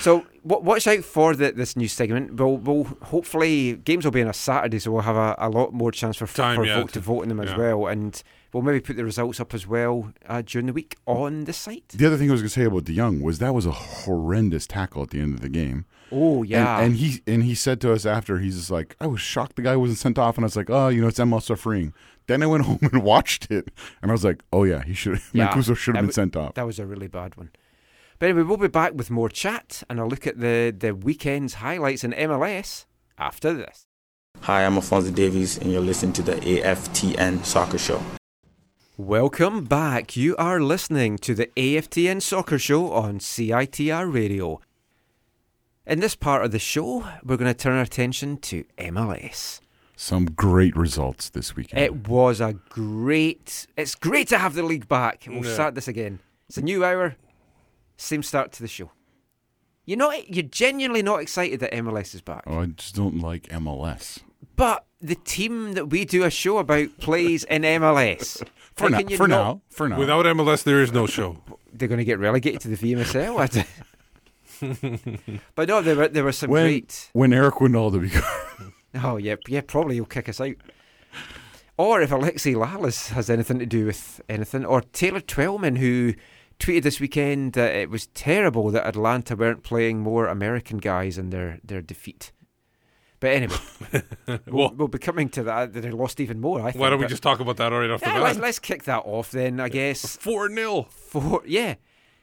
So 0.00 0.26
wa- 0.44 0.58
watch 0.60 0.86
out 0.86 1.02
for 1.02 1.34
the, 1.34 1.50
this 1.50 1.74
new 1.74 1.88
segment. 1.88 2.34
We'll, 2.34 2.56
we'll 2.58 2.84
hopefully 3.02 3.74
games 3.74 4.04
will 4.04 4.12
be 4.12 4.22
on 4.22 4.28
a 4.28 4.32
Saturday, 4.34 4.78
so 4.78 4.92
we'll 4.92 5.02
have 5.02 5.16
a, 5.16 5.34
a 5.38 5.48
lot 5.48 5.72
more 5.72 5.90
chance 5.90 6.16
for, 6.16 6.26
Time, 6.28 6.54
for 6.56 6.64
yeah, 6.66 6.76
vote 6.80 6.88
to 6.88 6.92
to- 6.94 7.00
vote 7.00 7.22
in 7.22 7.30
them 7.30 7.40
as 7.40 7.52
well, 7.56 7.86
and 7.88 8.22
we'll 8.52 8.62
maybe 8.62 8.78
put 8.80 8.96
the 8.96 9.04
results 9.04 9.40
up 9.40 9.54
as 9.54 9.66
well 9.66 10.12
uh, 10.28 10.42
during 10.44 10.66
the 10.66 10.72
week 10.72 10.94
on 11.06 11.44
the 11.44 11.52
site. 11.52 11.88
the 11.88 12.06
other 12.06 12.16
thing 12.16 12.28
I 12.28 12.32
was 12.32 12.42
going 12.42 12.48
to 12.48 12.54
say 12.54 12.64
about 12.64 12.84
De 12.84 12.94
Jong 12.94 13.22
was 13.22 13.38
that 13.40 13.54
was 13.54 13.66
a 13.66 13.72
horrendous 13.72 14.66
tackle 14.68 15.02
at 15.02 15.10
the 15.10 15.20
end 15.20 15.34
of 15.34 15.40
the 15.40 15.48
game. 15.48 15.84
Oh 16.10 16.42
yeah, 16.42 16.80
and, 16.80 16.96
he 16.96 17.20
and 17.26 17.42
he 17.42 17.54
said 17.54 17.80
to 17.82 17.92
us 17.92 18.06
after 18.06 18.38
he's 18.38 18.56
just 18.56 18.70
like, 18.70 18.96
I 19.00 19.06
was 19.06 19.20
shocked 19.20 19.56
the 19.56 19.62
guy 19.62 19.76
wasn't 19.76 19.98
sent 19.98 20.18
off, 20.18 20.36
and 20.36 20.44
I 20.44 20.46
was 20.46 20.56
like, 20.56 20.70
oh, 20.70 20.88
you 20.88 21.00
know, 21.00 21.08
it's 21.08 21.18
ML 21.18 21.42
suffering. 21.42 21.92
Then 22.26 22.42
I 22.42 22.46
went 22.46 22.64
home 22.66 22.78
and 22.82 23.02
watched 23.02 23.50
it, 23.50 23.70
and 24.02 24.10
I 24.10 24.12
was 24.12 24.24
like, 24.24 24.42
oh 24.52 24.64
yeah, 24.64 24.82
he 24.84 24.94
should. 24.94 25.20
Yeah, 25.32 25.48
Mancosu 25.48 25.76
should 25.76 25.94
that 25.94 25.98
have 25.98 26.06
been 26.06 26.10
w- 26.10 26.12
sent 26.12 26.36
off. 26.36 26.54
That 26.54 26.66
was 26.66 26.78
a 26.78 26.86
really 26.86 27.08
bad 27.08 27.36
one. 27.36 27.50
But 28.18 28.30
anyway, 28.30 28.42
we'll 28.44 28.56
be 28.56 28.68
back 28.68 28.94
with 28.94 29.10
more 29.10 29.28
chat 29.28 29.82
and 29.88 30.00
a 30.00 30.04
look 30.04 30.26
at 30.26 30.40
the, 30.40 30.74
the 30.76 30.92
weekend's 30.92 31.54
highlights 31.54 32.02
in 32.02 32.10
MLS 32.12 32.86
after 33.16 33.52
this. 33.54 33.86
Hi, 34.40 34.64
I'm 34.64 34.74
Alphonso 34.74 35.12
Davies, 35.12 35.56
and 35.58 35.70
you're 35.70 35.80
listening 35.80 36.12
to 36.14 36.22
the 36.22 36.34
AFTN 36.34 37.44
Soccer 37.44 37.78
Show. 37.78 38.02
Welcome 38.96 39.64
back. 39.64 40.16
You 40.16 40.34
are 40.36 40.60
listening 40.60 41.18
to 41.18 41.32
the 41.32 41.46
AFTN 41.56 42.20
Soccer 42.20 42.58
Show 42.58 42.90
on 42.92 43.20
CITR 43.20 44.12
Radio. 44.12 44.60
In 45.88 46.00
this 46.00 46.14
part 46.14 46.44
of 46.44 46.50
the 46.52 46.58
show, 46.58 47.04
we're 47.24 47.38
going 47.38 47.50
to 47.52 47.58
turn 47.58 47.76
our 47.76 47.82
attention 47.82 48.36
to 48.38 48.64
MLS. 48.78 49.60
Some 49.96 50.26
great 50.26 50.76
results 50.76 51.30
this 51.30 51.56
weekend. 51.56 51.82
It 51.82 52.06
was 52.08 52.40
a 52.40 52.52
great. 52.68 53.66
It's 53.76 53.94
great 53.94 54.28
to 54.28 54.38
have 54.38 54.54
the 54.54 54.62
league 54.62 54.86
back. 54.86 55.24
We'll 55.26 55.44
Yeah. 55.44 55.54
start 55.54 55.74
this 55.74 55.88
again. 55.88 56.20
It's 56.48 56.58
a 56.58 56.62
new 56.62 56.84
hour. 56.84 57.16
Same 57.96 58.22
start 58.22 58.52
to 58.52 58.62
the 58.62 58.68
show. 58.68 58.92
You're 59.86 59.98
not. 59.98 60.28
You're 60.28 60.42
genuinely 60.44 61.02
not 61.02 61.20
excited 61.20 61.58
that 61.60 61.72
MLS 61.72 62.14
is 62.14 62.20
back. 62.20 62.44
oh, 62.46 62.60
I 62.60 62.66
just 62.66 62.94
don't 62.94 63.18
like 63.18 63.48
MLS. 63.48 64.20
But 64.56 64.84
the 65.00 65.14
team 65.16 65.72
that 65.72 65.86
we 65.88 66.04
do 66.04 66.22
a 66.24 66.30
show 66.30 66.58
about 66.58 66.98
plays 66.98 67.44
in 67.44 67.62
MLS. 67.64 68.42
For 68.76 68.84
How 68.84 68.88
now, 68.90 68.98
can 68.98 69.08
you 69.08 69.16
for 69.16 69.26
not- 69.26 69.44
now, 69.44 69.62
for 69.70 69.88
now. 69.88 69.98
Without 69.98 70.24
MLS, 70.26 70.62
there 70.62 70.80
is 70.80 70.92
no 70.92 71.06
show. 71.08 71.42
They're 71.72 71.88
going 71.88 71.98
to 71.98 72.04
get 72.04 72.20
relegated 72.20 72.60
to 72.60 72.68
the 72.68 72.76
VMSL. 72.76 73.66
But 75.54 75.68
no, 75.68 75.82
there 75.82 75.96
were 75.96 76.08
there 76.08 76.24
were 76.24 76.32
some 76.32 76.50
when 76.50 76.64
great. 76.64 77.10
when 77.12 77.32
Eric 77.32 77.56
Wynalda 77.56 78.00
becomes 78.00 78.72
Oh 79.02 79.16
yeah, 79.16 79.36
yeah. 79.48 79.60
Probably 79.60 79.96
he'll 79.96 80.04
kick 80.04 80.28
us 80.28 80.40
out. 80.40 80.54
Or 81.76 82.00
if 82.00 82.10
Alexi 82.10 82.54
Lalas 82.56 83.10
has 83.10 83.30
anything 83.30 83.58
to 83.60 83.66
do 83.66 83.86
with 83.86 84.20
anything, 84.28 84.64
or 84.64 84.80
Taylor 84.80 85.20
Twellman 85.20 85.76
who 85.78 86.14
tweeted 86.58 86.82
this 86.82 86.98
weekend 86.98 87.52
that 87.52 87.74
it 87.74 87.88
was 87.88 88.08
terrible 88.08 88.70
that 88.72 88.84
Atlanta 88.86 89.36
weren't 89.36 89.62
playing 89.62 90.00
more 90.00 90.26
American 90.26 90.78
guys 90.78 91.16
in 91.18 91.30
their, 91.30 91.60
their 91.62 91.80
defeat. 91.80 92.32
But 93.20 93.28
anyway, 93.30 93.56
we'll, 94.48 94.72
Well- 94.74 94.88
be 94.88 94.98
coming 94.98 95.28
to 95.30 95.42
that. 95.44 95.72
They 95.72 95.90
lost 95.92 96.18
even 96.18 96.40
more. 96.40 96.60
I 96.62 96.72
think. 96.72 96.80
Why 96.80 96.90
don't 96.90 96.98
we 96.98 97.04
but- 97.04 97.10
just 97.10 97.22
talk 97.22 97.38
about 97.38 97.56
that 97.58 97.70
right 97.70 97.90
off 97.90 98.00
the 98.00 98.06
Yeah, 98.08 98.18
let's, 98.20 98.36
bat? 98.38 98.42
let's 98.42 98.58
kick 98.58 98.82
that 98.84 99.02
off 99.04 99.30
then. 99.30 99.60
I 99.60 99.68
guess 99.68 100.16
Four 100.20 100.48
0 100.52 100.86
four. 100.90 101.42
Yeah, 101.46 101.76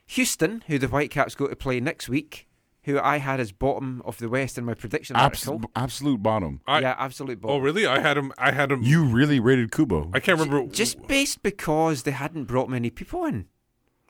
Houston, 0.07 0.63
who 0.67 0.77
the 0.77 0.87
Whitecaps 0.87 1.35
go 1.35 1.47
to 1.47 1.55
play 1.55 1.79
next 1.79 2.07
week, 2.09 2.47
who 2.83 2.99
I 2.99 3.17
had 3.17 3.39
as 3.39 3.51
bottom 3.51 4.01
of 4.05 4.17
the 4.19 4.29
West 4.29 4.57
in 4.57 4.65
my 4.65 4.73
prediction 4.75 5.15
abs- 5.15 5.47
article. 5.47 5.69
absolute 5.75 6.21
bottom. 6.21 6.61
I, 6.67 6.79
yeah, 6.81 6.95
absolute 6.97 7.41
bottom. 7.41 7.57
Oh, 7.57 7.59
really? 7.59 7.85
I 7.87 7.99
had 7.99 8.15
him. 8.17 8.31
I 8.37 8.51
had 8.51 8.71
him. 8.71 8.83
You 8.83 9.03
really 9.05 9.39
rated 9.39 9.71
Kubo. 9.71 10.11
I 10.13 10.19
can't 10.19 10.39
remember. 10.39 10.71
Just 10.71 11.07
based 11.07 11.41
because 11.41 12.03
they 12.03 12.11
hadn't 12.11 12.45
brought 12.45 12.69
many 12.69 12.89
people 12.91 13.25
in. 13.25 13.47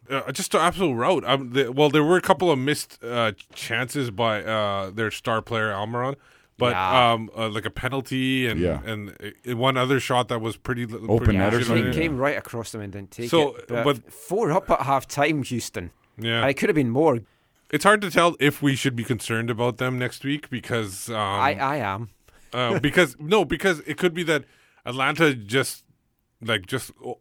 uh, 0.10 0.32
just 0.34 0.54
an 0.54 0.62
absolute 0.62 0.94
route. 0.96 1.24
Um, 1.26 1.52
the, 1.52 1.72
well, 1.72 1.90
there 1.90 2.04
were 2.04 2.18
a 2.18 2.22
couple 2.22 2.52
of 2.52 2.60
missed 2.60 3.02
uh, 3.04 3.32
chances 3.54 4.12
by 4.12 4.44
uh, 4.44 4.92
their 4.92 5.10
star 5.12 5.42
player 5.42 5.72
Almiron, 5.72 6.16
but 6.58 6.72
Yeah. 6.72 7.12
um, 7.14 7.30
uh, 7.38 7.50
like 7.50 7.66
a 7.66 7.70
penalty 7.70 8.48
and 8.48 8.60
Yeah. 8.60 8.82
and 8.86 9.10
uh, 9.50 9.56
one 9.58 9.78
other 9.78 10.00
shot 10.00 10.28
that 10.30 10.40
was 10.42 10.58
pretty 10.58 10.84
Open 10.86 11.18
pretty 11.18 11.38
net 11.38 11.54
or 11.54 11.58
decent. 11.60 11.68
something? 11.68 11.86
It 11.88 11.96
Yeah. 11.96 12.02
came 12.02 12.18
right 12.18 12.38
across 12.38 12.72
them 12.72 12.82
and 12.82 12.92
didn't 12.94 13.12
take 13.12 13.30
So, 13.30 13.56
it. 13.56 13.68
But, 13.68 13.84
but- 13.84 14.14
four 14.14 14.52
up 14.52 14.70
at 14.70 14.82
half 14.82 15.08
time, 15.08 15.44
Houston. 15.44 15.92
Yeah, 16.18 16.42
And 16.42 16.50
it 16.50 16.54
could 16.56 16.70
have 16.70 16.76
been 16.76 16.90
more. 16.92 17.20
it's 17.72 17.84
hard 17.84 18.02
to 18.02 18.10
tell 18.12 18.36
if 18.40 18.62
we 18.62 18.76
should 18.76 18.96
be 18.96 19.04
concerned 19.04 19.50
about 19.50 19.78
them 19.78 19.98
next 20.00 20.24
week 20.24 20.50
because 20.50 21.10
um, 21.10 21.16
I, 21.18 21.56
I 21.56 21.76
am. 21.78 22.10
uh, 22.54 22.80
because 22.80 23.16
no, 23.20 23.44
because 23.46 23.80
it 23.82 23.98
could 23.98 24.14
be 24.14 24.24
that 24.24 24.44
Atlanta 24.86 25.34
just 25.34 25.84
like 26.42 26.66
just 26.66 26.92
uh, 27.06 27.14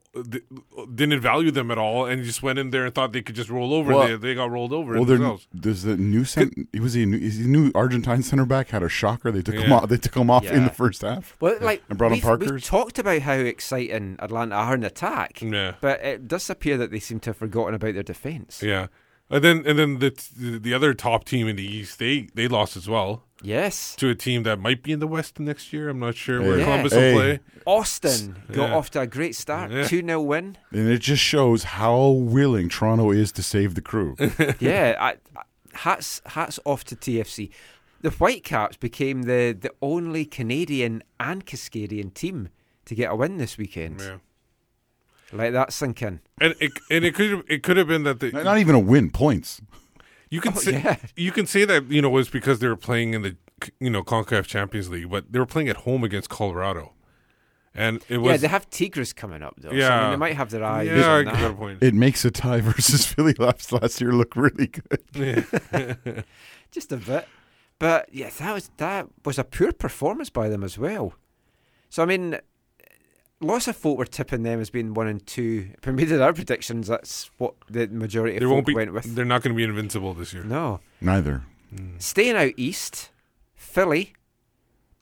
didn't 0.95 1.21
value 1.21 1.51
them 1.51 1.71
at 1.71 1.79
all 1.79 2.05
and 2.07 2.25
just 2.25 2.43
went 2.43 2.59
in 2.59 2.71
there 2.71 2.85
and 2.85 2.95
thought 2.95 3.13
they 3.13 3.23
could 3.23 3.35
just 3.37 3.49
roll 3.49 3.73
over. 3.73 3.95
Well- 3.95 4.09
they, 4.09 4.17
they 4.17 4.35
got 4.35 4.51
rolled 4.51 4.73
over 4.73 4.95
Well, 4.95 5.05
there- 5.05 5.19
themselves. 5.19 5.47
there's 5.55 5.83
the 5.83 5.97
new 5.97 6.25
cent. 6.25 6.53
Was 6.81 6.95
he 6.95 7.05
a 7.05 7.07
new, 7.07 7.19
is 7.19 7.39
he 7.39 7.45
a 7.45 7.49
new 7.49 7.71
Argentine 7.75 8.23
center 8.23 8.45
back? 8.45 8.71
Had 8.71 8.83
a 8.83 8.89
shocker. 8.89 9.31
They 9.31 9.43
took 9.43 9.55
him 9.55 9.73
off. 9.73 9.89
They 9.89 9.97
took 9.97 10.17
him 10.17 10.31
off 10.31 10.45
in 10.45 10.65
the 10.65 10.71
first 10.71 11.03
half. 11.03 11.37
Well, 11.41 11.57
like 11.61 11.83
and 11.89 11.97
brought 11.97 12.13
in 12.13 12.21
we've, 12.29 12.51
we've 12.51 12.65
talked 12.65 12.99
about 12.99 13.23
how 13.23 13.35
exciting 13.35 14.17
Atlanta 14.19 14.57
are 14.57 14.75
in 14.75 14.85
attack, 14.85 15.41
Yeah. 15.41 15.75
but 15.81 16.01
it 16.05 16.27
does 16.29 16.51
appear 16.51 16.77
that 16.79 16.91
they 16.91 16.99
seem 17.01 17.21
to 17.21 17.31
have 17.31 17.37
forgotten 17.37 17.75
about 17.75 17.95
their 17.95 18.03
defence. 18.03 18.63
Yeah, 18.63 18.89
and 19.31 19.43
then 19.45 19.63
and 19.67 19.79
then 19.79 19.99
the 20.01 20.13
the 20.39 20.75
other 20.75 20.93
top 20.93 21.25
team 21.25 21.49
in 21.49 21.57
the 21.57 21.65
East 21.67 21.99
they 21.99 22.29
they 22.35 22.49
lost 22.49 22.77
as 22.77 22.89
well 22.89 23.23
Yes, 23.45 23.95
to 23.97 24.09
a 24.09 24.15
team 24.15 24.43
that 24.45 24.59
might 24.59 24.83
be 24.83 24.93
in 24.93 25.01
the 25.01 25.07
West 25.07 25.39
next 25.39 25.73
year. 25.73 25.89
I'm 25.91 25.99
not 25.99 26.15
sure 26.17 26.41
where 26.41 26.59
Hey. 26.59 26.65
Columbus 26.65 26.93
Hey. 26.95 27.13
will 27.15 27.21
play. 27.21 27.41
Austin 27.67 28.37
got 28.51 28.69
Yeah. 28.71 28.75
off 28.75 28.91
to 28.93 29.01
a 29.03 29.07
great 29.07 29.35
start, 29.37 29.71
Yeah. 29.71 29.87
two 29.87 30.01
0 30.01 30.21
win. 30.23 30.57
And 30.73 30.89
it 30.89 31.01
just 31.01 31.23
shows 31.23 31.65
how 31.65 32.09
willing 32.09 32.69
Toronto 32.71 33.11
is 33.11 33.31
to 33.33 33.43
save 33.43 33.75
the 33.75 33.81
crew. 33.83 34.17
yeah, 34.61 34.97
I, 34.99 35.09
I, 35.37 35.43
hats 35.75 36.23
hats 36.27 36.59
off 36.65 36.85
to 36.85 36.97
TFC. 36.97 37.51
The 38.01 38.11
Whitecaps 38.11 38.77
became 38.79 39.23
the 39.23 39.57
the 39.59 39.71
only 39.83 40.25
Canadian 40.25 41.03
and 41.21 41.45
Cascadian 41.45 42.13
team 42.15 42.49
to 42.87 42.95
get 42.95 43.11
a 43.11 43.17
win 43.17 43.39
this 43.39 43.57
weekend. 43.59 44.01
Yeah, 44.01 44.17
Let 45.33 45.53
that 45.53 45.73
sink 45.73 46.03
in. 46.03 46.21
and 46.41 46.55
it 46.61 46.73
and 46.91 47.05
it 47.05 47.15
could 47.15 47.43
it 47.49 47.63
could 47.63 47.77
have 47.77 47.89
been 47.89 48.05
that 48.05 48.21
the 48.21 48.31
Not 48.33 48.45
not 48.45 48.59
even 48.59 48.75
a 48.75 48.79
win, 48.81 49.11
points. 49.11 49.61
You 50.35 50.41
can 50.41 50.53
Oh, 50.57 50.61
say 50.67 50.73
yeah. 50.83 50.97
you 51.17 51.33
can 51.39 51.47
say 51.47 51.65
that 51.65 51.81
you 51.91 52.01
know 52.03 52.09
it 52.09 52.19
was 52.23 52.29
because 52.39 52.57
they 52.61 52.69
were 52.69 52.83
playing 52.89 53.15
in 53.17 53.23
the 53.23 53.33
you 53.81 53.91
know 53.95 54.03
Concacaf 54.03 54.45
Champions 54.47 54.89
League, 54.91 55.11
but 55.11 55.23
they 55.33 55.39
were 55.39 55.47
playing 55.55 55.69
at 55.75 55.79
home 55.89 56.03
against 56.09 56.29
Colorado, 56.29 56.93
and 57.75 57.95
it 58.09 58.19
was 58.19 58.31
yeah, 58.33 58.37
they 58.45 58.49
have 58.49 58.69
Tigres 58.71 59.13
coming 59.13 59.43
up 59.43 59.55
though. 59.59 59.71
so, 59.71 59.77
I 59.77 59.79
Yeah. 59.79 60.01
mean, 60.03 60.11
they 60.13 60.17
might 60.27 60.37
have 60.37 60.51
their 60.51 60.65
eyes 60.65 60.89
yeah, 60.89 61.09
I 61.15 61.19
on 61.19 61.25
that. 61.27 61.57
point. 61.57 61.83
It 61.83 61.95
makes 61.95 62.25
a 62.25 62.31
tie 62.31 62.61
versus 62.71 63.07
Philly 63.07 63.35
last 63.39 63.73
last 63.73 64.01
year 64.01 64.13
look 64.13 64.35
really 64.37 64.69
good. 64.69 65.05
Just 66.77 66.93
a 66.93 66.97
bit. 66.97 67.27
But 67.79 68.09
yeah, 68.13 68.31
that 68.39 68.53
was 68.55 68.71
that 68.79 69.07
was 69.25 69.39
a 69.39 69.45
poor 69.45 69.73
performance 69.73 70.31
by 70.31 70.49
them 70.49 70.63
as 70.65 70.79
well. 70.79 71.15
So 71.91 72.03
I 72.03 72.07
mean, 72.07 72.39
lots 73.47 73.69
of 73.69 73.77
folk 73.77 73.99
were 73.99 74.05
tipping 74.07 74.43
them 74.43 74.61
as 74.61 74.71
being 74.71 74.95
one 74.95 75.07
and 75.07 75.25
two. 75.27 75.71
When 75.85 75.97
we 75.97 76.05
did 76.05 76.21
our 76.21 76.33
predictions, 76.33 76.89
that's 76.89 77.31
what 77.39 77.55
the 77.69 77.87
majority 77.89 78.37
of 78.37 78.41
There 78.41 78.49
folk 78.49 78.55
won't 78.57 78.67
be. 78.67 78.75
went 78.75 78.93
with. 78.93 79.15
They're 79.15 79.25
not 79.25 79.43
going 79.43 79.55
to 79.55 79.57
be 79.57 79.65
invincible 79.65 80.15
this 80.15 80.33
year. 80.33 80.45
No, 80.45 80.81
Neither. 81.01 81.43
staying 81.99 82.37
out 82.37 82.53
east, 82.57 83.11
Philly, 83.55 84.13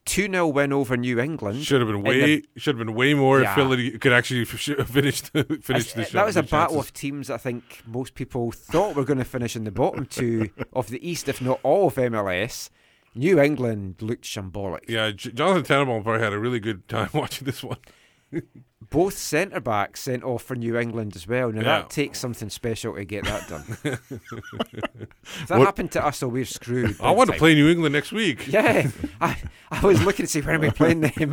two 0.04 0.26
0 0.28 0.48
win 0.48 0.72
over 0.72 0.96
New 0.96 1.20
England. 1.20 1.62
Should 1.64 1.80
have 1.80 1.88
been 1.88 2.02
way. 2.02 2.20
the- 2.38 2.44
Should 2.56 2.76
have 2.78 2.86
been 2.86 2.94
way 2.94 3.14
more. 3.14 3.40
Yeah. 3.40 3.50
if 3.50 3.54
Philly 3.56 3.98
could 3.98 4.12
actually 4.12 4.42
f- 4.42 4.48
finish 4.88 5.20
the, 5.20 5.44
finish 5.62 5.92
That's- 5.92 6.10
the 6.10 6.12
that 6.14 6.26
was 6.26 6.36
a 6.36 6.42
the 6.42 6.48
battle 6.48 6.80
of 6.80 6.92
teams. 6.92 7.30
I 7.30 7.36
think 7.36 7.82
most 7.86 8.14
people 8.14 8.50
thought 8.52 8.96
were 8.96 9.04
going 9.04 9.18
to 9.18 9.24
finish 9.24 9.54
in 9.56 9.64
the 9.64 9.70
bottom 9.70 10.06
two 10.06 10.50
of 10.72 10.88
the 10.88 11.06
East, 11.08 11.28
if 11.28 11.40
not 11.40 11.60
all 11.62 11.88
of 11.88 11.94
MLS. 11.94 12.68
New 13.14 13.38
England 13.38 13.96
looked 14.00 14.24
shambolic. 14.24 14.88
Yeah, 14.88 15.10
J- 15.10 15.32
Jonathan 15.32 15.64
Tannenbaum 15.64 16.02
probably 16.02 16.22
had 16.24 16.32
a 16.32 16.38
really 16.38 16.58
good 16.60 16.88
time 16.88 17.10
watching 17.14 17.44
this 17.44 17.62
one. 17.62 17.76
Both 18.90 19.16
centre 19.16 19.60
backs 19.60 20.00
sent 20.02 20.22
off 20.22 20.42
for 20.42 20.54
New 20.54 20.76
England 20.76 21.16
as 21.16 21.26
well. 21.26 21.50
Now 21.50 21.60
Yeah. 21.60 21.64
that 21.80 21.90
takes 21.90 22.18
something 22.18 22.50
special 22.50 22.94
to 22.94 23.04
get 23.04 23.24
that 23.24 23.48
done. 23.48 23.64
if 23.84 25.48
that 25.48 25.58
What- 25.58 25.64
happened 25.66 25.92
to 25.92 26.04
us, 26.04 26.18
so 26.18 26.28
we're 26.28 26.44
screwed. 26.44 27.00
I 27.00 27.08
big 27.10 27.16
want 27.16 27.30
to 27.32 27.36
play 27.38 27.54
New 27.54 27.68
England 27.68 27.92
next 27.94 28.12
week. 28.12 28.46
Yeah, 28.52 28.90
I, 29.20 29.38
I 29.70 29.84
was 29.84 30.02
looking 30.04 30.26
to 30.26 30.30
see 30.30 30.40
when 30.40 30.56
are 30.56 30.58
we 30.58 30.70
playing 30.82 31.00
them. 31.00 31.30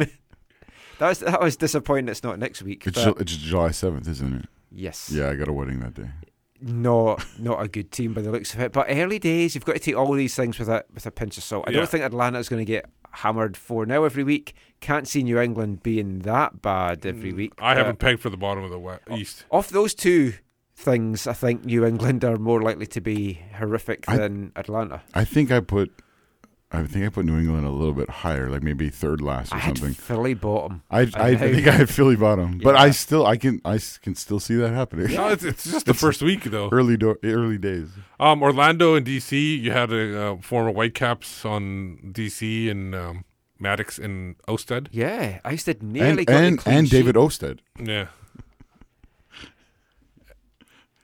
that 1.00 1.10
was 1.10 1.20
that 1.20 1.42
was 1.42 1.58
disappointing. 1.58 2.08
It's 2.10 2.24
not 2.24 2.40
next 2.40 2.62
week. 2.62 2.86
It's, 2.88 3.04
but 3.04 3.16
Ju- 3.18 3.22
it's 3.22 3.36
July 3.38 3.72
seventh, 3.72 4.08
isn't 4.08 4.34
it? 4.42 4.46
yes, 4.72 5.10
Yeah, 5.14 5.30
I 5.30 5.36
got 5.36 5.48
a 5.48 5.54
wedding 5.54 5.80
that 5.82 5.96
day. 5.96 6.10
not 6.62 7.26
not 7.40 7.62
a 7.62 7.68
good 7.68 7.92
team 7.92 8.14
by 8.14 8.22
the 8.22 8.32
looks 8.32 8.54
of 8.54 8.60
it. 8.62 8.72
But 8.72 8.88
early 8.90 9.20
days, 9.20 9.56
you've 9.56 9.66
got 9.66 9.74
to 9.74 9.80
take 9.80 9.98
all 9.98 10.14
these 10.14 10.36
things 10.36 10.60
with 10.60 10.70
a 10.70 10.86
with 10.94 11.06
a 11.06 11.12
pinch 11.12 11.38
of 11.38 11.44
salt. 11.44 11.66
I 11.68 11.72
Yeah. 11.72 11.78
don't 11.80 11.90
think 11.90 12.04
Atlanta's 12.06 12.48
going 12.50 12.62
to 12.66 12.72
get 12.72 12.86
hammered 13.12 13.58
four 13.58 13.86
now 13.86 14.04
every 14.04 14.24
week. 14.24 14.54
Can't 14.82 15.08
see 15.08 15.24
New 15.24 15.40
England 15.40 15.84
being 15.84 16.20
that 16.20 16.62
bad 16.62 17.06
every 17.06 17.34
mm, 17.34 17.38
week. 17.38 17.54
I 17.60 17.76
haven't 17.76 18.00
pegged 18.00 18.22
for 18.22 18.30
the 18.30 18.38
bottom 18.38 18.64
of 18.64 18.70
the 18.70 18.80
we- 18.80 18.94
East. 19.18 19.46
Off 19.52 19.70
those 19.70 19.94
two 19.94 20.34
things, 20.76 21.28
I 21.28 21.34
think 21.34 21.66
New 21.66 21.86
England 21.86 22.24
are 22.24 22.38
more 22.38 22.62
likely 22.62 22.88
to 22.88 23.02
be 23.02 23.42
horrific 23.56 24.06
I- 24.08 24.18
than 24.18 24.52
Atlanta. 24.56 25.02
I 25.14 25.26
think 25.26 25.52
I 25.52 25.60
put, 25.60 25.92
I 26.72 26.84
think 26.84 27.04
I 27.04 27.10
put 27.10 27.26
New 27.26 27.40
England 27.40 27.66
a 27.66 27.72
little 27.72 27.96
bit 27.96 28.10
higher, 28.10 28.48
like 28.48 28.62
maybe 28.62 28.90
third 28.90 29.22
last 29.22 29.52
or 29.52 29.56
I 29.56 29.60
had 29.60 29.78
something. 29.80 29.96
Philly 29.96 30.36
bottom. 30.36 30.84
I, 30.92 31.02
I, 31.16 31.30
I 31.30 31.36
think 31.36 31.68
I 31.68 31.72
had 31.72 31.90
Philly 31.90 32.16
bottom, 32.16 32.60
but 32.60 32.76
I 32.76 32.92
still 32.92 33.26
I 33.26 33.38
can 33.38 33.60
I 33.66 33.80
can 34.04 34.14
still 34.14 34.40
see 34.40 34.56
that 34.58 34.72
happening. 34.72 35.12
No, 35.16 35.30
it's, 35.30 35.44
it's 35.44 35.64
just 35.64 35.88
the 35.88 35.96
first 35.96 36.22
week 36.22 36.44
though. 36.44 36.70
early 36.72 36.96
do- 36.96 37.18
early 37.24 37.58
days. 37.58 37.90
Um, 38.20 38.44
Orlando 38.44 38.94
and 38.94 39.04
DC. 39.06 39.60
You 39.60 39.72
had 39.72 39.92
a 39.92 40.22
uh, 40.34 40.38
former 40.42 40.72
Whitecaps 40.72 41.44
on 41.44 41.98
DC 42.14 42.70
and 42.70 42.94
um, 42.94 43.26
Mattocks 43.58 43.98
and 43.98 44.36
Ousted. 44.48 44.90
Yeah, 44.92 45.40
I 45.44 45.56
did 45.56 45.82
nearly 45.82 46.20
And 46.20 46.28
got 46.28 46.36
and, 46.44 46.62
and 46.68 46.90
David 46.90 47.16
sheet. 47.16 47.22
Ousted. 47.22 47.62
Yeah, 47.84 48.08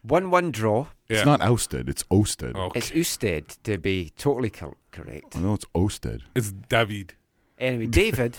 one-one 0.03 0.51
draw. 0.51 0.87
Yeah. 1.09 1.17
It's 1.17 1.25
not 1.25 1.39
Ousted, 1.41 1.87
it's 1.87 2.03
ousted. 2.11 2.55
Oh, 2.57 2.71
It's 2.73 2.91
ousted 2.91 3.49
to 3.63 3.77
be 3.77 4.11
totally 4.17 4.49
cor- 4.49 4.77
correct. 4.91 5.35
Oh, 5.35 5.39
no, 5.39 5.53
it's 5.53 5.65
ousted. 5.75 6.23
it's 6.35 6.51
David. 6.51 7.13
Anyway, 7.59 7.85
David 8.01 8.37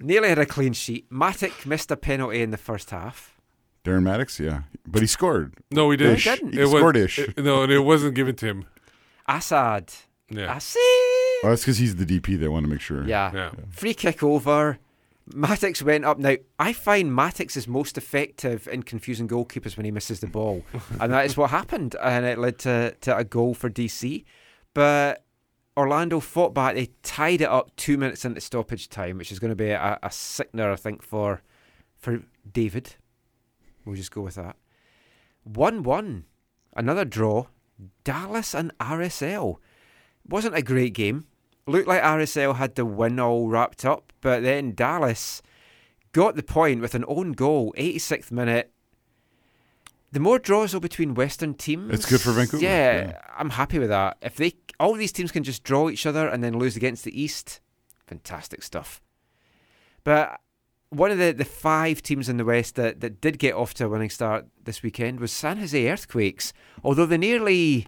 nearly 0.00 0.28
had 0.28 0.38
a 0.38 0.46
clean 0.46 0.72
sheet. 0.72 1.06
Mattocks 1.10 1.66
missed 1.66 1.90
a 1.90 1.96
penalty 1.96 2.40
in 2.42 2.50
the 2.50 2.56
first 2.56 2.90
half. 2.90 3.34
Darren 3.84 4.02
Mattocks, 4.02 4.40
yeah, 4.40 4.62
but 4.86 5.02
he 5.02 5.06
scored. 5.06 5.54
No, 5.70 5.90
he 5.90 5.96
didn't. 5.98 6.14
Ish. 6.16 6.24
didn't. 6.24 6.52
He 6.54 6.60
It 6.60 6.62
was- 6.64 6.70
scored 6.72 6.96
ish. 6.96 7.18
it- 7.18 7.36
no, 7.38 7.62
and 7.62 7.72
it 7.72 7.80
wasn't 7.80 8.14
given 8.14 8.34
to 8.36 8.46
him. 8.46 8.64
Asad. 9.28 9.92
Yeah, 10.30 10.54
Asad. 10.54 10.78
Oh, 10.80 11.48
that's 11.50 11.62
because 11.62 11.76
he's 11.78 11.96
the 11.96 12.06
DP. 12.06 12.38
They 12.38 12.48
want 12.48 12.64
to 12.64 12.70
make 12.70 12.80
sure. 12.80 13.06
Yeah. 13.06 13.30
yeah. 13.34 13.50
Free 13.70 13.92
kick 13.92 14.22
over. 14.22 14.78
Mattocks 15.32 15.82
went 15.82 16.04
up. 16.04 16.18
Now, 16.18 16.36
I 16.58 16.72
find 16.72 17.14
Mattocks 17.14 17.56
is 17.56 17.66
most 17.66 17.96
effective 17.96 18.68
in 18.68 18.82
confusing 18.82 19.26
goalkeepers 19.26 19.76
when 19.76 19.84
he 19.84 19.90
misses 19.90 20.20
the 20.20 20.26
ball. 20.26 20.64
and 21.00 21.12
that 21.12 21.24
is 21.24 21.36
what 21.36 21.50
happened. 21.50 21.96
And 22.02 22.26
it 22.26 22.38
led 22.38 22.58
to, 22.60 22.94
to 23.00 23.16
a 23.16 23.24
goal 23.24 23.54
for 23.54 23.70
DC. 23.70 24.24
But 24.74 25.24
Orlando 25.76 26.20
fought 26.20 26.54
back. 26.54 26.74
They 26.74 26.90
tied 27.02 27.40
it 27.40 27.48
up 27.48 27.74
two 27.76 27.96
minutes 27.96 28.24
into 28.24 28.40
stoppage 28.40 28.88
time, 28.88 29.18
which 29.18 29.32
is 29.32 29.38
going 29.38 29.50
to 29.50 29.56
be 29.56 29.70
a, 29.70 29.98
a 30.02 30.10
sickener, 30.10 30.70
I 30.70 30.76
think, 30.76 31.02
for 31.02 31.42
for 31.96 32.22
David. 32.50 32.96
We'll 33.84 33.96
just 33.96 34.10
go 34.10 34.20
with 34.20 34.34
that. 34.34 34.56
1 35.44 35.82
1. 35.82 36.24
Another 36.76 37.04
draw. 37.04 37.46
Dallas 38.04 38.54
and 38.54 38.76
RSL. 38.78 39.56
Wasn't 40.28 40.54
a 40.54 40.62
great 40.62 40.92
game. 40.94 41.26
Looked 41.66 41.88
like 41.88 42.02
RSL 42.02 42.56
had 42.56 42.74
the 42.74 42.84
win 42.84 43.18
all 43.18 43.48
wrapped 43.48 43.84
up, 43.84 44.12
but 44.20 44.42
then 44.42 44.74
Dallas 44.74 45.40
got 46.12 46.36
the 46.36 46.42
point 46.42 46.80
with 46.80 46.94
an 46.94 47.04
own 47.08 47.32
goal, 47.32 47.74
86th 47.78 48.30
minute. 48.30 48.70
The 50.12 50.20
more 50.20 50.38
draws 50.38 50.72
though 50.72 50.80
between 50.80 51.14
Western 51.14 51.54
teams, 51.54 51.92
It's 51.92 52.06
good 52.08 52.20
for 52.20 52.32
Vancouver, 52.32 52.62
Yeah, 52.62 53.06
yeah. 53.06 53.18
I'm 53.36 53.50
happy 53.50 53.78
with 53.78 53.88
that. 53.88 54.18
If 54.22 54.36
they 54.36 54.54
all 54.78 54.94
these 54.94 55.10
teams 55.12 55.32
can 55.32 55.42
just 55.42 55.64
draw 55.64 55.88
each 55.88 56.06
other 56.06 56.28
and 56.28 56.42
then 56.44 56.58
lose 56.58 56.76
against 56.76 57.04
the 57.04 57.20
East, 57.20 57.60
fantastic 58.06 58.62
stuff. 58.62 59.00
But 60.04 60.38
one 60.90 61.10
of 61.10 61.18
the, 61.18 61.32
the 61.32 61.44
five 61.44 62.02
teams 62.02 62.28
in 62.28 62.36
the 62.36 62.44
West 62.44 62.76
that, 62.76 63.00
that 63.00 63.20
did 63.20 63.38
get 63.38 63.54
off 63.54 63.74
to 63.74 63.86
a 63.86 63.88
winning 63.88 64.10
start 64.10 64.46
this 64.62 64.82
weekend 64.82 65.18
was 65.18 65.32
San 65.32 65.56
Jose 65.56 65.90
Earthquakes. 65.90 66.52
Although 66.84 67.06
they 67.06 67.18
nearly 67.18 67.86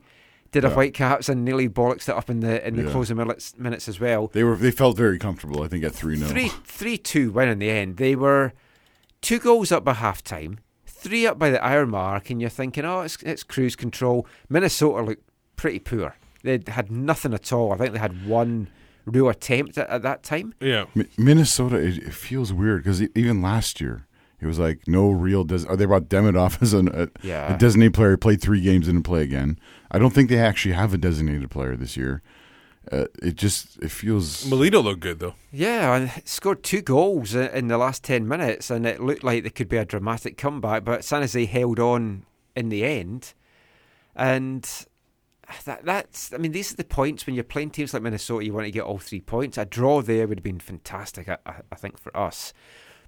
did 0.52 0.64
a 0.64 0.68
Yeah. 0.68 0.74
Whitecaps 0.74 1.28
and 1.28 1.44
nearly 1.44 1.68
bollocksed 1.68 2.08
it 2.08 2.16
up 2.16 2.28
in 2.30 2.40
the 2.40 2.66
in 2.66 2.76
the 2.76 2.84
Yeah. 2.84 2.90
closing 2.90 3.16
minutes, 3.16 3.54
minutes 3.58 3.88
as 3.88 3.98
well. 4.00 4.28
They 4.32 4.44
were 4.44 4.56
they 4.56 4.70
felt 4.70 4.96
very 4.96 5.18
comfortable. 5.18 5.62
I 5.62 5.68
think 5.68 5.84
at 5.84 5.92
three 5.92 6.16
0 6.16 6.30
Three 6.30 6.48
three 6.64 6.98
two 6.98 7.30
win 7.32 7.48
in 7.48 7.58
the 7.58 7.70
end. 7.70 7.96
They 7.96 8.14
were 8.16 8.52
two 9.22 9.38
goals 9.38 9.72
up 9.72 9.84
by 9.84 9.94
half 9.94 10.22
time, 10.22 10.58
three 10.86 11.26
up 11.26 11.38
by 11.38 11.50
the 11.50 11.64
hour 11.64 11.86
mark, 11.86 12.30
and 12.30 12.40
you're 12.40 12.50
thinking, 12.50 12.84
oh, 12.84 13.00
it's 13.02 13.16
it's 13.22 13.42
cruise 13.42 13.76
control. 13.76 14.26
Minnesota 14.48 15.02
looked 15.02 15.28
pretty 15.56 15.78
poor. 15.78 16.16
They 16.42 16.60
had 16.68 16.90
nothing 16.92 17.34
at 17.34 17.52
all. 17.52 17.72
I 17.72 17.76
think 17.76 17.92
they 17.92 17.98
had 17.98 18.26
one 18.26 18.68
real 19.04 19.28
attempt 19.28 19.78
at, 19.78 19.88
at 19.88 20.02
that 20.02 20.22
time. 20.22 20.54
Yeah. 20.60 20.84
Mi- 20.94 21.06
Minnesota, 21.18 21.76
it, 21.76 21.98
it 21.98 22.14
feels 22.14 22.52
weird 22.52 22.84
because 22.84 23.02
even 23.14 23.40
last 23.42 23.80
year 23.80 24.06
it 24.46 24.48
was 24.48 24.58
like 24.58 24.86
no 24.88 25.10
real. 25.10 25.44
Des- 25.44 25.66
or 25.68 25.76
they 25.76 25.84
brought 25.84 26.08
Demidov 26.08 26.60
as 26.62 26.72
an, 26.72 26.88
a, 26.94 27.08
Yeah. 27.22 27.54
a 27.54 27.58
designated 27.58 27.94
player. 27.94 28.10
He 28.12 28.16
Played 28.16 28.40
three 28.40 28.60
games, 28.60 28.86
didn't 28.86 29.02
play 29.02 29.22
again. 29.22 29.58
I 29.90 29.98
don't 29.98 30.12
think 30.14 30.28
they 30.30 30.38
actually 30.38 30.74
have 30.74 30.94
a 30.94 30.98
designated 30.98 31.50
player 31.50 31.76
this 31.76 31.96
year. 31.96 32.22
Uh, 32.92 33.06
it 33.20 33.34
just 33.34 33.78
it 33.82 33.90
feels. 33.90 34.46
Melito 34.46 34.80
looked 34.80 35.00
good 35.00 35.18
though. 35.18 35.34
Yeah, 35.52 35.94
and 35.96 36.22
scored 36.24 36.62
two 36.62 36.82
goals 36.82 37.34
in 37.34 37.66
the 37.66 37.78
last 37.78 38.04
10 38.04 38.28
minutes, 38.28 38.70
and 38.70 38.86
it 38.86 39.00
looked 39.02 39.24
like 39.24 39.42
there 39.42 39.50
could 39.50 39.68
be 39.68 39.76
a 39.76 39.84
dramatic 39.84 40.36
comeback, 40.38 40.84
but 40.84 41.04
San 41.04 41.22
Jose 41.22 41.44
held 41.46 41.80
on 41.80 42.24
in 42.54 42.68
the 42.68 42.84
end. 42.84 43.34
And 44.14 44.68
that, 45.64 45.84
that's, 45.84 46.32
I 46.32 46.38
mean, 46.38 46.52
these 46.52 46.72
are 46.72 46.76
the 46.76 46.84
points 46.84 47.26
when 47.26 47.34
you're 47.34 47.44
playing 47.44 47.70
teams 47.70 47.92
like 47.92 48.02
Minnesota, 48.02 48.44
you 48.44 48.52
want 48.52 48.66
to 48.66 48.70
get 48.70 48.82
all 48.82 48.98
three 48.98 49.20
points. 49.20 49.58
A 49.58 49.64
draw 49.64 50.00
there 50.02 50.26
would 50.26 50.38
have 50.38 50.44
been 50.44 50.60
fantastic, 50.60 51.28
I, 51.28 51.38
I- 51.44 51.60
I 51.70 51.74
think, 51.76 51.98
for 51.98 52.16
us. 52.16 52.52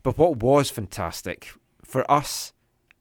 But 0.09 0.17
what 0.17 0.37
was 0.43 0.71
fantastic 0.71 1.53
for 1.85 2.11
us, 2.11 2.55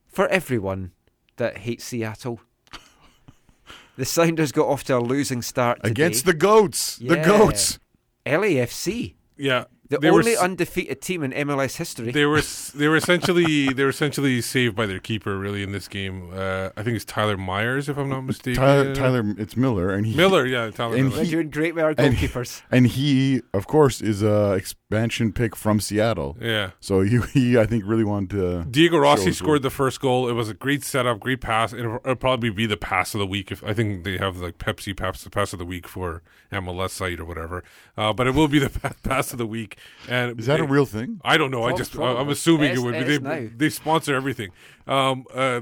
for 0.08 0.28
everyone 0.28 0.92
that 1.36 1.56
hates 1.56 1.86
Seattle, 1.86 2.42
the 3.96 4.04
Sounders 4.04 4.52
got 4.52 4.66
off 4.66 4.84
to 4.84 4.98
a 4.98 5.00
losing 5.00 5.40
start 5.40 5.82
today. 5.82 5.90
Against 5.90 6.26
the 6.26 6.34
goats, 6.34 6.96
the 6.98 7.16
goats. 7.16 7.78
LAFC. 8.26 9.14
Yeah. 9.38 9.64
The 9.90 9.98
They 9.98 10.10
were 10.10 10.18
only 10.18 10.32
s- 10.32 10.38
undefeated 10.38 11.00
team 11.00 11.22
in 11.22 11.32
MLS 11.32 11.76
history. 11.76 12.10
They 12.12 12.26
were 12.26 12.42
they 12.74 12.88
were 12.88 12.96
essentially 12.96 13.72
they 13.72 13.82
were 13.84 13.88
essentially 13.90 14.40
saved 14.42 14.76
by 14.76 14.86
their 14.86 14.98
keeper 14.98 15.38
really 15.38 15.62
in 15.62 15.72
this 15.72 15.88
game. 15.88 16.30
Uh, 16.32 16.70
I 16.76 16.82
think 16.82 16.96
it's 16.96 17.04
Tyler 17.04 17.36
Myers 17.38 17.88
if 17.88 17.96
I'm 17.96 18.08
not 18.10 18.22
mistaken. 18.22 18.60
Tyler, 18.60 18.94
Tyler, 18.94 19.24
it's 19.38 19.56
Miller, 19.56 19.90
and 19.90 20.04
he 20.06 20.14
Miller, 20.14 20.44
yeah, 20.46 20.70
Tyler 20.70 20.96
and 20.96 21.08
Miller. 21.08 21.22
They're 21.22 21.30
doing 21.32 21.50
great 21.50 21.74
with 21.74 21.84
our 21.84 21.94
and- 21.96 22.14
goalkeepers. 22.16 22.62
And 22.70 22.86
he, 22.86 23.42
of 23.54 23.66
course, 23.66 24.00
is 24.02 24.22
a 24.22 24.52
expansion 24.52 25.32
pick 25.32 25.56
from 25.56 25.80
Seattle. 25.80 26.36
Yeah. 26.40 26.70
So 26.80 27.00
he, 27.00 27.20
he 27.32 27.58
I 27.58 27.66
think, 27.66 27.84
really 27.86 28.04
wanted 28.04 28.30
to. 28.30 28.64
Diego 28.70 28.96
show 28.96 29.00
Rossi 29.00 29.24
his 29.26 29.38
scored 29.38 29.62
the 29.62 29.70
first 29.70 30.00
goal. 30.00 30.28
It 30.28 30.32
was 30.32 30.48
a 30.48 30.54
great 30.54 30.82
setup, 30.84 31.20
great 31.20 31.40
pass. 31.40 31.72
It'll, 31.72 31.96
it'll 31.96 32.16
probably 32.16 32.50
be 32.50 32.66
the 32.66 32.76
pass 32.76 33.14
of 33.14 33.20
the 33.20 33.26
week. 33.26 33.50
If 33.50 33.64
I 33.64 33.72
think 33.74 34.04
they 34.04 34.18
have 34.18 34.36
like 34.38 34.58
Pepsi 34.58 34.96
pass, 34.96 35.26
pass 35.28 35.52
of 35.52 35.58
the 35.58 35.64
week 35.66 35.88
for 35.88 36.22
MLS 36.52 36.90
site 36.90 37.20
or 37.20 37.24
whatever, 37.24 37.64
uh, 37.96 38.12
but 38.12 38.26
it 38.26 38.34
will 38.34 38.48
be 38.48 38.58
the 38.58 38.70
pass 39.02 39.32
of 39.32 39.38
the 39.38 39.46
week. 39.46 39.76
And 40.08 40.38
Is 40.40 40.46
that 40.46 40.60
a 40.60 40.64
real 40.64 40.86
thing? 40.86 41.20
I 41.24 41.36
don't 41.36 41.50
know. 41.50 41.64
I 41.64 41.72
just 41.74 41.92
probably. 41.92 42.20
I'm 42.20 42.28
assuming 42.28 42.66
It 42.66 42.70
it 42.70 42.78
is- 42.78 42.82
would 42.84 42.92
be. 42.94 43.04
They, 43.04 43.18
now. 43.18 43.48
they 43.56 43.68
sponsor 43.68 44.14
everything. 44.14 44.50
Um, 44.86 45.24
uh, 45.34 45.60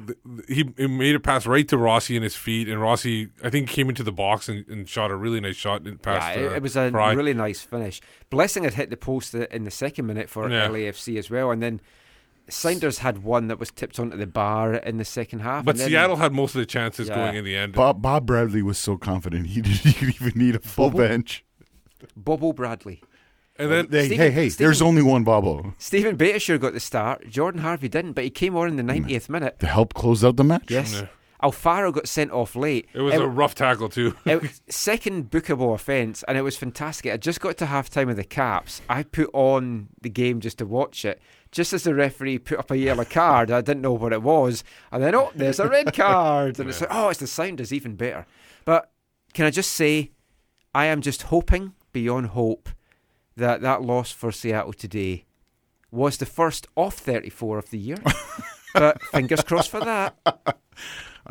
he, 0.48 0.72
he 0.76 0.86
made 0.86 1.16
a 1.16 1.20
pass 1.20 1.46
right 1.46 1.66
to 1.68 1.76
Rossi 1.78 2.16
in 2.16 2.22
his 2.22 2.36
feet, 2.36 2.68
and 2.68 2.80
Rossi 2.80 3.28
I 3.42 3.50
think 3.50 3.68
came 3.68 3.88
into 3.88 4.02
the 4.04 4.12
box 4.12 4.48
and, 4.48 4.64
and 4.68 4.88
shot 4.88 5.10
a 5.10 5.16
really 5.16 5.40
nice 5.40 5.56
shot 5.56 5.82
and 5.82 6.00
past. 6.00 6.36
Yeah, 6.38 6.44
it, 6.44 6.52
uh, 6.52 6.54
it 6.56 6.62
was 6.62 6.76
a 6.76 6.90
Fry. 6.90 7.12
really 7.12 7.34
nice 7.34 7.60
finish. 7.62 8.00
Blessing 8.30 8.62
had 8.64 8.74
hit 8.74 8.90
the 8.90 8.96
post 8.96 9.34
in 9.34 9.64
the 9.64 9.70
second 9.70 10.06
minute 10.06 10.30
for 10.30 10.48
Yeah. 10.48 10.68
LAFC 10.68 11.18
as 11.18 11.28
well, 11.30 11.50
and 11.50 11.60
then 11.62 11.80
Sounders 12.48 12.98
had 12.98 13.24
one 13.24 13.48
that 13.48 13.58
was 13.58 13.72
tipped 13.72 13.98
onto 13.98 14.16
the 14.16 14.26
bar 14.28 14.74
in 14.74 14.98
the 14.98 15.04
second 15.04 15.40
half. 15.40 15.64
But 15.64 15.72
and 15.74 15.80
then- 15.80 15.88
Seattle 15.88 16.14
had 16.16 16.32
most 16.32 16.54
of 16.54 16.60
the 16.60 16.66
chances 16.66 17.08
Yeah. 17.08 17.16
going 17.16 17.34
in 17.36 17.44
the 17.44 17.56
end. 17.56 17.72
Bob 17.72 18.00
Bob 18.00 18.24
Bradley 18.26 18.62
was 18.62 18.78
so 18.78 18.96
confident 18.96 19.48
he 19.48 19.60
didn't 19.62 20.00
even 20.02 20.32
need 20.36 20.54
a 20.54 20.60
full 20.60 20.90
Bubble? 20.90 21.00
bench. 21.08 21.44
Bobo 22.16 22.52
Bradley. 22.52 23.02
And 23.58 23.70
then 23.70 23.88
Hey, 23.90 24.06
Stephen- 24.06 24.18
hey, 24.18 24.30
hey! 24.30 24.48
Stephen- 24.48 24.66
There's 24.66 24.82
only 24.82 25.02
one 25.02 25.24
Bobo. 25.24 25.74
Steven 25.78 26.16
Beitashour 26.16 26.60
got 26.60 26.72
the 26.72 26.80
start. 26.80 27.28
Jordan 27.28 27.62
Harvey 27.62 27.88
didn't, 27.88 28.12
but 28.12 28.24
he 28.24 28.30
came 28.30 28.56
on 28.56 28.68
in 28.68 28.76
the 28.76 28.82
mm. 28.82 29.06
90th 29.06 29.28
minute. 29.28 29.58
To 29.60 29.66
help 29.66 29.94
close 29.94 30.24
out 30.24 30.36
the 30.36 30.44
match. 30.44 30.70
Yes. 30.70 30.92
Yeah. 30.92 31.06
Alfaro 31.42 31.92
got 31.92 32.08
sent 32.08 32.30
off 32.32 32.56
late. 32.56 32.88
it 32.94 33.00
was 33.00 33.14
a 33.14 33.26
rough 33.26 33.54
tackle 33.54 33.88
too. 33.88 34.16
it 34.24 34.60
second 34.68 35.30
bookable 35.30 35.74
offence, 35.74 36.22
and 36.26 36.38
it 36.38 36.42
was 36.42 36.56
fantastic. 36.56 37.12
I 37.12 37.16
just 37.16 37.40
got 37.40 37.56
to 37.58 37.66
half 37.66 37.90
time 37.90 38.08
of 38.08 38.16
the 38.16 38.24
Caps. 38.24 38.80
I 38.88 39.02
put 39.02 39.30
on 39.32 39.88
the 40.00 40.08
game 40.08 40.40
just 40.40 40.58
to 40.58 40.66
watch 40.66 41.04
it. 41.04 41.20
Just 41.52 41.72
as 41.72 41.84
the 41.84 41.94
referee 41.94 42.38
put 42.38 42.58
up 42.58 42.70
a 42.70 42.78
yellow 42.78 43.04
card, 43.10 43.50
I 43.50 43.60
didn't 43.60 43.82
know 43.82 43.92
what 43.92 44.12
it 44.12 44.22
was, 44.22 44.64
and 44.90 45.02
then 45.02 45.14
oh, 45.14 45.30
there's 45.34 45.60
a 45.60 45.68
red 45.68 45.94
card, 45.94 46.58
and 46.58 46.68
it's 46.68 46.80
like 46.80 46.90
oh, 46.92 47.10
it's 47.10 47.20
the 47.20 47.26
Sounders, 47.26 47.72
even 47.72 47.96
better. 47.96 48.26
But 48.64 48.90
can 49.34 49.46
I 49.46 49.50
just 49.50 49.72
say, 49.72 50.12
I 50.74 50.86
am 50.86 51.02
just 51.02 51.24
hoping 51.24 51.74
beyond 51.92 52.28
hope 52.28 52.70
that 53.36 53.60
that 53.62 53.82
loss 53.82 54.12
for 54.12 54.32
Seattle 54.32 54.72
today 54.72 55.24
was 55.90 56.18
the 56.18 56.26
first 56.26 56.66
off 56.76 56.94
34 56.98 57.58
of 57.58 57.70
the 57.70 57.78
year. 57.78 57.98
but 58.74 59.00
fingers 59.04 59.42
crossed 59.42 59.70
for 59.70 59.80
that. 59.80 60.16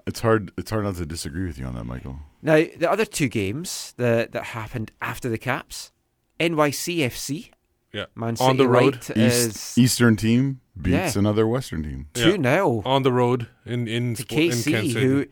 It's 0.07 0.19
hard. 0.21 0.51
It's 0.57 0.71
hard 0.71 0.83
not 0.85 0.95
to 0.95 1.05
disagree 1.05 1.45
with 1.45 1.57
you 1.57 1.65
on 1.65 1.75
that, 1.75 1.83
Michael. 1.85 2.17
Now, 2.41 2.55
the 2.77 2.89
other 2.89 3.05
two 3.05 3.27
games 3.27 3.93
that, 3.97 4.31
that 4.33 4.43
happened 4.43 4.91
after 5.01 5.29
the 5.29 5.37
Caps, 5.37 5.91
NYCFC, 6.39 7.49
yeah, 7.93 8.05
Man 8.13 8.35
City 8.35 8.49
on 8.49 8.57
the 8.57 8.67
road. 8.67 8.93
Light 8.95 9.17
East, 9.17 9.47
is 9.77 9.77
Eastern 9.77 10.15
team 10.15 10.59
beats 10.79 11.15
Yeah. 11.15 11.19
another 11.19 11.47
Western 11.47 11.83
team. 11.83 12.07
2 12.13 12.41
0 12.41 12.81
on 12.85 13.03
the 13.03 13.11
road 13.11 13.47
in 13.65 13.87
in, 13.87 14.15
to 14.15 14.23
Spo- 14.23 14.31
in 14.31 14.37
KC, 14.51 14.71
Kansas 14.71 14.93
City. 14.93 14.93
who 14.93 15.25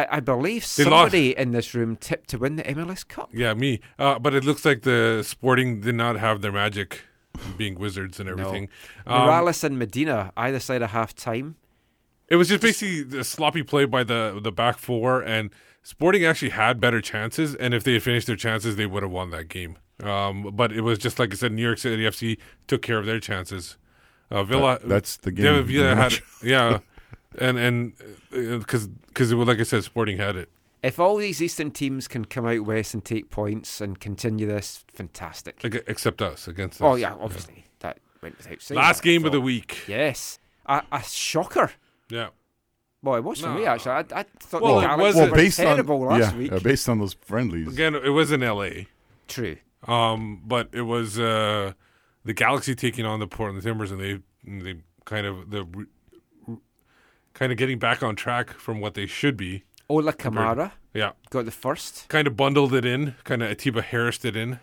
I, 0.00 0.16
I 0.16 0.20
believe 0.20 0.62
They 0.76 0.84
lost. 0.84 0.92
somebody 1.12 1.36
in 1.36 1.52
this 1.52 1.74
room 1.74 1.96
tipped 1.96 2.28
to 2.30 2.38
win 2.38 2.56
the 2.56 2.62
MLS 2.64 3.06
Cup. 3.06 3.30
Yeah, 3.32 3.54
me. 3.54 3.80
Uh, 3.98 4.18
but 4.18 4.34
it 4.34 4.44
looks 4.44 4.64
like 4.64 4.82
the 4.82 5.22
Sporting 5.26 5.80
did 5.80 5.94
not 5.94 6.16
have 6.18 6.40
their 6.40 6.52
magic, 6.52 7.02
being 7.56 7.78
wizards 7.78 8.18
and 8.20 8.28
everything. 8.28 8.68
Um, 9.06 9.22
Moralez 9.28 9.64
and 9.64 9.78
Medina, 9.78 10.32
either 10.36 10.60
side 10.60 10.82
of 10.82 10.90
half 10.90 11.14
time. 11.14 11.56
it 12.28 12.36
was 12.36 12.48
just 12.48 12.62
basically 12.62 13.02
the 13.02 13.24
sloppy 13.24 13.62
play 13.62 13.84
by 13.86 14.04
the 14.04 14.38
the 14.42 14.52
back 14.52 14.78
four, 14.78 15.22
and 15.22 15.50
Sporting 15.82 16.24
actually 16.24 16.50
had 16.50 16.80
better 16.80 17.00
chances. 17.00 17.54
And 17.54 17.72
if 17.74 17.82
they 17.84 17.94
had 17.94 18.02
finished 18.02 18.26
their 18.26 18.36
chances, 18.36 18.76
they 18.76 18.86
would 18.86 19.02
have 19.02 19.12
won 19.12 19.30
that 19.30 19.48
game. 19.48 19.78
Um, 20.02 20.50
but 20.54 20.70
it 20.72 20.82
was 20.82 20.98
just 20.98 21.18
like 21.18 21.32
I 21.32 21.36
said, 21.36 21.52
New 21.52 21.62
York 21.62 21.78
City 21.78 22.02
FC 22.04 22.38
took 22.66 22.82
care 22.82 22.98
of 22.98 23.06
their 23.06 23.18
chances. 23.20 23.76
Uh, 24.30 24.44
Villa, 24.44 24.78
That- 24.80 24.88
that's 24.88 25.16
the 25.16 25.32
game 25.32 25.44
Villa, 25.44 25.62
Villa 25.62 25.94
had, 25.96 26.14
yeah, 26.42 26.78
and 27.38 27.58
and 27.58 27.92
because 28.30 28.86
because 28.88 29.32
like 29.32 29.58
I 29.60 29.64
said, 29.64 29.84
Sporting 29.84 30.18
had 30.18 30.36
it. 30.36 30.48
If 30.82 31.00
all 31.00 31.16
these 31.16 31.42
Eastern 31.42 31.72
teams 31.72 32.06
can 32.06 32.24
come 32.24 32.46
out 32.46 32.60
west 32.60 32.94
and 32.94 33.04
take 33.04 33.30
points 33.30 33.80
and 33.80 33.98
continue 33.98 34.46
this, 34.46 34.84
fantastic. 34.94 35.62
Like, 35.64 35.82
except 35.88 36.22
us 36.22 36.46
against. 36.46 36.80
Us. 36.80 36.84
Oh 36.86 36.94
yeah, 36.94 37.14
obviously 37.20 37.64
that 37.80 37.98
went 38.22 38.38
without 38.38 38.62
saying. 38.62 38.78
Last 38.78 39.02
game 39.02 39.24
of 39.24 39.32
the 39.32 39.40
week. 39.40 39.84
Yes, 39.88 40.38
a, 40.66 40.82
a 40.92 41.02
shocker. 41.02 41.72
Yeah. 42.08 42.28
Well, 43.02 43.16
it 43.16 43.24
was 43.24 43.40
for 43.40 43.50
me 43.50 43.64
actually. 43.66 43.92
I, 43.92 44.04
I 44.12 44.22
thought 44.40 44.62
Well, 44.62 44.80
the 44.80 44.92
it 44.92 44.98
wasn't- 44.98 45.30
were 45.30 45.36
based 45.36 45.56
terrible 45.58 46.02
on 46.02 46.18
last 46.20 46.32
yeah, 46.32 46.38
week. 46.38 46.52
uh, 46.52 46.58
based 46.60 46.88
on 46.88 46.98
those 46.98 47.14
friendlies. 47.14 47.68
Again, 47.68 47.94
it 47.94 48.10
was 48.10 48.32
in 48.32 48.42
L.A. 48.42 48.88
True. 49.28 49.56
Um, 49.86 50.42
but 50.44 50.68
it 50.72 50.82
was 50.82 51.18
uh, 51.18 51.72
the 52.24 52.32
Galaxy 52.34 52.74
taking 52.74 53.04
on 53.04 53.20
the 53.20 53.26
Portland 53.28 53.62
Timbers, 53.62 53.90
and 53.92 54.00
they 54.00 54.18
they 54.44 54.80
kind 55.04 55.26
of 55.26 55.50
the 55.50 55.64
kind 57.38 57.52
of 57.52 57.58
getting 57.58 57.78
back 57.78 58.02
on 58.02 58.16
track 58.16 58.50
from 58.50 58.80
what 58.80 58.94
they 58.94 59.06
should 59.06 59.36
be. 59.36 59.64
Oh, 59.90 59.96
Ola 59.96 60.12
Kamara 60.12 60.72
Yeah, 60.92 61.12
got 61.30 61.44
the 61.44 61.50
first. 61.50 62.08
kind 62.08 62.26
of 62.26 62.36
bundled 62.36 62.74
it 62.74 62.84
in, 62.84 63.14
kind 63.24 63.42
of 63.42 63.50
Atiba 63.50 63.80
Harris 63.82 64.24
it 64.24 64.36
in 64.36 64.58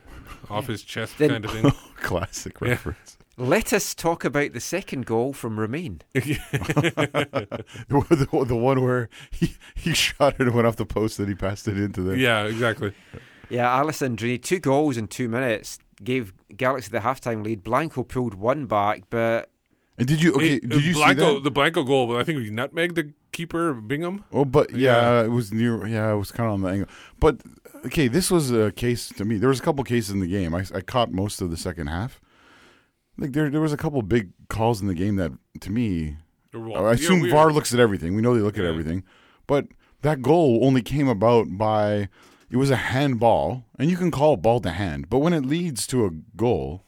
off 0.49 0.67
his 0.67 0.84
chest, 0.84 1.17
Then- 1.17 1.30
kind 1.30 1.45
of 1.45 1.51
thing. 1.51 1.71
Classic 2.01 2.55
Yeah. 2.61 2.69
reference. 2.69 3.17
Let 3.38 3.73
us 3.73 3.93
talk 3.93 4.23
about 4.23 4.53
the 4.53 4.59
second 4.61 5.05
goal 5.05 5.34
from 5.34 5.59
Romain. 5.59 6.01
the, 6.13 6.21
the, 7.89 8.45
the 8.47 8.55
one 8.55 8.82
where 8.84 9.09
he, 9.32 9.55
he 9.76 9.93
shot 9.93 10.36
it 10.36 10.41
and 10.41 10.53
went 10.53 10.67
off 10.67 10.76
the 10.78 10.86
post 10.86 11.19
and 11.19 11.28
he 11.28 11.36
passed 11.36 11.67
it 11.67 11.78
into 11.78 12.01
the. 12.01 12.17
Yeah, 12.17 12.43
exactly. 12.45 12.93
Yeah, 13.49 13.67
Alessandrini, 13.67 14.41
two 14.41 14.59
goals 14.59 14.95
in 14.97 15.07
two 15.07 15.28
minutes, 15.30 15.80
gave 16.03 16.34
Galaxy 16.55 16.89
the 16.89 16.99
halftime 16.99 17.43
lead. 17.43 17.63
Blanco 17.63 18.03
pulled 18.03 18.36
one 18.36 18.65
back, 18.67 19.03
but 19.09 19.49
And 19.97 20.07
did 20.07 20.21
you 20.21 20.33
okay? 20.33 20.49
Hey, 20.49 20.59
did 20.59 20.83
you 20.83 20.93
Blanco, 20.93 21.21
see 21.29 21.33
that? 21.35 21.43
the 21.45 21.51
Blanco 21.51 21.83
goal? 21.83 22.07
but 22.07 22.17
I 22.17 22.23
think 22.23 22.37
we 22.39 22.49
nutmegged 22.49 22.95
the 22.95 23.13
keeper 23.31 23.73
Bingham. 23.73 24.25
Oh, 24.33 24.43
but 24.45 24.71
yeah, 24.71 25.19
Yeah. 25.19 25.23
it 25.25 25.29
was 25.31 25.53
near. 25.53 25.85
Yeah, 25.87 26.11
it 26.13 26.17
was 26.17 26.31
kind 26.31 26.47
of 26.47 26.53
on 26.55 26.61
the 26.61 26.69
angle. 26.69 26.89
But 27.19 27.37
okay, 27.85 28.07
this 28.09 28.29
was 28.29 28.51
a 28.51 28.71
case 28.73 29.09
to 29.09 29.23
me. 29.25 29.37
There 29.37 29.49
was 29.49 29.59
a 29.59 29.63
couple 29.63 29.83
cases 29.85 30.09
in 30.11 30.19
the 30.19 30.27
game. 30.27 30.53
I, 30.53 30.65
I 30.73 30.81
caught 30.81 31.11
most 31.11 31.41
of 31.41 31.49
the 31.49 31.57
second 31.57 31.87
half. 31.87 32.19
Like 33.17 33.31
there, 33.31 33.49
there 33.49 33.61
was 33.61 33.71
a 33.71 33.77
couple 33.77 34.01
big 34.01 34.31
calls 34.49 34.81
in 34.81 34.87
the 34.87 34.93
game 34.93 35.15
that, 35.15 35.31
to 35.61 35.71
me, 35.71 36.17
were 36.53 36.89
I 36.89 36.93
assume 36.93 37.21
weird. 37.21 37.33
VAR 37.33 37.53
looks 37.53 37.73
at 37.73 37.79
everything. 37.79 38.15
We 38.15 38.21
know 38.21 38.33
they 38.35 38.41
look 38.41 38.57
at 38.57 38.65
everything, 38.65 39.03
but 39.47 39.67
that 40.01 40.21
goal 40.21 40.59
only 40.63 40.81
came 40.81 41.07
about 41.07 41.57
by 41.57 42.09
it 42.49 42.57
was 42.57 42.69
a 42.69 42.75
handball, 42.75 43.63
and 43.79 43.89
you 43.89 43.95
can 43.97 44.11
call 44.11 44.35
ball 44.37 44.59
to 44.59 44.71
hand, 44.71 45.09
but 45.09 45.19
when 45.19 45.33
it 45.33 45.45
leads 45.45 45.87
to 45.87 46.05
a 46.05 46.11
goal, 46.37 46.83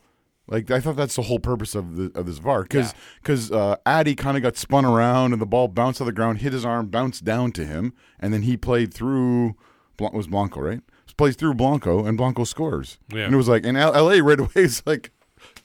like 0.47 0.71
I 0.71 0.79
thought 0.79 0.95
that's 0.95 1.15
the 1.15 1.23
whole 1.23 1.39
purpose 1.39 1.75
of 1.75 1.95
the 1.95 2.11
of 2.17 2.25
this 2.25 2.37
VAR 2.37 2.63
because 2.63 2.93
because 3.21 3.51
uh, 3.51 3.75
Addy 3.85 4.15
kind 4.15 4.37
of 4.37 4.43
got 4.43 4.55
spun 4.57 4.85
around 4.85 5.33
and 5.33 5.41
the 5.41 5.45
ball 5.45 5.67
bounced 5.67 5.99
on 6.01 6.07
the 6.07 6.13
ground, 6.13 6.39
hit 6.39 6.53
his 6.53 6.65
arm, 6.65 6.87
bounced 6.87 7.23
down 7.25 7.51
to 7.53 7.65
him, 7.65 7.93
and 8.19 8.33
then 8.33 8.43
he 8.43 8.57
played 8.57 8.93
through. 8.93 9.55
Was 9.99 10.27
Blanco 10.27 10.59
right? 10.61 10.81
He 11.07 11.13
plays 11.15 11.35
through 11.35 11.55
Blanco 11.55 12.05
and 12.05 12.17
Blanco 12.17 12.43
scores. 12.43 12.99
Yeah. 13.11 13.23
And 13.23 13.33
it 13.33 13.37
was 13.37 13.47
like 13.47 13.65
in 13.65 13.75
L- 13.75 13.95
L.A. 13.95 14.21
right 14.21 14.39
away. 14.39 14.51
It's 14.55 14.85
like 14.85 15.11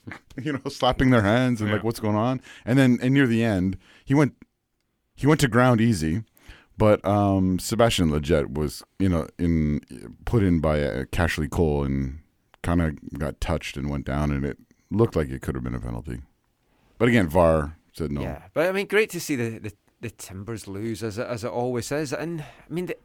you 0.43 0.53
know, 0.55 0.71
slapping 0.71 1.11
their 1.11 1.23
hands 1.23 1.61
and 1.61 1.71
like 1.71 1.85
what's 1.85 2.01
going 2.01 2.17
on. 2.17 2.41
And 2.65 2.79
then 2.79 2.99
and 3.03 3.13
near 3.15 3.27
the 3.27 3.45
end, 3.45 3.77
he 4.05 4.15
went 4.15 4.35
he 5.15 5.27
went 5.27 5.41
to 5.41 5.49
ground 5.49 5.81
easy, 5.81 6.23
but 6.79 7.05
um 7.05 7.59
Sebastian 7.59 8.11
Lletget 8.11 8.55
was 8.55 8.83
you 8.99 9.09
know 9.09 9.27
in 9.39 9.81
put 10.25 10.43
in 10.43 10.61
by 10.61 10.83
uh, 10.83 11.05
Cashley 11.05 11.51
Cole 11.51 11.85
and 11.85 12.21
kind 12.63 12.81
of 12.81 12.97
got 13.19 13.41
touched 13.41 13.77
and 13.77 13.91
went 13.91 14.07
down, 14.07 14.31
and 14.31 14.45
it 14.45 14.59
looked 14.93 15.17
like 15.17 15.29
it 15.31 15.43
could 15.43 15.55
have 15.55 15.65
been 15.65 15.75
a 15.75 15.81
penalty. 15.81 16.21
But 16.99 17.09
again, 17.09 17.29
VAR 17.29 17.77
said 17.93 18.13
no. 18.13 18.23
yeah. 18.23 18.43
But 18.55 18.69
I 18.69 18.73
mean, 18.73 18.87
great 18.87 19.11
to 19.11 19.21
see 19.21 19.37
the, 19.37 19.59
the, 19.59 19.73
the 20.01 20.11
Timbers 20.11 20.67
lose 20.69 21.03
as 21.03 21.19
it, 21.19 21.27
as 21.27 21.45
it 21.45 21.49
always 21.51 21.91
is. 21.91 22.13
And 22.13 22.43
I 22.43 22.73
mean, 22.73 22.87
the, 22.87 22.97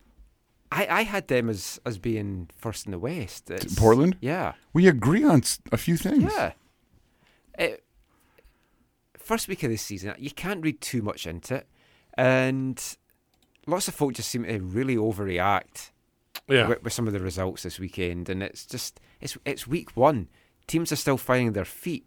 I 0.71 0.87
I 0.87 1.01
had 1.03 1.27
them 1.27 1.49
as 1.49 1.79
as 1.85 1.97
being 1.97 2.49
first 2.57 2.85
in 2.85 2.91
the 2.91 2.99
West. 2.99 3.49
It's- 3.49 3.75
Portland? 3.75 4.17
Yeah. 4.21 4.53
We 4.73 4.87
agree 4.87 5.23
on 5.23 5.41
a 5.71 5.77
few 5.77 5.97
things. 5.97 6.31
Yeah. 6.35 6.51
It, 7.57 7.83
first 9.17 9.47
week 9.47 9.63
of 9.63 9.69
the 9.69 9.77
season, 9.77 10.13
you 10.17 10.31
can't 10.31 10.63
read 10.63 10.79
too 10.81 11.01
much 11.01 11.25
into 11.25 11.55
it, 11.55 11.67
and 12.17 12.81
lots 13.65 13.87
of 13.87 13.95
folk 13.95 14.13
just 14.13 14.29
seem 14.29 14.43
to 14.45 14.59
really 14.59 14.95
overreact 14.95 15.91
Yeah. 16.47 16.67
with, 16.67 16.83
with 16.83 16.93
some 16.93 17.07
of 17.07 17.13
the 17.13 17.19
results 17.19 17.63
this 17.63 17.79
weekend. 17.79 18.29
And 18.29 18.43
it's 18.43 18.65
just 18.65 18.99
it's 19.21 19.37
it's 19.45 19.67
week 19.67 19.95
one. 19.97 20.27
Teams 20.67 20.91
are 20.91 20.97
still 20.97 21.17
finding 21.17 21.53
their 21.53 21.65
feet. 21.65 22.05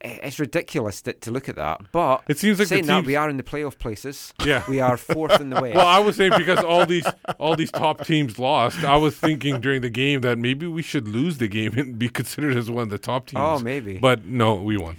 It's 0.00 0.38
ridiculous 0.38 1.00
that, 1.02 1.22
to 1.22 1.30
look 1.30 1.48
at 1.48 1.56
that, 1.56 1.80
but 1.90 2.24
It 2.28 2.38
seems 2.38 2.58
like 2.58 2.68
saying 2.68 2.84
that 2.86 3.06
we 3.06 3.16
are 3.16 3.30
in 3.30 3.38
the 3.38 3.42
playoff 3.42 3.78
places. 3.78 4.34
Yeah. 4.44 4.62
we 4.68 4.78
are 4.78 4.98
fourth 4.98 5.40
in 5.40 5.48
the 5.48 5.58
West. 5.62 5.76
Well, 5.76 5.86
I 5.86 5.98
was 5.98 6.16
saying 6.16 6.32
because 6.36 6.62
all 6.62 6.84
these 6.84 7.06
all 7.38 7.56
these 7.56 7.70
top 7.70 8.04
teams 8.04 8.38
lost, 8.38 8.84
I 8.84 8.96
was 8.96 9.16
thinking 9.16 9.60
during 9.62 9.80
the 9.80 9.88
game 9.88 10.20
that 10.20 10.38
maybe 10.38 10.66
we 10.66 10.82
should 10.82 11.08
lose 11.08 11.38
the 11.38 11.48
game 11.48 11.78
and 11.78 11.98
be 11.98 12.10
considered 12.10 12.54
as 12.54 12.70
one 12.70 12.82
of 12.82 12.90
the 12.90 12.98
top 12.98 13.26
teams. 13.28 13.40
Oh, 13.42 13.58
maybe. 13.60 13.96
But 13.96 14.26
no, 14.26 14.54
we 14.56 14.76
won. 14.76 14.98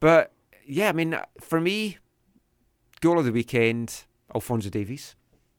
But 0.00 0.32
yeah, 0.66 0.88
I 0.88 0.92
mean, 0.92 1.18
for 1.40 1.60
me, 1.60 1.98
goal 3.02 3.18
of 3.18 3.26
the 3.26 3.32
weekend, 3.32 4.04
Alphonso 4.34 4.70
Davies. 4.70 5.14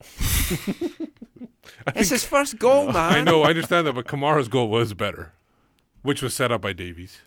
it's 1.94 2.10
his 2.10 2.24
first 2.24 2.58
goal, 2.58 2.86
man. 2.92 2.96
I 2.96 3.20
know, 3.22 3.42
I 3.42 3.50
understand 3.50 3.86
that, 3.86 3.94
but 3.94 4.06
Kamara's 4.06 4.48
goal 4.48 4.68
was 4.68 4.94
better, 4.94 5.32
which 6.04 6.22
was 6.22 6.32
set 6.34 6.52
up 6.52 6.60
by 6.60 6.72
Davies. 6.72 7.18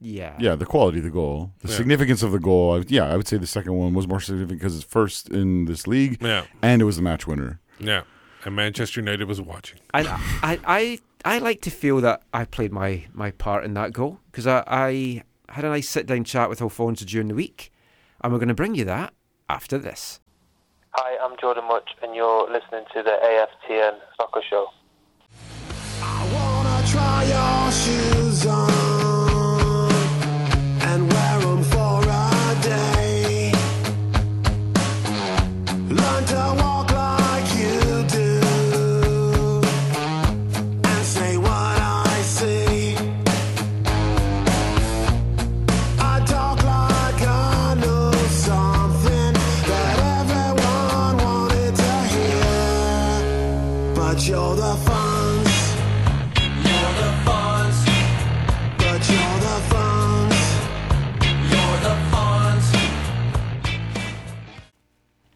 Yeah. 0.00 0.34
Yeah, 0.40 0.56
the 0.56 0.66
quality 0.66 0.98
of 0.98 1.04
the 1.04 1.10
goal, 1.10 1.52
the 1.60 1.68
Yeah. 1.68 1.76
significance 1.76 2.22
of 2.22 2.32
the 2.32 2.40
goal. 2.40 2.74
I, 2.80 2.84
yeah, 2.88 3.04
I 3.04 3.16
would 3.16 3.28
say 3.28 3.36
the 3.36 3.46
second 3.46 3.74
one 3.74 3.94
was 3.94 4.08
more 4.08 4.18
significant 4.20 4.58
because 4.58 4.74
it's 4.76 4.84
first 4.84 5.28
in 5.30 5.66
this 5.66 5.86
league, 5.86 6.20
Yeah. 6.22 6.44
and 6.62 6.82
it 6.82 6.84
was 6.86 6.96
the 6.96 7.02
match 7.02 7.26
winner. 7.26 7.60
Yeah. 7.78 8.02
And 8.44 8.56
Manchester 8.56 9.00
United 9.00 9.28
was 9.28 9.40
watching. 9.40 9.78
And 9.94 10.08
I, 10.08 10.58
I, 10.66 10.98
I 11.24 11.38
like 11.38 11.60
to 11.62 11.70
feel 11.70 12.00
that 12.00 12.22
I 12.34 12.44
played 12.44 12.72
my, 12.72 13.04
my 13.12 13.30
part 13.30 13.64
in 13.64 13.74
that 13.74 13.92
goal 13.92 14.20
because 14.30 14.46
I, 14.46 14.62
I 14.66 15.22
had 15.52 15.64
a 15.64 15.68
nice 15.68 15.88
sit 15.88 16.06
down 16.06 16.24
chat 16.24 16.48
with 16.50 16.60
Alphonso 16.60 17.04
during 17.04 17.28
the 17.28 17.34
week, 17.34 17.70
and 18.22 18.32
we're 18.32 18.38
going 18.38 18.48
to 18.48 18.54
bring 18.54 18.74
you 18.74 18.84
that 18.86 19.12
after 19.48 19.78
this. 19.78 20.20
Hi, 20.92 21.16
I'm 21.24 21.36
Jordan 21.40 21.64
Mutch, 21.68 21.90
and 22.02 22.14
you're 22.14 22.44
listening 22.50 22.84
to 22.94 23.02
the 23.02 23.18
AFTN 23.22 23.98
Soccer 24.16 24.40
Show. 24.48 24.68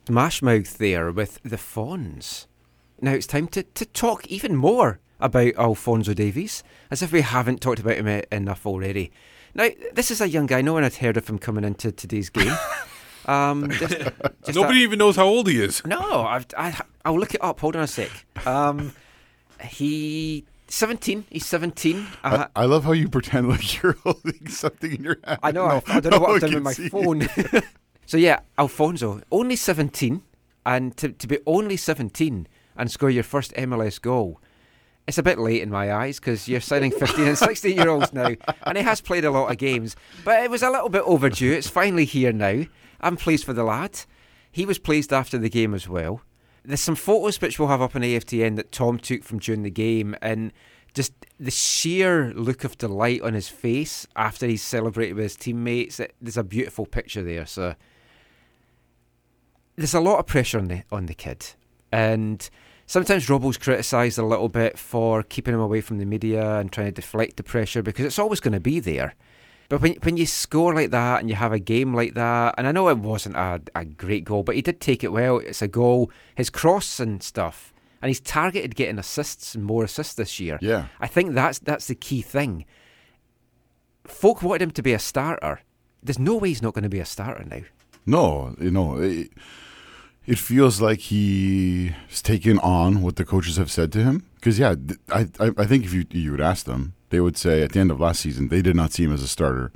Mashmouth 0.09 0.77
there 0.79 1.11
with 1.13 1.41
the 1.43 1.59
Fawns. 1.59 2.47
Now 3.01 3.13
it's 3.13 3.27
time 3.27 3.49
to, 3.49 3.63
to 3.63 3.87
talk 3.87 4.27
even 4.27 4.57
more 4.57 5.01
about 5.21 5.55
Alphonso 5.57 6.15
Davies, 6.15 6.63
as 6.91 7.03
if 7.03 7.13
we 7.13 7.21
haven't 7.23 7.61
talked 7.61 7.81
about 7.81 7.97
him 7.97 8.23
enough 8.33 8.67
already. 8.67 9.11
Now, 9.55 9.69
this 9.95 10.11
is 10.11 10.21
a 10.21 10.29
young 10.29 10.47
guy. 10.47 10.61
No 10.63 10.75
one 10.75 10.83
had 10.85 10.95
heard 10.97 11.17
of 11.17 11.29
him 11.29 11.39
coming 11.39 11.65
into 11.65 11.91
today's 11.93 12.31
game. 12.31 12.55
Um, 13.27 13.69
just, 13.73 13.91
just 14.47 14.55
Nobody 14.55 14.81
a- 14.81 14.85
even 14.85 14.99
knows 14.99 15.17
how 15.17 15.27
old 15.27 15.49
he 15.49 15.61
is. 15.61 15.85
No, 15.85 16.23
I've, 16.23 16.47
I, 16.57 16.81
I'll 17.05 17.19
look 17.19 17.35
it 17.35 17.45
up. 17.45 17.61
Hold 17.61 17.77
on 17.77 17.83
a 17.83 17.87
sec. 17.87 18.09
Um, 18.47 18.95
he 19.63 20.47
17. 20.69 21.27
He's 21.29 21.45
17. 21.45 22.07
Uh, 22.25 22.47
I, 22.57 22.63
I 22.63 22.65
love 22.65 22.85
how 22.85 22.93
you 22.93 23.07
pretend 23.11 23.51
like 23.51 23.83
you're 23.83 23.97
holding 24.05 24.49
something 24.49 24.93
in 24.93 25.05
your 25.05 25.19
hand. 25.25 25.41
I 25.43 25.53
know. 25.53 25.69
No, 25.69 25.83
I, 25.89 25.97
I 25.97 26.01
don't 26.01 26.13
know 26.13 26.21
what 26.21 26.29
no 26.29 26.35
I've 26.37 26.41
one 26.41 26.41
done 26.41 26.55
with 26.55 26.63
my 26.63 26.73
see. 26.73 26.89
phone. 26.89 27.63
so 28.09 28.17
yeah, 28.17 28.41
Alphonso, 28.57 29.21
only 29.31 29.55
17, 29.55 30.23
and 30.65 30.97
to 30.97 31.11
to 31.11 31.27
be 31.27 31.41
only 31.45 31.77
17 31.77 32.49
and 32.75 32.91
score 32.91 33.11
your 33.11 33.23
first 33.23 33.53
MLS 33.53 34.01
goal. 34.01 34.41
It's 35.07 35.19
a 35.19 35.23
bit 35.23 35.39
late 35.39 35.61
in 35.61 35.69
my 35.69 35.93
eyes 35.93 36.19
because 36.19 36.49
you're 36.49 36.63
signing 36.63 36.91
15 36.91 37.27
and 37.27 37.37
16 37.37 37.77
year 37.77 37.91
olds 37.91 38.15
now, 38.15 38.31
and 38.63 38.79
he 38.79 38.83
has 38.83 39.03
played 39.03 39.27
a 39.27 39.31
lot 39.31 39.51
of 39.51 39.59
games, 39.59 39.95
but 40.25 40.43
it 40.43 40.51
was 40.51 40.63
a 40.63 40.71
little 40.71 40.89
bit 40.89 41.03
overdue. 41.03 41.53
It's 41.53 41.69
finally 41.69 42.07
here 42.07 42.33
now. 42.33 42.65
I'm 43.03 43.19
pleased 43.19 43.45
for 43.45 43.53
the 43.53 43.63
lad. 43.63 44.01
He 44.51 44.65
was 44.65 44.79
pleased 44.79 45.13
after 45.13 45.37
the 45.37 45.51
game 45.51 45.75
as 45.75 45.87
well. 45.87 46.23
There's 46.65 46.81
some 46.81 46.97
photos 46.97 47.39
which 47.43 47.59
we'll 47.59 47.69
have 47.69 47.83
up 47.83 47.95
on 47.95 48.01
AFTN 48.01 48.57
that 48.57 48.73
Tom 48.73 48.99
took 48.99 49.23
from 49.23 49.39
during 49.39 49.65
the 49.65 49.71
game, 49.71 50.17
and 50.23 50.51
just 50.95 51.13
the 51.39 51.51
sheer 51.51 52.33
look 52.35 52.65
of 52.65 52.79
delight 52.79 53.21
on 53.21 53.35
his 53.35 53.51
face 53.51 54.07
after 54.17 54.47
he's 54.47 54.63
celebrated 54.63 55.13
with 55.15 55.25
his 55.25 55.37
teammates. 55.37 56.01
It, 56.01 56.15
there's 56.23 56.39
a 56.39 56.43
beautiful 56.43 56.87
picture 56.87 57.23
there. 57.23 57.45
So 57.45 57.75
there's 59.79 59.95
a 59.95 60.01
lot 60.01 60.19
of 60.19 60.27
pressure 60.27 60.59
on 60.59 60.69
the 60.69 60.83
on 60.91 61.07
the 61.07 61.15
kid, 61.15 61.47
and 61.93 62.51
sometimes 62.87 63.29
Robbo's 63.29 63.57
criticised 63.57 64.19
a 64.19 64.27
little 64.27 64.49
bit 64.49 64.79
for 64.79 65.23
keeping 65.23 65.55
him 65.55 65.61
away 65.61 65.81
from 65.81 65.99
the 65.99 66.05
media 66.05 66.59
and 66.59 66.71
trying 66.71 66.89
to 66.89 66.93
deflect 66.93 67.37
the 67.37 67.43
pressure 67.43 67.83
because 67.83 68.05
it's 68.05 68.19
always 68.19 68.41
going 68.41 68.53
to 68.53 68.61
be 68.61 68.81
there. 68.81 69.15
But 69.69 69.81
when 69.81 69.95
when 70.03 70.17
you 70.17 70.27
score 70.27 70.75
like 70.75 70.91
that 70.91 71.21
and 71.21 71.29
you 71.29 71.37
have 71.37 71.53
a 71.53 71.59
game 71.59 71.95
like 71.95 72.15
that, 72.15 72.57
and 72.59 72.67
I 72.67 72.73
know 72.73 72.89
it 72.89 72.99
wasn't 72.99 73.37
a, 73.37 73.61
a 73.75 73.85
great 73.85 74.25
goal, 74.25 74.43
but 74.43 74.57
he 74.57 74.63
did 74.63 74.81
take 74.81 75.05
it 75.05 75.13
well. 75.13 75.39
It's 75.39 75.63
a 75.63 75.69
goal. 75.69 76.11
His 76.35 76.51
cross 76.51 76.99
and 76.99 77.23
stuff, 77.23 77.73
and 78.03 78.09
he's 78.09 78.21
targeted 78.21 78.75
getting 78.75 78.99
assists 78.99 79.55
and 79.55 79.65
more 79.65 79.85
assists 79.85 80.15
this 80.15 80.41
year. 80.41 80.59
Yeah. 80.61 80.87
I 81.01 81.07
think 81.07 81.35
that's 81.35 81.61
that's 81.61 81.87
the 81.87 81.95
key 81.95 82.23
thing. 82.23 82.65
Folk 84.05 84.43
wanted 84.43 84.63
him 84.63 84.71
to 84.73 84.83
be 84.83 84.95
a 84.95 84.99
starter. 84.99 85.61
There's 86.03 86.19
no 86.19 86.37
way 86.37 86.49
he's 86.49 86.63
not 86.63 86.75
going 86.75 86.85
to 86.85 86.89
be 86.89 87.01
a 87.01 87.05
starter 87.05 87.45
now. 87.45 87.61
No, 88.07 88.57
you 88.59 88.71
know, 88.71 88.97
it, 88.97 89.31
it 90.29 90.39
feels 90.39 90.81
like 90.81 91.01
he's 91.01 92.23
taken 92.23 92.59
on 92.61 93.03
what 93.03 93.17
the 93.17 93.25
coaches 93.25 93.57
have 93.57 93.71
said 93.71 93.91
to 93.93 94.03
him. 94.03 94.25
Because 94.37 94.59
yeah, 94.59 94.75
I, 95.11 95.27
I 95.41 95.51
I 95.63 95.67
think 95.67 95.85
if 95.85 95.93
you 95.95 96.05
you 96.11 96.31
would 96.33 96.41
ask 96.53 96.65
them, 96.67 96.93
they 97.11 97.21
would 97.21 97.37
say 97.37 97.63
at 97.63 97.73
the 97.73 97.81
end 97.81 97.91
of 97.91 97.99
last 98.01 98.21
season 98.21 98.49
they 98.49 98.63
did 98.63 98.77
not 98.77 98.93
see 98.93 99.05
him 99.05 99.13
as 99.13 99.23
a 99.23 99.29
starter, 99.29 99.73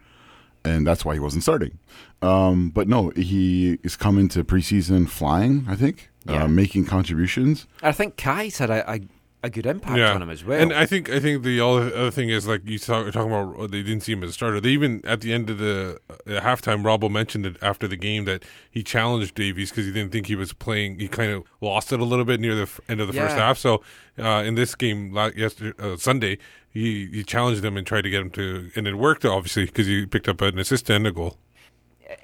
and 0.65 0.87
that's 0.87 1.05
why 1.05 1.15
he 1.15 1.21
wasn't 1.21 1.43
starting. 1.43 1.79
Um, 2.21 2.71
but 2.71 2.87
no, 2.87 3.11
he 3.17 3.79
is 3.83 3.97
coming 3.97 4.29
to 4.29 4.45
preseason 4.45 5.09
flying. 5.09 5.65
I 5.69 5.75
think 5.77 6.11
Yeah. 6.25 6.45
uh, 6.45 6.49
making 6.49 6.85
contributions. 6.87 7.67
I 7.83 7.93
think 7.93 8.17
Kei 8.17 8.49
said 8.51 8.71
I, 8.71 8.79
a, 8.95 9.01
a 9.45 9.51
good 9.51 9.67
impact 9.67 9.99
on 9.99 10.23
him 10.23 10.31
as 10.31 10.45
well. 10.45 10.61
And 10.61 10.73
I 10.73 10.87
think 10.87 11.11
I 11.11 11.19
think 11.19 11.43
the 11.43 11.61
other, 11.61 12.11
thing 12.11 12.29
is 12.29 12.47
like 12.47 12.63
you 12.65 12.79
talk, 12.79 13.13
talking 13.13 13.33
about 13.33 13.59
uh, 13.59 13.67
they 13.67 13.83
didn't 13.83 14.03
see 14.03 14.13
him 14.13 14.23
as 14.23 14.31
a 14.31 14.33
starter. 14.33 14.61
They 14.61 14.71
even 14.71 15.01
at 15.05 15.21
the 15.21 15.33
end 15.33 15.51
of 15.51 15.59
the 15.59 15.99
uh, 16.11 16.15
halftime, 16.41 16.83
Robbo 16.83 17.11
mentioned 17.11 17.45
it 17.47 17.57
after 17.61 17.89
the 17.89 17.97
game 17.97 18.25
that 18.27 18.45
he 18.71 18.83
challenged 18.83 19.35
Davies 19.35 19.71
because 19.71 19.87
he 19.87 19.93
didn't 19.93 20.13
think 20.13 20.27
he 20.27 20.37
was 20.37 20.53
playing. 20.53 20.99
He 21.01 21.09
kind 21.09 21.33
of 21.33 21.45
lost 21.61 21.93
it 21.93 21.99
a 22.01 22.05
little 22.05 22.25
bit 22.25 22.39
near 22.41 22.55
the 22.55 22.63
f- 22.63 22.81
end 22.89 23.01
of 23.01 23.09
the 23.09 23.15
first 23.15 23.35
half. 23.37 23.59
So 23.59 23.83
uh, 24.19 24.45
in 24.47 24.55
this 24.55 24.75
game 24.75 25.13
la- 25.13 25.31
yesterday 25.35 25.73
uh, 25.83 25.97
Sunday, 25.97 26.39
he 26.71 27.07
he 27.07 27.25
challenged 27.25 27.65
him 27.65 27.77
and 27.77 27.87
tried 27.87 28.03
to 28.03 28.11
get 28.11 28.21
him 28.21 28.31
to, 28.31 28.71
and 28.77 28.87
it 28.87 28.95
worked 28.95 29.25
obviously 29.25 29.65
because 29.67 29.87
he 29.87 30.07
picked 30.07 30.29
up 30.29 30.41
an 30.41 30.59
assist 30.59 30.89
and 30.91 31.07
a 31.07 31.13
goal. 31.13 31.37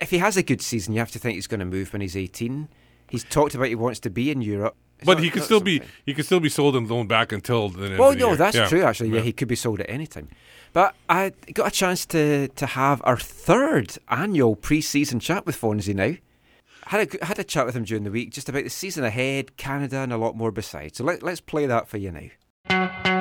if 0.00 0.10
he 0.10 0.18
has 0.18 0.36
a 0.36 0.42
good 0.42 0.60
season, 0.60 0.94
you 0.94 1.00
have 1.00 1.10
to 1.10 1.18
think 1.18 1.34
he's 1.34 1.46
going 1.46 1.60
to 1.60 1.66
move 1.66 1.92
when 1.92 2.00
he's 2.02 2.16
18. 2.16 2.68
He's 3.08 3.24
talked 3.24 3.54
about 3.54 3.68
he 3.68 3.74
wants 3.74 3.98
to 4.00 4.10
be 4.10 4.30
in 4.30 4.42
Europe. 4.42 4.76
But 5.04 5.14
not- 5.14 5.22
he 5.24 5.30
could 5.30 5.42
still 5.44 5.60
be 5.60 5.82
he 6.06 6.14
could 6.14 6.24
still 6.26 6.40
be 6.40 6.48
sold 6.48 6.76
and 6.76 6.88
loaned 6.88 7.08
back 7.08 7.32
until 7.32 7.68
the 7.68 7.84
end 7.86 7.98
Well, 7.98 8.10
the 8.12 8.16
no, 8.18 8.34
that's 8.36 8.56
Yeah. 8.56 8.68
true. 8.68 8.82
Actually, 8.82 9.10
yeah. 9.10 9.16
Yeah. 9.16 9.22
he 9.22 9.32
could 9.32 9.48
be 9.48 9.56
sold 9.56 9.80
at 9.80 9.88
any 9.90 10.06
time. 10.06 10.28
But 10.72 10.94
I 11.08 11.32
got 11.54 11.68
a 11.68 11.70
chance 11.70 12.04
to 12.06 12.48
to 12.48 12.66
have 12.66 13.00
our 13.04 13.16
third 13.18 13.96
annual 14.10 14.56
pre-season 14.56 15.20
chat 15.20 15.46
with 15.46 15.60
Fonzie 15.60 15.94
now. 15.94 16.14
Had 16.86 17.14
a 17.20 17.24
had 17.24 17.38
a 17.38 17.44
chat 17.44 17.66
with 17.66 17.74
him 17.76 17.84
during 17.84 18.04
the 18.04 18.10
week 18.10 18.30
just 18.32 18.48
about 18.48 18.64
the 18.64 18.70
season 18.70 19.04
ahead, 19.04 19.56
Canada, 19.56 19.98
and 19.98 20.12
a 20.12 20.16
lot 20.16 20.36
more 20.36 20.50
besides. 20.50 20.98
So 20.98 21.04
let, 21.04 21.22
let's 21.22 21.40
play 21.40 21.66
that 21.66 21.88
for 21.88 21.98
you 21.98 22.10
now. 22.10 23.17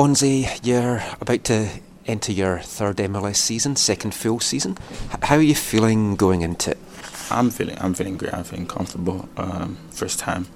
Fonzie, 0.00 0.48
you're 0.66 1.02
about 1.20 1.44
to 1.44 1.68
enter 2.06 2.32
your 2.32 2.58
third 2.60 2.96
MLS 2.96 3.36
season, 3.36 3.76
second 3.76 4.14
full 4.14 4.40
season. 4.40 4.78
H- 5.12 5.18
How 5.24 5.36
are 5.36 5.42
you 5.42 5.54
feeling 5.54 6.16
going 6.16 6.40
into 6.40 6.70
it? 6.70 6.78
I'm 7.30 7.50
feeling 7.50 7.76
I'm 7.78 7.92
feeling 7.92 8.16
great. 8.16 8.32
I'm 8.32 8.44
feeling 8.44 8.66
comfortable. 8.66 9.28
Um, 9.36 9.76
first 9.90 10.18
time 10.18 10.46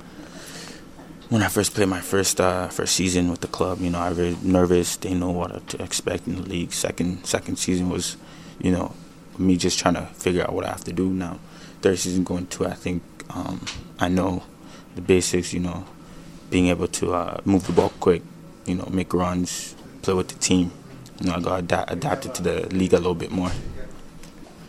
when 1.28 1.42
I 1.42 1.48
first 1.48 1.74
played 1.74 1.88
my 1.90 2.00
first 2.00 2.40
uh, 2.40 2.68
first 2.68 2.96
season 2.96 3.28
with 3.30 3.42
the 3.42 3.46
club, 3.48 3.82
you 3.82 3.90
know, 3.90 3.98
I 3.98 4.08
was 4.08 4.16
very 4.16 4.36
nervous. 4.42 4.96
They 4.96 5.12
know 5.12 5.30
what 5.30 5.68
to 5.68 5.82
expect 5.82 6.26
in 6.26 6.36
the 6.36 6.42
league. 6.48 6.72
Second 6.72 7.26
second 7.26 7.56
season 7.58 7.90
was, 7.90 8.16
you 8.58 8.70
know, 8.72 8.94
me 9.36 9.58
just 9.58 9.78
trying 9.78 9.96
to 9.96 10.06
figure 10.14 10.40
out 10.42 10.54
what 10.54 10.64
I 10.64 10.68
have 10.70 10.84
to 10.84 10.92
do 10.94 11.10
now. 11.10 11.38
Third 11.82 11.98
season 11.98 12.24
going 12.24 12.46
to, 12.46 12.66
I 12.66 12.72
think 12.72 13.02
um, 13.28 13.62
I 14.00 14.08
know 14.08 14.42
the 14.94 15.02
basics. 15.02 15.52
You 15.52 15.60
know, 15.60 15.84
being 16.48 16.68
able 16.68 16.88
to 16.88 17.12
uh, 17.12 17.40
move 17.44 17.66
the 17.66 17.74
ball 17.74 17.92
quick, 18.00 18.22
you 18.66 18.74
know, 18.74 18.88
make 18.90 19.12
runs, 19.12 19.74
play 20.02 20.14
with 20.14 20.28
the 20.28 20.38
team. 20.38 20.72
You 21.20 21.28
know, 21.28 21.36
I 21.36 21.40
got 21.40 21.58
ada- 21.64 21.92
adapted 21.92 22.34
to 22.36 22.42
the 22.42 22.66
league 22.74 22.92
a 22.92 22.98
little 22.98 23.14
bit 23.14 23.30
more. 23.30 23.50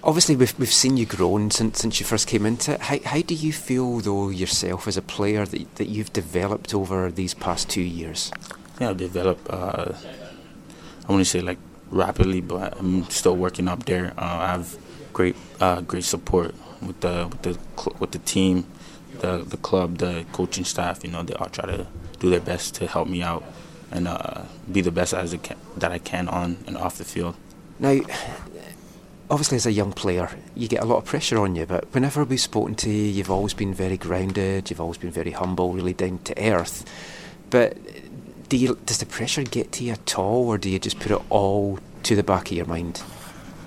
Obviously, 0.04 0.36
we've, 0.36 0.58
we've 0.60 0.72
seen 0.72 0.98
you 0.98 1.06
grown 1.08 1.50
since, 1.50 1.80
since 1.80 2.00
you 2.00 2.06
first 2.06 2.28
came 2.28 2.46
into 2.46 2.74
it. 2.74 2.82
How, 2.82 3.00
how 3.04 3.22
do 3.22 3.34
you 3.34 3.52
feel, 3.52 4.00
though, 4.00 4.30
yourself 4.30 4.88
as 4.88 4.98
a 4.98 5.02
player 5.02 5.46
that, 5.48 5.76
that 5.76 5.86
you've 5.88 6.14
developed 6.14 6.76
over 6.76 7.10
these 7.12 7.34
past 7.34 7.70
two 7.70 7.82
years? 7.82 8.32
yeah, 8.80 8.90
I've 8.90 8.98
developed. 8.98 9.50
Uh, 9.50 9.94
I 11.08 11.12
wouldn't 11.12 11.28
say 11.28 11.42
like 11.42 11.58
rapidly, 11.90 12.42
but 12.42 12.78
I'm 12.80 13.10
still 13.10 13.36
working 13.36 13.68
up 13.68 13.86
there. 13.86 14.14
Uh, 14.18 14.38
I 14.42 14.48
have 14.48 14.78
great, 15.14 15.36
uh, 15.60 15.82
great 15.82 16.04
support 16.04 16.54
with 16.82 17.00
the 17.02 17.28
with 17.30 17.42
the 17.42 17.54
cl- 17.78 17.96
with 18.00 18.12
the 18.12 18.20
team, 18.20 18.66
the 19.20 19.38
the 19.38 19.58
club, 19.58 20.00
the 20.00 20.26
coaching 20.34 20.66
staff. 20.66 21.04
You 21.04 21.12
know, 21.12 21.24
they 21.24 21.34
all 21.34 21.50
try 21.50 21.66
to 21.66 21.88
do 22.20 22.30
their 22.30 22.40
best 22.42 22.76
to 22.76 22.88
help 22.88 23.08
me 23.08 23.22
out 23.22 23.44
and 23.96 24.08
uh, 24.08 24.44
be 24.72 24.82
the 24.82 24.92
best 24.92 25.14
as 25.14 25.34
I 25.34 25.38
can, 25.38 25.58
that 25.78 25.92
I 25.92 26.00
can 26.00 26.28
on 26.28 26.58
and 26.68 26.78
off 26.78 26.98
the 26.98 27.06
field. 27.06 27.36
Now, 27.80 28.00
obviously, 29.30 29.56
as 29.56 29.66
a 29.66 29.72
young 29.72 29.94
player, 29.94 30.30
you 30.56 30.68
get 30.68 30.84
a 30.84 30.86
lot 30.86 30.98
of 30.98 31.06
pressure 31.06 31.40
on 31.40 31.56
you, 31.56 31.66
but 31.66 31.94
whenever 31.94 32.24
we've 32.24 32.40
spoken 32.40 32.76
to 32.76 32.90
you, 32.90 33.04
you've 33.04 33.32
always 33.32 33.54
been 33.54 33.74
very 33.74 33.98
grounded, 33.98 34.70
you've 34.70 34.82
always 34.82 34.98
been 34.98 35.12
very 35.12 35.32
humble, 35.32 35.74
really 35.74 35.94
down 35.94 36.20
to 36.20 36.34
earth. 36.38 36.86
But 37.50 37.78
do 38.50 38.58
you, 38.58 38.78
does 38.86 39.00
the 39.00 39.06
pressure 39.06 39.44
get 39.44 39.72
to 39.74 39.84
you 39.84 39.94
at 39.94 40.20
all, 40.20 40.48
or 40.48 40.58
do 40.58 40.70
you 40.70 40.80
just 40.80 41.00
put 41.00 41.12
it 41.12 41.22
all 41.30 41.80
to 42.04 42.16
the 42.16 42.24
back 42.24 42.52
of 42.52 42.58
your 42.58 42.66
mind? 42.66 43.02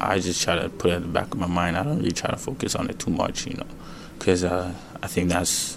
I 0.01 0.21
just 0.21 0.43
try 0.43 0.55
to 0.57 0.69
put 0.69 0.93
it 0.93 0.95
in 0.95 1.03
the 1.03 1.09
back 1.09 1.33
of 1.33 1.41
my 1.41 1.49
mind. 1.49 1.77
I 1.77 1.83
don't 1.83 1.99
really 1.99 2.13
try 2.13 2.31
to 2.31 2.37
focus 2.37 2.77
on 2.77 2.89
it 2.89 2.99
too 2.99 3.11
much, 3.11 3.47
you 3.47 3.55
know, 3.55 3.67
because 4.19 4.45
uh, 4.45 4.73
I 5.03 5.07
think 5.09 5.31
that's, 5.31 5.77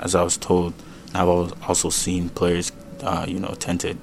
as 0.00 0.14
I 0.14 0.22
was 0.22 0.36
told, 0.36 0.74
I've 1.14 1.28
also 1.28 1.88
seen 1.88 2.28
players, 2.28 2.70
uh, 3.02 3.24
you 3.28 3.38
know, 3.38 3.54
tend 3.58 3.80
to 3.80 3.96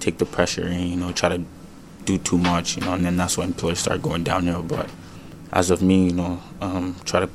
take 0.00 0.18
the 0.18 0.26
pressure 0.26 0.64
and 0.64 0.88
you 0.88 0.96
know 0.96 1.12
try 1.12 1.28
to 1.28 1.44
do 2.04 2.18
too 2.18 2.38
much, 2.38 2.76
you 2.76 2.82
know, 2.82 2.94
and 2.94 3.04
then 3.04 3.16
that's 3.16 3.36
when 3.36 3.52
players 3.52 3.80
start 3.80 4.00
going 4.02 4.24
downhill. 4.24 4.62
But 4.62 4.88
as 5.52 5.70
of 5.70 5.82
me, 5.82 6.06
you 6.06 6.12
know, 6.12 6.40
um, 6.60 6.96
try 7.04 7.20
to 7.20 7.26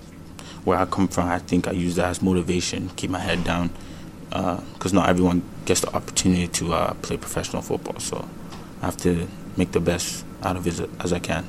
where 0.64 0.80
I 0.80 0.86
come 0.86 1.08
from, 1.08 1.28
I 1.28 1.40
think 1.40 1.68
I 1.68 1.72
use 1.72 1.96
that 1.96 2.08
as 2.08 2.22
motivation, 2.22 2.90
keep 2.96 3.10
my 3.10 3.20
head 3.20 3.44
down, 3.44 3.70
because 4.30 4.94
not 4.94 5.10
everyone 5.10 5.44
gets 5.66 5.82
the 5.82 5.94
opportunity 5.94 6.48
to 6.48 6.74
uh, 6.74 6.94
play 6.96 7.18
professional 7.18 7.62
football. 7.62 8.00
So 8.00 8.28
I 8.82 8.86
have 8.86 8.98
to 8.98 9.28
make 9.58 9.72
the 9.74 9.80
best 9.80 10.26
out 10.42 10.56
of 10.56 10.68
it 10.68 10.90
as 11.00 11.14
I 11.14 11.20
can. 11.20 11.46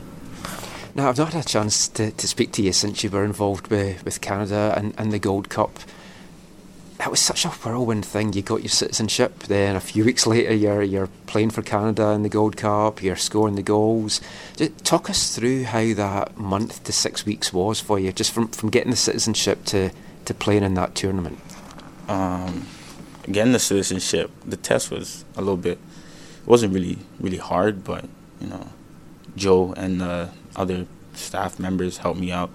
Now, 0.95 1.09
I've 1.09 1.19
not 1.19 1.33
had 1.33 1.45
a 1.45 1.49
chance 1.49 1.89
to, 1.89 2.12
to 2.12 2.29
speak 2.29 2.53
to 2.53 2.62
you 2.62 2.73
since 2.73 3.03
you 3.03 3.11
were 3.11 3.25
involved 3.25 3.69
with, 3.69 4.05
with 4.05 4.21
Canada 4.21 4.75
and, 4.77 4.95
and 4.97 5.12
the 5.12 5.19
Gold 5.19 5.49
Cup. 5.49 5.79
That 7.05 7.10
was 7.10 7.20
such 7.20 7.44
a 7.44 7.51
whirlwind 7.51 8.06
thing. 8.06 8.32
You 8.32 8.40
got 8.40 8.62
your 8.62 8.70
citizenship, 8.70 9.40
then 9.40 9.76
a 9.76 9.81
few 9.81 10.06
weeks 10.06 10.26
later, 10.26 10.55
you're, 10.55 10.82
you're 10.82 11.10
playing 11.26 11.51
for 11.51 11.60
Canada 11.60 12.09
in 12.12 12.22
the 12.22 12.31
Gold 12.31 12.56
Cup, 12.56 13.02
you're 13.02 13.14
scoring 13.14 13.56
the 13.56 13.62
goals. 13.62 14.22
Just 14.56 14.82
talk 14.86 15.10
us 15.10 15.36
through 15.36 15.64
how 15.64 15.93
that 15.93 16.39
month 16.39 16.82
to 16.85 16.93
six 16.94 17.26
weeks 17.26 17.52
was 17.52 17.78
for 17.78 17.98
you, 17.98 18.10
just 18.10 18.32
from, 18.32 18.48
from 18.48 18.70
getting 18.70 18.90
the 18.90 18.97
citizenship 18.97 19.66
to, 19.66 19.90
to 20.24 20.32
playing 20.32 20.62
in 20.62 20.72
that 20.74 20.94
tournament. 20.94 21.39
um, 22.09 22.66
getting 23.31 23.52
the 23.52 23.59
citizenship, 23.59 24.31
the 24.44 24.56
test 24.56 24.90
was 24.90 25.26
a 25.36 25.40
little 25.40 25.59
bit. 25.59 25.78
It 26.40 26.47
wasn't 26.47 26.72
really 26.72 26.98
really 27.20 27.36
hard, 27.36 27.85
but 27.85 28.06
you 28.40 28.47
know, 28.47 28.68
Joe 29.36 29.74
and 29.76 30.01
the 30.01 30.31
other 30.56 30.86
staff 31.12 31.59
members 31.59 31.98
helped 31.98 32.18
me 32.18 32.32
out. 32.32 32.51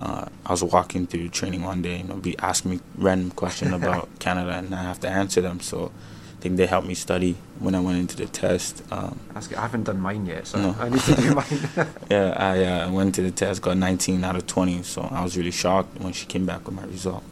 Uh, 0.00 0.26
I 0.46 0.52
was 0.52 0.64
walking 0.64 1.06
through 1.06 1.28
training 1.28 1.62
one 1.62 1.82
day, 1.82 1.98
you 1.98 2.04
know, 2.04 2.14
be 2.16 2.38
asking 2.38 2.70
me 2.72 2.80
random 2.96 3.30
question 3.32 3.74
about 3.80 4.08
Canada, 4.18 4.52
and 4.52 4.74
I 4.74 4.82
have 4.82 5.00
to 5.00 5.08
answer 5.08 5.40
them. 5.42 5.60
So 5.60 5.92
I 6.38 6.40
think 6.40 6.56
they 6.56 6.64
helped 6.66 6.86
me 6.88 6.94
study 6.94 7.36
when 7.58 7.74
I 7.74 7.80
went 7.80 7.98
into 7.98 8.16
the 8.16 8.24
test. 8.26 8.82
Um, 8.90 9.20
I 9.34 9.60
haven't 9.60 9.84
done 9.84 10.00
mine 10.00 10.24
yet, 10.24 10.46
so 10.46 10.58
No. 10.58 10.76
I 10.80 10.88
need 10.88 11.00
to 11.02 11.14
do 11.14 11.34
mine. 11.40 11.88
yeah, 12.10 12.34
I 12.36 12.64
uh, 12.64 12.90
went 12.90 13.14
to 13.16 13.22
the 13.22 13.30
test, 13.30 13.60
got 13.60 13.76
19 13.76 14.24
out 14.24 14.36
of 14.36 14.46
20, 14.46 14.82
so 14.84 15.02
I 15.10 15.22
was 15.22 15.36
really 15.36 15.50
shocked 15.50 16.00
when 16.00 16.14
she 16.14 16.24
came 16.24 16.46
back 16.46 16.64
with 16.66 16.74
my 16.74 16.84
result. 16.84 17.22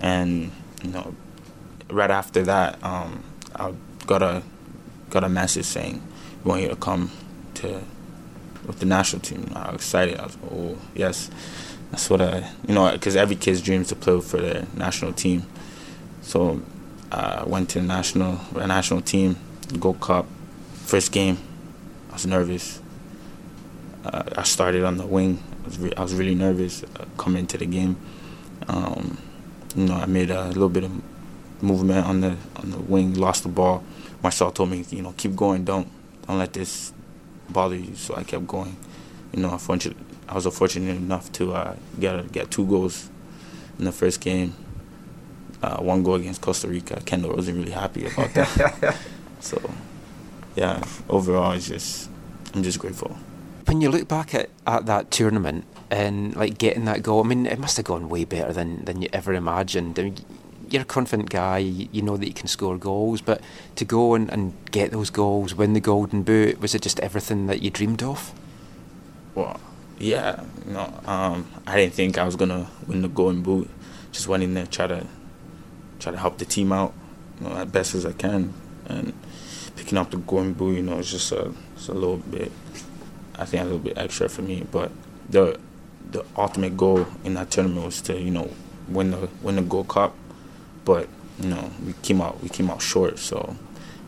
And 0.00 0.50
you 0.82 0.90
know, 0.90 1.14
right 1.88 2.10
after 2.10 2.42
that, 2.42 2.82
um, 2.82 3.22
I 3.54 3.72
got 4.06 4.22
a 4.22 4.42
got 5.10 5.22
a 5.24 5.28
message 5.28 5.64
saying, 5.64 6.02
"We 6.44 6.48
want 6.50 6.62
you 6.62 6.68
to 6.68 6.76
come 6.76 7.10
to 7.54 7.80
with 8.66 8.80
the 8.80 8.86
national 8.86 9.22
team." 9.22 9.50
I 9.54 9.68
was 9.70 9.76
excited. 9.76 10.18
I 10.18 10.24
was, 10.26 10.36
"Oh 10.52 10.76
yes, 10.94 11.30
that's 11.90 12.10
what 12.10 12.20
I," 12.20 12.50
you 12.66 12.74
know, 12.74 12.90
because 12.92 13.16
every 13.16 13.36
kid's 13.36 13.60
dreams 13.62 13.88
to 13.88 13.96
play 13.96 14.20
for 14.20 14.38
the 14.38 14.66
national 14.74 15.12
team. 15.12 15.44
So 16.22 16.60
uh, 17.12 17.42
I 17.44 17.48
went 17.48 17.70
to 17.70 17.80
the 17.80 17.86
national 17.86 18.40
the 18.52 18.66
national 18.66 19.02
team, 19.02 19.36
Gold 19.78 20.00
Cup, 20.00 20.26
first 20.72 21.12
game. 21.12 21.38
I 22.10 22.14
was 22.14 22.26
nervous. 22.26 22.80
Uh, 24.04 24.22
I 24.36 24.42
started 24.44 24.84
on 24.84 24.98
the 24.98 25.06
wing. 25.06 25.42
I 25.64 25.66
was, 25.66 25.78
re- 25.78 25.92
I 25.96 26.02
was 26.02 26.14
really 26.14 26.34
nervous 26.34 26.84
uh, 26.84 27.04
coming 27.16 27.40
into 27.40 27.58
the 27.58 27.66
game. 27.66 27.96
Um, 28.68 29.18
you 29.74 29.86
know, 29.86 29.94
I 29.94 30.06
made 30.06 30.30
a 30.30 30.46
little 30.48 30.68
bit 30.68 30.84
of 30.84 30.92
movement 31.62 32.06
on 32.06 32.20
the 32.20 32.36
on 32.56 32.70
the 32.70 32.78
wing, 32.78 33.14
lost 33.14 33.42
the 33.42 33.48
ball. 33.48 33.84
Marcel 34.22 34.50
told 34.50 34.70
me, 34.70 34.84
you 34.90 35.02
know, 35.02 35.14
keep 35.16 35.34
going, 35.36 35.64
don't 35.64 35.88
don't 36.26 36.38
let 36.38 36.52
this 36.52 36.92
bother 37.48 37.76
you. 37.76 37.94
So 37.94 38.14
I 38.16 38.22
kept 38.24 38.46
going. 38.46 38.76
You 39.32 39.42
know, 39.42 39.52
unfortunate, 39.52 39.96
I 40.28 40.34
was 40.34 40.46
fortunate 40.46 40.96
enough 40.96 41.30
to 41.32 41.54
uh, 41.54 41.76
get 41.98 42.32
get 42.32 42.50
two 42.50 42.66
goals 42.66 43.10
in 43.78 43.84
the 43.84 43.92
first 43.92 44.20
game. 44.20 44.54
Uh, 45.62 45.78
one 45.78 46.02
goal 46.02 46.16
against 46.16 46.40
Costa 46.40 46.68
Rica. 46.68 47.00
Kendall 47.04 47.34
wasn't 47.34 47.58
really 47.58 47.72
happy 47.72 48.06
about 48.06 48.34
that. 48.34 48.96
so, 49.40 49.58
yeah, 50.54 50.82
overall, 51.08 51.52
it's 51.52 51.68
just 51.68 52.10
I'm 52.54 52.62
just 52.62 52.78
grateful. 52.78 53.16
when 53.66 53.80
you 53.80 53.90
look 53.90 54.08
back 54.08 54.34
at, 54.34 54.50
at 54.66 54.86
that 54.86 55.10
tournament 55.10 55.64
and 55.90 56.34
like 56.36 56.58
getting 56.58 56.84
that 56.86 57.02
goal, 57.02 57.24
I 57.24 57.28
mean, 57.28 57.46
it 57.46 57.58
must 57.58 57.76
have 57.76 57.86
gone 57.86 58.08
way 58.08 58.24
better 58.24 58.52
than, 58.52 58.84
than 58.84 59.02
you 59.02 59.08
ever 59.12 59.32
imagined. 59.34 59.98
I 59.98 60.02
mean, 60.04 60.16
you're 60.68 60.82
a 60.82 60.86
confident 60.86 61.30
guy, 61.30 61.58
you 61.58 61.88
you 61.92 62.02
know 62.02 62.16
that 62.16 62.26
you 62.26 62.34
can 62.34 62.48
score 62.48 62.76
goals, 62.76 63.20
but 63.20 63.40
to 63.76 63.84
go 63.84 64.14
and, 64.14 64.30
and 64.30 64.52
get 64.72 64.90
those 64.90 65.10
goals, 65.10 65.54
win 65.54 65.74
the 65.74 65.80
Golden 65.80 66.22
Boot, 66.22 66.60
was 66.60 66.74
it 66.74 66.82
just 66.82 66.98
everything 67.00 67.46
that 67.46 67.62
you 67.62 67.70
dreamed 67.70 68.02
of? 68.02 68.32
Well, 69.34 69.60
yeah, 69.98 70.42
know, 70.66 71.00
um, 71.06 71.46
I 71.66 71.76
didn't 71.76 71.94
think 71.94 72.18
I 72.18 72.24
was 72.24 72.36
gonna 72.36 72.68
win 72.86 73.02
the 73.02 73.08
Golden 73.08 73.42
Boot. 73.42 73.70
just 74.12 74.28
went 74.28 74.42
in 74.42 74.54
there 74.54 74.66
try 74.66 74.86
to 74.86 75.06
try 75.98 76.12
to 76.12 76.18
help 76.18 76.38
the 76.38 76.44
team 76.44 76.72
out, 76.72 76.92
you 77.40 77.48
know, 77.48 77.56
as 77.56 77.68
best 77.68 77.94
as 77.94 78.06
I 78.06 78.12
can, 78.12 78.52
and 78.86 79.12
picking 79.76 79.98
up 79.98 80.10
the 80.10 80.16
golden 80.16 80.52
boot, 80.52 80.76
you 80.76 80.82
know, 80.82 80.98
it's 80.98 81.10
just 81.10 81.32
a 81.32 81.52
it's 81.74 81.88
a 81.88 81.94
little 81.94 82.16
bit, 82.16 82.50
I 83.38 83.44
think 83.44 83.62
a 83.62 83.64
little 83.64 83.78
bit 83.78 83.96
extra 83.96 84.28
for 84.28 84.42
me, 84.42 84.66
but 84.70 84.90
the 85.28 85.58
the 86.10 86.24
ultimate 86.36 86.76
goal 86.76 87.06
in 87.24 87.34
that 87.34 87.50
tournament 87.50 87.84
was 87.84 88.00
to 88.02 88.18
you 88.18 88.30
know 88.30 88.50
win 88.88 89.10
the 89.10 89.28
win 89.42 89.56
the 89.56 89.62
Gold 89.62 89.88
Cup, 89.88 90.14
but 90.84 91.08
you 91.40 91.48
know 91.48 91.70
we 91.84 91.92
came 92.02 92.20
out 92.20 92.42
we 92.42 92.48
came 92.48 92.70
out 92.70 92.82
short, 92.82 93.18
so 93.18 93.56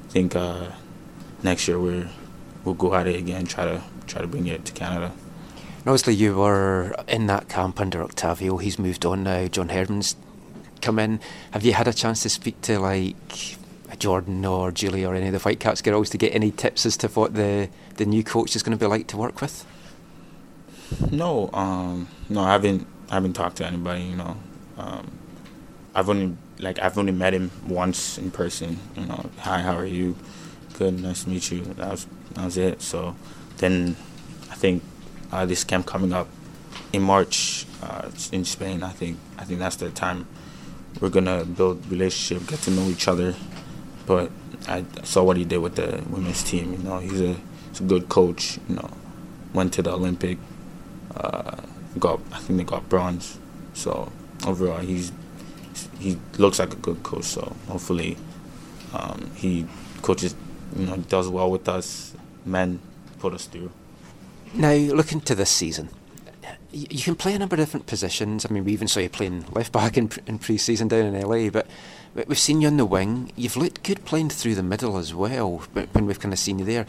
I 0.05 0.09
think 0.10 0.35
uh, 0.35 0.66
next 1.43 1.69
year 1.69 1.78
we're 1.78 2.09
we'll 2.65 2.74
go 2.74 2.94
at 2.94 3.06
it 3.06 3.16
again, 3.16 3.47
try 3.47 3.65
to 3.65 3.82
try 4.06 4.20
to 4.20 4.27
bring 4.28 4.47
it 4.47 4.65
to 4.65 4.73
Canada. 4.73 5.12
And 5.89 5.94
obviously, 5.94 6.16
you 6.16 6.36
were 6.36 6.94
in 7.09 7.28
that 7.28 7.48
camp 7.48 7.81
under 7.81 8.02
Octavio. 8.02 8.59
He's 8.59 8.78
moved 8.78 9.06
on 9.06 9.23
now. 9.23 9.47
John 9.47 9.70
Herdman's 9.70 10.16
come 10.82 10.98
in. 10.98 11.19
Have 11.52 11.65
you 11.65 11.73
had 11.73 11.89
a 11.89 11.94
chance 11.94 12.23
to 12.24 12.28
speak 12.28 12.60
to 12.60 12.78
like 12.78 13.56
Jordan 13.98 14.44
or 14.44 14.70
Julie 14.70 15.06
or 15.06 15.15
any 15.15 15.28
of 15.28 15.32
the 15.32 15.39
Whitecaps 15.39 15.81
girls 15.81 16.10
to 16.10 16.19
get 16.19 16.35
any 16.35 16.51
tips 16.51 16.85
as 16.85 16.98
to 16.98 17.09
what 17.09 17.32
the 17.32 17.70
the 17.97 18.05
new 18.05 18.23
coach 18.23 18.55
is 18.55 18.62
going 18.62 18.77
to 18.77 18.85
be 18.85 18.86
like 18.86 19.06
to 19.06 19.16
work 19.16 19.40
with? 19.40 19.65
No, 21.10 21.48
um, 21.55 22.06
no, 22.28 22.43
I 22.43 22.52
haven't. 22.52 22.86
I 23.09 23.15
haven't 23.15 23.32
talked 23.32 23.56
to 23.56 23.66
anybody. 23.66 24.02
You 24.02 24.16
know, 24.16 24.36
um, 24.77 25.10
I've 25.94 26.10
only 26.10 26.36
like 26.59 26.78
I've 26.81 26.98
only 26.98 27.12
met 27.12 27.32
him 27.32 27.51
once 27.66 28.19
in 28.19 28.31
person. 28.31 28.78
You 28.94 29.06
know, 29.06 29.31
hi, 29.39 29.62
how 29.62 29.74
are 29.78 29.86
you? 29.86 30.16
Good, 30.74 31.01
nice 31.01 31.24
to 31.24 31.31
meet 31.31 31.51
you. 31.51 31.62
That 31.62 31.93
was 31.93 32.06
that 32.35 32.44
was 32.44 32.59
it. 32.59 32.82
So 32.82 33.16
then, 33.56 33.97
I 34.51 34.55
think 34.55 34.82
uh, 35.32 35.46
this 35.46 35.64
camp 35.64 35.86
coming 35.86 36.12
up 36.12 36.28
in 36.92 37.02
March 37.02 37.66
uh, 37.82 38.10
in 38.32 38.44
Spain. 38.44 38.82
I 38.82 38.90
think 38.90 39.18
I 39.38 39.44
think 39.44 39.60
that's 39.60 39.76
the 39.76 39.90
time 39.90 40.26
we're 41.00 41.10
gonna 41.10 41.44
build 41.44 41.86
relationship, 41.90 42.48
get 42.48 42.60
to 42.60 42.70
know 42.70 42.88
each 42.88 43.09
other. 43.09 43.34
But 44.06 44.30
I 44.66 44.84
saw 45.05 45.22
what 45.22 45.36
he 45.36 45.44
did 45.44 45.59
with 45.59 45.76
the 45.76 46.02
women's 46.09 46.42
team. 46.42 46.72
You 46.72 46.78
know, 46.78 46.98
he's 46.98 47.20
a 47.20 47.36
he's 47.70 47.80
a 47.80 47.84
good 47.84 48.09
coach. 48.09 48.59
You 48.68 48.76
know, 48.76 48.90
went 49.52 49.72
to 49.74 49.82
the 49.82 49.92
Olympic. 49.92 50.38
Uh, 51.14 51.56
got 51.98 52.20
I 52.32 52.38
think 52.38 52.59
they 52.59 52.64
got 52.64 52.88
bronze. 52.88 53.38
So 53.74 54.10
overall, 54.46 54.78
he's 54.78 55.12
he 55.98 56.18
looks 56.38 56.59
like 56.59 56.72
a 56.72 56.76
good 56.76 57.02
coach. 57.02 57.24
So 57.24 57.55
hopefully, 57.68 58.16
um, 58.92 59.30
he 59.34 59.66
coaches. 60.02 60.34
You 60.76 60.86
know, 60.86 60.96
does 60.96 61.28
well 61.28 61.50
with 61.50 61.68
us. 61.68 62.14
Men 62.44 62.80
put 63.18 63.34
us 63.34 63.46
through. 63.46 63.70
Now, 64.55 64.73
looking 64.73 65.20
to 65.23 65.35
this 65.35 65.51
season, 65.51 65.89
you 66.73 67.03
can 67.03 67.15
play 67.15 67.35
a 67.35 67.39
number 67.39 67.55
of 67.55 67.61
different 67.61 67.87
positions. 67.87 68.45
I 68.45 68.53
mean, 68.53 68.65
we 68.65 68.73
even 68.73 68.89
saw 68.89 69.01
you 69.01 69.09
playing 69.09 69.47
left 69.53 69.73
back 69.73 69.97
in, 69.97 70.09
pre- 70.09 70.23
in 70.27 70.39
pre-season 70.39 70.89
down 70.89 71.15
in 71.15 71.20
LA, 71.20 71.51
but 71.51 71.66
we've 72.27 72.39
seen 72.39 72.61
you 72.61 72.69
on 72.69 72.77
the 72.77 72.85
wing. 72.85 73.33
You've 73.37 73.57
looked 73.57 73.83
good 73.83 74.05
playing 74.05 74.31
through 74.31 74.55
the 74.55 74.62
middle 74.62 74.97
as 74.97 75.15
well. 75.15 75.59
When 75.93 76.07
we've 76.07 76.20
kind 76.20 76.33
of 76.33 76.39
seen 76.39 76.59
you 76.59 76.65
there. 76.65 76.87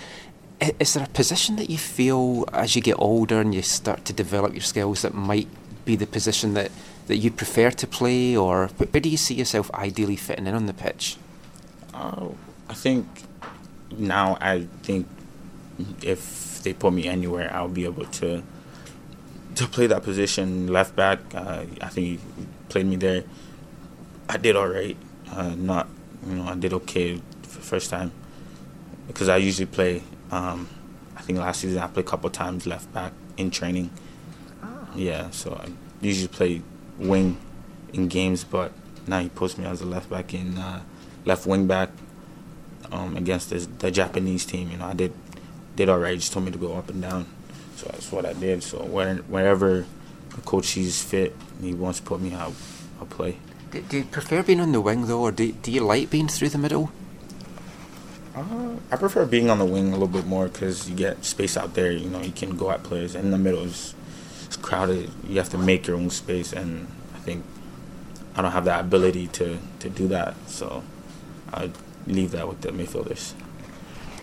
Is 0.80 0.94
there 0.94 1.06
a 1.06 1.10
position 1.10 1.56
that 1.56 1.70
you 1.70 1.78
feel 1.78 2.46
as 2.52 2.76
you 2.76 2.82
get 2.82 3.00
older 3.00 3.40
and 3.40 3.56
you 3.56 3.62
start 3.62 4.04
to 4.06 4.14
develop 4.14 4.54
your 4.54 4.62
skills 4.62 5.04
that 5.04 5.14
might 5.14 5.48
be 5.86 5.96
the 5.96 6.08
position 6.08 6.54
that 6.54 6.72
that 7.08 7.18
you 7.18 7.32
prefer 7.32 7.72
to 7.72 7.88
play, 7.88 8.38
or 8.38 8.68
where 8.68 9.02
do 9.02 9.10
you 9.10 9.18
see 9.18 9.34
yourself 9.34 9.72
ideally 9.74 10.16
fitting 10.16 10.46
in 10.46 10.54
on 10.54 10.68
the 10.68 10.74
pitch? 10.74 11.18
Uh, 11.92 12.28
I 12.70 12.76
think 12.76 13.08
now 13.98 14.38
I 14.40 14.68
think 14.84 15.08
if 16.02 16.62
they 16.64 16.74
put 16.74 16.94
me 16.94 17.08
anywhere, 17.08 17.50
I'll 17.54 17.68
be 17.68 17.86
able 17.86 18.06
to 18.06 18.44
to 19.56 19.68
play 19.68 19.88
that 19.88 20.04
position 20.04 20.68
left 20.68 20.96
back. 20.96 21.20
Uh, 21.34 21.66
I 21.82 21.90
think 21.90 22.08
he 22.08 22.20
played 22.70 22.86
me 22.86 22.96
there. 22.96 23.24
I 24.30 24.38
did 24.38 24.56
all 24.56 24.68
right. 24.68 24.96
Uh, 25.32 25.56
not 25.56 25.88
you 26.28 26.36
know 26.36 26.44
I 26.44 26.56
did 26.56 26.74
okay 26.74 27.18
for 27.44 27.60
the 27.60 27.66
first 27.66 27.90
time 27.90 28.12
because 29.08 29.30
I 29.30 29.38
usually 29.38 29.66
play. 29.66 30.04
Um, 30.32 30.70
I 31.16 31.22
think 31.22 31.40
last 31.40 31.62
season 31.62 31.82
I 31.82 31.88
played 31.88 32.06
a 32.06 32.10
couple 32.10 32.30
times 32.30 32.66
left 32.66 32.92
back 32.94 33.14
in 33.38 33.52
training. 33.52 33.92
Yeah, 34.96 35.30
so 35.30 35.54
I 35.54 35.70
usually 36.02 36.28
play 36.28 36.62
wing 36.98 37.38
in 37.94 38.08
games, 38.08 38.44
but 38.44 38.72
now 39.08 39.20
he 39.20 39.30
puts 39.30 39.58
me 39.58 39.66
as 39.66 39.82
a 39.82 39.86
left 39.86 40.10
back 40.10 40.34
in 40.34 40.58
uh, 40.58 40.82
left 41.26 41.46
wing 41.46 41.68
back 41.68 41.90
um, 42.92 43.16
against 43.16 43.50
this, 43.50 43.68
the 43.68 43.92
Japanese 43.92 44.46
team. 44.46 44.72
You 44.72 44.78
know, 44.78 44.86
I 44.86 44.94
did 44.94 45.14
did 45.80 45.88
all 45.88 45.98
right. 45.98 46.12
He 46.12 46.20
just 46.20 46.34
told 46.34 46.46
me 46.46 46.52
to 46.52 46.58
go 46.58 46.74
up 46.74 46.90
and 46.90 47.02
down, 47.02 47.26
so 47.78 47.88
that's 47.88 48.12
what 48.12 48.26
I 48.26 48.34
did. 48.34 48.64
So 48.64 48.84
where, 48.84 49.16
wherever 49.32 49.86
the 50.36 50.42
coach 50.42 50.66
sees 50.66 51.02
fit, 51.02 51.34
he 51.62 51.74
wants 51.74 52.00
to 52.00 52.06
put 52.06 52.20
me 52.20 52.34
out, 52.34 52.54
I'll 53.00 53.08
play. 53.08 53.38
Do, 53.72 53.82
do 53.82 53.98
you 54.00 54.04
prefer 54.04 54.44
being 54.44 54.60
on 54.60 54.74
the 54.74 54.82
wing 54.82 55.08
though, 55.08 55.22
or 55.22 55.32
do, 55.32 55.54
do 55.54 55.72
you 55.72 55.80
like 55.80 56.10
being 56.10 56.28
through 56.28 56.50
the 56.50 56.58
middle? 56.58 56.92
Uh, 58.36 58.76
I 58.92 58.98
prefer 58.98 59.26
being 59.26 59.50
on 59.50 59.58
the 59.58 59.66
wing 59.66 59.88
a 59.88 59.92
little 59.92 60.08
bit 60.08 60.26
more 60.26 60.50
because 60.50 60.90
you 60.90 60.96
get 60.96 61.24
space 61.24 61.56
out 61.56 61.76
there. 61.76 61.92
You 61.92 62.10
know, 62.10 62.22
you 62.22 62.34
can 62.34 62.58
go 62.58 62.72
at 62.72 62.84
players. 62.84 63.16
In 63.16 63.32
the 63.32 63.38
middle, 63.38 63.64
is 63.64 63.96
it's 64.46 64.58
crowded. 64.58 65.10
You 65.28 65.38
have 65.38 65.50
to 65.50 65.58
make 65.58 65.88
your 65.88 65.96
own 65.96 66.10
space, 66.10 66.52
and 66.52 66.88
I 67.16 67.20
think 67.20 67.46
I 68.36 68.42
don't 68.42 68.52
have 68.52 68.66
that 68.66 68.82
ability 68.82 69.28
to 69.40 69.60
to 69.80 69.90
do 69.90 70.10
that. 70.10 70.36
So 70.48 70.84
I 71.54 71.72
leave 72.06 72.32
that 72.32 72.50
with 72.50 72.60
the 72.62 72.70
midfielders. 72.70 73.34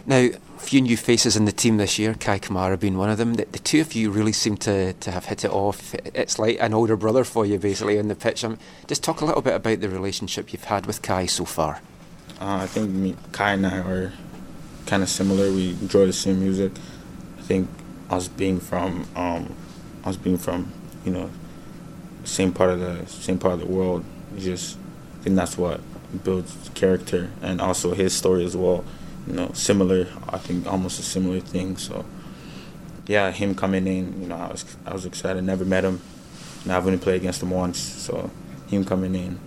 Now, 0.09 0.19
a 0.19 0.61
few 0.61 0.81
new 0.81 0.97
faces 0.97 1.37
in 1.37 1.47
the 1.47 1.53
team 1.53 1.78
this 1.78 1.99
year, 1.99 2.15
Kei 2.15 2.39
Kamara 2.39 2.78
being 2.78 2.97
one 2.97 3.11
of 3.11 3.19
them. 3.19 3.35
The, 3.35 3.47
the 3.51 3.59
two 3.59 3.81
of 3.81 3.93
you 3.95 4.12
really 4.12 4.33
seem 4.33 4.57
to, 4.59 4.93
to 4.93 5.11
have 5.11 5.24
hit 5.24 5.45
it 5.45 5.51
off. 5.51 5.95
It's 6.15 6.39
like 6.39 6.59
an 6.61 6.73
older 6.73 6.97
brother 6.97 7.24
for 7.24 7.45
you, 7.45 7.59
basically, 7.59 7.99
on 7.99 8.07
the 8.07 8.15
pitch. 8.15 8.45
Um, 8.45 8.57
just 8.87 9.03
talk 9.03 9.20
a 9.20 9.24
little 9.24 9.43
bit 9.43 9.55
about 9.55 9.81
the 9.81 9.89
relationship 9.89 10.53
you've 10.53 10.65
had 10.65 10.87
with 10.87 11.03
Kei 11.03 11.27
so 11.27 11.45
far. 11.45 11.81
Uh, 12.41 12.61
I 12.62 12.66
think 12.69 12.91
me, 12.91 13.16
Kei 13.33 13.55
and 13.55 13.66
I 13.66 13.78
are 13.78 14.12
kind 14.87 15.03
of 15.03 15.09
similar. 15.09 15.51
We 15.51 15.70
enjoy 15.70 16.07
the 16.07 16.12
same 16.12 16.39
music. 16.39 16.73
I 17.39 17.43
think 17.43 17.69
us 18.09 18.28
being 18.28 18.61
from 18.61 19.09
um, 19.16 19.55
us 20.05 20.16
being 20.16 20.39
from 20.39 20.73
you 21.05 21.12
know 21.12 21.31
same 22.24 22.53
part 22.53 22.70
of 22.70 22.81
the 22.81 23.07
same 23.07 23.39
part 23.39 23.55
of 23.55 23.61
the 23.61 23.66
world. 23.66 24.05
Just 24.39 24.78
I 25.20 25.24
think 25.24 25.37
that's 25.37 25.59
what 25.59 25.81
builds 26.23 26.70
character 26.74 27.31
and 27.43 27.61
also 27.61 27.95
his 27.95 28.15
story 28.15 28.45
as 28.45 28.57
well. 28.57 28.85
You 29.27 29.32
know, 29.32 29.51
similar. 29.53 30.07
I 30.28 30.39
think 30.39 30.66
almost 30.66 30.98
a 31.01 31.03
similar 31.03 31.40
thing. 31.40 31.77
So 31.77 32.05
yeah, 33.07 33.31
him 33.31 33.55
coming 33.55 33.86
in. 33.86 34.20
You 34.20 34.28
know, 34.28 34.36
I 34.36 34.48
was 34.48 34.77
I 34.85 34.93
was 34.93 35.07
excited. 35.07 35.43
Never 35.44 35.65
met 35.65 35.85
him. 35.85 36.01
And 36.65 36.73
I've 36.73 36.86
only 36.86 36.98
played 36.98 37.16
against 37.16 37.43
him 37.43 37.51
once. 37.51 37.78
So 37.78 38.31
him 38.69 38.85
coming 38.85 39.15
in. 39.15 39.39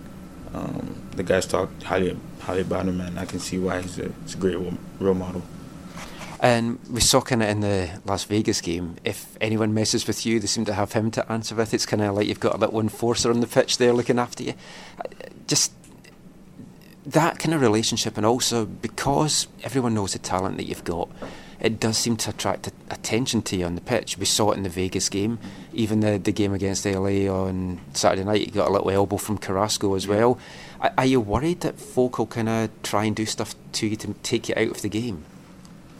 Um, 0.52 1.08
the 1.16 1.22
guys 1.22 1.46
talk 1.46 1.70
highly 1.82 2.16
highly 2.40 2.62
about 2.62 2.86
him, 2.86 3.00
and 3.00 3.18
I 3.18 3.24
can 3.24 3.38
see 3.38 3.58
why 3.58 3.82
he's 3.82 3.98
a, 3.98 4.10
he's 4.22 4.34
a 4.34 4.38
great 4.38 4.56
role, 4.56 5.14
model. 5.14 5.42
And 6.40 6.78
we 6.90 7.00
saw 7.00 7.20
kind 7.20 7.42
of 7.42 7.50
in 7.50 7.60
the 7.60 8.00
Las 8.06 8.24
Vegas 8.24 8.62
game, 8.62 8.96
if 9.04 9.36
anyone 9.42 9.74
messes 9.74 10.06
with 10.06 10.24
you, 10.24 10.40
they 10.40 10.46
seem 10.46 10.64
to 10.64 10.72
have 10.72 10.92
him 10.92 11.10
to 11.10 11.30
answer 11.30 11.54
with. 11.54 11.74
It's 11.74 11.84
kind 11.84 12.02
of 12.02 12.14
like 12.14 12.26
you've 12.26 12.40
got 12.40 12.54
a 12.54 12.58
little 12.58 12.80
enforcer 12.80 13.30
on 13.30 13.40
the 13.40 13.46
pitch 13.46 13.76
there 13.76 13.92
looking 13.92 14.18
after 14.18 14.42
you. 14.42 14.54
Uh, 14.98 15.08
Just 15.46 15.72
that 17.10 17.38
kind 17.38 17.54
of 17.54 17.60
relationship, 17.60 18.16
and 18.16 18.24
also 18.24 18.66
because 18.66 19.48
everyone 19.62 19.94
knows 19.94 20.12
the 20.12 20.18
talent 20.18 20.56
that 20.56 20.64
you've 20.64 20.84
got, 20.84 21.08
it 21.60 21.78
does 21.78 21.98
seem 21.98 22.16
to 22.16 22.30
attract 22.30 22.70
attention 22.90 23.42
to 23.42 23.56
you 23.56 23.66
on 23.66 23.74
the 23.74 23.80
pitch. 23.80 24.16
We 24.16 24.24
saw 24.24 24.52
it 24.52 24.56
in 24.56 24.62
the 24.62 24.70
Vegas 24.70 25.08
game, 25.08 25.38
even 25.72 26.00
the, 26.00 26.18
the 26.18 26.32
game 26.32 26.54
against 26.54 26.86
LA 26.86 27.30
on 27.30 27.80
Saturday 27.92 28.24
night. 28.24 28.46
You 28.46 28.52
got 28.52 28.68
a 28.68 28.72
little 28.72 28.90
elbow 28.90 29.18
from 29.18 29.38
Carrasco 29.38 29.94
as 29.94 30.06
well. 30.06 30.38
Are, 30.80 30.92
are 30.96 31.06
you 31.06 31.20
worried 31.20 31.60
that 31.60 31.78
folk 31.78 32.18
will 32.18 32.26
kind 32.26 32.48
of 32.48 32.70
try 32.82 33.04
and 33.04 33.14
do 33.14 33.26
stuff 33.26 33.54
to 33.72 33.86
you 33.86 33.96
to 33.96 34.14
take 34.22 34.48
you 34.48 34.54
out 34.56 34.70
of 34.70 34.82
the 34.82 34.88
game? 34.88 35.24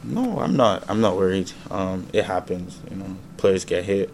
No, 0.02 0.40
I'm 0.40 0.56
not. 0.56 0.84
I'm 0.88 1.02
not 1.02 1.16
worried. 1.16 1.52
Um, 1.70 2.06
it 2.14 2.24
happens. 2.24 2.78
You 2.90 2.96
know, 2.96 3.16
players 3.36 3.66
get 3.66 3.84
hit. 3.84 4.10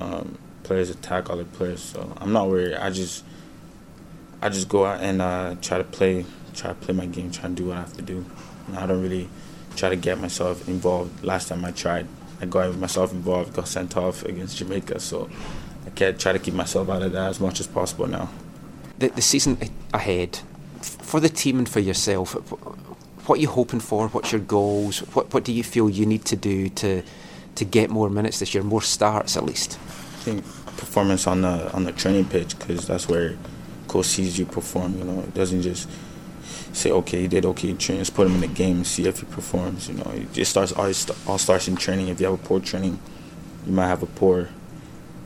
Um, 0.00 0.38
players 0.62 0.88
attack 0.88 1.28
other 1.28 1.44
players. 1.44 1.82
So 1.82 2.10
I'm 2.16 2.32
not 2.32 2.48
worried. 2.48 2.74
I 2.74 2.88
just, 2.88 3.22
I 4.42 4.48
just 4.48 4.68
go 4.68 4.84
out 4.86 5.00
and 5.00 5.20
uh, 5.20 5.56
try 5.60 5.78
to 5.78 5.84
play, 5.84 6.24
try 6.54 6.70
to 6.70 6.74
play 6.74 6.94
my 6.94 7.06
game, 7.06 7.30
try 7.30 7.48
to 7.48 7.54
do 7.54 7.66
what 7.66 7.76
I 7.76 7.80
have 7.80 7.92
to 7.94 8.02
do. 8.02 8.24
And 8.68 8.78
I 8.78 8.86
don't 8.86 9.02
really 9.02 9.28
try 9.76 9.88
to 9.88 9.96
get 9.96 10.18
myself 10.20 10.68
involved. 10.68 11.22
Last 11.24 11.48
time 11.48 11.64
I 11.64 11.72
tried, 11.72 12.06
I 12.40 12.46
got 12.46 12.74
myself 12.76 13.12
involved, 13.12 13.54
got 13.54 13.68
sent 13.68 13.96
off 13.96 14.24
against 14.24 14.56
Jamaica. 14.58 15.00
So 15.00 15.28
I 15.86 15.90
can't 15.90 16.18
try 16.18 16.32
to 16.32 16.38
keep 16.38 16.54
myself 16.54 16.88
out 16.88 17.02
of 17.02 17.12
that 17.12 17.28
as 17.28 17.40
much 17.40 17.60
as 17.60 17.66
possible 17.66 18.06
now. 18.06 18.28
the, 18.98 19.08
the 19.08 19.22
season 19.22 19.58
ahead 19.92 20.38
for 20.82 21.20
the 21.20 21.28
team 21.28 21.58
and 21.58 21.68
for 21.68 21.80
yourself 21.80 22.34
what 23.26 23.38
are 23.38 23.42
you 23.42 23.48
hoping 23.48 23.80
for 23.80 24.08
what's 24.08 24.30
your 24.32 24.40
goals 24.40 25.00
what 25.14 25.32
what 25.34 25.44
do 25.44 25.52
you 25.52 25.62
feel 25.64 25.90
you 25.90 26.06
need 26.06 26.24
to 26.24 26.36
do 26.36 26.68
to 26.68 27.02
to 27.54 27.64
get 27.64 27.90
more 27.90 28.08
minutes 28.08 28.38
this 28.38 28.54
year 28.54 28.62
more 28.62 28.82
starts 28.82 29.36
at 29.36 29.44
least 29.44 29.78
I 29.78 30.22
think 30.24 30.44
performance 30.76 31.26
on 31.26 31.42
the 31.42 31.72
on 31.72 31.84
the 31.84 31.92
training 31.92 32.26
pitch 32.26 32.58
because 32.58 32.86
that's 32.86 33.08
where 33.08 33.36
coach 33.90 34.06
sees 34.06 34.38
you 34.38 34.46
perform. 34.46 34.96
You 34.98 35.04
know, 35.04 35.20
it 35.20 35.34
doesn't 35.34 35.62
just 35.62 35.88
say 36.72 36.90
okay, 36.92 37.22
he 37.22 37.28
did 37.28 37.44
okay 37.44 37.70
in 37.70 37.78
training. 37.78 38.02
Just 38.02 38.14
put 38.14 38.26
him 38.26 38.36
in 38.36 38.40
the 38.40 38.46
game 38.46 38.76
and 38.76 38.86
see 38.86 39.06
if 39.06 39.20
he 39.20 39.26
performs. 39.26 39.88
You 39.88 39.94
know, 39.94 40.10
it 40.12 40.32
just 40.32 40.52
starts 40.52 40.72
all, 40.72 40.92
all 41.26 41.38
starts 41.38 41.66
in 41.66 41.76
training. 41.76 42.08
If 42.08 42.20
you 42.20 42.26
have 42.26 42.34
a 42.34 42.42
poor 42.42 42.60
training, 42.60 42.98
you 43.66 43.72
might 43.72 43.88
have 43.88 44.02
a 44.02 44.06
poor 44.06 44.48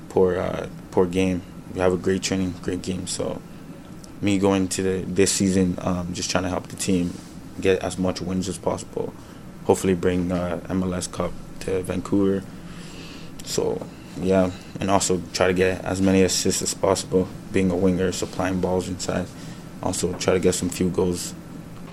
poor 0.08 0.38
uh, 0.38 0.68
poor 0.90 1.06
game. 1.06 1.42
You 1.74 1.82
have 1.82 1.92
a 1.92 1.98
great 1.98 2.22
training, 2.22 2.54
great 2.62 2.82
game. 2.82 3.06
So 3.06 3.40
me 4.22 4.38
going 4.38 4.68
to 4.68 4.82
the, 4.82 5.04
this 5.06 5.32
season, 5.32 5.76
um, 5.82 6.14
just 6.14 6.30
trying 6.30 6.44
to 6.44 6.50
help 6.50 6.68
the 6.68 6.76
team 6.76 7.12
get 7.60 7.80
as 7.80 7.98
much 7.98 8.20
wins 8.20 8.48
as 8.48 8.56
possible. 8.56 9.12
Hopefully, 9.64 9.94
bring 9.94 10.32
uh, 10.32 10.60
MLS 10.68 11.10
Cup 11.10 11.32
to 11.60 11.82
Vancouver. 11.82 12.42
So 13.44 13.86
yeah, 14.20 14.50
and 14.80 14.90
also 14.90 15.20
try 15.34 15.48
to 15.48 15.52
get 15.52 15.84
as 15.84 16.00
many 16.00 16.22
assists 16.22 16.62
as 16.62 16.72
possible. 16.72 17.28
Being 17.54 17.70
a 17.70 17.76
winger, 17.76 18.10
supplying 18.10 18.60
balls 18.60 18.88
inside. 18.88 19.26
Also 19.80 20.12
try 20.14 20.34
to 20.34 20.40
get 20.40 20.54
some 20.54 20.68
few 20.68 20.90
goals. 20.90 21.32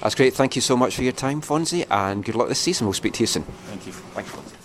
That's 0.02 0.16
great. 0.16 0.34
Thank 0.34 0.56
you 0.56 0.62
so 0.62 0.76
much 0.76 0.96
for 0.96 1.04
your 1.04 1.14
time, 1.14 1.42
Fonzie, 1.42 1.86
and 1.92 2.26
good 2.26 2.36
luck 2.36 2.50
this 2.50 2.60
season. 2.60 2.88
We'll 2.88 2.94
speak 2.94 3.14
to 3.14 3.20
you 3.22 3.28
soon. 3.28 3.44
Thank 3.44 3.86
you. 3.86 3.92
Thank 3.92 4.28
you. 4.28 4.61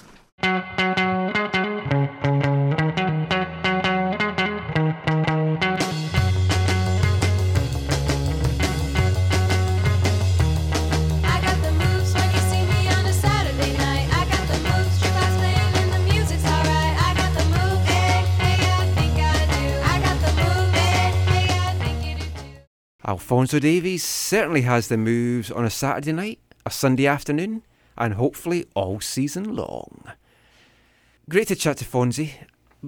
Alphonso 23.37 23.59
Davies 23.59 24.03
certainly 24.03 24.63
has 24.63 24.89
the 24.89 24.97
moves 24.97 25.51
on 25.51 25.67
a 25.67 25.69
Saturday 25.69 26.13
night, 26.13 26.39
a 26.65 26.71
Sunday 26.71 27.07
afternoon, 27.07 27.65
and 27.99 28.15
hopefully 28.15 28.65
all 28.75 28.99
season 28.99 29.55
long. 29.55 30.05
Great 31.29 31.49
to 31.49 31.55
chat 31.55 31.77
to 31.77 31.85
Fonzie. 31.85 32.33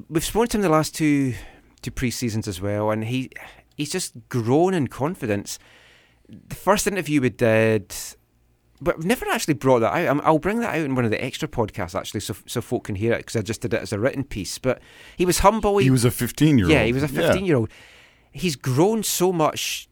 We've 0.09 0.25
spoken 0.25 0.49
to 0.49 0.57
him 0.57 0.63
the 0.63 0.71
last 0.71 0.95
two 0.95 1.35
two 1.83 1.91
pre 1.91 2.11
seasons 2.11 2.49
as 2.49 2.63
well, 2.63 2.91
and 2.91 3.05
he 3.05 3.31
he's 3.77 3.93
just 3.93 4.15
grown 4.31 4.73
in 4.73 4.87
confidence. 4.87 5.59
The 6.31 6.55
first 6.55 6.87
interview 6.87 7.21
we 7.21 7.29
did, 7.29 7.95
but 8.81 8.97
we've 8.97 9.05
never 9.05 9.27
actually 9.29 9.53
brought 9.53 9.81
that 9.81 9.93
out. 9.93 10.25
I'll 10.25 10.39
bring 10.39 10.61
that 10.61 10.77
out 10.77 10.81
in 10.81 10.95
one 10.95 11.05
of 11.05 11.11
the 11.11 11.23
extra 11.23 11.47
podcasts 11.47 11.95
actually, 11.95 12.21
so 12.21 12.35
so 12.47 12.63
folk 12.63 12.85
can 12.85 12.95
hear 12.95 13.13
it 13.13 13.19
because 13.19 13.37
I 13.37 13.43
just 13.43 13.61
did 13.61 13.75
it 13.75 13.83
as 13.83 13.93
a 13.93 13.99
written 13.99 14.25
piece. 14.25 14.57
But 14.57 14.81
he 15.15 15.27
was 15.27 15.41
humble. 15.41 15.77
He 15.77 15.91
was 15.91 16.07
a 16.07 16.11
15-year-old. 16.11 16.73
Yeah, 16.73 16.85
he 16.85 16.95
was 16.95 17.03
a 17.03 17.13
Yeah. 17.13 17.33
15 17.33 17.45
year 17.45 17.57
old. 17.57 17.69
He's 18.33 18.57
grown 18.57 19.03
so 19.03 19.31
much 19.31 19.88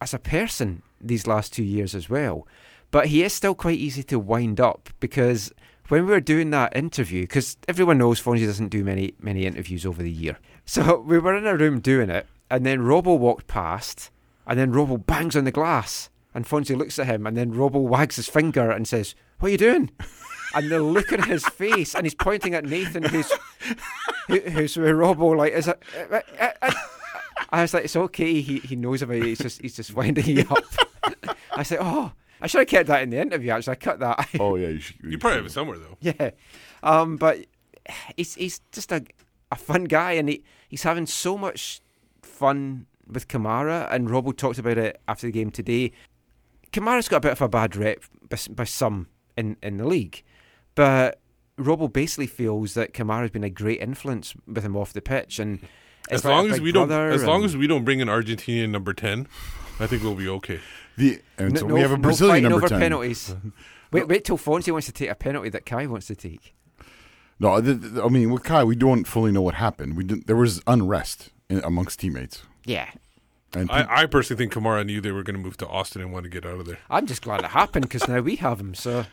as 0.00 0.14
a 0.14 0.18
person 0.18 0.82
these 1.00 1.26
last 1.26 1.52
two 1.52 1.62
years 1.64 1.94
as 1.94 2.08
well. 2.08 2.46
But 2.90 3.06
he 3.06 3.22
is 3.22 3.32
still 3.32 3.54
quite 3.54 3.78
easy 3.78 4.02
to 4.04 4.18
wind 4.18 4.60
up 4.60 4.90
because 4.98 5.52
when 5.88 6.06
we 6.06 6.12
were 6.12 6.20
doing 6.20 6.50
that 6.50 6.76
interview, 6.76 7.22
because 7.22 7.56
everyone 7.68 7.98
knows 7.98 8.20
Fonzie 8.22 8.46
doesn't 8.46 8.68
do 8.68 8.84
many 8.84 9.14
many 9.20 9.46
interviews 9.46 9.84
over 9.86 10.02
the 10.02 10.10
year. 10.10 10.38
So 10.66 11.00
we 11.00 11.18
were 11.18 11.34
in 11.34 11.48
a 11.48 11.56
room 11.56 11.80
doing 11.80 12.10
it, 12.10 12.28
and 12.48 12.64
then 12.64 12.78
Robbo 12.78 13.18
walked 13.18 13.48
past, 13.48 14.10
and 14.46 14.56
then 14.56 14.70
Robbo 14.72 15.04
bangs 15.04 15.34
on 15.34 15.42
the 15.42 15.50
glass, 15.50 16.10
and 16.32 16.46
Fonzie 16.46 16.76
looks 16.76 16.96
at 17.00 17.06
him, 17.06 17.26
and 17.26 17.36
then 17.36 17.52
Robbo 17.52 17.80
wags 17.80 18.14
his 18.14 18.28
finger 18.28 18.70
and 18.70 18.86
says, 18.86 19.16
"What 19.40 19.48
are 19.48 19.52
you 19.52 19.58
doing?" 19.58 19.90
And 20.54 20.68
the 20.70 20.80
look 20.80 21.12
on 21.12 21.22
his 21.24 21.44
face, 21.46 21.94
and 21.94 22.04
he's 22.04 22.14
pointing 22.14 22.54
at 22.54 22.64
Nathan, 22.64 23.04
who's 23.04 23.32
who, 24.28 24.38
who's 24.40 24.76
with 24.76 24.90
Robbo, 24.90 25.36
like, 25.36 25.52
is 25.52 25.66
it? 25.68 25.80
uh, 26.10 26.20
uh, 26.40 26.50
uh, 26.62 26.72
I 27.52 27.62
was 27.62 27.74
like, 27.74 27.84
it's 27.84 27.96
okay. 27.96 28.40
He 28.40 28.58
he 28.58 28.76
knows 28.76 29.02
about 29.02 29.16
it. 29.16 29.24
He's 29.24 29.38
just 29.38 29.60
he's 29.60 29.76
just 29.76 29.94
winding 29.94 30.26
you 30.26 30.44
up. 30.50 30.64
I 31.56 31.62
said, 31.62 31.78
oh, 31.80 32.12
I 32.40 32.46
should 32.46 32.60
have 32.60 32.68
kept 32.68 32.88
that 32.88 33.02
in 33.02 33.10
the 33.10 33.20
interview. 33.20 33.50
Actually, 33.50 33.72
I 33.72 33.76
cut 33.76 33.98
that. 34.00 34.28
Oh 34.40 34.56
yeah, 34.56 34.68
you 34.68 34.80
should. 34.80 34.96
You 35.02 35.18
probably 35.18 35.38
have 35.38 35.46
it 35.46 35.52
somewhere 35.52 35.78
though. 35.78 35.96
yeah, 36.00 36.30
um, 36.82 37.16
but 37.16 37.44
he's 38.16 38.34
he's 38.34 38.60
just 38.72 38.92
a 38.92 39.04
a 39.50 39.56
fun 39.56 39.84
guy, 39.84 40.12
and 40.12 40.28
he 40.28 40.44
he's 40.68 40.84
having 40.84 41.06
so 41.06 41.36
much 41.36 41.80
fun 42.22 42.86
with 43.06 43.28
Kamara. 43.28 43.88
And 43.90 44.08
Robbo 44.08 44.36
talked 44.36 44.58
about 44.58 44.78
it 44.78 45.00
after 45.08 45.26
the 45.26 45.32
game 45.32 45.50
today. 45.50 45.92
Kamara's 46.72 47.08
got 47.08 47.18
a 47.18 47.20
bit 47.20 47.32
of 47.32 47.42
a 47.42 47.48
bad 47.48 47.74
rep 47.74 48.04
by, 48.28 48.38
by 48.50 48.64
some 48.64 49.08
in 49.36 49.56
in 49.62 49.76
the 49.76 49.86
league, 49.86 50.22
but 50.74 51.20
Robbo 51.58 51.92
basically 51.92 52.28
feels 52.28 52.74
that 52.74 52.94
Kamara's 52.94 53.30
been 53.30 53.44
a 53.44 53.50
great 53.50 53.80
influence 53.80 54.34
with 54.46 54.64
him 54.64 54.76
off 54.76 54.92
the 54.92 55.02
pitch, 55.02 55.38
and 55.38 55.60
As 56.10 56.20
is 56.20 56.24
like 56.24 56.32
a 56.32 56.36
long 56.36 56.50
as 56.50 56.60
we 56.60 56.72
don't, 56.72 56.90
as 56.90 57.24
long 57.24 57.44
as 57.44 57.56
we 57.56 57.66
don't 57.66 57.84
bring 57.84 58.00
an 58.02 58.08
Argentinian 58.08 58.70
number 58.70 58.92
ten, 58.92 59.26
I 59.78 59.86
think 59.86 60.02
we'll 60.02 60.14
be 60.14 60.28
okay. 60.28 60.60
The 60.96 61.20
and 61.38 61.58
so 61.58 61.66
no, 61.66 61.74
we 61.74 61.80
have 61.80 61.92
a 61.92 61.96
no 61.96 62.02
Brazilian 62.02 62.34
fighting 62.34 62.50
number 62.50 62.56
over 62.66 62.68
10. 62.68 62.80
penalties. 62.80 63.34
wait, 63.92 64.08
wait 64.08 64.24
till 64.24 64.36
Fonzie 64.38 64.72
wants 64.72 64.86
to 64.86 64.92
take 64.92 65.08
a 65.10 65.14
penalty 65.14 65.48
that 65.50 65.64
Kei 65.64 65.86
wants 65.86 66.06
to 66.08 66.14
take. 66.14 66.54
No, 67.38 67.60
th- 67.60 67.80
th- 67.80 67.92
I 68.04 68.08
mean 68.08 68.30
with 68.30 68.44
Kei, 68.44 68.64
we 68.64 68.76
don't 68.76 69.06
fully 69.06 69.32
know 69.32 69.40
what 69.42 69.54
happened. 69.54 69.96
We 69.96 70.04
didn't, 70.04 70.26
there 70.26 70.36
was 70.36 70.60
unrest 70.66 71.30
in, 71.48 71.62
amongst 71.64 72.00
teammates. 72.00 72.42
Yeah, 72.66 72.90
And 73.54 73.70
pe- 73.70 73.74
I, 73.76 74.02
I 74.02 74.06
personally 74.06 74.38
think 74.38 74.52
Kamara 74.52 74.84
knew 74.84 75.00
they 75.00 75.12
were 75.12 75.22
going 75.22 75.36
to 75.36 75.42
move 75.42 75.56
to 75.58 75.66
Austin 75.66 76.02
and 76.02 76.12
want 76.12 76.24
to 76.24 76.28
get 76.30 76.44
out 76.44 76.60
of 76.60 76.66
there. 76.66 76.78
I'm 76.90 77.06
just 77.06 77.22
glad 77.22 77.40
it 77.40 77.46
happened 77.50 77.86
because 77.88 78.06
now 78.06 78.20
we 78.20 78.36
have 78.36 78.60
him. 78.60 78.74
So, 78.74 79.06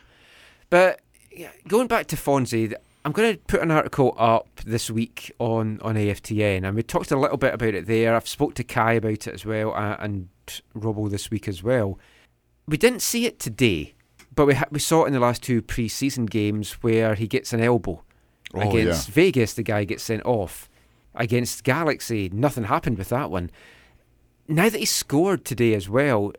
but 0.68 1.00
yeah, 1.34 1.50
going 1.66 1.86
back 1.86 2.08
to 2.08 2.16
Fonzie, 2.16 2.74
I'm 3.08 3.12
going 3.12 3.32
to 3.36 3.38
put 3.44 3.62
an 3.62 3.70
article 3.70 4.14
up 4.18 4.60
this 4.66 4.90
week 4.90 5.32
on 5.38 5.80
on 5.80 5.94
AFTN, 5.94 6.62
and 6.68 6.76
we 6.76 6.82
talked 6.82 7.10
a 7.10 7.16
little 7.18 7.38
bit 7.38 7.54
about 7.54 7.72
it 7.72 7.86
there. 7.86 8.14
I've 8.14 8.28
spoke 8.28 8.52
to 8.56 8.62
Kei 8.62 8.98
about 8.98 9.26
it 9.26 9.28
as 9.28 9.46
well, 9.46 9.72
uh, 9.72 9.96
and 9.98 10.28
Robbo 10.76 11.08
this 11.10 11.30
week 11.30 11.48
as 11.48 11.62
well. 11.62 11.98
We 12.66 12.76
didn't 12.76 13.00
see 13.00 13.24
it 13.24 13.38
today, 13.38 13.94
but 14.34 14.44
we 14.44 14.52
ha- 14.56 14.68
we 14.70 14.78
saw 14.78 15.04
it 15.04 15.06
in 15.06 15.14
the 15.14 15.20
last 15.20 15.42
two 15.42 15.62
pre-season 15.62 16.26
games 16.26 16.72
where 16.82 17.14
he 17.14 17.26
gets 17.26 17.54
an 17.54 17.60
elbow 17.62 18.02
Oh, 18.52 18.60
against 18.60 19.08
yeah. 19.08 19.14
Vegas. 19.14 19.54
The 19.54 19.62
guy 19.62 19.84
gets 19.84 20.02
sent 20.02 20.26
off 20.26 20.68
against 21.14 21.64
Galaxy. 21.64 22.28
Nothing 22.30 22.64
happened 22.64 22.98
with 22.98 23.08
that 23.08 23.30
one. 23.30 23.50
Now 24.48 24.68
that 24.68 24.78
he 24.80 24.84
scored 24.84 25.46
today 25.46 25.72
as 25.72 25.88
well, 25.88 26.32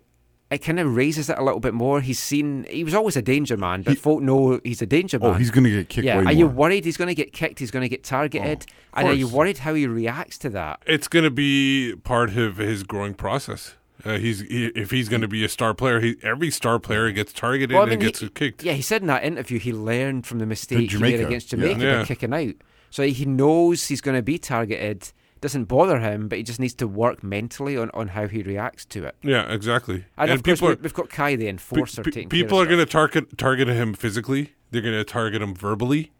it 0.51 0.59
kind 0.59 0.79
of 0.79 0.95
raises 0.95 1.29
it 1.29 1.37
a 1.37 1.43
little 1.43 1.59
bit 1.59 1.73
more. 1.73 2.01
He's 2.01 2.19
seen 2.19 2.65
he 2.69 2.83
was 2.83 2.93
always 2.95 3.15
a 3.15 3.21
danger 3.21 3.55
man, 3.57 3.83
but 3.83 3.97
folk 3.97 4.21
know 4.21 4.59
he's 4.63 4.81
a 4.81 4.85
danger 4.85 5.19
man. 5.19 5.29
oh, 5.29 5.33
he's 5.33 5.51
going 5.51 5.63
to 5.65 5.69
get 5.69 5.89
kicked 5.89 6.05
yeah. 6.05 6.15
way 6.15 6.21
Are 6.21 6.23
more. 6.25 6.33
you 6.33 6.47
worried 6.47 6.85
he's 6.85 6.97
going 6.97 7.07
to 7.09 7.15
get 7.15 7.33
kicked? 7.33 7.59
He's 7.59 7.71
going 7.71 7.83
to 7.83 7.89
get 7.89 8.03
targeted, 8.03 8.61
of 8.61 8.67
and 8.93 9.07
are 9.07 9.13
you 9.13 9.27
worried 9.27 9.59
how 9.59 9.73
he 9.73 9.85
reacts 9.87 10.37
to 10.39 10.49
that? 10.49 10.81
It's 10.87 11.07
going 11.07 11.25
to 11.25 11.31
be 11.31 11.95
part 12.03 12.35
of 12.35 12.57
his 12.57 12.83
growing 12.83 13.13
process. 13.13 13.75
Uh, 14.05 14.17
he's 14.17 14.39
he, 14.39 14.67
if 14.67 14.91
he's 14.91 15.09
going 15.09 15.21
to 15.21 15.27
be 15.27 15.43
a 15.43 15.49
star 15.49 15.73
player, 15.73 15.99
he, 15.99 16.15
every 16.23 16.49
star 16.49 16.79
player 16.79 17.11
gets 17.11 17.33
targeted 17.33 17.71
Well, 17.73 17.81
I 17.81 17.91
and 17.91 17.99
mean, 17.99 17.99
gets 17.99 18.21
he- 18.21 18.29
kicked. 18.29 18.63
Yeah, 18.63 18.71
he 18.73 18.81
said 18.81 19.01
in 19.01 19.07
that 19.07 19.23
interview 19.25 19.59
he 19.59 19.73
learned 19.73 20.25
from 20.25 20.39
the 20.39 20.45
mistake 20.45 20.79
he 20.79 20.87
Jamaica, 20.87 21.17
made 21.17 21.25
against 21.25 21.51
yeah. 21.51 21.59
Jamaica 21.59 21.81
Yeah. 21.81 21.99
by 21.99 22.05
kicking 22.05 22.33
out. 22.33 22.53
So 22.91 23.03
he 23.03 23.25
knows 23.25 23.87
he's 23.87 24.01
going 24.01 24.15
to 24.15 24.23
be 24.23 24.39
targeted. 24.39 25.11
Doesn't 25.41 25.65
bother 25.65 25.99
him, 25.99 26.27
but 26.27 26.37
he 26.37 26.43
just 26.43 26.59
needs 26.59 26.73
to 26.75 26.87
work 26.87 27.23
mentally 27.23 27.77
on, 27.77 27.89
on 27.93 28.09
how 28.09 28.27
he 28.27 28.41
reacts 28.43 28.83
to 28.87 29.05
it. 29.05 29.15
Yeah, 29.23 29.51
exactly. 29.51 30.05
And, 30.17 30.31
of 30.31 30.43
course, 30.43 30.59
people 30.59 30.67
are, 30.69 30.75
we- 30.75 30.81
we've 30.81 30.93
got 30.93 31.09
Kei 31.09 31.35
the 31.37 31.45
pe- 31.45 31.49
enforcer 31.49 32.03
pe- 32.03 32.11
taking 32.11 32.29
people 32.29 32.57
care 32.57 32.65
are 32.65 32.69
going 32.69 32.79
to 32.79 32.85
target 32.85 33.37
target 33.37 33.67
him 33.69 33.93
physically. 33.93 34.53
They're 34.71 34.81
going 34.81 34.95
to 34.95 35.03
target 35.05 35.41
him 35.41 35.55
verbally, 35.55 36.11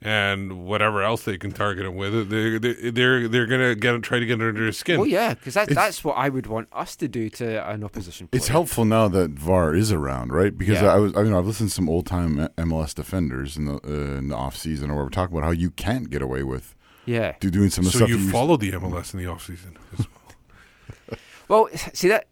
and 0.00 0.64
whatever 0.66 1.02
else 1.02 1.24
they 1.24 1.36
can 1.38 1.50
target 1.50 1.84
him 1.86 1.96
with. 1.96 2.28
They 2.30 2.58
they 2.58 2.90
they're 2.90 3.26
they're 3.26 3.46
going 3.46 3.60
to 3.62 3.74
get 3.74 4.00
try 4.02 4.18
to 4.20 4.26
get 4.26 4.40
under 4.40 4.66
his 4.66 4.76
skin. 4.78 5.00
Oh 5.00 5.04
yeah, 5.04 5.34
because 5.34 5.54
that, 5.54 5.70
It's- 5.70 5.76
that's 5.86 6.04
what 6.04 6.14
I 6.14 6.28
would 6.28 6.46
want 6.46 6.68
us 6.72 6.94
to 6.96 7.08
do 7.08 7.28
to 7.30 7.68
an 7.68 7.82
opposition. 7.82 8.28
Player. 8.28 8.38
It's 8.38 8.48
helpful 8.48 8.84
now 8.84 9.08
that 9.08 9.30
VAR 9.30 9.74
is 9.74 9.90
around, 9.90 10.32
right? 10.32 10.56
Because 10.56 10.80
Yeah. 10.82 10.92
I 10.94 10.96
was, 10.98 11.16
I 11.16 11.22
mean, 11.22 11.32
I've 11.34 11.46
listened 11.46 11.70
to 11.70 11.74
some 11.74 11.88
old 11.88 12.06
time 12.06 12.48
MLS 12.56 12.94
defenders 12.94 13.56
in 13.56 13.64
the 13.64 13.74
uh, 13.84 14.18
in 14.18 14.28
the 14.28 14.36
off 14.36 14.56
season, 14.56 14.90
or 14.90 15.02
we're 15.04 15.08
talking 15.08 15.36
about 15.36 15.46
how 15.46 15.52
you 15.52 15.70
can't 15.70 16.10
get 16.10 16.22
away 16.22 16.42
with 16.44 16.74
Yeah. 17.08 17.34
do, 17.40 17.50
doing 17.50 17.70
some 17.70 17.86
of 17.86 17.92
the 17.92 17.98
so 17.98 18.04
stuff. 18.04 18.08
you 18.10 18.16
that 18.16 18.22
used- 18.22 18.32
follow 18.32 18.56
the 18.56 18.70
MLS 18.72 19.14
in 19.14 19.20
the 19.20 19.26
offseason. 19.26 19.76
as 19.98 20.06
well. 20.06 21.18
Well, 21.48 21.68
see 21.94 22.08
that, 22.08 22.26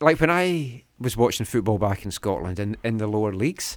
like 0.00 0.20
when 0.20 0.30
I 0.30 0.84
was 1.00 1.16
watching 1.16 1.44
football 1.44 1.78
back 1.78 2.04
in 2.04 2.12
Scotland 2.12 2.60
in, 2.60 2.76
in 2.84 2.98
the 2.98 3.08
lower 3.08 3.32
leagues, 3.34 3.76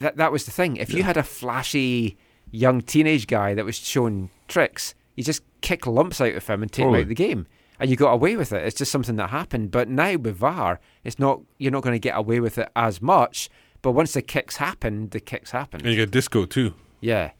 that 0.00 0.16
that 0.16 0.32
was 0.32 0.44
the 0.46 0.50
thing. 0.50 0.76
If 0.76 0.92
you 0.92 1.04
had 1.04 1.16
a 1.16 1.22
flashy 1.22 2.16
young 2.50 2.80
teenage 2.82 3.28
guy 3.28 3.54
that 3.54 3.64
was 3.64 3.76
showing 3.76 4.30
tricks, 4.48 4.94
you 5.14 5.22
just 5.22 5.42
kick 5.60 5.86
lumps 5.86 6.20
out 6.20 6.34
of 6.34 6.44
him 6.44 6.60
and 6.62 6.72
take 6.72 6.86
him 6.86 6.94
out 6.94 7.00
of 7.02 7.08
the 7.08 7.14
game, 7.14 7.46
and 7.78 7.88
you 7.88 7.94
got 7.94 8.10
away 8.12 8.34
with 8.36 8.52
it. 8.52 8.64
It's 8.66 8.76
just 8.78 8.90
something 8.90 9.14
that 9.14 9.30
happened. 9.30 9.70
But 9.70 9.88
now 9.88 10.16
with 10.16 10.36
VAR, 10.38 10.80
it's 11.04 11.20
not. 11.20 11.40
You're 11.58 11.70
not 11.70 11.84
going 11.84 11.94
to 11.94 12.00
get 12.00 12.16
away 12.16 12.40
with 12.40 12.58
it 12.58 12.68
as 12.74 13.00
much. 13.00 13.48
But 13.80 13.92
once 13.92 14.12
the 14.12 14.22
kicks 14.22 14.56
happen, 14.56 15.10
the 15.10 15.20
kicks 15.20 15.52
happen. 15.52 15.82
and 15.82 15.90
you 15.90 15.94
get 15.96 16.10
disco 16.10 16.46
too. 16.46 16.74
Yeah. 17.00 17.30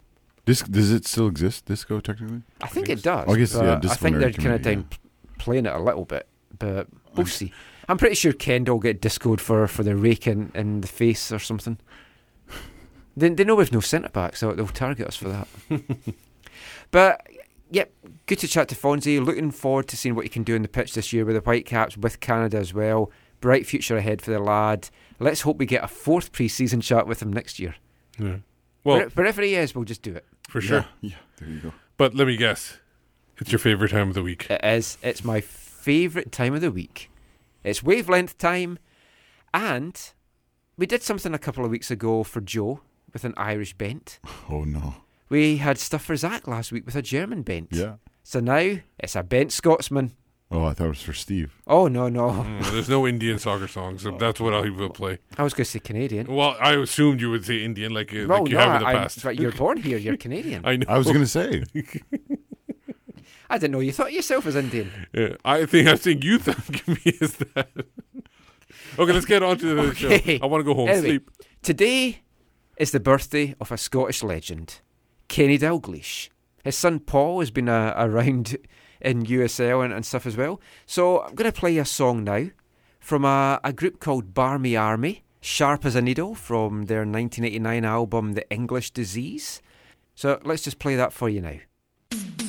Dis- 0.49 0.63
does 0.63 0.91
it 0.93 1.07
still 1.07 1.27
exist? 1.29 1.67
Disco 1.67 2.01
technically? 2.01 2.41
I 2.63 2.69
think 2.69 2.89
it 2.89 3.03
does. 3.03 3.29
I 3.29 3.37
guess, 3.37 3.55
yeah, 3.55 3.79
I 3.85 3.95
think 3.97 4.17
they're 4.17 4.33
kind 4.33 4.55
of 4.55 4.63
committee, 4.63 4.75
down 4.77 4.89
playing 5.39 5.67
it 5.67 5.75
a 5.75 5.79
little 5.79 6.07
bit, 6.07 6.27
but 6.59 6.87
we'll 7.15 7.27
see. 7.27 7.53
I'm 7.87 7.99
pretty 7.99 8.15
sure 8.15 8.33
Kendall 8.33 8.77
will 8.77 8.81
get 8.81 9.03
discoed 9.03 9.43
for, 9.43 9.67
for 9.69 9.83
the 9.83 9.95
rake 9.95 10.27
in, 10.27 10.51
in 10.55 10.81
the 10.81 10.87
face 10.87 11.31
or 11.31 11.39
something. 11.39 11.77
They, 13.15 13.29
they 13.29 13.45
know 13.45 13.57
we've 13.57 13.71
no 13.71 13.81
centre 13.81 14.09
back, 14.09 14.37
so 14.37 14.53
they'll 14.53 14.67
target 14.69 15.07
us 15.07 15.17
for 15.17 15.29
that. 15.29 15.49
but 16.91 17.27
yep, 17.71 17.93
good 18.25 18.39
to 18.39 18.49
chat 18.49 18.69
to 18.69 18.75
Fonzie. 18.75 19.23
Looking 19.23 19.51
forward 19.51 19.87
to 19.89 19.99
seeing 19.99 20.15
what 20.15 20.25
he 20.25 20.31
can 20.31 20.45
do 20.45 20.55
in 20.55 20.63
the 20.63 20.69
pitch 20.69 20.95
this 20.95 21.13
year 21.13 21.27
with 21.27 21.35
the 21.35 21.43
Whitecaps, 21.43 21.99
with 21.99 22.21
Canada 22.21 22.57
as 22.57 22.73
well. 22.73 23.11
Bright 23.43 23.67
future 23.67 23.99
ahead 23.99 24.23
for 24.23 24.31
the 24.31 24.41
lad. 24.41 24.89
Let's 25.19 25.43
hope 25.43 25.59
we 25.59 25.67
get 25.67 25.85
a 25.85 25.89
fourth 25.89 26.33
pre-season 26.33 26.81
chat 26.81 27.07
with 27.07 27.21
him 27.21 27.35
next 27.35 27.59
year. 27.59 27.75
Yeah. 28.19 28.37
Well, 28.83 28.97
Where- 28.97 29.09
wherever 29.11 29.43
he 29.43 29.55
is, 29.57 29.75
we'll 29.75 29.85
just 29.85 30.01
do 30.03 30.15
it. 30.15 30.25
For 30.49 30.61
sure. 30.61 30.87
Yeah, 31.01 31.15
there 31.39 31.49
you 31.49 31.61
go. 31.61 31.73
But 31.97 32.15
let 32.17 32.27
me 32.27 32.37
guess. 32.37 32.79
It's 33.39 33.53
your 33.53 33.61
favorite 33.61 33.93
time 33.93 34.09
of 34.09 34.15
the 34.15 34.23
week. 34.25 34.51
It 34.51 34.65
is. 34.65 34.99
It's 35.03 35.23
my 35.23 35.41
favourite 35.41 36.33
time 36.33 36.55
of 36.55 36.61
the 36.61 36.73
week. 36.73 37.09
It's 37.63 37.83
wavelength 37.85 38.37
time, 38.39 38.79
and 39.55 39.99
we 40.77 40.87
did 40.87 41.03
something 41.05 41.33
a 41.35 41.39
couple 41.39 41.65
of 41.65 41.71
weeks 41.71 41.91
ago 41.91 42.25
for 42.25 42.41
Joe 42.41 42.81
with 43.13 43.25
an 43.25 43.35
Irish 43.37 43.75
bent. 43.75 44.19
Oh 44.51 44.65
no. 44.65 44.95
We 45.29 45.59
had 45.59 45.77
stuff 45.77 46.03
for 46.05 46.17
Zach 46.17 46.49
last 46.49 46.73
week 46.73 46.87
with 46.87 46.97
a 46.97 47.03
German 47.03 47.43
bent. 47.43 47.69
Yeah. 47.71 47.97
So 48.23 48.41
now 48.41 48.79
it's 48.99 49.15
a 49.15 49.23
bent 49.23 49.53
Scotsman. 49.53 50.13
Oh, 50.51 50.65
I 50.65 50.73
thought 50.73 50.87
it 50.87 50.89
was 50.89 51.03
for 51.03 51.13
Steve. 51.13 51.53
Oh 51.67 51.89
no 51.89 52.09
no! 52.09 52.31
Mm, 52.31 52.71
there's 52.71 52.89
no 52.89 53.07
Indian 53.07 53.39
soccer 53.39 53.69
songs. 53.69 54.03
So 54.03 54.13
that's 54.13 54.41
what 54.41 54.55
I 54.55 54.71
will 54.71 54.89
play. 54.89 55.19
I 55.37 55.43
was 55.43 55.53
going 55.53 55.67
to 55.67 55.71
say 55.71 55.79
Canadian. 55.79 56.27
Well, 56.35 56.57
I 56.59 56.73
assumed 56.75 57.21
you 57.21 57.31
would 57.31 57.45
say 57.45 57.63
Indian, 57.63 57.93
like, 57.93 58.15
uh, 58.15 58.25
Well, 58.27 58.41
like 58.45 58.51
you 58.51 58.57
no, 58.57 58.61
have 58.65 58.75
in 58.77 58.81
the 58.83 58.89
I- 58.89 58.95
past. 58.95 59.23
but 59.23 59.37
you're 59.39 59.53
born 59.53 59.77
here. 59.77 59.99
You're 59.99 60.17
Canadian. 60.17 60.63
I 60.65 60.77
know. 60.77 60.87
I 60.89 60.97
was 60.97 61.07
gonna 61.07 61.27
say. 61.27 61.65
I 63.51 63.57
didn't 63.59 63.73
know 63.73 63.81
you 63.81 63.93
thought 63.93 64.13
yourself 64.13 64.47
as 64.47 64.57
Indian. 64.57 64.91
Yeah, 65.13 65.37
I 65.45 65.65
think 65.67 65.89
I 65.89 65.97
think 65.97 66.23
you 66.25 66.39
think 66.39 66.87
me 66.89 67.17
as 67.21 67.33
that. 67.37 67.69
okay, 68.99 69.13
let's 69.13 69.25
get 69.27 69.43
on 69.43 69.59
to 69.59 69.75
the 69.75 69.83
Okay. 69.91 70.39
show. 70.39 70.45
I 70.45 70.47
want 70.47 70.61
to 70.61 70.65
go 70.65 70.75
home 70.75 70.89
Anyway, 70.89 71.09
sleep. 71.09 71.31
Today 71.63 72.21
is 72.77 72.91
the 72.91 73.01
birthday 73.01 73.55
of 73.61 73.73
a 73.73 73.77
Scottish 73.79 74.23
legend, 74.23 74.81
Kenny 75.29 75.59
Dalglish. 75.59 76.29
His 76.65 76.77
son 76.77 77.01
Paul 77.01 77.41
has 77.41 77.51
been 77.51 77.69
uh, 77.71 77.95
around 77.97 78.57
in 79.01 79.25
USL 79.25 79.85
and, 79.85 79.93
and 79.93 80.05
stuff 80.05 80.27
as 80.27 80.37
well. 80.37 80.61
So 80.87 81.23
I'm 81.23 81.35
going 81.35 81.51
to 81.51 81.59
play 81.59 81.79
a 81.79 81.85
song 81.85 82.25
now 82.25 82.49
from 83.01 83.25
a, 83.25 83.61
a 83.65 83.73
group 83.73 84.01
called 84.01 84.35
Barmy 84.35 84.77
Army, 84.77 85.25
Sharp 85.41 85.85
as 85.85 85.95
a 85.95 86.03
Needle, 86.03 86.35
from 86.35 86.87
their 86.87 86.99
1989 86.99 87.85
album 87.85 88.35
The 88.35 88.49
English 88.51 88.91
Disease. 88.91 89.63
So 90.15 90.41
let's 90.45 90.63
just 90.63 90.79
play 90.79 90.97
that 90.97 91.13
for 91.13 91.29
you 91.29 91.41
now. 91.41 92.48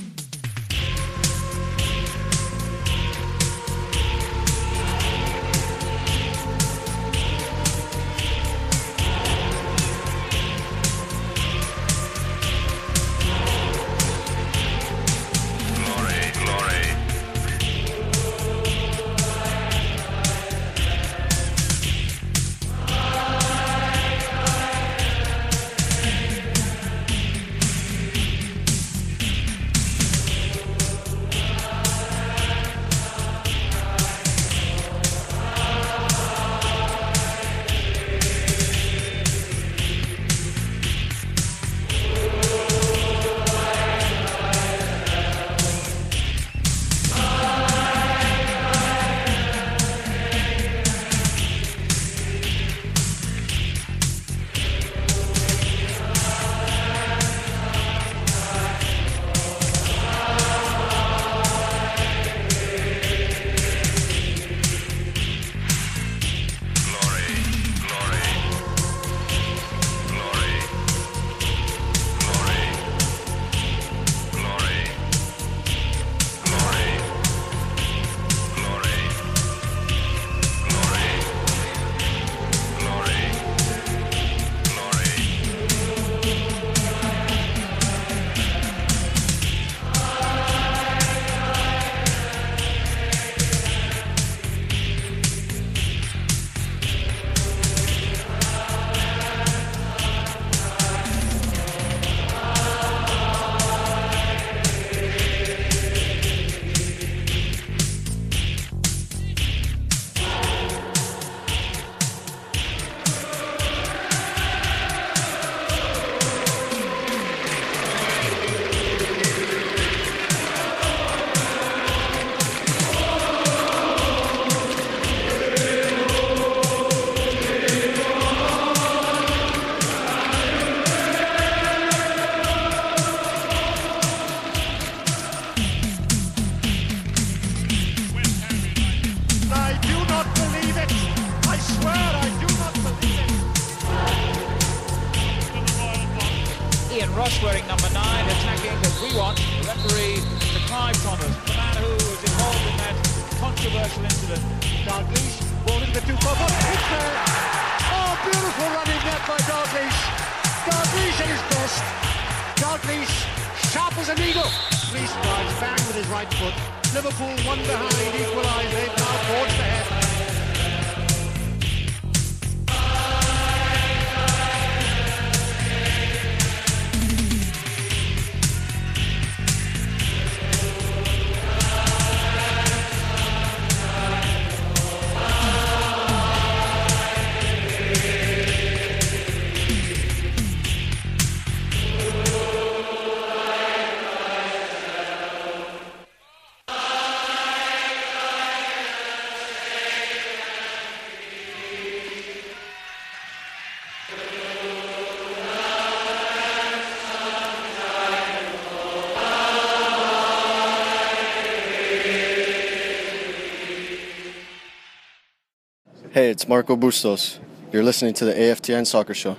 Hey, 216.20 216.32
it's 216.32 216.50
Marco 216.50 216.76
Bustos. 216.76 217.40
You're 217.72 217.82
listening 217.82 218.14
to 218.16 218.26
the 218.26 218.34
AFTN 218.34 218.86
Soccer 218.86 219.14
Show. 219.14 219.38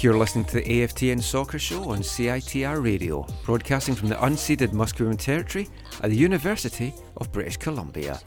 Back. 0.00 0.04
You're 0.04 0.18
listening 0.18 0.44
to 0.46 0.54
the 0.54 0.62
AFTN 0.62 1.22
Soccer 1.22 1.58
Show 1.58 1.90
on 1.90 1.98
CITR 1.98 2.82
Radio, 2.82 3.26
broadcasting 3.44 3.94
from 3.94 4.08
the 4.08 4.16
unceded 4.16 4.72
Musqueam 4.72 5.18
Territory 5.18 5.68
at 6.02 6.10
the 6.10 6.16
University 6.16 6.94
of 7.18 7.30
British 7.32 7.56
Columbia. 7.58 8.18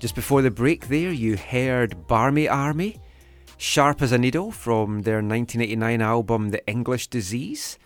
Just 0.00 0.14
before 0.14 0.42
the 0.42 0.50
break, 0.50 0.88
there 0.88 1.12
you 1.12 1.36
heard 1.36 2.06
Barmy 2.06 2.48
Army, 2.48 3.00
Sharp 3.56 4.02
as 4.02 4.12
a 4.12 4.18
Needle 4.18 4.52
from 4.52 5.02
their 5.02 5.22
1989 5.22 6.02
album 6.02 6.50
The 6.50 6.66
English 6.66 7.08
Disease. 7.08 7.78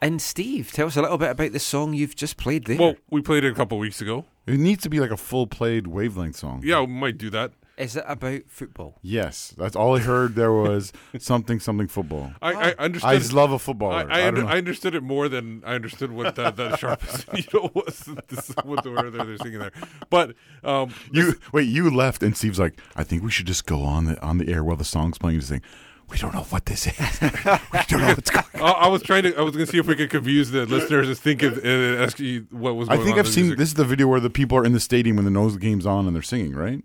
And 0.00 0.22
Steve, 0.22 0.72
tell 0.72 0.86
us 0.86 0.96
a 0.96 1.02
little 1.02 1.18
bit 1.18 1.30
about 1.30 1.52
the 1.52 1.58
song 1.58 1.92
you've 1.92 2.16
just 2.16 2.36
played 2.36 2.66
there. 2.66 2.78
Well, 2.78 2.94
we 3.10 3.20
played 3.20 3.44
it 3.44 3.52
a 3.52 3.54
couple 3.54 3.78
weeks 3.78 4.00
ago. 4.00 4.24
It 4.46 4.60
needs 4.60 4.82
to 4.84 4.88
be 4.88 5.00
like 5.00 5.10
a 5.10 5.16
full 5.16 5.46
played 5.46 5.88
wavelength 5.88 6.36
song. 6.36 6.62
Yeah, 6.64 6.80
we 6.80 6.86
might 6.86 7.18
do 7.18 7.30
that. 7.30 7.52
Is 7.78 7.94
it 7.96 8.04
about 8.08 8.40
football? 8.48 8.98
Yes, 9.02 9.54
that's 9.56 9.76
all 9.76 9.96
I 9.96 10.00
heard. 10.00 10.34
There 10.34 10.52
was 10.52 10.92
something, 11.18 11.60
something 11.60 11.86
football. 11.86 12.32
I, 12.42 12.70
I 12.70 12.74
understood. 12.78 13.10
I 13.10 13.14
it- 13.14 13.18
just 13.20 13.32
love 13.32 13.52
a 13.52 13.58
footballer. 13.58 13.94
I, 14.10 14.18
I, 14.18 14.20
I 14.22 14.26
under. 14.28 14.44
I 14.44 14.58
understood 14.58 14.94
it 14.94 15.02
more 15.02 15.28
than 15.28 15.62
I 15.64 15.74
understood 15.74 16.10
what 16.12 16.34
that, 16.34 16.56
that 16.56 16.78
sharpest 16.78 17.32
needle 17.32 17.70
was. 17.74 18.08
This, 18.28 18.52
what 18.64 18.82
the 18.82 18.90
word 18.90 19.12
they're 19.12 19.36
singing 19.38 19.60
there, 19.60 19.72
but 20.10 20.34
um, 20.64 20.92
You 21.12 21.34
wait. 21.52 21.68
You 21.68 21.88
left, 21.90 22.22
and 22.22 22.36
Steve's 22.36 22.58
like, 22.58 22.80
"I 22.96 23.04
think 23.04 23.22
we 23.22 23.30
should 23.30 23.46
just 23.46 23.64
go 23.64 23.82
on 23.82 24.04
the 24.06 24.20
on 24.22 24.38
the 24.38 24.52
air 24.52 24.62
while 24.64 24.76
the 24.76 24.84
song's 24.84 25.16
playing." 25.18 25.38
Just 25.38 25.48
saying, 25.50 25.62
"We 26.10 26.18
don't 26.18 26.34
know 26.34 26.42
what 26.42 26.66
this 26.66 26.86
is. 26.86 27.20
we 27.22 27.28
don't 27.88 28.00
know 28.00 28.08
what's 28.08 28.30
going." 28.30 28.44
I, 28.54 28.70
I 28.72 28.88
was 28.88 29.02
trying 29.02 29.22
to. 29.22 29.36
I 29.38 29.42
was 29.42 29.54
going 29.54 29.66
to 29.66 29.70
see 29.72 29.78
if 29.78 29.86
we 29.86 29.94
could 29.94 30.10
confuse 30.10 30.50
the 30.50 30.66
listeners 30.66 31.08
and 31.08 31.16
think 31.16 31.42
of 31.42 31.58
uh, 31.64 32.02
ask 32.02 32.18
you 32.18 32.46
what 32.50 32.74
was. 32.76 32.88
I 32.88 32.96
think 32.96 33.12
on 33.12 33.20
I've 33.20 33.28
seen 33.28 33.44
music. 33.44 33.58
this 33.58 33.68
is 33.68 33.74
the 33.74 33.84
video 33.84 34.08
where 34.08 34.20
the 34.20 34.30
people 34.30 34.58
are 34.58 34.64
in 34.64 34.72
the 34.72 34.80
stadium 34.80 35.16
when 35.16 35.24
the 35.24 35.30
nose 35.30 35.56
game's 35.56 35.86
on 35.86 36.06
and 36.06 36.14
they're 36.14 36.22
singing, 36.22 36.54
right? 36.54 36.82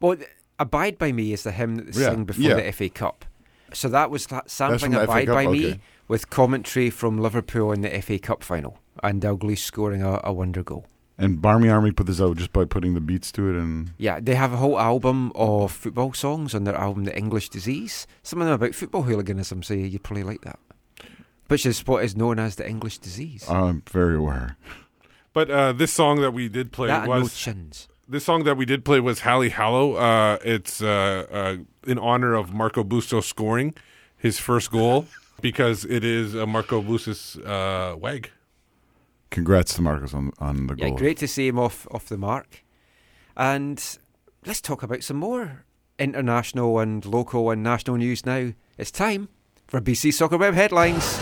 Well, 0.00 0.16
Abide 0.58 0.98
by 0.98 1.12
Me 1.12 1.32
is 1.32 1.42
the 1.42 1.52
hymn 1.52 1.76
that 1.76 1.92
they 1.92 2.00
Yeah, 2.02 2.10
sing 2.10 2.24
before 2.24 2.42
yeah. 2.42 2.54
the 2.54 2.72
FA 2.72 2.88
Cup. 2.88 3.24
So 3.72 3.88
that 3.88 4.10
was 4.10 4.30
la- 4.30 4.40
sampling 4.46 4.78
from 4.78 4.92
the 4.92 4.98
FA 5.06 5.12
Abide 5.12 5.26
Cup? 5.26 5.34
by 5.34 5.46
Me 5.48 5.80
with 6.08 6.30
commentary 6.30 6.88
from 6.90 7.18
Liverpool 7.18 7.72
in 7.72 7.82
the 7.82 8.00
FA 8.00 8.18
Cup 8.18 8.42
final 8.42 8.78
and 9.02 9.20
Dalglish 9.20 9.58
scoring 9.58 10.02
a, 10.02 10.20
a 10.24 10.32
wonder 10.32 10.62
goal. 10.62 10.86
And 11.18 11.40
Barmy 11.40 11.68
Army 11.70 11.92
put 11.92 12.06
this 12.06 12.20
out 12.20 12.36
just 12.36 12.52
by 12.52 12.64
putting 12.66 12.92
the 12.94 13.00
beats 13.00 13.32
to 13.32 13.48
it, 13.50 13.56
and 13.56 13.92
Yeah, 13.98 14.20
they 14.20 14.34
have 14.34 14.52
a 14.52 14.58
whole 14.58 14.78
album 14.78 15.32
of 15.34 15.72
football 15.72 16.12
songs 16.12 16.54
on 16.54 16.64
their 16.64 16.74
album 16.76 17.04
The 17.04 17.16
English 17.16 17.48
Disease. 17.48 18.06
Some 18.22 18.40
of 18.42 18.46
them 18.46 18.54
about 18.54 18.74
football 18.74 19.02
hooliganism, 19.02 19.62
so 19.62 19.72
you'd 19.74 20.02
probably 20.02 20.24
like 20.24 20.42
that. 20.42 20.58
Which 21.48 21.64
is 21.64 21.86
what 21.86 22.04
is 22.04 22.16
known 22.16 22.38
as 22.38 22.56
the 22.56 22.68
English 22.68 22.98
Disease. 22.98 23.48
I'm 23.48 23.82
very 23.90 24.16
aware. 24.16 24.56
But 25.32 25.50
uh, 25.50 25.72
this 25.72 25.92
song 25.92 26.20
that 26.20 26.32
we 26.32 26.48
did 26.48 26.70
play 26.72 26.88
That 26.88 27.04
and 27.04 27.12
no 27.12 27.20
was 27.20 27.34
chins. 27.36 27.88
This 28.08 28.24
song 28.24 28.44
that 28.44 28.56
we 28.56 28.64
did 28.64 28.84
play 28.84 29.00
was 29.00 29.20
Hallie 29.20 29.48
Hallow. 29.48 29.94
Uh, 29.94 30.38
it's 30.44 30.80
uh, 30.80 31.26
uh, 31.30 31.56
in 31.90 31.98
honor 31.98 32.34
of 32.34 32.52
Marco 32.54 32.84
Bustos 32.84 33.26
scoring 33.26 33.74
his 34.16 34.38
first 34.38 34.70
goal 34.70 35.06
because 35.40 35.84
it 35.84 36.04
is 36.04 36.34
a 36.34 36.46
Marco 36.46 36.80
Busto's 36.80 37.36
uh, 37.38 37.96
wag. 37.98 38.30
Congrats 39.30 39.74
to 39.74 39.82
Marcus 39.82 40.14
on 40.14 40.32
on 40.38 40.68
the 40.68 40.76
Yeah, 40.78 40.90
goal. 40.90 40.98
great 40.98 41.16
to 41.18 41.26
see 41.26 41.48
him 41.48 41.58
off 41.58 41.88
off 41.90 42.06
the 42.06 42.16
mark. 42.16 42.62
And 43.36 43.82
let's 44.46 44.60
talk 44.60 44.84
about 44.84 45.02
some 45.02 45.16
more 45.16 45.64
international 45.98 46.78
and 46.78 47.04
local 47.04 47.50
and 47.50 47.60
national 47.62 47.96
news 47.96 48.24
now. 48.24 48.52
It's 48.78 48.92
time 48.92 49.28
for 49.66 49.80
BC 49.80 50.12
Soccer 50.14 50.36
Web 50.38 50.54
headlines. 50.54 51.18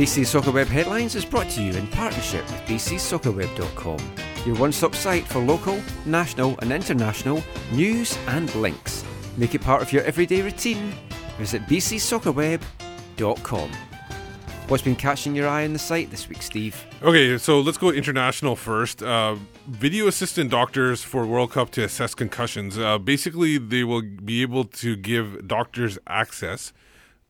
BC 0.00 0.24
Soccer 0.24 0.50
Web 0.50 0.68
Headlines 0.68 1.14
is 1.14 1.26
brought 1.26 1.50
to 1.50 1.62
you 1.62 1.74
in 1.74 1.86
partnership 1.88 2.42
with 2.46 2.62
bcsoccerweb.com, 2.62 3.98
your 4.46 4.56
one-stop 4.56 4.94
site 4.94 5.26
for 5.26 5.40
local, 5.40 5.78
national 6.06 6.58
and 6.60 6.72
international 6.72 7.42
news 7.70 8.16
and 8.28 8.54
links. 8.54 9.04
Make 9.36 9.54
it 9.54 9.60
part 9.60 9.82
of 9.82 9.92
your 9.92 10.02
everyday 10.04 10.40
routine. 10.40 10.94
Visit 11.36 11.66
bcsoccerweb.com. 11.66 13.70
What's 14.68 14.82
been 14.82 14.96
catching 14.96 15.34
your 15.34 15.46
eye 15.46 15.64
on 15.64 15.74
the 15.74 15.78
site 15.78 16.10
this 16.10 16.30
week, 16.30 16.40
Steve? 16.40 16.82
Okay, 17.02 17.36
so 17.36 17.60
let's 17.60 17.76
go 17.76 17.90
international 17.90 18.56
first. 18.56 19.02
Uh, 19.02 19.36
video 19.66 20.06
assistant 20.06 20.50
doctors 20.50 21.02
for 21.02 21.26
World 21.26 21.52
Cup 21.52 21.68
to 21.72 21.84
assess 21.84 22.14
concussions. 22.14 22.78
Uh, 22.78 22.96
basically, 22.96 23.58
they 23.58 23.84
will 23.84 24.00
be 24.00 24.40
able 24.40 24.64
to 24.64 24.96
give 24.96 25.46
doctors 25.46 25.98
access 26.06 26.72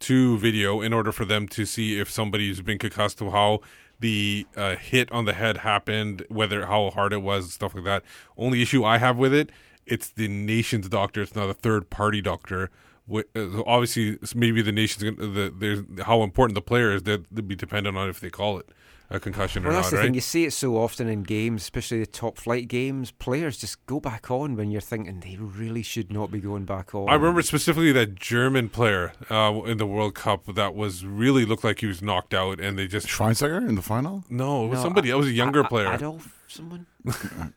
to 0.01 0.39
video 0.39 0.81
in 0.81 0.93
order 0.93 1.13
for 1.13 1.25
them 1.25 1.47
to 1.49 1.65
see 1.65 1.99
if 1.99 2.11
somebody's 2.11 2.61
been 2.61 2.79
concussed, 2.79 3.19
to 3.19 3.31
how 3.31 3.61
the 4.01 4.47
uh, 4.57 4.77
hit 4.77 5.11
on 5.13 5.27
the 5.27 5.35
head 5.35 5.59
happened, 5.59 6.25
whether 6.29 6.67
how 6.67 6.91
hard 6.91 7.13
it 7.13 7.23
was, 7.23 7.53
stuff 7.53 7.75
like 7.75 7.85
that. 7.85 8.03
Only 8.37 8.63
issue 8.63 8.85
I 8.85 8.99
have 8.99 9.17
with 9.17 9.35
it, 9.35 9.51
it's 9.87 10.11
the 10.11 10.29
nation's 10.29 10.89
doctor. 10.89 11.23
It's 11.23 11.35
not 11.35 11.51
a 11.51 11.55
third 11.55 11.91
party 11.91 12.21
doctor. 12.23 12.71
Uh, 13.13 13.23
Obviously, 13.67 14.19
maybe 14.35 14.63
the 14.63 14.73
nation's 14.73 15.17
the 15.19 16.03
how 16.07 16.23
important 16.23 16.55
the 16.55 16.63
player 16.63 16.93
is. 16.93 17.03
That 17.03 17.31
would 17.33 17.49
be 17.49 17.57
dependent 17.57 17.97
on 17.97 18.09
if 18.09 18.21
they 18.21 18.31
call 18.31 18.59
it 18.59 18.71
a 19.13 19.19
concussion 19.19 19.65
Well, 19.65 19.73
or 19.73 19.75
that's 19.75 19.87
not, 19.87 19.91
the 19.91 19.97
right? 19.97 20.05
thing. 20.05 20.15
You 20.15 20.21
see 20.21 20.45
it 20.45 20.53
so 20.53 20.77
often 20.77 21.09
in 21.09 21.25
games, 21.25 21.63
especially 21.63 21.99
the 21.99 22.07
top 22.07 22.37
flight 22.39 22.69
games. 22.69 23.11
Players 23.11 23.59
just 23.59 23.85
go 23.87 23.99
back 23.99 24.31
on 24.31 24.55
when 24.57 24.71
you're 24.71 24.81
thinking 24.81 25.19
they 25.21 25.37
really 25.37 25.83
should 25.83 26.13
not 26.13 26.31
be 26.31 26.39
going 26.39 26.65
back 26.65 26.95
on. 26.95 27.09
I 27.09 27.15
remember 27.15 27.43
specifically 27.43 27.91
that 27.93 28.15
German 28.15 28.69
player 28.69 29.13
uh, 29.29 29.63
in 29.67 29.79
the 29.79 29.87
World 29.87 30.15
Cup 30.15 30.47
that 30.55 30.75
was 30.75 31.05
really 31.05 31.45
looked 31.45 31.65
like 31.65 31.81
he 31.81 31.87
was 31.87 32.01
knocked 32.01 32.35
out, 32.35 32.61
and 32.61 32.79
they 32.79 32.87
just 32.87 33.09
Schweinsteiger 33.09 33.69
in 33.69 33.75
the 33.75 33.83
final. 33.83 34.25
no, 34.31 34.67
it 34.67 34.69
was 34.69 34.79
No, 34.79 34.83
somebody. 34.85 35.11
It 35.11 35.15
was 35.17 35.27
a 35.27 35.33
younger 35.33 35.61
A- 35.61 35.65
A- 35.65 35.69
player. 35.69 35.93
Adolf, 35.93 36.43
someone. 36.49 36.87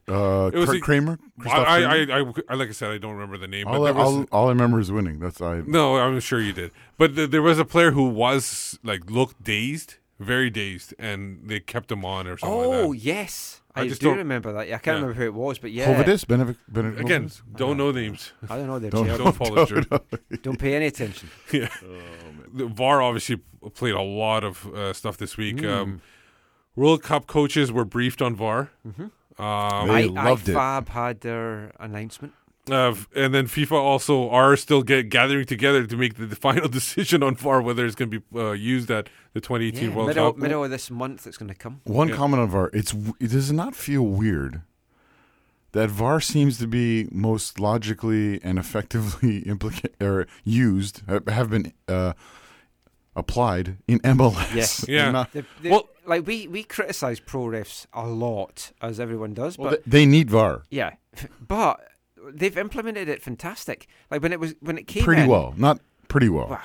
Uh, 0.08 0.50
It 0.54 0.58
was 0.58 0.68
Kurt 0.70 0.78
a- 0.78 0.80
Kramer. 0.80 1.20
I, 1.46 1.50
I, 1.50 1.80
I, 1.82 2.20
I, 2.22 2.34
I, 2.50 2.54
like 2.56 2.70
I 2.70 2.72
said, 2.72 2.92
I 2.92 2.98
don't 2.98 3.14
remember 3.14 3.38
the 3.38 3.48
name. 3.48 3.68
all, 3.68 3.80
but 3.80 3.86
I, 3.86 3.92
was, 3.92 4.06
all, 4.06 4.26
all 4.32 4.46
I 4.48 4.50
remember 4.50 4.80
is 4.80 4.92
winning. 4.92 5.20
That's 5.20 5.42
I. 5.42 5.62
no, 5.66 5.98
I'm 5.98 6.20
sure 6.20 6.40
you 6.40 6.54
did. 6.54 6.72
But 6.98 7.16
th- 7.16 7.30
there 7.32 7.42
was 7.42 7.60
a 7.60 7.66
player 7.66 7.92
who 7.92 8.08
was 8.10 8.80
like 8.84 9.10
looked 9.10 9.44
dazed, 9.44 9.96
very 10.20 10.50
dazed, 10.50 10.94
and 11.00 11.42
they 11.50 11.60
kept 11.60 11.92
him 11.92 12.06
on 12.06 12.28
or 12.28 12.38
something 12.38 12.58
Oh 12.58 12.70
like 12.90 13.00
that. 13.00 13.06
yes, 13.06 13.62
I, 13.76 13.82
I 13.82 13.88
just 13.88 14.02
do 14.02 14.08
don't- 14.10 14.18
remember 14.20 14.54
that. 14.54 14.68
Yeah, 14.68 14.76
I 14.76 14.78
can't 14.80 14.86
Yeah. 14.98 15.02
remember 15.02 15.14
who 15.14 15.24
it 15.26 15.34
was, 15.34 15.58
but 15.60 15.72
yeah. 15.72 16.04
Höwedes, 16.04 16.28
Benedict, 16.28 16.60
Benedict 16.68 17.02
Again, 17.02 17.26
Höwedes? 17.30 17.42
don't 17.58 17.78
know 17.78 17.92
names. 17.92 18.32
I 18.50 18.58
don't 18.58 18.68
know. 18.68 18.80
They're 18.80 18.92
Don't- 18.92 19.06
jailed. 19.08 19.20
Don't 19.20 19.36
follow 19.36 19.66
through. 19.66 19.84
Don't 20.44 20.60
pay 20.60 20.76
any 20.76 20.86
attention. 20.88 21.30
yeah. 21.52 21.68
the 22.54 22.68
VAR 22.68 23.02
obviously 23.02 23.38
played 23.74 23.96
a 23.96 24.02
lot 24.02 24.44
of 24.44 24.68
uh, 24.74 24.94
stuff 24.94 25.18
this 25.18 25.36
week. 25.38 25.58
Mm. 25.58 25.70
Um, 25.72 26.02
World 26.76 27.04
Cup 27.04 27.28
coaches 27.28 27.72
were 27.72 27.86
briefed 27.86 28.22
on 28.22 28.36
VAR. 28.36 28.70
Mhm. 28.88 29.12
Um, 29.40 29.88
They 29.88 30.04
I, 30.04 30.06
loved 30.06 30.48
it. 30.50 30.56
IFAB 30.56 30.90
had 30.90 31.22
their 31.22 31.72
announcement. 31.80 32.34
Uh, 32.72 32.96
and 33.14 33.34
then 33.34 33.46
FIFA 33.46 33.74
also 33.74 34.30
are 34.30 34.56
still 34.56 34.84
get, 34.84 35.10
gathering 35.10 35.46
together 35.46 35.86
to 35.86 35.98
make 35.98 36.16
the, 36.16 36.26
the 36.26 36.36
final 36.38 36.70
decision 36.80 37.22
on 37.22 37.36
VAR 37.36 37.62
whether 37.62 37.86
it's 37.86 37.96
going 37.96 38.10
to 38.10 38.20
be 38.22 38.40
uh, 38.40 38.52
used 38.54 38.90
at 38.90 39.10
the 39.34 39.42
2018 39.42 39.90
Yeah, 39.90 39.96
World 39.96 40.08
middle, 40.08 40.32
Cup. 40.32 40.38
middle 40.42 40.64
of 40.64 40.72
this 40.72 40.90
month, 40.90 41.28
it's 41.28 41.36
going 41.38 41.50
to 41.50 41.56
come. 41.56 41.82
One 41.84 42.08
Yeah. 42.08 42.16
comment 42.16 42.42
on 42.42 42.50
VAR: 42.50 42.70
It's 42.74 42.94
it 43.20 43.32
does 43.32 43.52
not 43.52 43.76
feel 43.76 44.04
weird 44.04 44.62
that 45.74 45.90
VAR 45.90 46.22
seems 46.22 46.58
to 46.60 46.68
be 46.68 47.10
most 47.12 47.60
logically 47.60 48.42
and 48.44 48.58
effectively 48.58 49.42
implica- 49.46 49.92
or 50.02 50.26
used 50.46 51.02
have- 51.10 51.28
have 51.28 51.50
been 51.50 51.74
uh, 51.90 52.14
applied 53.16 53.78
in 53.88 54.00
MLS. 54.00 54.56
Yes. 54.56 54.86
Yeah. 54.88 55.12
Not- 55.12 55.32
The- 55.34 55.46
the- 55.62 55.70
Well- 55.70 55.90
like 56.06 56.26
we 56.28 56.48
we 56.48 56.64
criticize 56.64 57.20
pro 57.20 57.42
refs 57.46 57.88
a 57.94 58.08
lot, 58.08 58.72
as 58.82 59.00
everyone 59.00 59.34
does, 59.34 59.58
well, 59.58 59.72
but 59.72 59.84
they, 59.86 60.00
they 60.00 60.06
need 60.06 60.30
VAR 60.30 60.64
yeah, 60.70 60.92
but 61.48 61.80
they've 62.32 62.58
implemented 62.58 63.10
it 63.10 63.22
fantastic. 63.22 63.88
Like 64.12 64.22
when 64.22 64.32
it 64.32 64.40
was 64.40 64.56
when 64.60 64.78
it 64.78 64.88
came 64.88 65.04
pretty 65.04 65.24
in, 65.24 65.28
well, 65.28 65.54
not 65.58 65.80
pretty 66.08 66.30
well. 66.30 66.62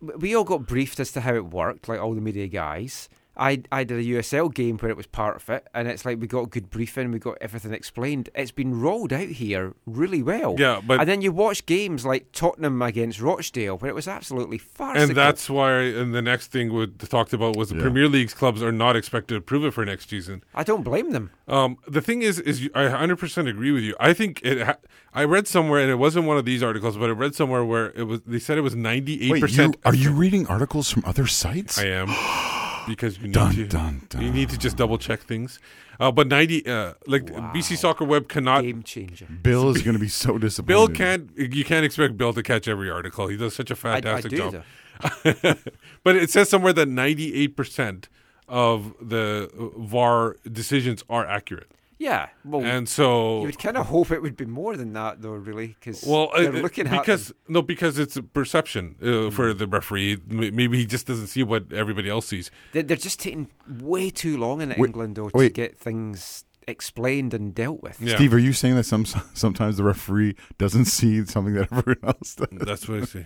We 0.00 0.34
all 0.34 0.44
got 0.44 0.66
briefed 0.66 0.98
as 1.00 1.12
to 1.12 1.20
how 1.20 1.34
it 1.34 1.46
worked, 1.46 1.88
like 1.88 2.00
all 2.00 2.14
the 2.14 2.20
media 2.20 2.48
guys. 2.48 3.08
I 3.36 3.62
I 3.72 3.84
did 3.84 3.98
a 3.98 4.02
USL 4.02 4.52
game 4.52 4.76
where 4.78 4.90
it 4.90 4.96
was 4.96 5.06
part 5.06 5.36
of 5.36 5.48
it, 5.48 5.66
and 5.74 5.88
it's 5.88 6.04
like 6.04 6.20
we 6.20 6.26
got 6.26 6.42
a 6.42 6.46
good 6.46 6.68
briefing, 6.70 7.10
we 7.12 7.18
got 7.18 7.38
everything 7.40 7.72
explained. 7.72 8.28
It's 8.34 8.50
been 8.50 8.78
rolled 8.80 9.12
out 9.12 9.28
here 9.28 9.74
really 9.86 10.22
well. 10.22 10.56
Yeah, 10.58 10.80
but- 10.86 11.00
and 11.00 11.08
then 11.08 11.22
you 11.22 11.32
watch 11.32 11.64
games 11.66 12.04
like 12.04 12.30
Tottenham 12.32 12.82
against 12.82 13.20
Rochdale, 13.20 13.78
where 13.78 13.88
it 13.90 13.94
was 13.94 14.06
absolutely 14.06 14.58
farcical. 14.58 15.08
and 15.08 15.16
that's 15.16 15.48
why, 15.48 15.72
and 15.80 16.14
the 16.14 16.20
next 16.22 16.48
thing 16.48 16.72
we 16.72 16.86
talked 16.88 17.32
about 17.32 17.56
was 17.56 17.70
the 17.70 17.76
Yeah. 17.76 17.82
Premier 17.82 18.08
League's 18.08 18.34
clubs 18.34 18.62
are 18.62 18.72
not 18.72 18.96
expected 18.96 19.34
to 19.34 19.40
prove 19.40 19.64
it 19.64 19.72
for 19.72 19.84
next 19.84 20.10
season. 20.10 20.42
I 20.54 20.62
don't 20.62 20.82
blame 20.82 21.12
them. 21.12 21.30
Um, 21.48 21.78
the 21.88 22.00
thing 22.02 22.22
is, 22.22 22.38
is 22.38 22.68
I 22.74 22.84
100% 22.88 23.48
agree 23.48 23.72
with 23.72 23.82
you. 23.82 23.94
I 23.98 24.12
think 24.12 24.40
it. 24.42 24.62
Ha- 24.62 24.76
I 25.14 25.24
read 25.24 25.46
somewhere, 25.46 25.80
and 25.80 25.90
it 25.90 25.96
wasn't 25.96 26.26
one 26.26 26.38
of 26.38 26.44
these 26.44 26.62
articles, 26.62 26.96
but 26.96 27.10
I 27.10 27.12
read 27.12 27.34
somewhere 27.34 27.64
where 27.64 27.92
it 27.96 28.04
was. 28.04 28.20
They 28.26 28.38
said 28.38 28.56
it 28.56 28.62
was 28.62 28.74
98%. 28.74 29.76
Are 29.84 29.94
you 29.94 30.10
reading 30.12 30.46
articles 30.46 30.90
from 30.90 31.02
other 31.06 31.26
sites? 31.26 31.78
I 31.78 31.86
am 31.86 32.08
because 32.86 33.18
you 33.18 33.24
need 33.28 33.34
Dun, 33.34 33.54
to. 33.54 33.66
dun, 33.66 34.22
You 34.22 34.30
need 34.30 34.50
to 34.50 34.58
just 34.58 34.76
double 34.76 34.98
check 34.98 35.20
things. 35.20 35.58
Uh, 36.00 36.10
but 36.10 36.26
90, 36.26 36.66
uh, 36.66 36.94
like 37.06 37.26
BC 37.26 37.76
Soccer 37.76 38.04
Web 38.04 38.28
cannot. 38.28 38.62
Game 38.62 38.82
changer. 38.82 39.26
Bill 39.26 39.68
is 39.70 39.82
going 39.82 39.94
to 39.94 40.00
be 40.00 40.08
so 40.08 40.38
disappointed. 40.46 40.66
Bill 40.68 40.88
can't. 40.88 41.30
You 41.36 41.64
can't 41.64 41.84
expect 41.84 42.16
Bill 42.16 42.32
to 42.32 42.42
catch 42.42 42.66
every 42.66 42.90
article. 42.90 43.28
He 43.28 43.36
does 43.36 43.54
such 43.54 43.70
a 43.70 43.76
fantastic 43.76 44.30
do 44.30 44.36
job. 44.50 44.64
but 46.04 46.16
it 46.16 46.30
says 46.30 46.48
somewhere 46.48 46.72
that 46.72 46.88
98% 46.88 48.04
of 48.48 48.94
the 49.00 49.50
uh, 49.58 49.78
VAR 49.78 50.36
decisions 50.50 51.02
are 51.08 51.26
accurate. 51.26 51.70
Yeah, 52.02 52.30
well, 52.44 52.64
and 52.64 52.88
so 52.88 53.40
you 53.42 53.46
would 53.46 53.58
kind 53.60 53.76
of 53.76 53.86
hope 53.86 54.10
it 54.10 54.20
would 54.22 54.36
be 54.36 54.44
more 54.44 54.76
than 54.76 54.92
that, 54.94 55.22
though, 55.22 55.30
really, 55.48 55.68
because 55.78 56.02
Well, 56.04 56.30
they're 56.34 56.48
uh, 56.52 56.60
looking 56.60 56.88
at 56.88 57.00
because 57.00 57.32
no, 57.46 57.62
because 57.62 57.96
it's 57.96 58.16
a 58.16 58.22
perception 58.24 58.96
uh, 59.00 59.04
Mm. 59.04 59.32
for 59.32 59.54
the 59.54 59.66
referee. 59.68 60.18
Maybe 60.26 60.78
he 60.78 60.86
just 60.86 61.06
doesn't 61.06 61.28
see 61.28 61.44
what 61.44 61.72
everybody 61.72 62.08
else 62.10 62.26
sees. 62.26 62.50
They- 62.72 62.82
They're 62.82 62.96
just 62.96 63.20
taking 63.20 63.48
way 63.68 64.10
too 64.10 64.36
long 64.36 64.60
in 64.62 64.70
Wait- 64.70 64.78
England, 64.78 65.14
though, 65.16 65.28
to 65.28 65.48
get 65.50 65.78
things 65.78 66.44
explained 66.66 67.34
and 67.34 67.54
dealt 67.54 67.82
with. 67.82 67.96
Steve, 67.96 68.34
are 68.34 68.38
you 68.38 68.52
saying 68.52 68.74
that 68.76 68.84
some 68.84 69.04
sometimes 69.34 69.76
the 69.76 69.84
referee 69.84 70.34
doesn't 70.58 70.86
see 70.86 71.24
something 71.24 71.54
that 71.54 71.68
everyone 71.72 71.98
else 72.02 72.34
does? 72.34 72.48
That's 72.52 72.88
what 72.88 73.02
I 73.02 73.04
say. 73.04 73.24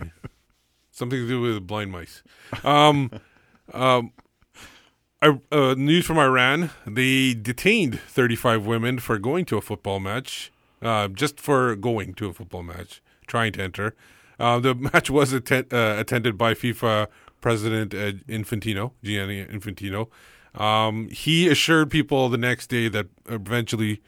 Something 0.91 1.19
to 1.19 1.27
do 1.27 1.41
with 1.41 1.65
blind 1.65 1.91
mice. 1.91 2.21
Um, 2.63 3.09
um, 3.73 4.11
I, 4.11 4.11
uh, 5.21 5.75
news 5.77 6.05
from 6.05 6.17
Iran: 6.17 6.71
they 6.85 7.33
detained 7.33 7.99
35 7.99 8.65
women 8.65 8.99
for 8.99 9.17
going 9.17 9.45
to 9.45 9.57
a 9.57 9.61
football 9.61 9.99
match, 9.99 10.51
uh, 10.81 11.07
just 11.07 11.39
for 11.39 11.75
going 11.75 12.13
to 12.15 12.29
a 12.29 12.33
football 12.33 12.63
match, 12.63 13.01
trying 13.25 13.51
to 13.53 13.61
enter. 13.63 13.95
Uh, 14.39 14.59
the 14.59 14.75
match 14.93 15.09
was 15.09 15.33
atten- 15.33 15.67
uh, 15.71 15.95
attended 15.97 16.37
by 16.37 16.53
FIFA 16.53 17.07
President 17.41 17.93
uh, 17.93 18.11
Infantino, 18.27 18.91
Gianni 19.03 19.45
Infantino. 19.45 20.09
Um, 20.59 21.09
he 21.09 21.47
assured 21.47 21.91
people 21.91 22.29
the 22.29 22.37
next 22.37 22.67
day 22.67 22.87
that 22.87 23.07
eventually 23.27 24.01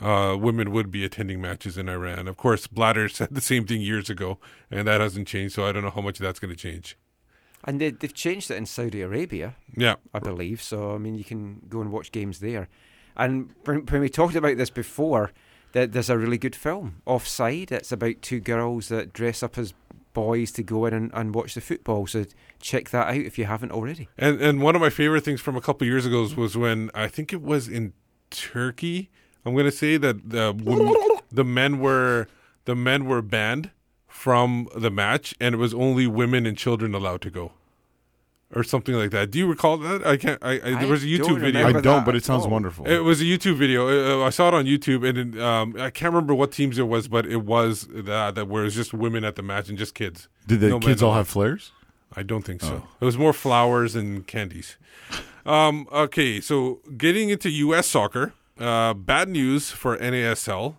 uh, 0.00 0.36
women 0.38 0.70
would 0.70 0.90
be 0.90 1.04
attending 1.04 1.40
matches 1.40 1.76
in 1.76 1.88
Iran. 1.88 2.28
Of 2.28 2.36
course, 2.36 2.66
Blatter 2.66 3.08
said 3.16 3.28
the 3.30 3.40
same 3.40 3.66
thing 3.66 3.80
years 3.80 4.08
ago, 4.10 4.38
and 4.70 4.86
that 4.86 5.00
hasn't 5.00 5.28
changed. 5.28 5.54
So 5.54 5.66
I 5.66 5.72
don't 5.72 5.82
know 5.82 5.90
how 5.90 6.00
much 6.00 6.18
that's 6.18 6.38
going 6.38 6.54
to 6.54 6.56
change. 6.56 6.96
And 7.64 7.80
they, 7.80 7.90
they've 7.90 8.14
changed 8.14 8.50
it 8.50 8.56
in 8.56 8.66
Saudi 8.66 9.02
Arabia. 9.02 9.56
Yeah. 9.76 9.96
I 10.14 10.18
believe. 10.18 10.62
So, 10.62 10.94
I 10.94 10.98
mean, 10.98 11.16
you 11.16 11.24
can 11.24 11.62
go 11.68 11.80
and 11.80 11.92
watch 11.92 12.10
games 12.12 12.40
there. 12.40 12.68
And 13.16 13.50
when 13.64 14.00
we 14.00 14.08
talked 14.08 14.34
about 14.34 14.56
this 14.56 14.70
before, 14.70 15.32
that 15.72 15.92
there's 15.92 16.10
a 16.10 16.18
really 16.18 16.38
good 16.38 16.56
film, 16.56 17.02
Offside. 17.06 17.70
It's 17.70 17.92
about 17.92 18.22
two 18.22 18.40
girls 18.40 18.88
that 18.88 19.12
dress 19.12 19.42
up 19.42 19.58
as 19.58 19.74
boys 20.12 20.50
to 20.52 20.62
go 20.62 20.86
in 20.86 20.94
and, 20.94 21.10
and 21.14 21.34
watch 21.34 21.54
the 21.54 21.60
football. 21.60 22.06
So 22.06 22.24
check 22.60 22.90
that 22.90 23.08
out 23.08 23.14
if 23.14 23.38
you 23.38 23.44
haven't 23.44 23.72
already. 23.72 24.08
And 24.18 24.40
and 24.40 24.62
one 24.62 24.74
of 24.74 24.80
my 24.80 24.90
favorite 24.90 25.24
things 25.24 25.40
from 25.40 25.56
a 25.56 25.60
couple 25.60 25.86
years 25.86 26.06
ago 26.06 26.28
was 26.36 26.56
when 26.56 26.90
I 26.94 27.08
think 27.08 27.32
it 27.32 27.42
was 27.42 27.68
in 27.68 27.92
Turkey. 28.30 29.10
I'm 29.44 29.54
going 29.54 29.64
to 29.66 29.72
say 29.72 29.96
that 29.96 30.30
the 30.30 30.52
the 31.30 31.44
men 31.44 31.78
were 31.78 32.26
the 32.64 32.74
men 32.74 33.04
were 33.04 33.22
banned 33.22 33.70
from 34.10 34.68
the 34.76 34.90
match, 34.90 35.34
and 35.40 35.54
it 35.54 35.58
was 35.58 35.72
only 35.72 36.06
women 36.06 36.44
and 36.44 36.58
children 36.58 36.94
allowed 36.94 37.22
to 37.22 37.30
go, 37.30 37.52
or 38.54 38.62
something 38.62 38.94
like 38.94 39.10
that. 39.12 39.30
Do 39.30 39.38
you 39.38 39.46
recall 39.46 39.78
that? 39.78 40.06
I 40.06 40.16
can't. 40.16 40.38
I, 40.42 40.52
I, 40.52 40.80
there 40.80 40.88
was 40.88 41.04
a 41.04 41.06
YouTube 41.06 41.40
video. 41.40 41.66
I 41.66 41.80
don't, 41.80 42.04
but 42.04 42.14
it 42.16 42.24
sounds 42.24 42.46
wonderful. 42.46 42.86
It 42.86 42.98
was 42.98 43.20
a 43.20 43.24
YouTube 43.24 43.56
video. 43.56 44.20
Uh, 44.20 44.26
I 44.26 44.30
saw 44.30 44.48
it 44.48 44.54
on 44.54 44.66
YouTube, 44.66 45.08
and 45.08 45.34
it, 45.36 45.40
um, 45.40 45.74
I 45.78 45.90
can't 45.90 46.12
remember 46.12 46.34
what 46.34 46.52
teams 46.52 46.78
it 46.78 46.88
was, 46.88 47.08
but 47.08 47.24
it 47.24 47.44
was 47.44 47.86
that 47.90 48.34
that 48.34 48.48
where 48.48 48.62
it 48.62 48.66
was 48.66 48.74
just 48.74 48.92
women 48.92 49.24
at 49.24 49.36
the 49.36 49.42
match 49.42 49.68
and 49.68 49.78
just 49.78 49.94
kids. 49.94 50.28
Did 50.46 50.60
the 50.60 50.68
No 50.68 50.80
kids 50.80 51.02
all 51.02 51.14
have 51.14 51.28
flares? 51.28 51.72
I 52.16 52.24
don't 52.24 52.42
think 52.42 52.60
so. 52.60 52.82
Oh. 52.84 52.88
It 53.00 53.04
was 53.04 53.16
more 53.16 53.32
flowers 53.32 53.94
and 53.94 54.26
candies. 54.26 54.76
Um, 55.46 55.86
okay, 55.92 56.40
so 56.40 56.80
getting 56.96 57.30
into 57.30 57.48
U.S. 57.50 57.86
soccer, 57.86 58.34
uh, 58.58 58.94
bad 58.94 59.28
news 59.28 59.70
for 59.70 59.96
NASL. 59.96 60.76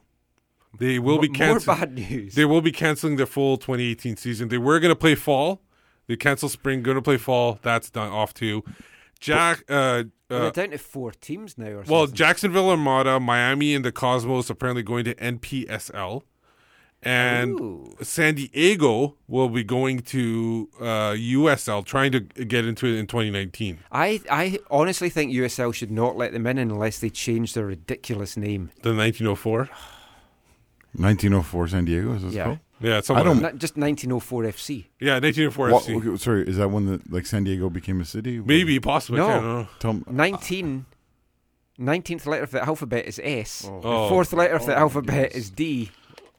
They 0.77 0.99
will 0.99 1.19
be 1.19 1.27
M- 1.27 1.33
more 1.33 1.59
canceling. 1.59 1.79
bad 1.79 1.93
news. 1.93 2.35
They 2.35 2.45
will 2.45 2.61
be 2.61 2.71
canceling 2.71 3.17
their 3.17 3.25
full 3.25 3.57
2018 3.57 4.17
season. 4.17 4.47
They 4.49 4.57
were 4.57 4.79
going 4.79 4.91
to 4.91 4.95
play 4.95 5.15
fall. 5.15 5.61
They 6.07 6.15
canceled 6.15 6.51
spring. 6.51 6.81
Going 6.81 6.95
to 6.95 7.01
play 7.01 7.17
fall. 7.17 7.59
That's 7.61 7.89
done 7.89 8.11
off 8.11 8.33
too. 8.33 8.63
Jack. 9.19 9.63
Uh, 9.69 9.73
uh, 9.73 10.03
they're 10.29 10.51
down 10.51 10.69
to 10.71 10.77
four 10.77 11.11
teams 11.11 11.57
now. 11.57 11.67
Or 11.67 11.83
well, 11.87 12.01
something. 12.01 12.15
Jacksonville 12.15 12.69
Armada, 12.69 13.19
Miami, 13.19 13.75
and 13.75 13.85
the 13.85 13.91
Cosmos 13.91 14.49
apparently 14.49 14.81
going 14.81 15.03
to 15.05 15.13
NPSL, 15.15 16.23
and 17.03 17.93
San 18.01 18.35
Diego 18.35 19.17
will 19.27 19.49
be 19.49 19.63
going 19.63 19.99
to 19.99 20.69
uh, 20.79 21.11
USL, 21.13 21.85
trying 21.85 22.11
to 22.13 22.21
get 22.21 22.65
into 22.65 22.87
it 22.87 22.97
in 22.97 23.07
2019. 23.07 23.79
I, 23.91 24.21
I 24.29 24.59
honestly 24.69 25.09
think 25.09 25.31
USL 25.33 25.73
should 25.73 25.91
not 25.91 26.15
let 26.15 26.31
them 26.31 26.47
in 26.47 26.57
unless 26.57 26.99
they 26.99 27.09
change 27.09 27.53
their 27.53 27.65
ridiculous 27.65 28.37
name. 28.37 28.71
The 28.81 28.95
1904. 28.95 29.69
1904 30.93 31.67
San 31.69 31.85
Diego 31.85 32.13
is 32.13 32.23
this 32.23 32.33
Yeah. 32.33 32.43
called? 32.45 32.59
Yeah, 32.81 32.97
it's 32.97 33.09
I 33.11 33.21
don't. 33.21 33.41
Not 33.41 33.57
just 33.57 33.77
1904 33.77 34.43
FC. 34.45 34.87
Yeah, 34.99 35.19
1904 35.19 35.69
What- 35.69 35.83
FC. 35.83 35.95
okay, 35.97 36.17
sorry, 36.17 36.47
is 36.47 36.57
that 36.57 36.69
when 36.69 36.85
the 36.87 36.99
like 37.09 37.25
San 37.27 37.43
Diego 37.43 37.69
became 37.69 38.01
a 38.01 38.05
city? 38.05 38.39
Maybe, 38.43 38.79
possibly. 38.79 39.21
I 39.21 39.27
don't 39.35 39.43
No. 39.43 39.61
know. 39.61 39.67
Tell 39.79 39.93
me, 39.93 40.03
19, 40.09 40.85
19th 41.79 42.25
letter 42.25 42.43
of 42.43 42.51
the 42.51 42.61
alphabet 42.63 43.05
is 43.05 43.19
S. 43.23 43.65
Oh. 43.67 43.81
The 43.81 44.09
fourth 44.09 44.33
letter 44.33 44.55
of 44.55 44.65
the 44.65 44.75
alphabet 44.77 45.35
is 45.35 45.49
D. 45.51 45.91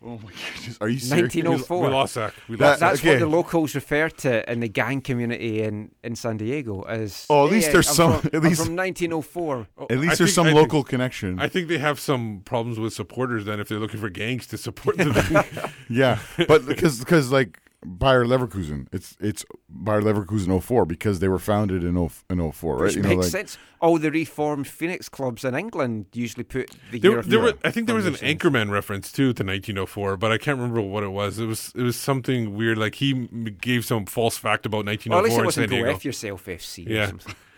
Oh 0.04 0.18
my 0.18 0.30
goodness. 0.56 0.78
Are 0.80 0.88
you 0.88 0.98
serious? 0.98 1.34
1904. 1.34 1.82
We 1.82 1.88
lost 1.88 2.14
Zach. 2.14 2.34
We 2.48 2.56
That- 2.56 2.66
lost 2.66 2.80
that's 2.80 3.00
okay. 3.00 3.10
what 3.10 3.18
the 3.20 3.26
locals 3.26 3.74
refer 3.74 4.08
to 4.08 4.50
in 4.50 4.60
the 4.60 4.68
gang 4.68 5.00
community 5.00 5.62
in, 5.62 5.92
in 6.02 6.16
San 6.16 6.36
Diego 6.38 6.82
as. 6.82 7.24
Oh, 7.30 7.46
at 7.46 7.52
least 7.52 7.66
"Hey, 7.68 7.72
there's 7.74 7.88
I'm 7.90 7.94
some- 7.94 8.18
From, 8.20 8.26
at 8.28 8.34
I'm 8.34 8.42
least- 8.42 8.64
from 8.66 8.74
1904. 8.76 9.66
At 9.78 9.92
I 9.92 9.94
least 9.94 10.18
there's 10.18 10.18
think- 10.18 10.28
some 10.30 10.46
I 10.46 10.50
think- 10.50 10.60
local 10.60 10.82
connection. 10.82 11.38
I 11.38 11.48
think 11.48 11.68
they 11.68 11.78
have 11.78 12.00
some 12.00 12.42
problems 12.44 12.78
with 12.80 12.92
supporters 12.92 13.44
then 13.44 13.60
if 13.60 13.68
they're 13.68 13.78
looking 13.78 14.00
for 14.00 14.10
gangs 14.10 14.46
to 14.48 14.58
support 14.58 14.96
them. 14.98 15.12
yeah, 15.88 16.18
but 16.48 16.66
because 16.66 16.98
because 16.98 17.30
like 17.30 17.58
Bayer 17.84 18.24
Leverkusen, 18.24 18.86
it's 18.92 19.16
it's 19.20 19.44
Bayer 19.68 20.00
Leverkusen 20.00 20.62
04 20.62 20.86
because 20.86 21.18
they 21.18 21.28
were 21.28 21.38
founded 21.40 21.82
in 21.82 21.94
0, 21.94 22.10
in 22.30 22.52
04, 22.52 22.74
right? 22.76 22.82
Which 22.84 22.96
You 22.96 23.02
know, 23.02 23.08
makes 23.08 23.22
like 23.24 23.30
sense. 23.32 23.58
All 23.80 23.98
the 23.98 24.10
reformed 24.10 24.68
Phoenix 24.68 25.08
clubs 25.08 25.44
in 25.44 25.54
England 25.56 26.06
usually 26.12 26.44
put 26.44 26.70
the 26.92 27.00
There, 27.00 27.10
year 27.10 27.22
there 27.22 27.40
were, 27.40 27.54
I 27.64 27.72
think 27.72 27.88
there 27.88 27.96
was 27.96 28.06
an 28.06 28.14
foundations. 28.14 28.40
Anchorman 28.52 28.70
reference 28.70 29.10
too 29.10 29.32
to 29.34 29.42
1904, 29.44 30.16
but 30.16 30.30
I 30.30 30.38
can't 30.38 30.58
remember 30.58 30.80
what 30.80 31.02
it 31.02 31.08
was. 31.10 31.38
It 31.40 31.46
was 31.46 31.72
it 31.74 31.82
was 31.82 31.96
something 31.96 32.54
weird. 32.54 32.78
Like 32.78 32.94
he 32.96 33.26
gave 33.60 33.84
some 33.84 34.06
false 34.06 34.38
fact 34.38 34.64
about 34.66 34.86
1904 34.86 35.10
Well, 35.10 35.18
at 35.18 35.24
least 35.24 35.36
it 35.36 35.40
in 35.40 35.44
wasn't 35.46 35.62
San 35.70 35.70
Go 35.70 35.84
Diego. 35.84 35.96
F 35.96 36.04
Yourself 36.04 36.44
FC. 36.46 36.86
or 36.86 36.90
Yeah. 36.92 37.10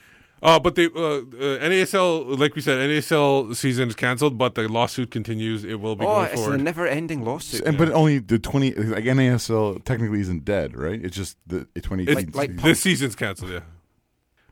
something. 0.44 0.56
Uh, 0.56 0.60
but 0.60 0.74
they 0.74 0.86
uh, 0.86 0.88
uh, 0.88 1.58
NASL, 1.68 2.38
like 2.38 2.54
we 2.54 2.60
said, 2.60 2.78
NASL 2.78 3.54
season 3.56 3.88
is 3.88 3.94
canceled, 3.94 4.36
but 4.38 4.54
the 4.54 4.68
lawsuit 4.68 5.10
continues. 5.10 5.64
It 5.64 5.80
will 5.80 5.96
be 5.96 6.04
Oh, 6.04 6.14
going 6.14 6.26
it's 6.26 6.40
forward. 6.40 6.60
a 6.60 6.62
never-ending 6.62 7.24
lawsuit. 7.24 7.62
and, 7.66 7.78
but 7.78 7.90
only 7.92 8.18
the 8.18 8.38
20 8.38 8.72
like 8.74 9.04
NASL 9.04 9.82
technically 9.84 10.20
isn't 10.20 10.44
dead, 10.44 10.76
right? 10.76 11.02
It's 11.04 11.16
just 11.16 11.36
the 11.46 11.64
2018 11.74 12.18
It's- 12.18 12.34
like 12.34 12.50
season. 12.50 12.64
this 12.68 12.80
season's 12.80 13.16
canceled, 13.16 13.50
yeah. 13.52 13.60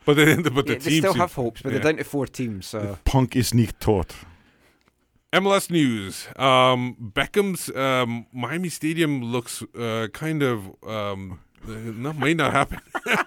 But 0.05 0.17
then, 0.17 0.43
but 0.55 0.67
the 0.67 0.73
Yeah, 0.73 0.79
they 0.79 0.99
still 0.99 1.15
have 1.15 1.33
hopes, 1.35 1.63
but 1.63 1.73
yeah. 1.73 1.79
they're 1.79 1.93
down 1.93 1.99
to 1.99 2.05
four 2.05 2.27
teams. 2.27 2.67
So 2.67 2.99
Punk 3.05 3.37
is 3.37 3.53
nicht 3.55 3.79
tot. 3.81 4.15
MLS 5.33 5.71
news. 5.71 6.27
Um, 6.37 6.95
Beckham's 7.01 7.71
um, 7.75 8.27
Miami 8.35 8.69
Stadium 8.69 9.23
looks 9.23 9.63
uh, 9.79 10.09
kind 10.13 10.43
of 10.43 10.67
um, 10.87 11.41
uh, 11.67 11.71
no, 11.73 12.13
might 12.13 12.37
not 12.37 12.53
happen. 12.53 12.81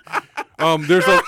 um, 0.60 0.86
there's 0.88 1.08
a 1.08 1.20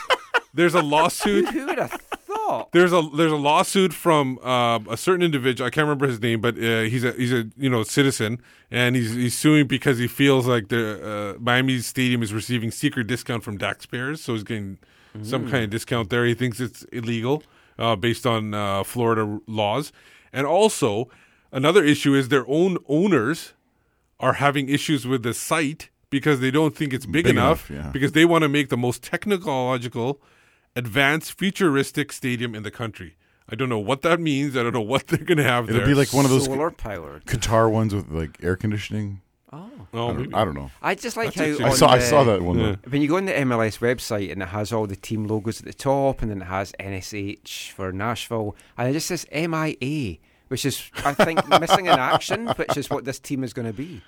there's 0.57 0.75
a 0.75 0.81
lawsuit. 0.81 1.47
who 1.53 1.65
would 1.67 1.77
have 1.77 1.91
thought? 1.91 2.71
There's 2.73 2.91
a 2.93 3.01
there's 3.15 3.31
a 3.31 3.35
lawsuit 3.49 3.93
from 3.93 4.37
uh, 4.43 4.79
a 4.89 4.97
certain 4.97 5.23
individual. 5.23 5.65
I 5.67 5.69
can't 5.69 5.85
remember 5.85 6.07
his 6.07 6.19
name, 6.21 6.41
but 6.41 6.55
uh, 6.57 6.81
he's 6.91 7.03
a 7.05 7.11
he's 7.13 7.31
a 7.31 7.45
you 7.57 7.69
know 7.69 7.83
citizen, 7.83 8.41
and 8.69 8.95
he's 8.95 9.13
he's 9.13 9.37
suing 9.37 9.67
because 9.67 9.97
he 9.97 10.07
feels 10.07 10.45
like 10.47 10.67
the 10.67 11.35
uh, 11.37 11.39
Miami 11.39 11.79
Stadium 11.79 12.21
is 12.21 12.33
receiving 12.33 12.71
secret 12.71 13.07
discount 13.07 13.43
from 13.43 13.57
taxpayers, 13.57 14.21
so 14.23 14.33
he's 14.33 14.43
getting 14.43 14.77
some 15.23 15.45
Mm. 15.47 15.51
kind 15.51 15.63
of 15.63 15.69
discount 15.71 16.09
there. 16.11 16.25
He 16.25 16.35
thinks 16.35 16.59
it's 16.59 16.83
illegal 16.91 17.41
uh, 17.79 17.95
based 17.95 18.25
on 18.27 18.53
uh, 18.53 18.83
Florida 18.83 19.39
laws, 19.47 19.91
and 20.31 20.45
also 20.45 21.09
another 21.51 21.83
issue 21.83 22.13
is 22.13 22.27
their 22.29 22.45
own 22.47 22.77
owners 22.87 23.53
are 24.19 24.33
having 24.33 24.67
issues 24.69 25.05
with 25.07 25.21
the 25.23 25.33
site 25.33 25.89
because 26.09 26.39
they 26.39 26.51
don't 26.51 26.75
think 26.75 26.93
it's 26.93 27.05
big, 27.05 27.25
Big 27.25 27.27
enough, 27.35 27.69
enough, 27.69 27.85
yeah. 27.85 27.91
because 27.91 28.11
they 28.13 28.25
want 28.25 28.41
to 28.43 28.49
make 28.49 28.69
the 28.69 28.77
most 28.77 29.01
technological 29.03 30.19
advanced 30.77 31.33
futuristic 31.33 32.11
stadium 32.11 32.53
in 32.53 32.63
the 32.63 32.71
country. 32.71 33.15
I 33.49 33.55
don't 33.55 33.69
know 33.69 33.79
what 33.79 34.03
that 34.03 34.19
means. 34.19 34.55
I 34.55 34.63
don't 34.63 34.73
know 34.73 34.81
what 34.81 35.07
they're 35.07 35.17
going 35.17 35.39
to 35.39 35.43
have 35.43 35.69
It'll 35.69 35.79
there. 35.79 35.87
be 35.87 35.93
like 35.93 36.13
one 36.13 36.23
of 36.23 36.31
those 36.31 36.45
solar 36.45 36.71
powered. 36.71 37.25
Qatar 37.25 37.71
ones 37.71 37.95
with 37.95 38.09
like 38.11 38.37
air 38.43 38.55
conditioning. 38.55 39.21
Oh. 39.51 39.71
Oh, 39.93 40.09
I, 40.09 40.13
don't. 40.13 40.35
I 40.35 40.45
don't 40.45 40.53
know. 40.53 40.71
I 40.81 40.95
just 40.95 41.15
like 41.15 41.33
That's 41.33 41.59
how 41.59 41.65
I 41.65 41.69
on 41.69 41.75
saw 41.75 41.87
I 41.87 41.99
saw 41.99 42.23
that 42.25 42.41
one. 42.41 42.59
Yeah. 42.59 42.75
When 42.89 43.01
you 43.01 43.07
go 43.07 43.15
on 43.17 43.25
the 43.25 43.31
MLS 43.31 43.79
website 43.79 44.31
and 44.31 44.43
it 44.43 44.49
has 44.49 44.73
all 44.73 44.85
the 44.85 44.97
team 44.97 45.25
logos 45.25 45.59
at 45.61 45.65
the 45.65 45.73
top, 45.73 46.21
and 46.21 46.29
then 46.29 46.41
it 46.41 46.45
has 46.45 46.73
NSH 46.79 47.71
for 47.71 47.93
Nashville, 47.93 48.55
and 48.77 48.89
it 48.89 48.93
just 48.93 49.07
says 49.07 49.25
MIA, 49.31 50.17
which 50.49 50.65
is 50.65 50.91
I 51.05 51.13
think 51.13 51.47
missing 51.61 51.85
in 51.85 51.97
action, 51.97 52.47
which 52.49 52.75
is 52.75 52.89
what 52.89 53.05
this 53.05 53.19
team 53.19 53.43
is 53.45 53.53
going 53.53 53.67
to 53.67 53.73
be. 53.73 54.01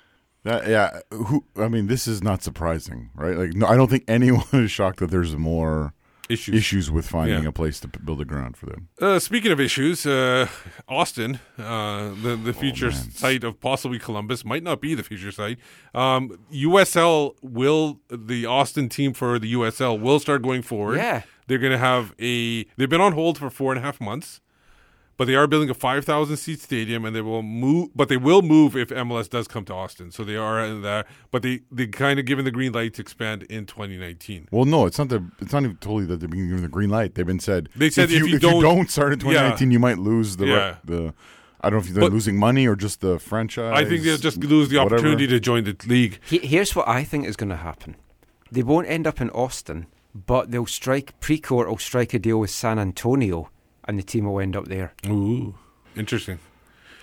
That, 0.44 0.68
yeah, 0.68 1.00
who? 1.10 1.44
I 1.56 1.68
mean, 1.68 1.86
this 1.86 2.06
is 2.06 2.22
not 2.22 2.42
surprising, 2.42 3.08
right? 3.14 3.36
Like, 3.36 3.54
no, 3.54 3.66
I 3.66 3.76
don't 3.76 3.88
think 3.88 4.04
anyone 4.06 4.44
is 4.52 4.70
shocked 4.70 4.98
that 4.98 5.10
there's 5.10 5.36
more 5.36 5.94
Issues. 6.30 6.54
issues 6.54 6.90
with 6.90 7.06
finding 7.08 7.42
Yeah. 7.42 7.48
a 7.48 7.52
place 7.52 7.80
to 7.80 7.88
p- 7.88 8.00
build 8.04 8.20
a 8.20 8.24
ground 8.24 8.56
for 8.56 8.66
them. 8.66 8.88
Uh, 9.00 9.18
speaking 9.18 9.52
of 9.52 9.60
issues, 9.60 10.06
uh, 10.06 10.46
Austin, 10.88 11.40
uh, 11.58 12.10
the 12.22 12.36
the 12.42 12.52
future 12.52 12.88
Oh, 12.88 13.08
site 13.14 13.44
of 13.44 13.60
possibly 13.60 13.98
Columbus, 13.98 14.44
might 14.44 14.62
not 14.62 14.80
be 14.80 14.94
the 14.94 15.02
future 15.02 15.32
site. 15.32 15.58
Um, 15.94 16.38
USL 16.52 17.34
will 17.42 18.00
the 18.10 18.46
Austin 18.46 18.88
team 18.88 19.12
for 19.12 19.38
the 19.38 19.52
USL 19.54 19.98
will 19.98 20.20
start 20.20 20.42
going 20.42 20.62
forward. 20.62 20.96
Yeah. 20.98 21.22
they're 21.46 21.58
going 21.58 21.72
to 21.72 21.78
have 21.78 22.14
a. 22.20 22.64
They've 22.76 22.88
been 22.88 23.00
on 23.00 23.12
hold 23.14 23.36
for 23.38 23.50
four 23.50 23.72
and 23.72 23.78
a 23.80 23.82
half 23.82 24.00
months, 24.00 24.40
but 25.20 25.26
they 25.26 25.34
are 25.34 25.46
building 25.46 25.68
a 25.68 25.74
5,000 25.74 26.34
seat 26.38 26.60
stadium, 26.60 27.04
and 27.04 27.14
they 27.14 27.20
will 27.20 27.42
move. 27.42 27.90
But 27.94 28.08
they 28.08 28.16
will 28.16 28.40
move 28.40 28.74
if 28.74 28.88
MLS 28.88 29.28
does 29.28 29.46
come 29.46 29.66
to 29.66 29.74
Austin. 29.74 30.10
So 30.10 30.24
they 30.24 30.36
are 30.36 30.64
in 30.64 30.80
that. 30.80 31.06
But 31.30 31.42
they 31.42 31.60
they 31.70 31.88
kind 31.88 32.18
of 32.18 32.24
given 32.24 32.46
the 32.46 32.50
green 32.50 32.72
light 32.72 32.94
to 32.94 33.02
expand 33.02 33.42
in 33.42 33.66
2019. 33.66 34.48
Well, 34.50 34.64
no, 34.64 34.86
it's 34.86 34.96
not 34.96 35.10
the. 35.10 35.22
It's 35.38 35.52
not 35.52 35.64
even 35.64 35.76
totally 35.76 36.06
that 36.06 36.20
they've 36.20 36.30
been 36.30 36.48
given 36.48 36.62
the 36.62 36.68
green 36.68 36.88
light. 36.88 37.16
They've 37.16 37.26
been 37.26 37.38
said. 37.38 37.68
They 37.76 37.90
said 37.90 38.04
if 38.04 38.12
you, 38.12 38.24
if 38.24 38.28
you 38.30 38.36
if 38.36 38.40
don't- 38.40 38.62
don't 38.62 38.90
start 38.90 39.12
in 39.12 39.18
Yeah. 39.20 39.24
2019, 39.24 39.70
you 39.70 39.78
might 39.78 39.98
lose 39.98 40.38
the 40.38 40.46
Yeah. 40.46 40.76
the. 40.86 41.12
I 41.60 41.68
don't 41.68 41.80
know 41.80 41.86
if 41.86 41.92
they're 41.92 42.00
But- 42.04 42.12
losing 42.14 42.38
money 42.38 42.66
or 42.66 42.74
just 42.74 43.02
the 43.02 43.18
franchise. 43.18 43.74
I 43.76 43.84
think 43.84 44.02
they'll 44.04 44.16
just 44.16 44.38
lose 44.42 44.70
the 44.70 44.78
whatever. 44.78 44.94
opportunity 44.94 45.26
to 45.26 45.38
join 45.38 45.64
the 45.64 45.76
league. 45.86 46.18
He- 46.24 46.38
Here's 46.38 46.74
what 46.74 46.88
I 46.88 47.04
think 47.04 47.26
is 47.26 47.36
going 47.36 47.50
to 47.50 47.56
happen. 47.56 47.96
They 48.50 48.62
won't 48.62 48.88
end 48.88 49.06
up 49.06 49.20
in 49.20 49.28
Austin, 49.32 49.84
but 50.14 50.50
they'll 50.50 50.64
strike 50.64 51.20
Precourt 51.20 51.68
will 51.68 51.76
strike 51.76 52.14
a 52.14 52.18
deal 52.18 52.40
with 52.40 52.48
San 52.48 52.78
Antonio, 52.78 53.50
and 53.86 53.98
the 53.98 54.02
team 54.02 54.24
will 54.26 54.40
end 54.40 54.56
up 54.56 54.66
there. 54.68 54.92
Ooh, 55.06 55.54
interesting. 55.96 56.38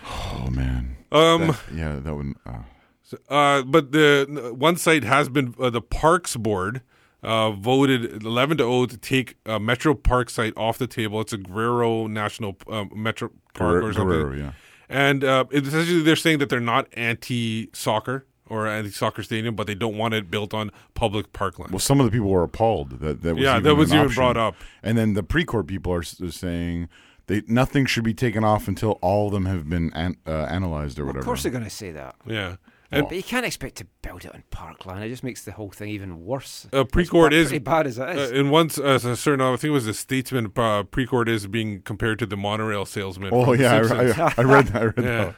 Oh 0.06 0.48
man. 0.52 0.98
Um, 1.12 1.48
That- 1.48 1.60
yeah, 1.74 2.00
that 2.00 2.14
would. 2.16 2.34
Uh, 2.46 2.60
So, 3.04 3.18
Uh, 3.30 3.62
but 3.64 3.92
the 3.94 4.54
one 4.58 4.76
site 4.76 5.04
has 5.06 5.30
been 5.30 5.56
uh, 5.60 5.70
the 5.70 5.82
Parks 5.82 6.36
Board 6.36 6.82
uh, 7.24 7.52
voted 7.52 8.22
eleven 8.24 8.58
to 8.58 8.64
zero 8.66 8.86
to 8.86 8.98
take 8.98 9.36
uh, 9.46 9.58
Metro 9.60 9.94
Park 9.96 10.30
site 10.30 10.54
off 10.58 10.78
the 10.78 10.88
table. 10.88 11.22
It's 11.22 11.34
a 11.34 11.38
Guerrero 11.38 12.08
National 12.08 12.58
um, 12.70 12.90
Metro 12.94 13.30
Park 13.54 13.72
Guerrero- 13.72 13.88
or 13.88 13.94
something. 13.94 14.10
Guerrero, 14.20 14.36
yeah. 14.36 14.52
And 14.90 15.24
uh, 15.24 15.46
essentially 15.52 16.02
they're 16.02 16.16
saying 16.16 16.40
that 16.40 16.50
they're 16.50 16.60
not 16.62 16.88
anti-soccer 16.94 18.26
or 18.50 18.68
anti-soccer 18.68 19.24
stadium, 19.24 19.56
but 19.56 19.68
they 19.68 19.76
don't 19.76 19.98
want 19.98 20.14
it 20.14 20.30
built 20.32 20.54
on 20.54 20.72
public 20.94 21.34
parkland. 21.34 21.72
well, 21.72 21.80
some 21.80 22.00
of 22.00 22.06
the 22.06 22.12
people 22.12 22.30
were 22.30 22.44
appalled 22.44 23.00
that 23.00 23.22
that 23.22 23.36
was 23.36 23.44
Yeah, 23.44 23.54
even 23.54 23.64
that 23.64 23.76
was 23.76 23.92
an 23.92 23.98
even 23.98 24.08
option. 24.08 24.20
brought 24.20 24.38
up. 24.38 24.56
And 24.84 24.98
then 24.98 25.14
the 25.14 25.24
Precourt 25.24 25.68
people 25.68 25.94
are, 25.94 26.00
are 26.00 26.32
saying 26.32 26.90
they 27.28 27.42
nothing 27.48 27.86
should 27.86 28.04
be 28.04 28.14
taken 28.14 28.44
off 28.44 28.68
until 28.68 28.92
all 29.02 29.28
of 29.28 29.34
them 29.34 29.46
have 29.46 29.70
been 29.70 29.92
an, 29.94 30.18
uh, 30.26 30.32
analyzed 30.50 30.98
or 31.00 31.06
whatever. 31.06 31.20
Of 31.20 31.26
course, 31.26 31.44
they're 31.44 31.52
going 31.52 31.64
to 31.64 31.70
say 31.70 31.92
that. 31.92 32.16
Yeah. 32.26 32.56
but 32.90 33.12
you 33.12 33.22
can't 33.24 33.46
expect 33.46 33.76
to 33.76 33.86
build 34.02 34.24
it 34.24 34.34
on 34.34 34.44
parkland. 34.50 35.04
It 35.04 35.10
just 35.10 35.22
makes 35.24 35.44
the 35.44 35.52
whole 35.52 35.70
thing 35.72 35.90
even 35.90 36.24
worse. 36.24 36.68
Uh, 36.72 36.82
It's 36.86 36.92
Precourt 36.94 37.32
ba- 37.32 37.36
is 37.36 37.48
pretty 37.50 37.60
bad 37.66 37.86
as 37.86 37.98
it 37.98 38.10
is. 38.18 38.32
Uh, 38.32 38.34
in 38.34 38.50
one 38.50 38.68
s- 38.68 38.80
uh, 38.80 38.98
a 39.04 39.16
certain, 39.18 39.42
I 39.42 39.52
think 39.58 39.66
it 39.66 39.70
was 39.72 39.86
the 39.86 39.94
Statesman. 39.94 40.46
Uh, 40.46 40.84
Precourt 40.84 41.28
is 41.28 41.48
being 41.48 41.82
compared 41.82 42.18
to 42.20 42.26
the 42.26 42.38
monorail 42.38 42.86
salesman. 42.86 43.32
Oh, 43.34 43.52
yeah, 43.52 43.74
I- 43.76 44.24
I- 44.28 44.34
I 44.38 44.44
read- 44.44 44.74
I 44.74 44.84
read 44.86 44.94
yeah. 44.98 45.04
that. 45.04 45.36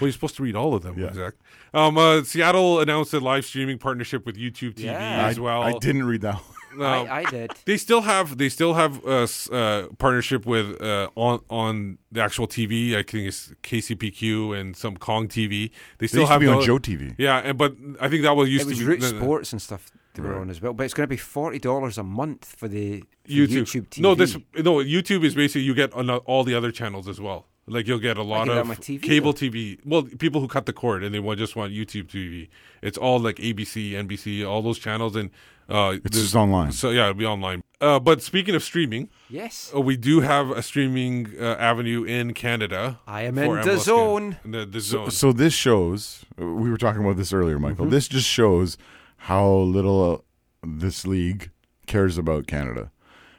Well, 0.00 0.08
you're 0.08 0.12
supposed 0.12 0.36
to 0.36 0.42
read 0.42 0.56
all 0.56 0.74
of 0.74 0.82
them, 0.82 1.02
exact. 1.02 1.40
Um, 1.72 1.96
uh, 1.98 2.22
Seattle 2.22 2.80
announced 2.80 3.12
a 3.14 3.20
live 3.20 3.44
streaming 3.44 3.78
partnership 3.78 4.26
with 4.26 4.36
YouTube 4.36 4.74
TV 4.74 4.84
Yeah. 4.84 5.26
as 5.26 5.38
well. 5.40 5.62
I 5.62 5.72
didn't 5.78 6.04
read 6.04 6.20
that. 6.22 6.36
Um, 6.74 6.82
I, 6.82 7.20
I 7.20 7.24
did. 7.24 7.52
They 7.64 7.78
still 7.78 8.02
have 8.02 8.36
they 8.36 8.48
still 8.50 8.74
have 8.74 9.02
a 9.06 9.22
s- 9.22 9.48
uh, 9.50 9.86
partnership 9.98 10.44
with 10.44 10.80
uh, 10.82 11.08
on 11.14 11.40
on 11.48 11.98
the 12.12 12.20
actual 12.22 12.46
TV. 12.46 12.94
I 12.94 13.02
think 13.02 13.28
it's 13.28 13.52
KCPQ 13.62 14.58
and 14.58 14.76
some 14.76 14.96
Kong 14.96 15.28
TV. 15.28 15.70
They 15.98 16.06
still 16.06 16.20
used 16.20 16.28
to 16.28 16.32
have 16.32 16.40
be 16.40 16.48
on 16.48 16.62
Joe 16.62 16.78
TV. 16.78 17.14
Yeah, 17.18 17.38
and, 17.38 17.56
but 17.56 17.74
I 18.00 18.08
think 18.08 18.22
that 18.24 18.36
was 18.36 18.48
used 18.50 18.66
it 18.66 18.68
was 18.68 18.78
to 18.78 18.84
be 18.84 18.88
Root 18.88 19.00
no, 19.00 19.10
no. 19.12 19.18
Sports 19.18 19.52
and 19.52 19.62
stuff 19.62 19.90
they 20.14 20.22
were 20.22 20.30
Right. 20.32 20.40
on 20.40 20.50
as 20.50 20.60
well. 20.60 20.72
But 20.74 20.84
it's 20.84 20.94
going 20.94 21.06
to 21.06 21.10
be 21.10 21.16
forty 21.16 21.58
dollars 21.58 21.96
a 21.98 22.02
month 22.02 22.44
for 22.44 22.68
the 22.68 23.00
for 23.24 23.30
YouTube. 23.32 23.62
YouTube 23.62 23.88
TV. 23.88 24.00
No, 24.00 24.14
this 24.14 24.34
no 24.58 24.76
YouTube 24.76 25.24
is 25.24 25.34
basically 25.34 25.62
you 25.62 25.74
get 25.74 25.92
on 25.94 26.10
all 26.10 26.44
the 26.44 26.54
other 26.54 26.70
channels 26.70 27.08
as 27.08 27.20
well. 27.20 27.46
Like 27.68 27.88
you'll 27.88 27.98
get 27.98 28.16
a 28.16 28.22
lot 28.22 28.46
get 28.46 28.58
of 28.58 28.66
TV, 28.78 29.02
cable 29.02 29.32
though. 29.32 29.38
TV. 29.48 29.78
Well, 29.84 30.02
people 30.04 30.40
who 30.40 30.46
cut 30.46 30.66
the 30.66 30.72
cord 30.72 31.02
and 31.02 31.12
they 31.14 31.18
want, 31.18 31.38
just 31.38 31.56
want 31.56 31.72
YouTube 31.72 32.06
TV. 32.06 32.48
It's 32.80 32.96
all 32.96 33.18
like 33.18 33.36
ABC, 33.36 33.90
NBC, 33.92 34.46
all 34.48 34.62
those 34.62 34.78
channels, 34.78 35.16
and 35.16 35.30
uh, 35.68 35.96
It's 36.04 36.16
just 36.16 36.36
online. 36.36 36.70
So 36.70 36.90
yeah, 36.90 37.08
it'll 37.08 37.14
be 37.14 37.26
online. 37.26 37.62
Uh, 37.80 37.98
but 37.98 38.22
speaking 38.22 38.54
of 38.54 38.62
streaming, 38.62 39.10
Yes. 39.28 39.72
uh, 39.74 39.80
we 39.80 39.96
do 39.96 40.20
have 40.20 40.50
a 40.50 40.62
streaming 40.62 41.34
uh, 41.40 41.56
avenue 41.58 42.04
in 42.04 42.34
Canada. 42.34 43.00
I 43.06 43.22
am 43.22 43.36
in 43.36 43.48
MLS 43.50 43.64
DAZN. 43.64 44.40
Can- 44.42 44.50
The, 44.52 44.64
the 44.64 44.80
zone. 44.80 45.10
so 45.10 45.32
this 45.32 45.52
shows. 45.52 46.24
We 46.38 46.70
were 46.70 46.78
talking 46.78 47.02
about 47.04 47.16
this 47.16 47.32
earlier, 47.32 47.58
Michael. 47.58 47.86
Mhm. 47.86 47.90
This 47.90 48.06
just 48.06 48.28
shows 48.28 48.78
how 49.16 49.48
little 49.48 50.22
uh, 50.62 50.66
this 50.66 51.04
league 51.04 51.50
cares 51.88 52.16
about 52.16 52.46
Canada, 52.46 52.92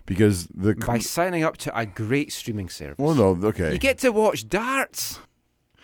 because 0.08 0.48
the 0.48 0.74
by 0.74 0.98
signing 0.98 1.44
up 1.44 1.58
to 1.58 1.78
a 1.78 1.86
great 1.86 2.34
streaming 2.34 2.70
service. 2.70 2.98
well, 2.98 3.14
no, 3.14 3.48
okay. 3.50 3.74
You 3.74 3.78
get 3.78 4.00
to 4.00 4.10
watch 4.10 4.50
darts. 4.50 5.20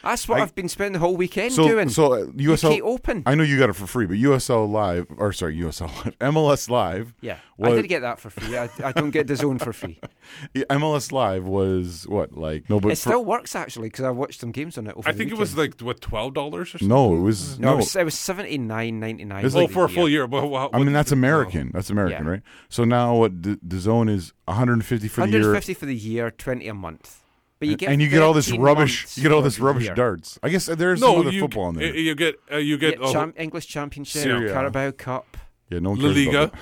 That's 0.04 0.28
what 0.28 0.36
I- 0.36 0.42
I, 0.42 0.46
have 0.46 0.54
been 0.56 0.68
spending 0.70 0.94
the 0.94 1.00
whole 1.00 1.16
weekend 1.16 1.54
so, 1.54 1.68
doing. 1.68 1.90
so 1.90 2.14
uh, 2.14 2.26
USL 2.28 2.78
UK 2.78 2.84
Open. 2.84 3.24
I 3.26 3.36
know 3.36 3.44
you 3.44 3.58
got 3.58 3.70
it 3.70 3.74
for 3.74 3.88
free, 3.88 4.06
but 4.06 4.18
USL 4.18 4.70
Live 4.70 5.08
or 5.18 5.32
sorry, 5.34 5.58
USL 5.58 5.88
Live, 6.06 6.20
MLS 6.34 6.70
Live. 6.70 7.14
yeah, 7.22 7.38
was, 7.58 7.74
I 7.74 7.76
did 7.82 7.88
get 7.88 8.02
that 8.02 8.20
for 8.20 8.30
free. 8.30 8.58
I, 8.58 8.70
I 8.84 8.92
don't 8.92 9.12
get 9.12 9.28
the 9.28 9.36
zone 9.36 9.60
for 9.60 9.74
free. 9.74 10.00
Yeah, 10.54 10.64
MLS 10.70 11.12
Live 11.12 11.46
was 11.46 12.08
what 12.08 12.34
like 12.38 12.70
no, 12.70 12.80
but 12.80 12.90
it 12.90 12.96
for- 12.98 13.10
still 13.10 13.26
works 13.26 13.56
actually 13.56 13.90
because 13.90 14.06
I 14.06 14.10
watched 14.10 14.40
some 14.40 14.52
games 14.52 14.78
on 14.78 14.88
it. 14.88 14.96
Over 14.96 15.10
I 15.10 15.12
the 15.12 15.18
think 15.18 15.32
it 15.32 15.38
was 15.38 15.58
like 15.58 15.80
what 15.82 16.00
twelve 16.02 16.34
dollars 16.34 16.74
or 16.76 16.78
something. 16.78 16.88
no, 16.88 17.16
it 17.16 17.20
was 17.20 17.60
no, 17.60 17.70
no. 17.70 17.74
It 17.74 17.78
was, 17.78 17.96
it 17.96 18.04
was 18.06 18.18
seventy 18.18 18.58
nine 18.58 19.00
ninety 19.00 19.26
nine. 19.26 19.46
It's 19.46 19.54
oh, 19.56 19.60
like- 19.60 19.72
for 19.72 19.86
a 19.86 19.90
full 19.90 20.08
year. 20.08 20.28
But 20.28 20.48
what, 20.48 20.70
I 20.74 20.78
mean, 20.78 20.88
what- 20.88 20.94
that's 20.94 21.12
American. 21.12 21.72
That's 21.74 21.90
American, 21.90 22.26
Yeah. 22.26 22.32
right? 22.32 22.42
So 22.70 22.84
now 22.86 23.16
what 23.16 23.44
the, 23.44 23.60
the 23.62 23.80
zone 23.80 24.08
is 24.10 24.34
150 24.46 25.08
for 25.08 25.22
the 25.22 25.28
year. 25.28 25.40
150 25.40 25.74
for 25.74 25.86
the 25.86 25.96
year, 25.96 26.32
20 26.32 26.68
a 26.68 26.74
month. 26.74 27.23
But 27.64 27.68
you 27.68 27.72
and- 27.74 27.80
get 27.80 27.90
and 27.92 28.02
you 28.02 28.10
get 28.10 28.22
all 28.22 28.34
this 28.34 28.52
rubbish. 28.52 29.16
You 29.18 29.24
get 29.24 29.32
all 29.32 29.42
this 29.42 29.58
rubbish 29.60 29.86
year. 29.86 29.96
darts. 29.96 30.38
I 30.44 30.50
guess 30.50 30.66
there's 30.66 31.00
no, 31.00 31.08
some 31.12 31.20
other 31.22 31.32
you, 31.32 31.40
football 31.40 31.70
in 31.70 31.78
uh, 31.78 31.80
there. 31.80 31.96
You 31.96 32.16
get 32.16 32.36
uh, 32.52 32.58
you 32.58 32.72
You 32.72 32.78
get 32.78 33.00
get 33.00 33.04
uh, 33.08 33.12
Cham- 33.14 33.34
English 33.38 33.68
Championship, 33.68 34.22
Serie 34.24 34.50
A. 34.50 34.54
Carabao 34.54 34.92
Cup. 34.92 35.38
yeah, 35.70 35.80
no 35.80 35.92
one 35.92 36.00
La 36.02 36.10
Liga. 36.10 36.52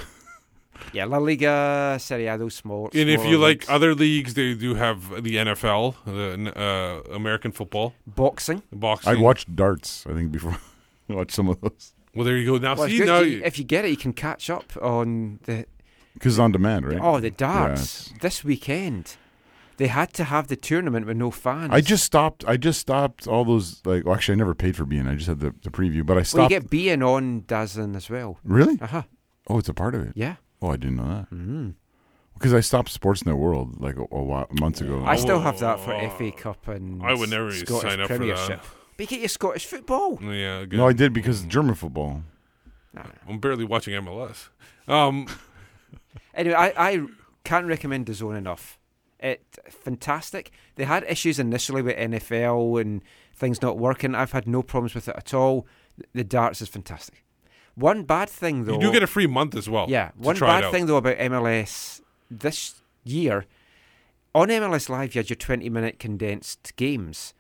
Yeah, 0.93 1.05
La 1.05 1.19
Liga, 1.19 1.97
Serie 1.99 2.27
A, 2.27 2.37
those 2.37 2.55
small. 2.55 2.89
And 2.93 3.07
if 3.09 3.19
smaller 3.19 3.29
you 3.31 3.37
like 3.37 3.69
other 3.69 3.93
leagues, 3.93 4.33
they 4.33 4.55
do 4.55 4.73
have 4.75 5.23
the 5.23 5.35
NFL, 5.35 5.95
the 6.05 6.59
uh, 6.59 7.13
American 7.15 7.51
football, 7.51 7.93
boxing. 8.07 8.63
boxing. 8.73 9.11
I 9.13 9.15
watched 9.21 9.55
darts. 9.55 10.05
I 10.09 10.13
think 10.13 10.31
before 10.31 10.57
I 11.09 11.13
watch 11.13 11.31
some 11.31 11.49
of 11.49 11.61
those 11.61 11.93
Well, 12.15 12.25
there 12.25 12.35
you 12.37 12.45
go. 12.45 12.57
Now 12.57 12.75
Well, 12.75 12.87
see 12.89 12.99
now 13.05 13.19
You- 13.19 13.37
you, 13.37 13.41
if 13.43 13.57
you 13.59 13.63
get 13.63 13.85
it, 13.85 13.89
you 13.89 13.97
can 13.97 14.13
catch 14.13 14.49
up 14.49 14.73
on 14.81 15.39
the 15.43 15.65
because 16.15 16.33
it's 16.33 16.39
on 16.39 16.51
demand, 16.51 16.87
right? 16.87 16.99
oh 17.01 17.19
the 17.19 17.31
darts 17.31 18.07
it's- 18.07 18.19
this 18.21 18.43
weekend. 18.43 19.15
They 19.77 19.88
had 19.88 20.14
to 20.14 20.23
have 20.26 20.48
the 20.48 20.56
tournament 20.56 21.06
with 21.07 21.18
no 21.18 21.31
fans. 21.31 21.69
I 21.72 21.81
just 21.81 22.03
stopped. 22.03 22.43
I 22.48 22.57
just 22.57 22.80
stopped 22.80 23.27
all 23.27 23.43
those. 23.45 23.81
Like, 23.85 24.06
well, 24.06 24.14
actually, 24.15 24.34
I 24.34 24.38
never 24.38 24.53
paid 24.53 24.76
for 24.76 24.85
beIN. 24.85 25.10
I 25.10 25.15
just 25.15 25.27
had 25.27 25.39
the, 25.39 25.56
the 25.64 25.69
preview, 25.72 26.06
but 26.06 26.18
I 26.18 26.23
well, 26.34 26.43
you 26.43 26.49
get 26.49 26.69
beIN 26.69 27.06
on 27.06 27.41
DAZN 27.43 27.95
as 27.95 28.10
well. 28.10 28.38
really? 28.43 28.77
Uh 28.81 28.88
huh. 28.88 29.02
Oh, 29.48 29.57
it's 29.57 29.69
a 29.69 29.73
part 29.73 29.95
of 29.95 30.02
it. 30.02 30.14
Yeah. 30.15 30.35
Oh, 30.61 30.69
I 30.69 30.77
didn't 30.77 30.98
know 30.98 31.07
that. 31.07 31.31
Mm. 31.31 31.73
Because 32.35 32.53
I 32.53 32.60
stopped 32.60 32.99
Sportsnet 32.99 33.35
World 33.38 33.81
like 33.81 33.98
a, 33.98 34.02
a 34.11 34.23
while, 34.23 34.48
months 34.60 34.81
ago. 34.81 35.03
I 35.06 35.15
still 35.15 35.39
have 35.39 35.60
that 35.60 35.80
for 35.80 35.93
Oh, 35.93 36.10
FA 36.10 36.31
Cup 36.31 36.68
and 36.68 37.02
I 37.03 37.14
would 37.14 37.30
never 37.30 37.52
Scottish 37.52 37.89
sign 37.89 37.99
up 37.99 38.07
for 38.07 38.14
that. 38.14 38.18
Premiership. 38.19 38.61
But 38.98 39.02
you 39.02 39.07
get 39.07 39.19
your 39.22 39.30
Scottish 39.30 39.65
football. 39.65 40.19
yeah, 40.22 40.65
good. 40.65 40.77
no, 40.77 40.88
I 40.88 40.93
did 40.93 41.14
because 41.14 41.43
German 41.43 41.76
football. 41.76 42.23
I'm 43.27 43.39
barely 43.39 43.64
watching 43.65 43.93
MLS. 44.03 44.49
Um, 44.88 45.27
Anyway, 46.34 46.56
I, 46.56 46.73
I 46.77 47.06
can't 47.43 47.68
recommend 47.68 48.06
the 48.06 48.14
zone 48.14 48.35
enough. 48.35 48.77
It 49.22 49.43
fantastic. 49.69 50.52
They 50.76 50.84
had 50.85 51.03
issues 51.07 51.38
initially 51.39 51.81
with 51.81 51.95
NFL 51.95 52.81
and 52.81 53.02
things 53.35 53.61
not 53.61 53.77
working. 53.77 54.15
I've 54.15 54.31
had 54.31 54.48
no 54.48 54.64
problems 54.64 54.95
with 54.95 55.07
it 55.07 55.15
at 55.15 55.34
all. 55.34 55.68
The 56.14 56.23
darts 56.23 56.61
is 56.61 56.69
fantastic. 56.69 57.23
One 57.76 58.03
bad 58.03 58.30
thing 58.30 58.65
though. 58.65 58.73
you 58.73 58.80
do 58.81 58.91
get 58.91 59.03
a 59.03 59.07
free 59.07 59.27
month 59.27 59.56
as 59.56 59.69
well. 59.69 59.85
yeah. 59.89 60.11
One 60.18 60.38
bad 60.38 60.72
thing 60.72 60.88
though 60.88 60.98
about 60.98 61.18
MLS 61.18 62.02
this 62.30 62.81
year 63.03 63.45
on 64.34 64.48
MLS 64.48 64.89
Live, 64.89 65.14
you 65.14 65.19
had 65.19 65.30
your 65.30 65.35
twenty-minute 65.38 65.99
condensed 65.99 66.76
games. 66.76 67.34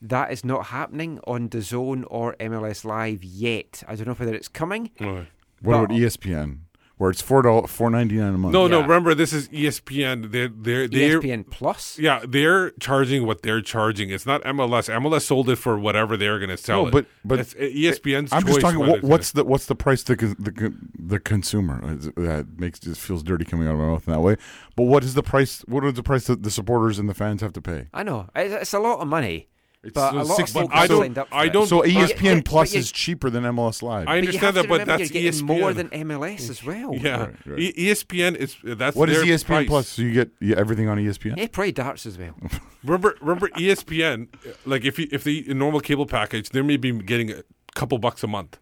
That 0.00 0.32
is 0.32 0.44
not 0.44 0.66
happening 0.66 1.18
on 1.26 1.48
the 1.48 1.60
Zone 1.60 2.04
or 2.04 2.36
MLS 2.38 2.84
Live 2.84 3.24
yet. 3.24 3.82
I 3.88 3.96
don't 3.96 4.06
know 4.06 4.14
whether 4.14 4.34
it's 4.34 4.46
coming. 4.48 4.90
Right. 5.00 5.26
What 5.60 5.74
about 5.74 5.90
ESPN, 5.90 6.58
where 6.98 7.10
it's 7.10 7.22
four 7.22 7.42
dollars, 7.42 7.70
four 7.70 7.90
ninety 7.90 8.16
nine 8.16 8.34
a 8.34 8.38
month? 8.38 8.52
No, 8.52 8.66
no. 8.66 8.78
Yeah. 8.78 8.82
Remember, 8.82 9.14
this 9.14 9.32
is 9.32 9.48
ESPN. 9.48 10.30
They're 10.30 10.48
they're 10.48 10.86
they're 10.86 11.20
ESPN 11.20 11.48
Plus. 11.50 11.98
yeah 11.98 12.20
they're 12.28 12.72
charging 12.72 13.26
what 13.26 13.42
they're 13.42 13.60
charging. 13.62 14.10
It's 14.10 14.26
not 14.26 14.42
MLS. 14.42 14.88
MLS 15.00 15.22
sold 15.22 15.48
it 15.50 15.56
for 15.56 15.78
whatever 15.78 16.16
they're 16.16 16.38
going 16.38 16.50
to 16.50 16.56
sell 16.56 16.82
No, 16.82 16.88
it. 16.88 16.92
but 16.92 17.06
but 17.24 17.38
it's 17.40 17.54
uh, 17.54 17.58
E 17.62 17.84
ESPN's. 17.84 18.32
I'm 18.32 18.44
just 18.46 18.60
talking. 18.60 18.80
What, 18.80 19.02
what's 19.02 19.32
the 19.32 19.44
what's 19.44 19.66
the 19.66 19.74
price 19.74 20.02
to 20.04 20.16
con- 20.16 20.36
the 20.38 20.52
con- 20.52 20.88
the 20.98 21.18
consumer? 21.20 21.80
That 22.16 22.58
makes 22.58 22.78
just 22.80 23.00
feels 23.00 23.22
dirty 23.22 23.44
coming 23.44 23.66
out 23.68 23.72
of 23.74 23.78
my 23.80 23.86
mouth 23.86 24.06
in 24.06 24.12
that 24.12 24.20
way. 24.20 24.36
But 24.76 24.84
what 24.84 25.04
is 25.04 25.14
the 25.14 25.22
price? 25.22 25.60
What 25.68 25.84
is 25.84 25.94
the 25.94 26.02
price 26.02 26.26
that 26.26 26.42
the 26.42 26.50
supporters 26.50 26.98
and 26.98 27.08
the 27.08 27.14
fans 27.14 27.40
have 27.42 27.52
to 27.54 27.62
pay? 27.62 27.86
I 27.94 28.02
know 28.02 28.28
it's, 28.36 28.52
it's 28.54 28.74
a 28.74 28.78
lot 28.80 29.00
of 29.00 29.08
money, 29.08 29.48
It's 29.84 29.92
but 29.94 30.12
uh, 30.14 30.22
a 30.22 30.24
lot 30.24 30.36
60 30.36 30.42
of 30.58 30.64
folks 30.64 30.74
I 30.76 30.86
don't- 30.88 31.00
signed 31.02 31.18
up. 31.18 31.28
For 31.28 31.34
I 31.34 31.44
it. 31.44 31.52
don't- 31.52 31.66
So 31.68 31.82
ESPN 31.82 32.22
yeah, 32.36 32.40
Plus 32.44 32.72
but 32.72 32.78
is 32.78 32.90
cheaper 32.92 33.30
than 33.30 33.44
MLS 33.44 33.80
Live. 33.82 34.08
I 34.08 34.18
understand 34.18 34.44
have 34.44 34.54
that, 34.56 34.68
but 34.68 34.86
that's 34.86 35.10
you're 35.12 35.22
getting 35.22 35.46
more 35.46 35.72
than 35.72 35.88
MLS 35.90 36.50
as 36.50 36.64
well. 36.64 36.94
yeah. 36.96 37.20
Right, 37.20 37.34
right. 37.46 37.58
E- 37.60 37.72
ESPN 37.88 38.34
is 38.36 38.56
that's 38.64 38.96
what 38.96 39.08
is 39.08 39.16
their 39.18 39.24
ESPN 39.26 39.46
price. 39.46 39.66
Plus? 39.68 39.88
So 39.88 40.02
you 40.02 40.12
get 40.12 40.30
yeah, 40.40 40.56
everything 40.56 40.88
on 40.88 40.98
ESPN. 40.98 41.36
Yeah, 41.36 41.46
probably 41.50 41.72
darts 41.72 42.06
as 42.06 42.18
well. 42.18 42.34
Remember, 42.84 43.16
remember 43.20 43.48
ESPN. 43.50 44.28
Like 44.66 44.84
if 44.84 44.98
you, 44.98 45.06
if 45.12 45.24
the 45.24 45.44
normal 45.54 45.80
cable 45.80 46.06
package, 46.06 46.50
they 46.50 46.62
may 46.62 46.76
be 46.76 46.92
getting 46.92 47.30
a 47.30 47.42
couple 47.74 47.98
bucks 47.98 48.22
a 48.22 48.26
month 48.28 48.58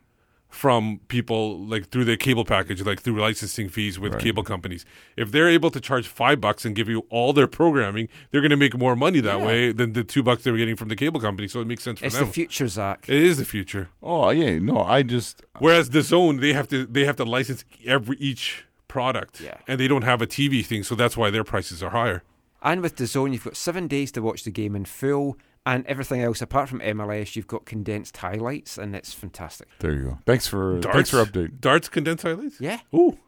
from 0.57 1.01
people 1.09 1.59
like 1.73 1.89
through 1.91 2.05
their 2.07 2.17
cable 2.17 2.45
package, 2.45 2.81
like 2.83 3.01
through 3.03 3.21
licensing 3.21 3.69
fees 3.69 3.99
with 3.99 4.19
cable 4.19 4.43
companies. 4.43 4.85
If 5.17 5.31
they're 5.31 5.49
able 5.49 5.71
to 5.71 5.81
charge 5.81 6.09
five 6.09 6.41
bucks 6.41 6.65
and 6.65 6.75
give 6.75 6.89
you 6.89 7.01
all 7.11 7.33
their 7.35 7.47
programming, 7.47 8.09
they're 8.31 8.41
going 8.41 8.51
to 8.51 8.57
make 8.57 8.77
more 8.77 8.97
money 8.97 9.21
that 9.21 9.39
Yeah. 9.39 9.47
way 9.47 9.73
than 9.73 9.93
the 9.93 10.03
two 10.03 10.23
bucks 10.23 10.45
they 10.45 10.51
were 10.51 10.57
getting 10.57 10.77
from 10.77 10.89
the 10.89 10.97
cable 10.97 11.21
company. 11.21 11.47
So 11.47 11.61
it 11.61 11.67
makes 11.67 11.83
sense 11.85 11.99
for 12.01 12.07
It's 12.07 12.15
them. 12.15 12.25
It's 12.25 12.31
the 12.31 12.35
future, 12.35 12.69
Zach. 12.69 13.05
It 13.07 13.23
is 13.23 13.37
the 13.37 13.45
future. 13.45 13.91
Oh 14.03 14.31
yeah, 14.31 14.59
no, 14.59 14.79
I 14.81 15.03
just 15.03 15.43
uh, 15.55 15.59
Whereas 15.61 15.91
the 15.91 16.01
zone, 16.03 16.41
they 16.41 16.53
have 16.55 16.69
to 16.69 16.87
they 16.87 17.05
have 17.05 17.17
to 17.17 17.25
license 17.25 17.65
every 17.85 18.17
each 18.19 18.65
product, 18.89 19.41
Yeah. 19.41 19.59
and 19.69 19.79
they 19.79 19.89
don't 19.89 20.05
have 20.05 20.23
a 20.23 20.27
TV 20.27 20.65
thing, 20.65 20.83
so 20.85 20.95
that's 20.95 21.17
why 21.19 21.29
their 21.31 21.45
prices 21.45 21.83
are 21.83 21.91
higher. 21.91 22.23
And 22.63 22.81
with 22.81 22.97
the 22.97 23.07
zone, 23.07 23.33
you've 23.35 23.45
got 23.45 23.57
seven 23.57 23.87
days 23.89 24.11
to 24.13 24.23
watch 24.23 24.43
the 24.45 24.51
game 24.51 24.75
in 24.75 24.87
full, 24.87 25.37
and 25.67 25.85
everything 25.87 26.23
else 26.23 26.41
apart 26.41 26.69
from 26.71 26.81
MLS, 26.81 27.37
you've 27.37 27.49
got 27.49 27.67
condensed 27.67 28.17
highlights, 28.17 28.79
and 28.79 28.95
it's 28.97 29.13
fantastic. 29.13 29.69
there 29.81 29.93
you 29.93 30.03
go. 30.05 30.19
Thanks 30.25 30.47
for 30.47 30.79
Darts, 30.81 30.95
thanks 30.95 31.11
for 31.11 31.25
update. 31.25 31.61
Darts 31.61 31.89
condensed 31.91 32.23
highlights. 32.23 32.61
Yeah. 32.61 32.79
Ooh. 32.95 33.19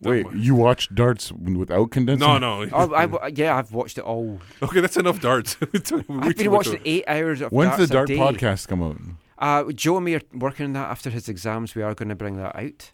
Wait, 0.00 0.26
you 0.34 0.54
watched 0.54 0.94
darts 0.94 1.32
without 1.32 1.90
condensing? 1.90 2.26
No, 2.26 2.38
no. 2.38 2.68
Oh, 2.72 2.92
I, 2.92 3.28
yeah, 3.28 3.56
I've 3.56 3.72
watched 3.72 3.96
it 3.98 4.04
all. 4.04 4.40
Okay, 4.62 4.80
that's 4.80 4.96
enough 4.96 5.20
darts. 5.20 5.56
I've 5.74 6.36
been 6.36 6.50
watching 6.50 6.80
eight 6.84 7.04
hours 7.06 7.40
of 7.40 7.52
When's 7.52 7.76
the 7.76 7.86
darts 7.86 8.10
a 8.10 8.16
dart 8.16 8.34
day. 8.34 8.38
podcast 8.38 8.68
come 8.68 8.82
out? 8.82 8.98
Uh, 9.38 9.72
Joe 9.72 9.96
and 9.96 10.04
me 10.04 10.14
are 10.14 10.20
working 10.34 10.66
on 10.66 10.72
that 10.74 10.90
after 10.90 11.10
his 11.10 11.28
exams. 11.28 11.74
We 11.74 11.82
are 11.82 11.94
going 11.94 12.08
to 12.10 12.14
bring 12.14 12.36
that 12.36 12.54
out. 12.56 12.92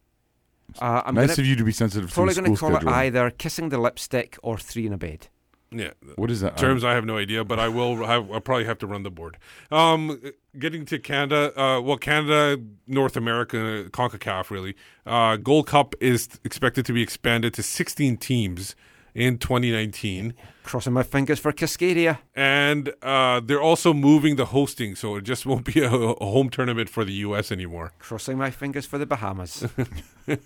Uh, 0.78 1.02
I'm 1.04 1.14
nice 1.14 1.28
gonna, 1.36 1.42
of 1.42 1.46
you 1.46 1.56
to 1.56 1.64
be 1.64 1.72
sensitive 1.72 2.08
to 2.10 2.14
Probably 2.14 2.34
the 2.34 2.42
going 2.42 2.56
school 2.56 2.68
to 2.68 2.72
call 2.74 2.80
schedule. 2.80 2.94
it 2.94 3.06
either 3.06 3.30
kissing 3.30 3.68
the 3.70 3.78
lipstick 3.78 4.38
or 4.42 4.56
three 4.56 4.86
in 4.86 4.92
a 4.92 4.98
bed. 4.98 5.28
Yeah. 5.72 5.90
What 6.16 6.30
is 6.30 6.40
that? 6.40 6.56
Terms 6.56 6.82
I 6.82 6.94
have 6.94 7.04
no 7.04 7.16
idea, 7.16 7.44
but 7.44 7.60
I 7.60 7.68
will 7.68 8.04
have. 8.04 8.30
I'll 8.30 8.40
probably 8.40 8.64
have 8.64 8.78
to 8.78 8.86
run 8.88 9.04
the 9.04 9.10
board. 9.10 9.36
Um, 9.70 10.20
getting 10.58 10.84
to 10.86 10.98
Canada. 10.98 11.52
Uh, 11.60 11.80
well, 11.80 11.96
Canada, 11.96 12.60
North 12.88 13.16
America, 13.16 13.86
Concacaf 13.90 14.50
really. 14.50 14.74
Uh, 15.06 15.36
Gold 15.36 15.68
Cup 15.68 15.94
is 16.00 16.28
expected 16.44 16.84
to 16.86 16.92
be 16.92 17.02
expanded 17.02 17.54
to 17.54 17.62
16 17.62 18.16
teams 18.16 18.74
in 19.12 19.38
2019, 19.38 20.34
Crossing 20.62 20.92
my 20.92 21.02
fingers 21.02 21.40
for 21.40 21.52
Cascadia. 21.52 22.18
and 22.36 22.92
uh, 23.02 23.40
they're 23.40 23.60
also 23.60 23.92
moving 23.92 24.36
the 24.36 24.46
hosting, 24.46 24.94
so 24.94 25.16
it 25.16 25.22
just 25.22 25.44
won't 25.46 25.64
be 25.64 25.80
a, 25.80 25.92
a 25.92 26.24
home 26.24 26.48
tournament 26.48 26.88
for 26.88 27.04
the 27.04 27.12
U.S. 27.14 27.50
anymore. 27.50 27.92
Crossing 27.98 28.38
my 28.38 28.50
fingers 28.52 28.86
for 28.86 28.98
the 28.98 29.06
Bahamas. 29.06 29.66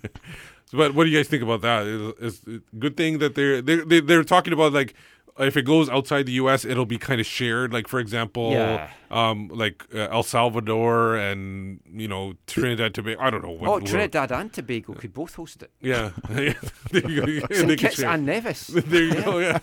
But 0.73 0.95
what 0.95 1.03
do 1.03 1.09
you 1.11 1.17
guys 1.19 1.27
think 1.27 1.43
about 1.43 1.61
that? 1.61 1.85
Is, 1.85 2.41
is 2.43 2.59
good 2.79 2.97
thing 2.97 3.19
that 3.19 3.35
they're 3.35 3.61
they're 3.61 3.85
they're, 3.85 4.01
they're 4.01 4.23
talking 4.23 4.51
about 4.51 4.73
like 4.73 4.95
if 5.37 5.57
it 5.57 5.63
goes 5.63 5.89
outside 5.89 6.25
the 6.25 6.31
U.S., 6.33 6.63
it'll 6.65 6.85
be 6.85 6.97
kind 6.97 7.19
of 7.19 7.25
shared. 7.27 7.73
Like 7.73 7.87
for 7.87 7.99
example, 7.99 8.51
Yeah. 8.53 8.89
um, 9.11 9.49
like 9.49 9.85
uh, 9.93 10.07
El 10.11 10.23
Salvador 10.23 11.15
and 11.17 11.79
you 11.93 12.07
know 12.07 12.33
Trinidad 12.47 12.93
Tobago. 12.93 13.21
I 13.21 13.29
don't 13.29 13.43
know. 13.43 13.51
What, 13.51 13.67
oh, 13.67 13.71
what- 13.73 13.85
Trinidad 13.85 14.31
and 14.31 14.51
Tobago 14.53 14.93
could 14.93 15.13
both 15.13 15.35
host 15.35 15.61
it. 15.63 15.71
Yeah, 15.81 16.11
Yeah. 16.29 16.53
there 16.91 17.09
you 17.11 17.21
go. 17.21 17.27
Yeah, 17.31 17.47
St. 17.51 17.67
they 17.67 17.75
Kitts 17.75 17.99
and 18.03 18.25
Nevis. 18.25 18.67
there 18.67 19.03
you 19.03 19.21
go. 19.21 19.39
Yeah, 19.39 19.59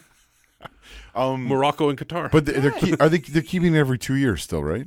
Um, 1.14 1.44
Morocco 1.46 1.88
and 1.88 1.98
Qatar. 1.98 2.30
but 2.30 2.46
they- 2.46 2.58
they're 2.60 2.70
keep, 2.72 3.00
are 3.00 3.08
they? 3.08 3.18
They're 3.18 3.42
keeping 3.42 3.74
it 3.74 3.78
every 3.78 3.98
two 3.98 4.16
years 4.16 4.42
still, 4.42 4.62
right? 4.62 4.86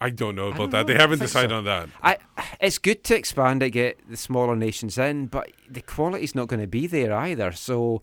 I 0.00 0.10
don't 0.10 0.34
know 0.34 0.48
about 0.48 0.58
don't 0.58 0.70
that. 0.70 0.86
know. 0.88 0.92
They 0.92 1.00
haven't 1.00 1.20
decided 1.20 1.50
so. 1.50 1.56
on 1.58 1.64
that. 1.64 1.88
I, 2.02 2.18
it's 2.60 2.78
good 2.78 3.04
to 3.04 3.16
expand 3.16 3.62
it, 3.62 3.70
get 3.70 3.98
the 4.10 4.16
smaller 4.16 4.54
nations 4.56 4.98
in, 4.98 5.26
but 5.26 5.50
the 5.70 5.80
quality's 5.80 6.34
not 6.34 6.48
going 6.48 6.60
to 6.60 6.66
be 6.66 6.86
there 6.86 7.14
either. 7.14 7.52
So 7.52 8.02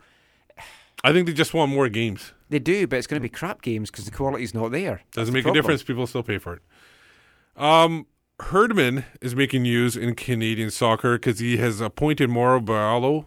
I 1.04 1.12
think 1.14 1.28
they 1.28 1.34
just 1.34 1.54
want 1.54 1.72
more 1.72 1.90
games. 1.90 2.34
they 2.50 2.60
do, 2.60 2.86
but 2.88 2.98
it's 2.98 3.08
going 3.08 3.20
to 3.20 3.22
be 3.24 3.30
crap 3.30 3.62
games 3.62 3.90
because 3.90 4.06
the 4.06 4.12
quality's 4.12 4.54
not 4.54 4.72
there. 4.72 5.02
That's 5.16 5.16
Doesn't 5.30 5.34
the 5.34 5.40
make 5.40 5.46
a 5.48 5.54
difference. 5.54 5.84
People 5.84 6.06
still 6.08 6.24
pay 6.24 6.38
for 6.38 6.56
it. 6.56 6.62
Um, 7.58 8.06
Herdman 8.40 9.06
is 9.22 9.36
making 9.36 9.64
news 9.64 9.96
in 9.98 10.16
Canadian 10.16 10.72
soccer 10.72 11.18
because 11.18 11.40
he 11.40 11.58
has 11.58 11.82
appointed 11.82 12.30
Mauro 12.30 12.60
Biello 12.60 13.26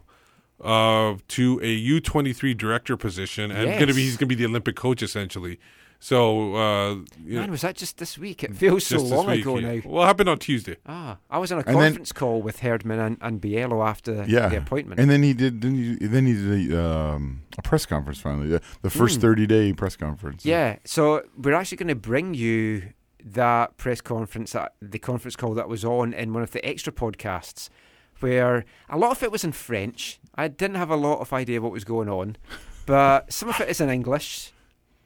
uh, 0.62 1.16
to 1.28 1.60
a 1.62 1.72
U 1.72 2.00
twenty 2.00 2.32
three 2.32 2.54
director 2.54 2.96
position, 2.96 3.50
and 3.50 3.68
Yes. 3.68 3.80
gonna 3.80 3.94
be 3.94 4.02
he's 4.02 4.16
gonna 4.16 4.28
be 4.28 4.34
the 4.34 4.46
Olympic 4.46 4.76
coach 4.76 5.02
essentially. 5.02 5.58
So, 6.04 6.54
uh, 6.54 6.90
you 7.24 7.36
Man, 7.38 7.46
know, 7.46 7.52
was 7.52 7.62
that 7.62 7.76
just 7.76 7.96
this 7.96 8.18
week? 8.18 8.44
It 8.44 8.54
feels 8.54 8.84
so 8.84 8.96
just 8.96 9.06
this 9.06 9.12
long 9.16 9.26
week, 9.28 9.40
ago 9.40 9.56
yeah. 9.56 9.76
now. 9.76 9.80
Well, 9.86 10.02
it 10.04 10.06
happened 10.06 10.28
on 10.28 10.38
Tuesday. 10.38 10.76
Ah, 10.84 11.16
I 11.30 11.38
was 11.38 11.50
on 11.50 11.56
a 11.56 11.60
And 11.62 11.76
then- 11.76 11.92
conference 11.92 12.12
call 12.12 12.42
with 12.42 12.58
Herdman 12.60 12.98
and, 12.98 13.16
and 13.22 13.40
Biello 13.40 13.82
after 13.82 14.22
Yeah, 14.28 14.50
the 14.50 14.58
appointment. 14.58 15.00
And 15.00 15.08
then 15.08 15.22
he 15.22 15.32
did. 15.32 15.62
Then 15.62 15.74
he, 15.76 16.06
then 16.06 16.26
he 16.26 16.34
did 16.34 16.72
a, 16.72 16.84
um, 16.86 17.40
a 17.56 17.62
press 17.62 17.86
conference 17.86 18.20
finally. 18.20 18.48
The, 18.48 18.60
the 18.82 18.90
first 18.90 19.18
Mm. 19.18 19.22
thirty 19.22 19.46
day 19.46 19.72
press 19.72 19.96
conference. 19.96 20.44
Yeah, 20.44 20.76
so 20.84 21.22
we're 21.38 21.54
actually 21.54 21.78
going 21.78 21.88
to 21.88 21.94
bring 21.94 22.34
you 22.34 22.90
that 23.24 23.78
press 23.78 24.02
conference, 24.02 24.52
that, 24.52 24.74
the 24.82 24.98
conference 24.98 25.36
call 25.36 25.54
that 25.54 25.70
was 25.70 25.86
on 25.86 26.12
in 26.12 26.34
one 26.34 26.42
of 26.42 26.50
the 26.50 26.62
extra 26.66 26.92
podcasts, 26.92 27.70
where 28.20 28.66
a 28.90 28.98
lot 28.98 29.10
of 29.12 29.22
it 29.22 29.32
was 29.32 29.42
in 29.42 29.52
French. 29.52 30.20
I 30.34 30.48
didn't 30.48 30.76
have 30.76 30.90
a 30.90 30.96
lot 30.96 31.20
of 31.20 31.32
idea 31.32 31.62
what 31.62 31.72
was 31.72 31.84
going 31.84 32.10
on, 32.10 32.36
but 32.84 33.32
some 33.32 33.48
of 33.48 33.58
it 33.58 33.70
is 33.70 33.80
in 33.80 33.88
English. 33.88 34.50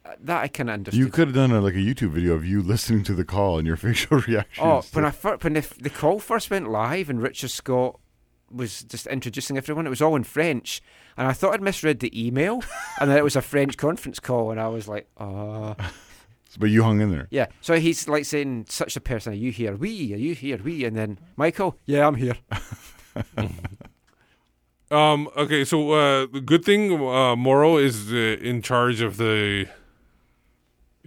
Uh, 0.05 0.15
That 0.21 0.43
I 0.43 0.47
can 0.47 0.69
understand. 0.69 1.03
You 1.05 1.11
could 1.11 1.27
have 1.29 1.35
done 1.35 1.51
a, 1.51 1.61
like 1.61 1.75
a 1.75 1.77
YouTube 1.77 2.11
video 2.11 2.33
of 2.33 2.45
you 2.45 2.61
listening 2.61 3.03
to 3.03 3.13
the 3.13 3.25
call 3.25 3.57
and 3.57 3.67
your 3.67 3.77
facial 3.85 4.17
reactions. 4.19 4.59
Oh, 4.65 4.81
when 4.93 5.05
I 5.05 5.11
fir- 5.11 5.37
when 5.41 5.53
the, 5.53 5.67
the 5.79 5.89
call 5.89 6.19
first 6.19 6.49
went 6.49 6.69
live 6.69 7.09
and 7.09 7.21
Richard 7.21 7.51
Scott 7.51 7.99
was 8.51 8.83
just 8.83 9.05
introducing 9.07 9.57
everyone, 9.57 9.85
it 9.85 9.89
was 9.91 10.01
all 10.01 10.15
in 10.15 10.23
French, 10.23 10.81
and 11.17 11.27
I 11.27 11.33
thought 11.33 11.53
I'd 11.53 11.61
misread 11.61 11.99
the 11.99 12.11
email, 12.27 12.63
and 12.99 13.09
then 13.09 13.17
it 13.17 13.23
was 13.23 13.35
a 13.35 13.41
French 13.41 13.77
conference 13.77 14.19
call, 14.19 14.51
and 14.51 14.59
I 14.59 14.67
was 14.69 14.87
like, 14.87 15.07
oh. 15.17 15.75
but 16.59 16.69
you 16.71 16.81
hung 16.81 16.99
in 17.01 17.11
there. 17.11 17.27
Yeah, 17.29 17.45
so 17.61 17.75
he's 17.79 18.07
like 18.07 18.25
saying, 18.25 18.65
"Such 18.69 18.95
a 18.95 19.01
person, 19.01 19.33
are 19.33 19.35
you 19.35 19.51
here? 19.51 19.75
We, 19.75 20.13
are 20.13 20.17
you 20.17 20.33
here? 20.33 20.57
We?" 20.63 20.83
And 20.85 20.95
then 20.97 21.19
Michael, 21.35 21.77
"Yeah, 21.85 22.07
I'm 22.07 22.15
here." 22.15 22.37
Um, 24.91 25.29
okay, 25.37 25.65
so 25.65 25.91
uh, 25.91 26.25
the 26.33 26.41
good 26.41 26.65
thing 26.65 26.91
uh, 26.93 27.35
Mauro 27.35 27.77
is 27.77 28.11
uh, 28.11 28.15
in 28.41 28.63
charge 28.63 29.01
of 29.01 29.17
the 29.17 29.67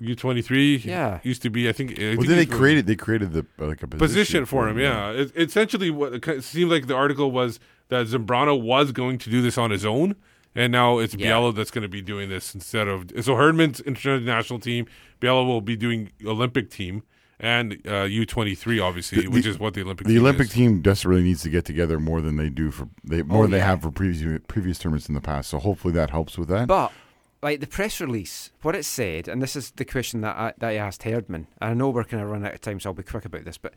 U 0.03 0.15
twenty 0.15 0.43
three. 0.43 0.77
Yeah. 0.77 1.21
used 1.23 1.43
to 1.43 1.51
be. 1.51 1.69
I 1.69 1.73
think. 1.73 1.93
I 1.99 2.03
Well, 2.03 2.11
think 2.17 2.27
then 2.29 2.37
they 2.37 2.45
he's- 2.45 2.57
created 2.59 2.87
they 2.87 2.97
created 2.97 3.33
the 3.33 3.47
uh, 3.61 3.67
like 3.67 3.83
a 3.83 3.87
position, 3.87 3.99
position 3.99 4.45
for 4.47 4.69
him. 4.69 4.79
Yeah, 4.79 5.11
it, 5.11 5.33
essentially, 5.37 5.91
what 5.91 6.13
it 6.29 6.45
seemed 6.45 6.71
like 6.71 6.87
the 6.87 6.95
article 6.97 7.31
was 7.31 7.59
that 7.89 8.07
Zambrano 8.07 8.61
was 8.61 8.91
going 8.93 9.19
to 9.19 9.31
do 9.31 9.41
this 9.43 9.57
on 9.59 9.71
his 9.71 9.85
own, 9.85 10.17
and 10.55 10.73
now 10.73 10.99
it's 10.99 11.15
Yeah. 11.15 11.33
Biello 11.33 11.55
that's 11.55 11.71
going 11.71 11.83
to 11.83 11.89
be 11.89 12.03
doing 12.03 12.29
this 12.29 12.55
instead 12.55 12.89
of. 12.89 13.11
So 13.23 13.35
Herdman's 13.37 13.81
international 13.81 14.59
team, 14.61 14.87
Biello 15.21 15.47
will 15.47 15.61
be 15.61 15.77
doing 15.77 16.11
Olympic 16.25 16.71
team 16.71 17.03
and 17.39 17.79
uh, 17.87 18.03
U 18.05 18.25
twenty 18.25 18.55
three, 18.55 18.79
obviously, 18.81 19.23
The- 19.23 19.29
which 19.29 19.47
is 19.47 19.59
what 19.59 19.75
the 19.75 19.83
Olympic 19.83 20.07
The 20.07 20.15
team 20.15 20.23
Olympic 20.23 20.47
is. 20.49 20.53
team 20.53 20.81
desperately 20.81 21.23
needs 21.25 21.43
to 21.43 21.51
get 21.51 21.65
together 21.65 21.99
more 22.01 22.21
than 22.21 22.37
they 22.37 22.49
do 22.49 22.71
for 22.71 22.89
they 23.05 23.23
more 23.23 23.41
Oh, 23.41 23.43
than 23.43 23.51
they 23.53 23.61
have 23.61 23.83
for 23.83 23.91
previous 23.91 24.41
previous 24.49 24.79
tournaments 24.79 25.09
in 25.09 25.15
the 25.15 25.21
past. 25.21 25.51
So 25.51 25.59
hopefully 25.59 25.93
that 25.95 26.11
helps 26.11 26.39
with 26.39 26.49
that. 26.49 26.67
But 26.69 26.93
like 27.43 27.61
the 27.61 27.67
press 27.67 28.01
release, 28.01 28.51
what 28.63 28.77
it 28.77 28.85
said, 28.85 29.27
and 29.27 29.43
this 29.43 29.57
is 29.57 29.73
the 29.73 29.85
question 29.85 30.21
that 30.21 30.37
I, 30.37 30.53
that 30.59 30.71
I 30.71 30.75
asked 30.75 31.03
Herdman. 31.03 31.49
And 31.61 31.71
I 31.71 31.75
know 31.75 31.91
we're 31.91 32.05
going 32.05 32.23
to 32.23 32.29
run 32.29 32.47
out 32.47 32.55
of 32.55 32.61
time, 32.61 32.79
so 32.79 32.91
I'll 32.91 32.95
be 32.95 33.03
quick 33.03 33.25
about 33.25 33.45
this. 33.45 33.59
But 33.59 33.75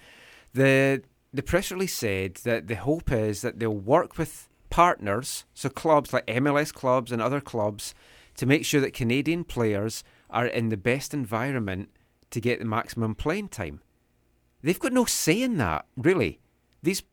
the 0.54 1.02
the 1.34 1.44
press 1.44 1.72
release 1.72 1.96
said 1.96 2.36
that 2.44 2.68
the 2.68 2.76
hope 2.76 3.12
is 3.12 3.42
that 3.42 3.60
they'll 3.60 3.72
work 3.72 4.18
with 4.18 4.48
partners, 4.70 5.46
so 5.54 5.70
clubs 5.70 6.14
like 6.14 6.26
MLS 6.28 6.74
clubs 6.74 7.12
and 7.12 7.22
other 7.22 7.42
clubs, 7.42 7.94
to 8.36 8.46
make 8.46 8.66
sure 8.66 8.82
that 8.82 8.94
Canadian 8.94 9.44
players 9.44 10.04
are 10.30 10.46
in 10.46 10.70
the 10.70 10.78
best 10.78 11.14
environment 11.14 11.90
to 12.32 12.40
get 12.40 12.60
the 12.60 12.66
maximum 12.66 13.16
playing 13.16 13.50
time. 13.50 13.82
They've 14.62 14.80
got 14.80 14.94
no 14.94 15.06
say 15.06 15.42
in 15.42 15.58
that, 15.58 15.86
really. 15.98 16.40
These 16.82 17.04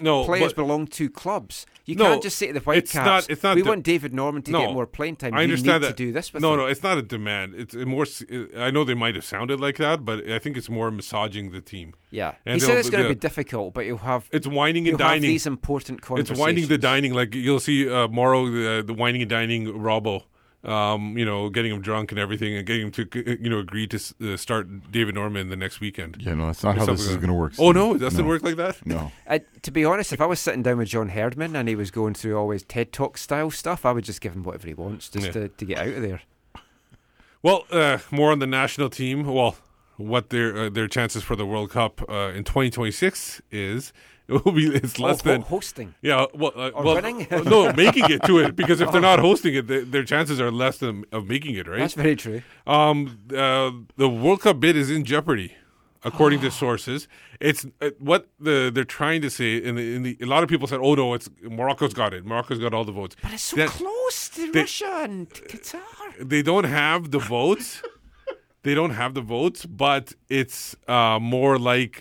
no 0.00 0.24
players 0.24 0.52
belong 0.52 0.86
to 0.88 1.08
clubs. 1.10 1.66
You 1.84 1.94
No, 1.94 2.04
can't 2.04 2.22
just 2.22 2.36
say 2.36 2.48
to 2.48 2.52
the 2.52 2.58
it's 2.58 2.66
Whitecaps, 2.66 2.94
not- 2.94 3.30
it's 3.30 3.42
not 3.42 3.56
we 3.56 3.62
the- 3.62 3.68
want 3.70 3.82
David 3.82 4.12
Norman 4.12 4.42
to 4.42 4.50
No, 4.50 4.60
get 4.60 4.72
more 4.74 4.86
playing 4.86 5.16
time. 5.16 5.32
I 5.32 5.38
You 5.38 5.44
understand 5.44 5.82
need 5.82 5.88
that. 5.88 5.96
to 5.96 6.04
do 6.06 6.12
this 6.12 6.32
with 6.34 6.42
no, 6.42 6.52
him." 6.52 6.58
no, 6.60 6.66
it's 6.66 6.82
not 6.82 6.98
a 6.98 7.02
demand. 7.02 7.54
It's 7.56 7.74
a 7.74 7.86
more. 7.86 8.04
I 8.56 8.70
know 8.70 8.84
they 8.84 8.94
might 8.94 9.14
have 9.14 9.24
sounded 9.24 9.58
like 9.60 9.76
that, 9.78 10.04
but 10.04 10.28
I 10.28 10.38
think 10.38 10.56
it's 10.58 10.68
more 10.68 10.90
massaging 10.90 11.50
the 11.50 11.60
team. 11.62 11.94
Yeah, 12.10 12.34
And 12.44 12.54
he 12.54 12.60
said 12.60 12.76
it's 12.78 12.90
going 12.90 13.04
to 13.04 13.08
be 13.08 13.14
difficult, 13.14 13.72
but 13.74 13.86
you'll 13.86 13.98
have 13.98 14.28
It's 14.32 14.46
whining 14.46 14.86
and 14.88 14.98
you'll 14.98 14.98
have 14.98 15.14
dining. 15.16 15.22
these 15.30 15.46
important 15.46 16.02
conversations. 16.02 16.30
It's 16.32 16.40
whining 16.40 16.68
the 16.68 16.78
dining. 16.78 17.14
Like 17.14 17.34
you'll 17.34 17.60
see 17.60 17.88
uh, 17.88 18.08
Mauro, 18.08 18.46
the, 18.50 18.82
the 18.86 18.94
whining 18.94 19.22
and 19.22 19.30
dining 19.30 19.66
Robbo. 19.66 20.24
Um, 20.64 21.16
you 21.16 21.24
know, 21.24 21.50
getting 21.50 21.70
him 21.72 21.80
drunk 21.80 22.10
and 22.10 22.18
everything, 22.18 22.56
and 22.56 22.66
getting 22.66 22.86
him 22.86 22.90
to 22.90 23.38
you 23.40 23.48
know 23.48 23.60
agree 23.60 23.86
to 23.86 24.00
uh, 24.32 24.36
start 24.36 24.90
David 24.90 25.14
Norman 25.14 25.50
the 25.50 25.56
next 25.56 25.78
weekend. 25.80 26.16
Yeah, 26.20 26.34
no, 26.34 26.46
that's 26.46 26.64
not 26.64 26.74
Or 26.76 26.80
how 26.80 26.86
this 26.86 26.98
something 27.02 27.14
is 27.16 27.20
gonna 27.20 27.34
work, 27.38 27.52
Oh 27.60 27.70
no, 27.70 27.94
it 27.94 27.98
doesn't 27.98 28.22
No. 28.24 28.28
work 28.28 28.42
like 28.42 28.56
that. 28.56 28.84
No. 28.84 29.12
Uh, 29.28 29.38
to 29.62 29.70
be 29.70 29.84
honest, 29.84 30.12
if 30.12 30.20
I 30.20 30.26
was 30.26 30.40
sitting 30.40 30.62
down 30.64 30.78
with 30.78 30.88
John 30.88 31.10
Herdman 31.10 31.54
and 31.54 31.68
he 31.68 31.76
was 31.76 31.92
going 31.92 32.14
through 32.14 32.36
all 32.36 32.50
his 32.50 32.64
TED 32.64 32.92
Talk 32.92 33.18
style 33.18 33.50
stuff, 33.52 33.86
I 33.86 33.92
would 33.92 34.02
just 34.04 34.20
give 34.20 34.32
him 34.34 34.42
whatever 34.42 34.66
he 34.66 34.74
wants 34.74 35.08
just 35.08 35.26
Yeah. 35.26 35.32
to, 35.32 35.48
to 35.48 35.64
get 35.64 35.78
out 35.78 35.88
of 35.94 36.02
there. 36.02 36.22
Well, 37.42 37.64
uh, 37.70 37.98
more 38.10 38.32
on 38.32 38.40
the 38.40 38.46
national 38.46 38.90
team. 38.90 39.24
Well, 39.26 39.56
what 39.96 40.30
their 40.30 40.56
uh, 40.64 40.70
their 40.70 40.88
chances 40.88 41.22
for 41.22 41.36
the 41.36 41.46
World 41.46 41.70
Cup 41.70 42.02
uh, 42.10 42.32
in 42.34 42.42
2026 42.44 43.42
is. 43.52 43.92
It 44.34 44.44
will 44.44 44.52
be. 44.52 44.66
It's 44.66 44.98
Oh, 45.00 45.04
less 45.04 45.22
ho- 45.22 45.30
than 45.30 45.42
hosting. 45.42 45.94
Yeah. 46.02 46.26
Well, 46.34 46.52
uh, 46.54 46.68
Or 46.74 46.84
well, 46.84 46.94
winning? 46.96 47.26
no, 47.54 47.72
making 47.72 48.10
it 48.10 48.22
to 48.24 48.38
it 48.40 48.54
because 48.56 48.80
if 48.82 48.92
they're 48.92 49.00
Oh. 49.12 49.16
not 49.16 49.20
hosting 49.20 49.54
it, 49.54 49.66
th 49.68 49.90
their 49.94 50.04
chances 50.04 50.38
are 50.44 50.52
less 50.64 50.76
than 50.78 50.94
of 51.16 51.22
making 51.34 51.54
it. 51.60 51.66
Right. 51.66 51.80
That's 51.80 51.94
very 51.94 52.16
true. 52.24 52.40
Um, 52.66 52.96
uh, 53.44 53.70
the 54.02 54.08
World 54.22 54.40
Cup 54.44 54.56
bid 54.60 54.76
is 54.76 54.88
in 54.96 55.02
jeopardy. 55.14 55.50
according 56.10 56.40
to 56.46 56.50
sources. 56.64 57.00
It's 57.48 57.62
uh, 57.80 57.90
what 58.10 58.22
the 58.46 58.56
they're 58.74 58.92
trying 59.00 59.20
to 59.26 59.30
say. 59.38 59.50
In 59.68 59.72
the, 59.78 59.84
in 59.96 60.00
the 60.06 60.12
a 60.26 60.28
lot 60.34 60.40
of 60.44 60.48
people 60.52 60.66
said, 60.72 60.80
"Oh 60.88 60.94
no, 61.02 61.06
it's 61.16 61.28
Morocco's 61.58 61.94
got 62.02 62.10
it. 62.16 62.22
Morocco's 62.30 62.60
got 62.66 62.72
all 62.76 62.86
the 62.92 62.96
votes." 63.02 63.14
But 63.24 63.32
it's 63.36 63.46
so 63.50 63.56
That- 63.56 63.70
close 63.80 64.18
to 64.36 64.42
they- 64.52 64.60
Russia 64.66 64.92
and 65.06 65.20
Qatar. 65.52 65.82
they 66.32 66.42
don't 66.50 66.68
have 66.82 67.00
the 67.16 67.22
votes. 67.36 67.68
they 68.64 68.74
don't 68.80 68.94
have 69.02 69.12
the 69.18 69.24
votes, 69.36 69.60
but 69.86 70.04
it's 70.40 70.60
uh, 70.96 71.18
more 71.36 71.54
like 71.72 71.94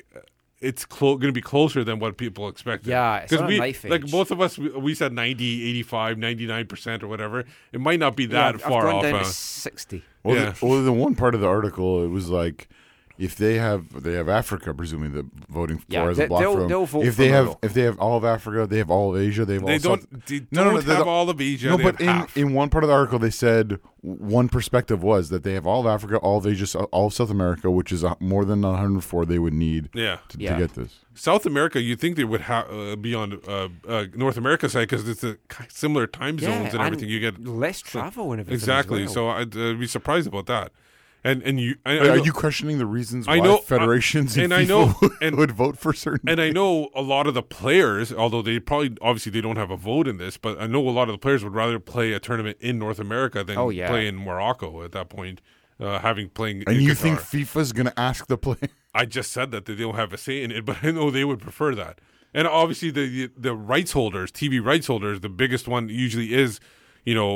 it's 0.60 0.86
clo- 0.86 1.16
going 1.18 1.30
to 1.30 1.34
be 1.34 1.42
closer 1.42 1.84
than 1.84 2.00
what 2.00 2.18
people 2.18 2.48
expected. 2.48 2.90
Yeah, 2.90 3.22
because 3.22 3.44
we 3.48 3.60
knife 3.60 3.84
like 3.84 4.04
edge. 4.04 4.12
both 4.12 4.32
of 4.32 4.42
us 4.42 4.58
we, 4.58 4.70
we 4.70 4.96
said 4.96 5.14
90, 5.14 5.70
85, 5.70 6.18
99% 6.18 7.04
or 7.04 7.08
whatever. 7.08 7.46
It 7.72 7.80
might 7.80 8.00
not 8.00 8.16
be 8.16 8.26
that 8.28 8.34
Yeah, 8.36 8.52
that 8.54 8.56
I've 8.56 8.62
far 8.72 8.84
gone 8.84 8.96
off. 8.96 9.04
down 9.04 9.16
uh, 9.16 9.20
to 9.20 9.26
60. 9.26 10.04
Well, 10.24 10.36
yeah. 10.36 10.52
the, 10.52 10.66
well, 10.66 10.84
the 10.84 10.92
one 10.94 11.16
part 11.16 11.36
of 11.36 11.42
the 11.42 11.48
article 11.48 12.04
it 12.04 12.08
was 12.08 12.30
like, 12.30 12.70
if 13.18 13.36
they 13.36 13.56
have 13.56 14.04
they 14.04 14.14
have 14.14 14.30
Africa, 14.30 14.74
presumably 14.74 15.22
the 15.22 15.28
voting 15.50 15.78
for 15.80 15.86
Yeah, 15.90 16.08
as 16.10 16.20
a 16.20 16.28
block 16.28 16.42
they'll- 16.42 16.54
for 16.54 16.60
them. 16.62 16.70
they'll 16.70 16.86
vote 16.86 17.06
if 17.06 17.16
for 17.16 17.22
they 17.22 17.28
have 17.30 17.58
if 17.62 17.74
they 17.74 17.82
have 17.82 17.98
all 18.00 18.18
of 18.18 18.24
Africa, 18.26 18.68
they 18.68 18.78
have 18.78 18.92
all 18.92 19.16
of 19.16 19.22
Asia. 19.22 19.46
They 19.46 19.56
have 19.56 19.66
They 19.66 19.74
all 19.74 19.80
don't- 19.80 20.02
South- 20.02 20.26
they 20.28 20.40
don't 20.40 20.84
have 20.86 21.08
all 21.08 21.30
of 21.30 21.42
Asia, 21.42 21.70
No, 21.70 21.78
they 21.78 21.84
but 21.84 22.00
have 22.00 22.02
in 22.02 22.08
half. 22.08 22.38
in 22.38 22.54
one 22.54 22.70
part 22.70 22.84
of 22.84 22.88
the 22.90 22.94
article 22.94 23.20
they 23.20 23.30
said 23.30 23.80
one 24.02 24.48
perspective 24.50 25.04
was 25.04 25.30
that 25.30 25.44
they 25.44 25.54
have 25.54 25.66
all 25.68 25.82
of 25.82 25.88
Africa, 25.88 26.18
all 26.18 26.38
of 26.38 26.48
Asia, 26.48 26.80
all 26.80 27.08
of 27.08 27.14
South 27.14 27.30
America, 27.32 27.70
which 27.72 27.92
is 27.92 28.06
more 28.20 28.46
than 28.46 28.62
104 28.62 29.26
they 29.26 29.40
would 29.40 29.54
need. 29.54 29.90
Yeah. 29.94 30.18
to, 30.30 30.38
Yeah. 30.40 30.54
to 30.54 30.60
get 30.60 30.74
this. 30.76 31.00
South 31.14 31.46
America, 31.48 31.82
you'd 31.82 32.00
think 32.00 32.16
they 32.16 32.24
would 32.24 32.42
ha- 32.42 32.68
uh, 32.72 32.96
be 32.96 33.16
on 33.16 33.40
uh, 33.48 33.70
uh, 33.88 34.06
North 34.16 34.38
America 34.38 34.70
side 34.70 34.82
because 34.88 35.10
it's 35.10 35.24
a 35.24 35.38
similar 35.68 36.06
time 36.06 36.38
Yeah, 36.40 36.60
zones 36.60 36.74
and 36.76 36.84
everything. 36.84 37.10
You 37.10 37.20
get 37.20 37.44
less 37.44 37.82
travel 37.82 38.32
and 38.32 38.40
everything 38.42 38.56
as 38.56 38.62
Exactly. 38.62 39.04
well. 39.06 39.14
So 39.14 39.30
I'd 39.30 39.58
uh, 39.58 39.74
be 39.74 39.88
surprised 39.88 40.28
about 40.28 40.46
that. 40.46 40.72
And 41.24 41.42
and 41.44 41.60
you, 41.60 41.76
I, 41.86 41.94
I 41.94 41.98
Are 41.98 42.06
know- 42.18 42.24
you 42.24 42.32
questioning 42.32 42.78
the 42.78 42.86
reasons 42.86 43.28
I 43.28 43.40
why 43.40 43.44
know 43.46 43.58
federations 43.58 44.38
uh, 44.38 44.44
and, 44.44 44.54
and 44.54 44.62
I 44.62 44.66
know 44.66 44.96
and 45.22 45.36
would 45.36 45.52
vote 45.52 45.78
for 45.78 45.92
certain? 45.92 46.30
and 46.30 46.40
I 46.40 46.52
know 46.52 46.90
a 46.96 47.02
lot 47.02 47.28
of 47.28 47.34
the 47.34 47.42
players, 47.44 48.14
although 48.14 48.42
they 48.42 48.60
probably 48.60 48.96
obviously 49.02 49.32
they 49.32 49.42
don't 49.42 49.58
have 49.58 49.72
a 49.72 49.76
vote 49.78 50.08
in 50.08 50.18
this, 50.18 50.38
but 50.38 50.62
I 50.62 50.68
know 50.68 50.88
a 50.88 50.92
lot 50.92 51.10
of 51.10 51.14
the 51.14 51.18
players 51.18 51.44
would 51.44 51.54
rather 51.56 51.80
play 51.80 52.14
a 52.14 52.20
tournament 52.20 52.58
in 52.62 52.78
North 52.80 53.00
America 53.00 53.44
than 53.44 53.58
Oh, 53.58 53.70
yeah. 53.70 53.90
play 53.90 54.08
in 54.08 54.16
Morocco 54.18 54.84
at 54.84 54.92
that 54.94 55.10
point. 55.10 55.42
Uh, 55.80 56.00
having 56.00 56.28
playing 56.30 56.64
and 56.66 56.82
you 56.82 56.94
Qatar. 56.94 56.98
think 56.98 57.20
FIFA's 57.20 57.72
going 57.72 57.86
to 57.86 58.00
ask 58.00 58.26
the 58.26 58.36
player? 58.38 58.70
I 58.96 59.06
just 59.06 59.32
said 59.32 59.52
that 59.52 59.66
they 59.66 59.76
don't 59.76 59.94
have 59.94 60.12
a 60.12 60.18
say 60.18 60.42
in 60.42 60.52
it, 60.52 60.66
but 60.70 60.78
I 60.84 60.90
know 60.90 61.12
they 61.12 61.24
would 61.24 61.40
prefer 61.40 61.76
that. 61.76 62.00
And 62.34 62.48
obviously, 62.48 62.90
the 62.90 63.30
the 63.38 63.54
rights 63.56 63.92
holders, 63.92 64.32
TV 64.32 64.64
rights 64.64 64.88
holders, 64.88 65.20
the 65.20 65.30
biggest 65.30 65.68
one 65.68 65.88
usually 65.90 66.34
is, 66.34 66.60
you 67.08 67.16
know, 67.20 67.32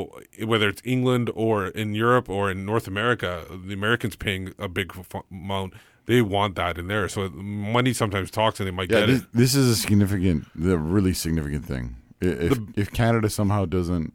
whether 0.51 0.67
it's 0.73 0.81
England 0.95 1.27
or 1.45 1.55
in 1.81 1.89
Europe 2.05 2.27
or 2.35 2.51
in 2.53 2.65
North 2.71 2.87
America, 2.93 3.29
the 3.67 3.73
Americans 3.81 4.15
paying 4.25 4.43
a 4.59 4.67
big 4.67 4.89
f- 4.97 5.23
amount. 5.31 5.73
They 6.07 6.21
want 6.21 6.55
that 6.55 6.77
in 6.77 6.87
there, 6.87 7.07
so 7.07 7.29
money 7.77 7.93
sometimes 7.93 8.29
talks, 8.31 8.59
and 8.59 8.67
they 8.67 8.75
might 8.79 8.91
Yeah, 8.91 9.01
get 9.01 9.07
this, 9.11 9.21
it. 9.21 9.27
this 9.41 9.55
is 9.55 9.67
a 9.75 9.75
significant, 9.85 10.39
the 10.55 10.77
really 10.95 11.13
significant 11.13 11.63
thing. 11.71 11.85
I- 12.21 12.25
If 12.49 12.57
if 12.83 12.87
Canada 12.91 13.29
somehow 13.29 13.61
doesn't 13.77 14.07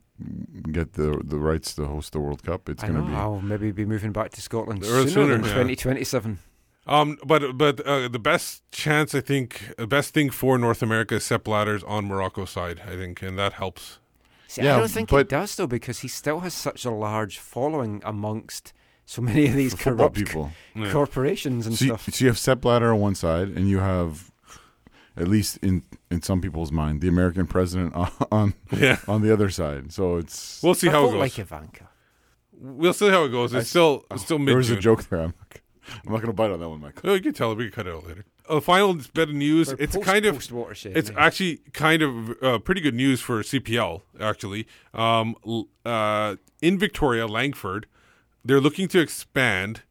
get 0.79 0.89
the 1.01 1.09
the 1.33 1.39
rights 1.51 1.75
to 1.77 1.83
host 1.95 2.09
the 2.13 2.21
World 2.21 2.43
Cup, 2.49 2.69
it's 2.69 2.83
going 2.89 3.01
to 3.03 3.07
be. 3.11 3.15
I'll 3.23 3.41
maybe 3.53 3.69
be 3.73 3.85
moving 3.95 4.13
back 4.13 4.31
to 4.37 4.41
Scotland 4.49 4.81
Or 4.83 4.87
sooner, 4.87 5.09
sooner, 5.17 5.33
than 5.39 5.45
yeah. 5.45 5.55
2027. 5.55 6.39
Um, 6.89 7.19
but 7.33 7.41
but 7.65 7.75
uh, 7.87 8.09
the 8.17 8.19
best 8.33 8.63
chance, 8.85 9.15
I 9.21 9.23
think, 9.31 9.49
the 9.79 9.87
best 9.87 10.09
thing 10.15 10.29
for 10.41 10.59
North 10.59 10.83
America 10.83 11.15
is 11.17 11.25
Sepp 11.25 11.45
Blatter's 11.45 11.85
on 11.85 12.05
Morocco's 12.11 12.51
side, 12.51 12.79
I 12.93 12.95
think, 13.01 13.23
and 13.23 13.39
that 13.39 13.53
helps. 13.55 13.99
See, 14.57 14.69
I 14.69 14.79
don't 14.79 14.89
think 14.91 15.13
it 15.13 15.29
does 15.29 15.55
though, 15.57 15.67
because 15.67 16.01
he 16.01 16.09
still 16.09 16.41
has 16.41 16.55
such 16.55 16.85
a 16.85 16.91
large 16.91 17.39
following 17.39 18.01
amongst 18.05 18.73
so 19.05 19.23
many 19.23 19.47
of 19.47 19.55
these 19.63 19.75
corrupt 19.75 20.17
people. 20.17 20.51
c- 20.75 20.91
corporations 20.91 21.67
and 21.67 21.77
so, 21.77 21.85
you- 21.85 21.91
stuff. 21.97 22.09
so 22.15 22.25
you 22.25 22.29
have 22.29 22.39
Sepp 22.39 22.61
Blatter 22.61 22.93
on 22.93 23.01
one 23.01 23.15
side, 23.15 23.49
and 23.49 23.69
you 23.69 23.79
have, 23.79 24.31
at 25.17 25.29
least 25.29 25.59
in 25.59 25.83
in 26.11 26.23
some 26.23 26.41
people's 26.41 26.73
mind, 26.73 27.01
the 27.01 27.09
American 27.09 27.47
president 27.47 27.95
on 27.95 28.11
on, 28.33 28.55
Yeah. 28.77 28.99
on 29.07 29.23
the 29.23 29.33
other 29.33 29.51
side. 29.51 29.93
So 29.93 30.17
it's 30.17 30.61
We'll 30.63 30.75
see 30.75 30.89
I 30.89 30.93
how 30.93 30.99
it 31.01 31.07
vote 31.07 31.13
goes. 31.13 31.21
like 31.21 31.39
Ivanka. 31.39 31.89
We'll 32.59 32.95
see 32.95 33.11
how 33.11 33.25
it 33.25 33.29
goes. 33.31 33.53
It's 33.53 33.67
I- 33.67 33.69
still 33.69 34.05
oh, 34.11 34.15
it's 34.15 34.25
still 34.25 34.39
mid. 34.39 34.49
there 34.49 34.57
was 34.57 34.71
a 34.71 34.77
joke 34.77 35.05
there. 35.09 35.21
I'm 35.21 35.35
not, 35.39 35.61
I'm 36.07 36.13
not 36.13 36.19
going 36.23 36.27
to 36.29 36.33
bite 36.33 36.51
on 36.51 36.61
that 36.61 36.69
one, 36.69 36.81
Mike. 36.81 37.01
Oh, 37.05 37.15
you 37.15 37.21
can 37.21 37.33
tell 37.35 37.53
it. 37.53 37.59
We 37.59 37.65
can 37.65 37.73
cut 37.73 37.87
it 37.87 37.95
out 37.95 38.07
later. 38.07 38.25
A 38.49 38.61
final 38.61 38.95
bit 39.15 39.29
of 39.29 39.35
news. 39.35 39.69
We're 39.69 39.77
it's 39.81 39.97
post- 39.97 40.07
kind 40.07 40.25
of 40.25 40.37
it's 40.85 41.11
actually 41.17 41.57
kind 41.73 42.03
of 42.03 42.43
uh, 42.43 42.59
pretty 42.59 42.81
good 42.81 42.95
news 42.95 43.21
for 43.21 43.43
CPL. 43.43 44.03
Actually, 44.21 44.67
um, 44.95 45.35
uh, 45.85 46.37
in 46.63 46.79
Victoria, 46.79 47.27
Langford, 47.27 47.87
they're 48.45 48.61
looking 48.61 48.87
to 48.89 49.01
expand 49.01 49.83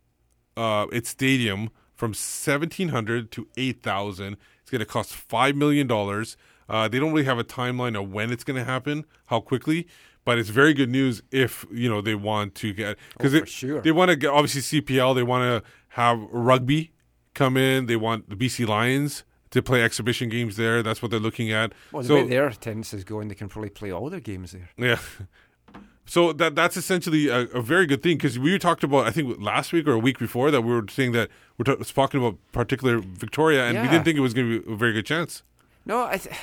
uh, 0.56 0.86
its 0.92 1.10
stadium 1.10 1.70
from 1.94 2.14
seventeen 2.14 2.90
hundred 2.90 3.32
to 3.32 3.48
eight 3.58 3.84
thousand. 3.84 4.38
It's 4.62 4.72
going 4.72 4.80
to 4.80 4.86
cost 4.86 5.14
five 5.14 5.56
million 5.56 5.86
dollars. 5.88 6.38
Uh, 6.68 6.88
they 6.88 6.98
don't 6.98 7.12
really 7.12 7.26
have 7.26 7.38
a 7.38 7.44
timeline 7.44 8.00
of 8.02 8.12
when 8.12 8.32
it's 8.32 8.44
going 8.44 8.58
to 8.58 8.64
happen, 8.64 9.06
how 9.28 9.40
quickly, 9.40 9.86
but 10.24 10.40
it's 10.40 10.50
very 10.50 10.74
good 10.74 10.90
news 10.90 11.22
if 11.32 11.66
you 11.72 11.88
know 11.90 12.02
they 12.02 12.16
want 12.16 12.56
to 12.56 12.74
get 12.74 12.98
because 13.18 13.36
Oh, 13.36 13.46
sure. 13.46 13.82
they 13.82 13.92
want 13.92 14.10
to 14.10 14.16
get 14.16 14.30
obviously 14.32 14.82
CPL. 14.82 15.14
They 15.14 15.24
want 15.24 15.44
to 15.64 15.70
have 15.90 16.20
rugby 16.32 16.92
come 17.36 17.58
in. 17.58 17.86
They 17.86 17.96
want 17.96 18.30
the 18.30 18.36
BC 18.36 18.68
Lions 18.68 19.24
to 19.52 19.62
play 19.62 19.84
exhibition 19.84 20.30
games 20.30 20.58
there. 20.58 20.82
That's 20.82 21.02
what 21.02 21.12
they're 21.12 21.20
looking 21.20 21.52
at. 21.52 21.74
Well, 21.92 22.02
the 22.02 22.08
so 22.08 22.16
way 22.16 22.28
their 22.28 22.48
attendance 22.48 22.94
is 22.94 23.04
going, 23.04 23.28
they 23.28 23.36
can 23.36 23.48
probably 23.48 23.70
play 23.70 23.92
all 23.92 24.10
their 24.10 24.20
games 24.20 24.52
there. 24.52 24.70
yeah. 24.78 25.00
So 26.08 26.34
that 26.34 26.54
that's 26.56 26.78
essentially 26.78 27.30
a, 27.30 27.48
a 27.48 27.62
very 27.62 27.88
good 27.88 28.04
thing 28.04 28.18
because 28.18 28.38
we 28.38 28.60
talked 28.60 28.84
about 28.84 29.08
I 29.08 29.12
think 29.12 29.42
last 29.42 29.74
week 29.74 29.88
or 29.88 29.94
a 29.94 29.98
week 29.98 30.20
before 30.20 30.52
that 30.52 30.62
we 30.62 30.72
were 30.72 30.86
saying 30.88 31.14
that 31.14 31.30
we're 31.58 31.76
t- 31.76 31.84
talking 31.84 32.20
about 32.20 32.38
particular 32.52 33.00
Victoria 33.00 33.66
and 33.66 33.82
we 33.82 33.88
didn't 33.88 34.04
think 34.04 34.16
it 34.16 34.22
was 34.22 34.36
going 34.36 34.48
to 34.48 34.62
be 34.62 34.72
a 34.72 34.76
very 34.76 34.94
good 34.94 35.08
chance. 35.08 35.42
No, 35.84 36.04
I, 36.04 36.18
th- 36.18 36.36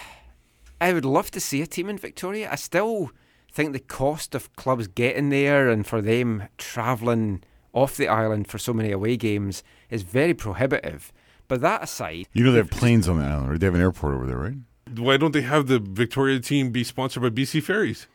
I 0.81 0.93
would 0.93 1.05
love 1.05 1.31
to 1.31 1.41
see 1.41 1.63
a 1.63 1.67
team 1.69 1.89
in 1.89 1.97
Victoria. 1.97 2.51
I 2.51 2.57
still 2.57 3.13
think 3.53 3.73
the 3.73 3.79
cost 3.79 4.35
of 4.35 4.55
clubs 4.57 4.89
getting 4.89 5.29
there 5.29 5.69
and 5.69 5.87
for 5.87 6.03
them 6.03 6.49
travelling 6.59 7.45
off 7.73 7.97
the 7.97 8.09
island 8.09 8.49
for 8.49 8.59
so 8.59 8.73
many 8.73 8.91
away 8.93 9.17
games 9.17 9.63
is 9.91 10.03
very 10.03 10.35
prohibitive. 10.35 11.13
But 11.49 11.61
that 11.63 11.83
aside, 11.83 12.27
You 12.33 12.45
know 12.45 12.53
they 12.53 12.59
have 12.59 12.71
planes 12.71 13.09
on 13.09 13.19
the 13.19 13.25
island, 13.25 13.51
or 13.53 13.59
they 13.59 13.67
have 13.67 13.75
an 13.75 13.81
airport 13.81 14.15
over 14.15 14.27
there, 14.27 14.39
right? 14.39 14.57
Why 14.97 15.17
don't 15.17 15.33
they 15.33 15.43
have 15.43 15.67
the 15.67 15.79
Victoria 15.79 16.39
team 16.41 16.71
be 16.71 16.85
sponsored 16.85 17.23
by 17.23 17.31
BC 17.31 17.63
Ferries? 17.63 18.07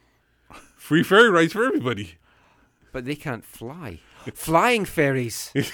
Free 0.75 1.03
ferry 1.03 1.29
rides 1.29 1.53
for 1.53 1.65
everybody. 1.65 2.15
but 2.91 3.05
they 3.05 3.15
can't 3.15 3.43
fly. 3.43 3.99
Flying 4.33 4.85
ferries. 4.85 5.51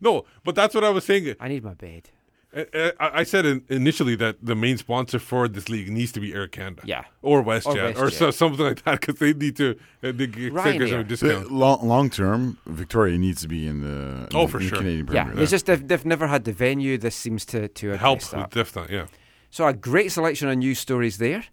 No, 0.00 0.26
but 0.44 0.54
that's 0.54 0.74
what 0.74 0.84
I 0.84 0.90
was 0.90 1.04
saying. 1.04 1.34
I 1.40 1.48
need 1.48 1.64
my 1.64 1.72
bed. 1.72 2.10
I, 2.56 2.92
I 2.98 3.10
I 3.20 3.22
said 3.24 3.44
initially 3.68 4.16
that 4.16 4.36
the 4.42 4.54
main 4.54 4.78
sponsor 4.78 5.18
for 5.18 5.46
this 5.46 5.68
league 5.68 5.90
needs 5.90 6.10
to 6.12 6.20
be 6.20 6.32
Air 6.32 6.48
Canada. 6.48 6.82
Yeah. 6.86 7.04
Or 7.22 7.42
WestJet. 7.44 7.96
Or 7.98 8.06
Or, 8.06 8.10
so, 8.10 8.30
something 8.30 8.64
like 8.64 8.82
that 8.84 9.00
because 9.00 9.16
they 9.16 9.32
need 9.34 9.56
to 9.56 9.76
uh, 10.02 10.12
they 10.12 10.26
get 10.26 11.08
discount. 11.08 11.52
long 11.52 11.86
long 11.86 12.08
term, 12.10 12.56
Victoria 12.66 13.18
needs 13.18 13.42
to 13.42 13.48
be 13.48 13.66
in 13.68 13.82
the 13.82 14.28
Oh, 14.34 14.42
in 14.42 14.48
for 14.48 14.58
the 14.58 14.68
sure. 14.68 14.78
Canadian 14.78 15.06
Yeah, 15.12 15.24
Premier. 15.24 15.42
it's 15.42 15.50
just 15.50 15.66
they've, 15.66 15.86
they've 15.86 16.04
never 16.06 16.26
had 16.28 16.44
the 16.44 16.52
venue. 16.52 16.96
This 16.98 17.14
seems 17.14 17.44
to 17.46 17.68
to 17.68 17.86
address 17.92 18.00
Help 18.00 18.20
that. 18.30 18.54
with 18.54 18.66
Defton, 18.66 18.88
yeah. 18.90 19.06
So 19.50 19.66
a 19.66 19.72
great 19.74 20.10
selection 20.12 20.48
of 20.48 20.56
news 20.58 20.78
stories 20.78 21.18
there. 21.18 21.44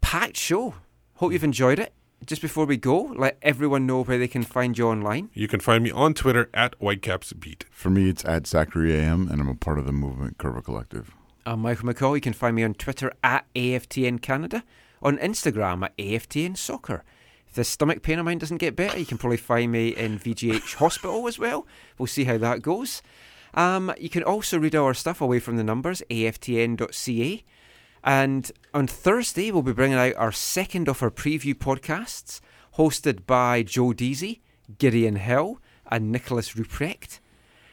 Packed 0.00 0.36
show. 0.36 0.74
Hope 1.14 1.32
you've 1.32 1.44
enjoyed 1.44 1.78
it. 1.78 1.92
Just 2.26 2.42
before 2.42 2.66
we 2.66 2.76
go, 2.76 3.14
let 3.16 3.38
everyone 3.40 3.86
know 3.86 4.04
where 4.04 4.18
they 4.18 4.28
can 4.28 4.42
find 4.42 4.76
you 4.76 4.86
online. 4.86 5.30
You 5.32 5.48
can 5.48 5.58
find 5.58 5.82
me 5.82 5.90
on 5.90 6.12
Twitter 6.12 6.50
at 6.52 6.78
WhitecapsBeat. 6.78 7.64
For 7.70 7.88
me, 7.88 8.10
it's 8.10 8.24
at 8.26 8.46
Zachary 8.46 8.94
AM, 8.94 9.28
and 9.28 9.40
I'm 9.40 9.48
a 9.48 9.54
part 9.54 9.78
of 9.78 9.86
the 9.86 9.92
Movement 9.92 10.36
Curva 10.36 10.62
Collective. 10.62 11.12
I'm 11.46 11.60
Michael 11.60 11.88
McColl. 11.88 12.14
You 12.14 12.20
can 12.20 12.34
find 12.34 12.54
me 12.54 12.62
on 12.62 12.74
Twitter 12.74 13.10
at 13.24 13.46
AFTN 13.54 14.20
Canada, 14.20 14.64
on 15.02 15.16
Instagram 15.16 15.82
at 15.82 15.96
AFTN 15.96 16.58
Soccer. 16.58 17.04
If 17.48 17.54
this 17.54 17.68
stomach 17.68 18.02
pain 18.02 18.18
of 18.18 18.26
mine 18.26 18.38
doesn't 18.38 18.58
get 18.58 18.76
better, 18.76 18.98
you 18.98 19.06
can 19.06 19.18
probably 19.18 19.38
find 19.38 19.72
me 19.72 19.88
in 19.88 20.18
VGH 20.18 20.74
Hospital 20.74 21.26
as 21.26 21.38
well. 21.38 21.66
We'll 21.98 22.06
see 22.06 22.24
how 22.24 22.36
that 22.38 22.60
goes. 22.60 23.02
Um, 23.54 23.92
you 23.98 24.10
can 24.10 24.22
also 24.22 24.58
read 24.58 24.76
our 24.76 24.94
stuff 24.94 25.20
away 25.22 25.40
from 25.40 25.56
the 25.56 25.64
numbers, 25.64 26.02
aftn.ca. 26.10 27.44
And 28.02 28.50
on 28.72 28.86
Thursday, 28.86 29.50
we'll 29.50 29.62
be 29.62 29.72
bringing 29.72 29.98
out 29.98 30.14
our 30.16 30.32
second 30.32 30.88
of 30.88 31.02
our 31.02 31.10
preview 31.10 31.54
podcasts, 31.54 32.40
hosted 32.76 33.26
by 33.26 33.62
Joe 33.62 33.92
Deasy, 33.92 34.40
Gideon 34.78 35.16
Hill, 35.16 35.60
and 35.90 36.10
Nicholas 36.10 36.54
Ruprecht. 36.54 37.18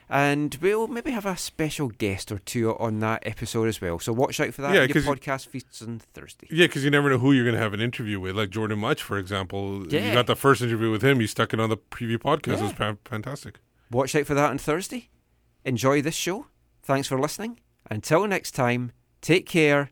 And 0.10 0.58
we'll 0.62 0.88
maybe 0.88 1.12
have 1.12 1.26
a 1.26 1.36
special 1.36 1.90
guest 1.90 2.32
or 2.32 2.40
two 2.40 2.74
on 2.78 3.00
that 3.00 3.24
episode 3.26 3.68
as 3.68 3.82
well. 3.82 4.00
So 4.00 4.14
watch 4.14 4.40
out 4.40 4.54
for 4.54 4.62
that. 4.62 4.74
Yeah, 4.74 4.84
Your 4.84 5.04
podcast 5.04 5.48
feeds 5.48 5.82
on 5.82 6.00
Thursday. 6.00 6.48
Yeah, 6.50 6.68
because 6.68 6.86
you 6.86 6.90
never 6.90 7.10
know 7.10 7.18
who 7.18 7.34
you're 7.34 7.44
going 7.44 7.56
to 7.58 7.62
have 7.62 7.74
an 7.74 7.82
interview 7.82 8.20
with. 8.20 8.36
Like 8.36 8.50
Jordan 8.50 8.80
Mutch, 8.80 9.04
for 9.04 9.18
example. 9.18 9.86
Yeah. 9.92 10.08
You 10.08 10.14
got 10.14 10.28
the 10.28 10.36
first 10.36 10.62
interview 10.62 10.92
with 10.92 11.02
him. 11.02 11.20
You 11.20 11.28
stuck 11.28 11.54
it 11.54 11.60
on 11.60 11.70
the 11.70 11.78
preview 11.78 12.18
podcast. 12.18 12.60
It 12.60 12.80
was 12.80 12.98
fantastic. 13.04 13.60
Watch 13.92 14.16
out 14.16 14.26
for 14.26 14.34
that 14.34 14.50
on 14.50 14.58
Thursday. 14.58 15.10
Enjoy 15.66 16.02
this 16.02 16.16
show. 16.16 16.48
Thanks 16.84 17.10
for 17.10 17.20
listening. 17.20 17.60
Until 17.92 18.26
next 18.28 18.52
time, 18.52 18.94
take 19.22 19.46
care 19.46 19.92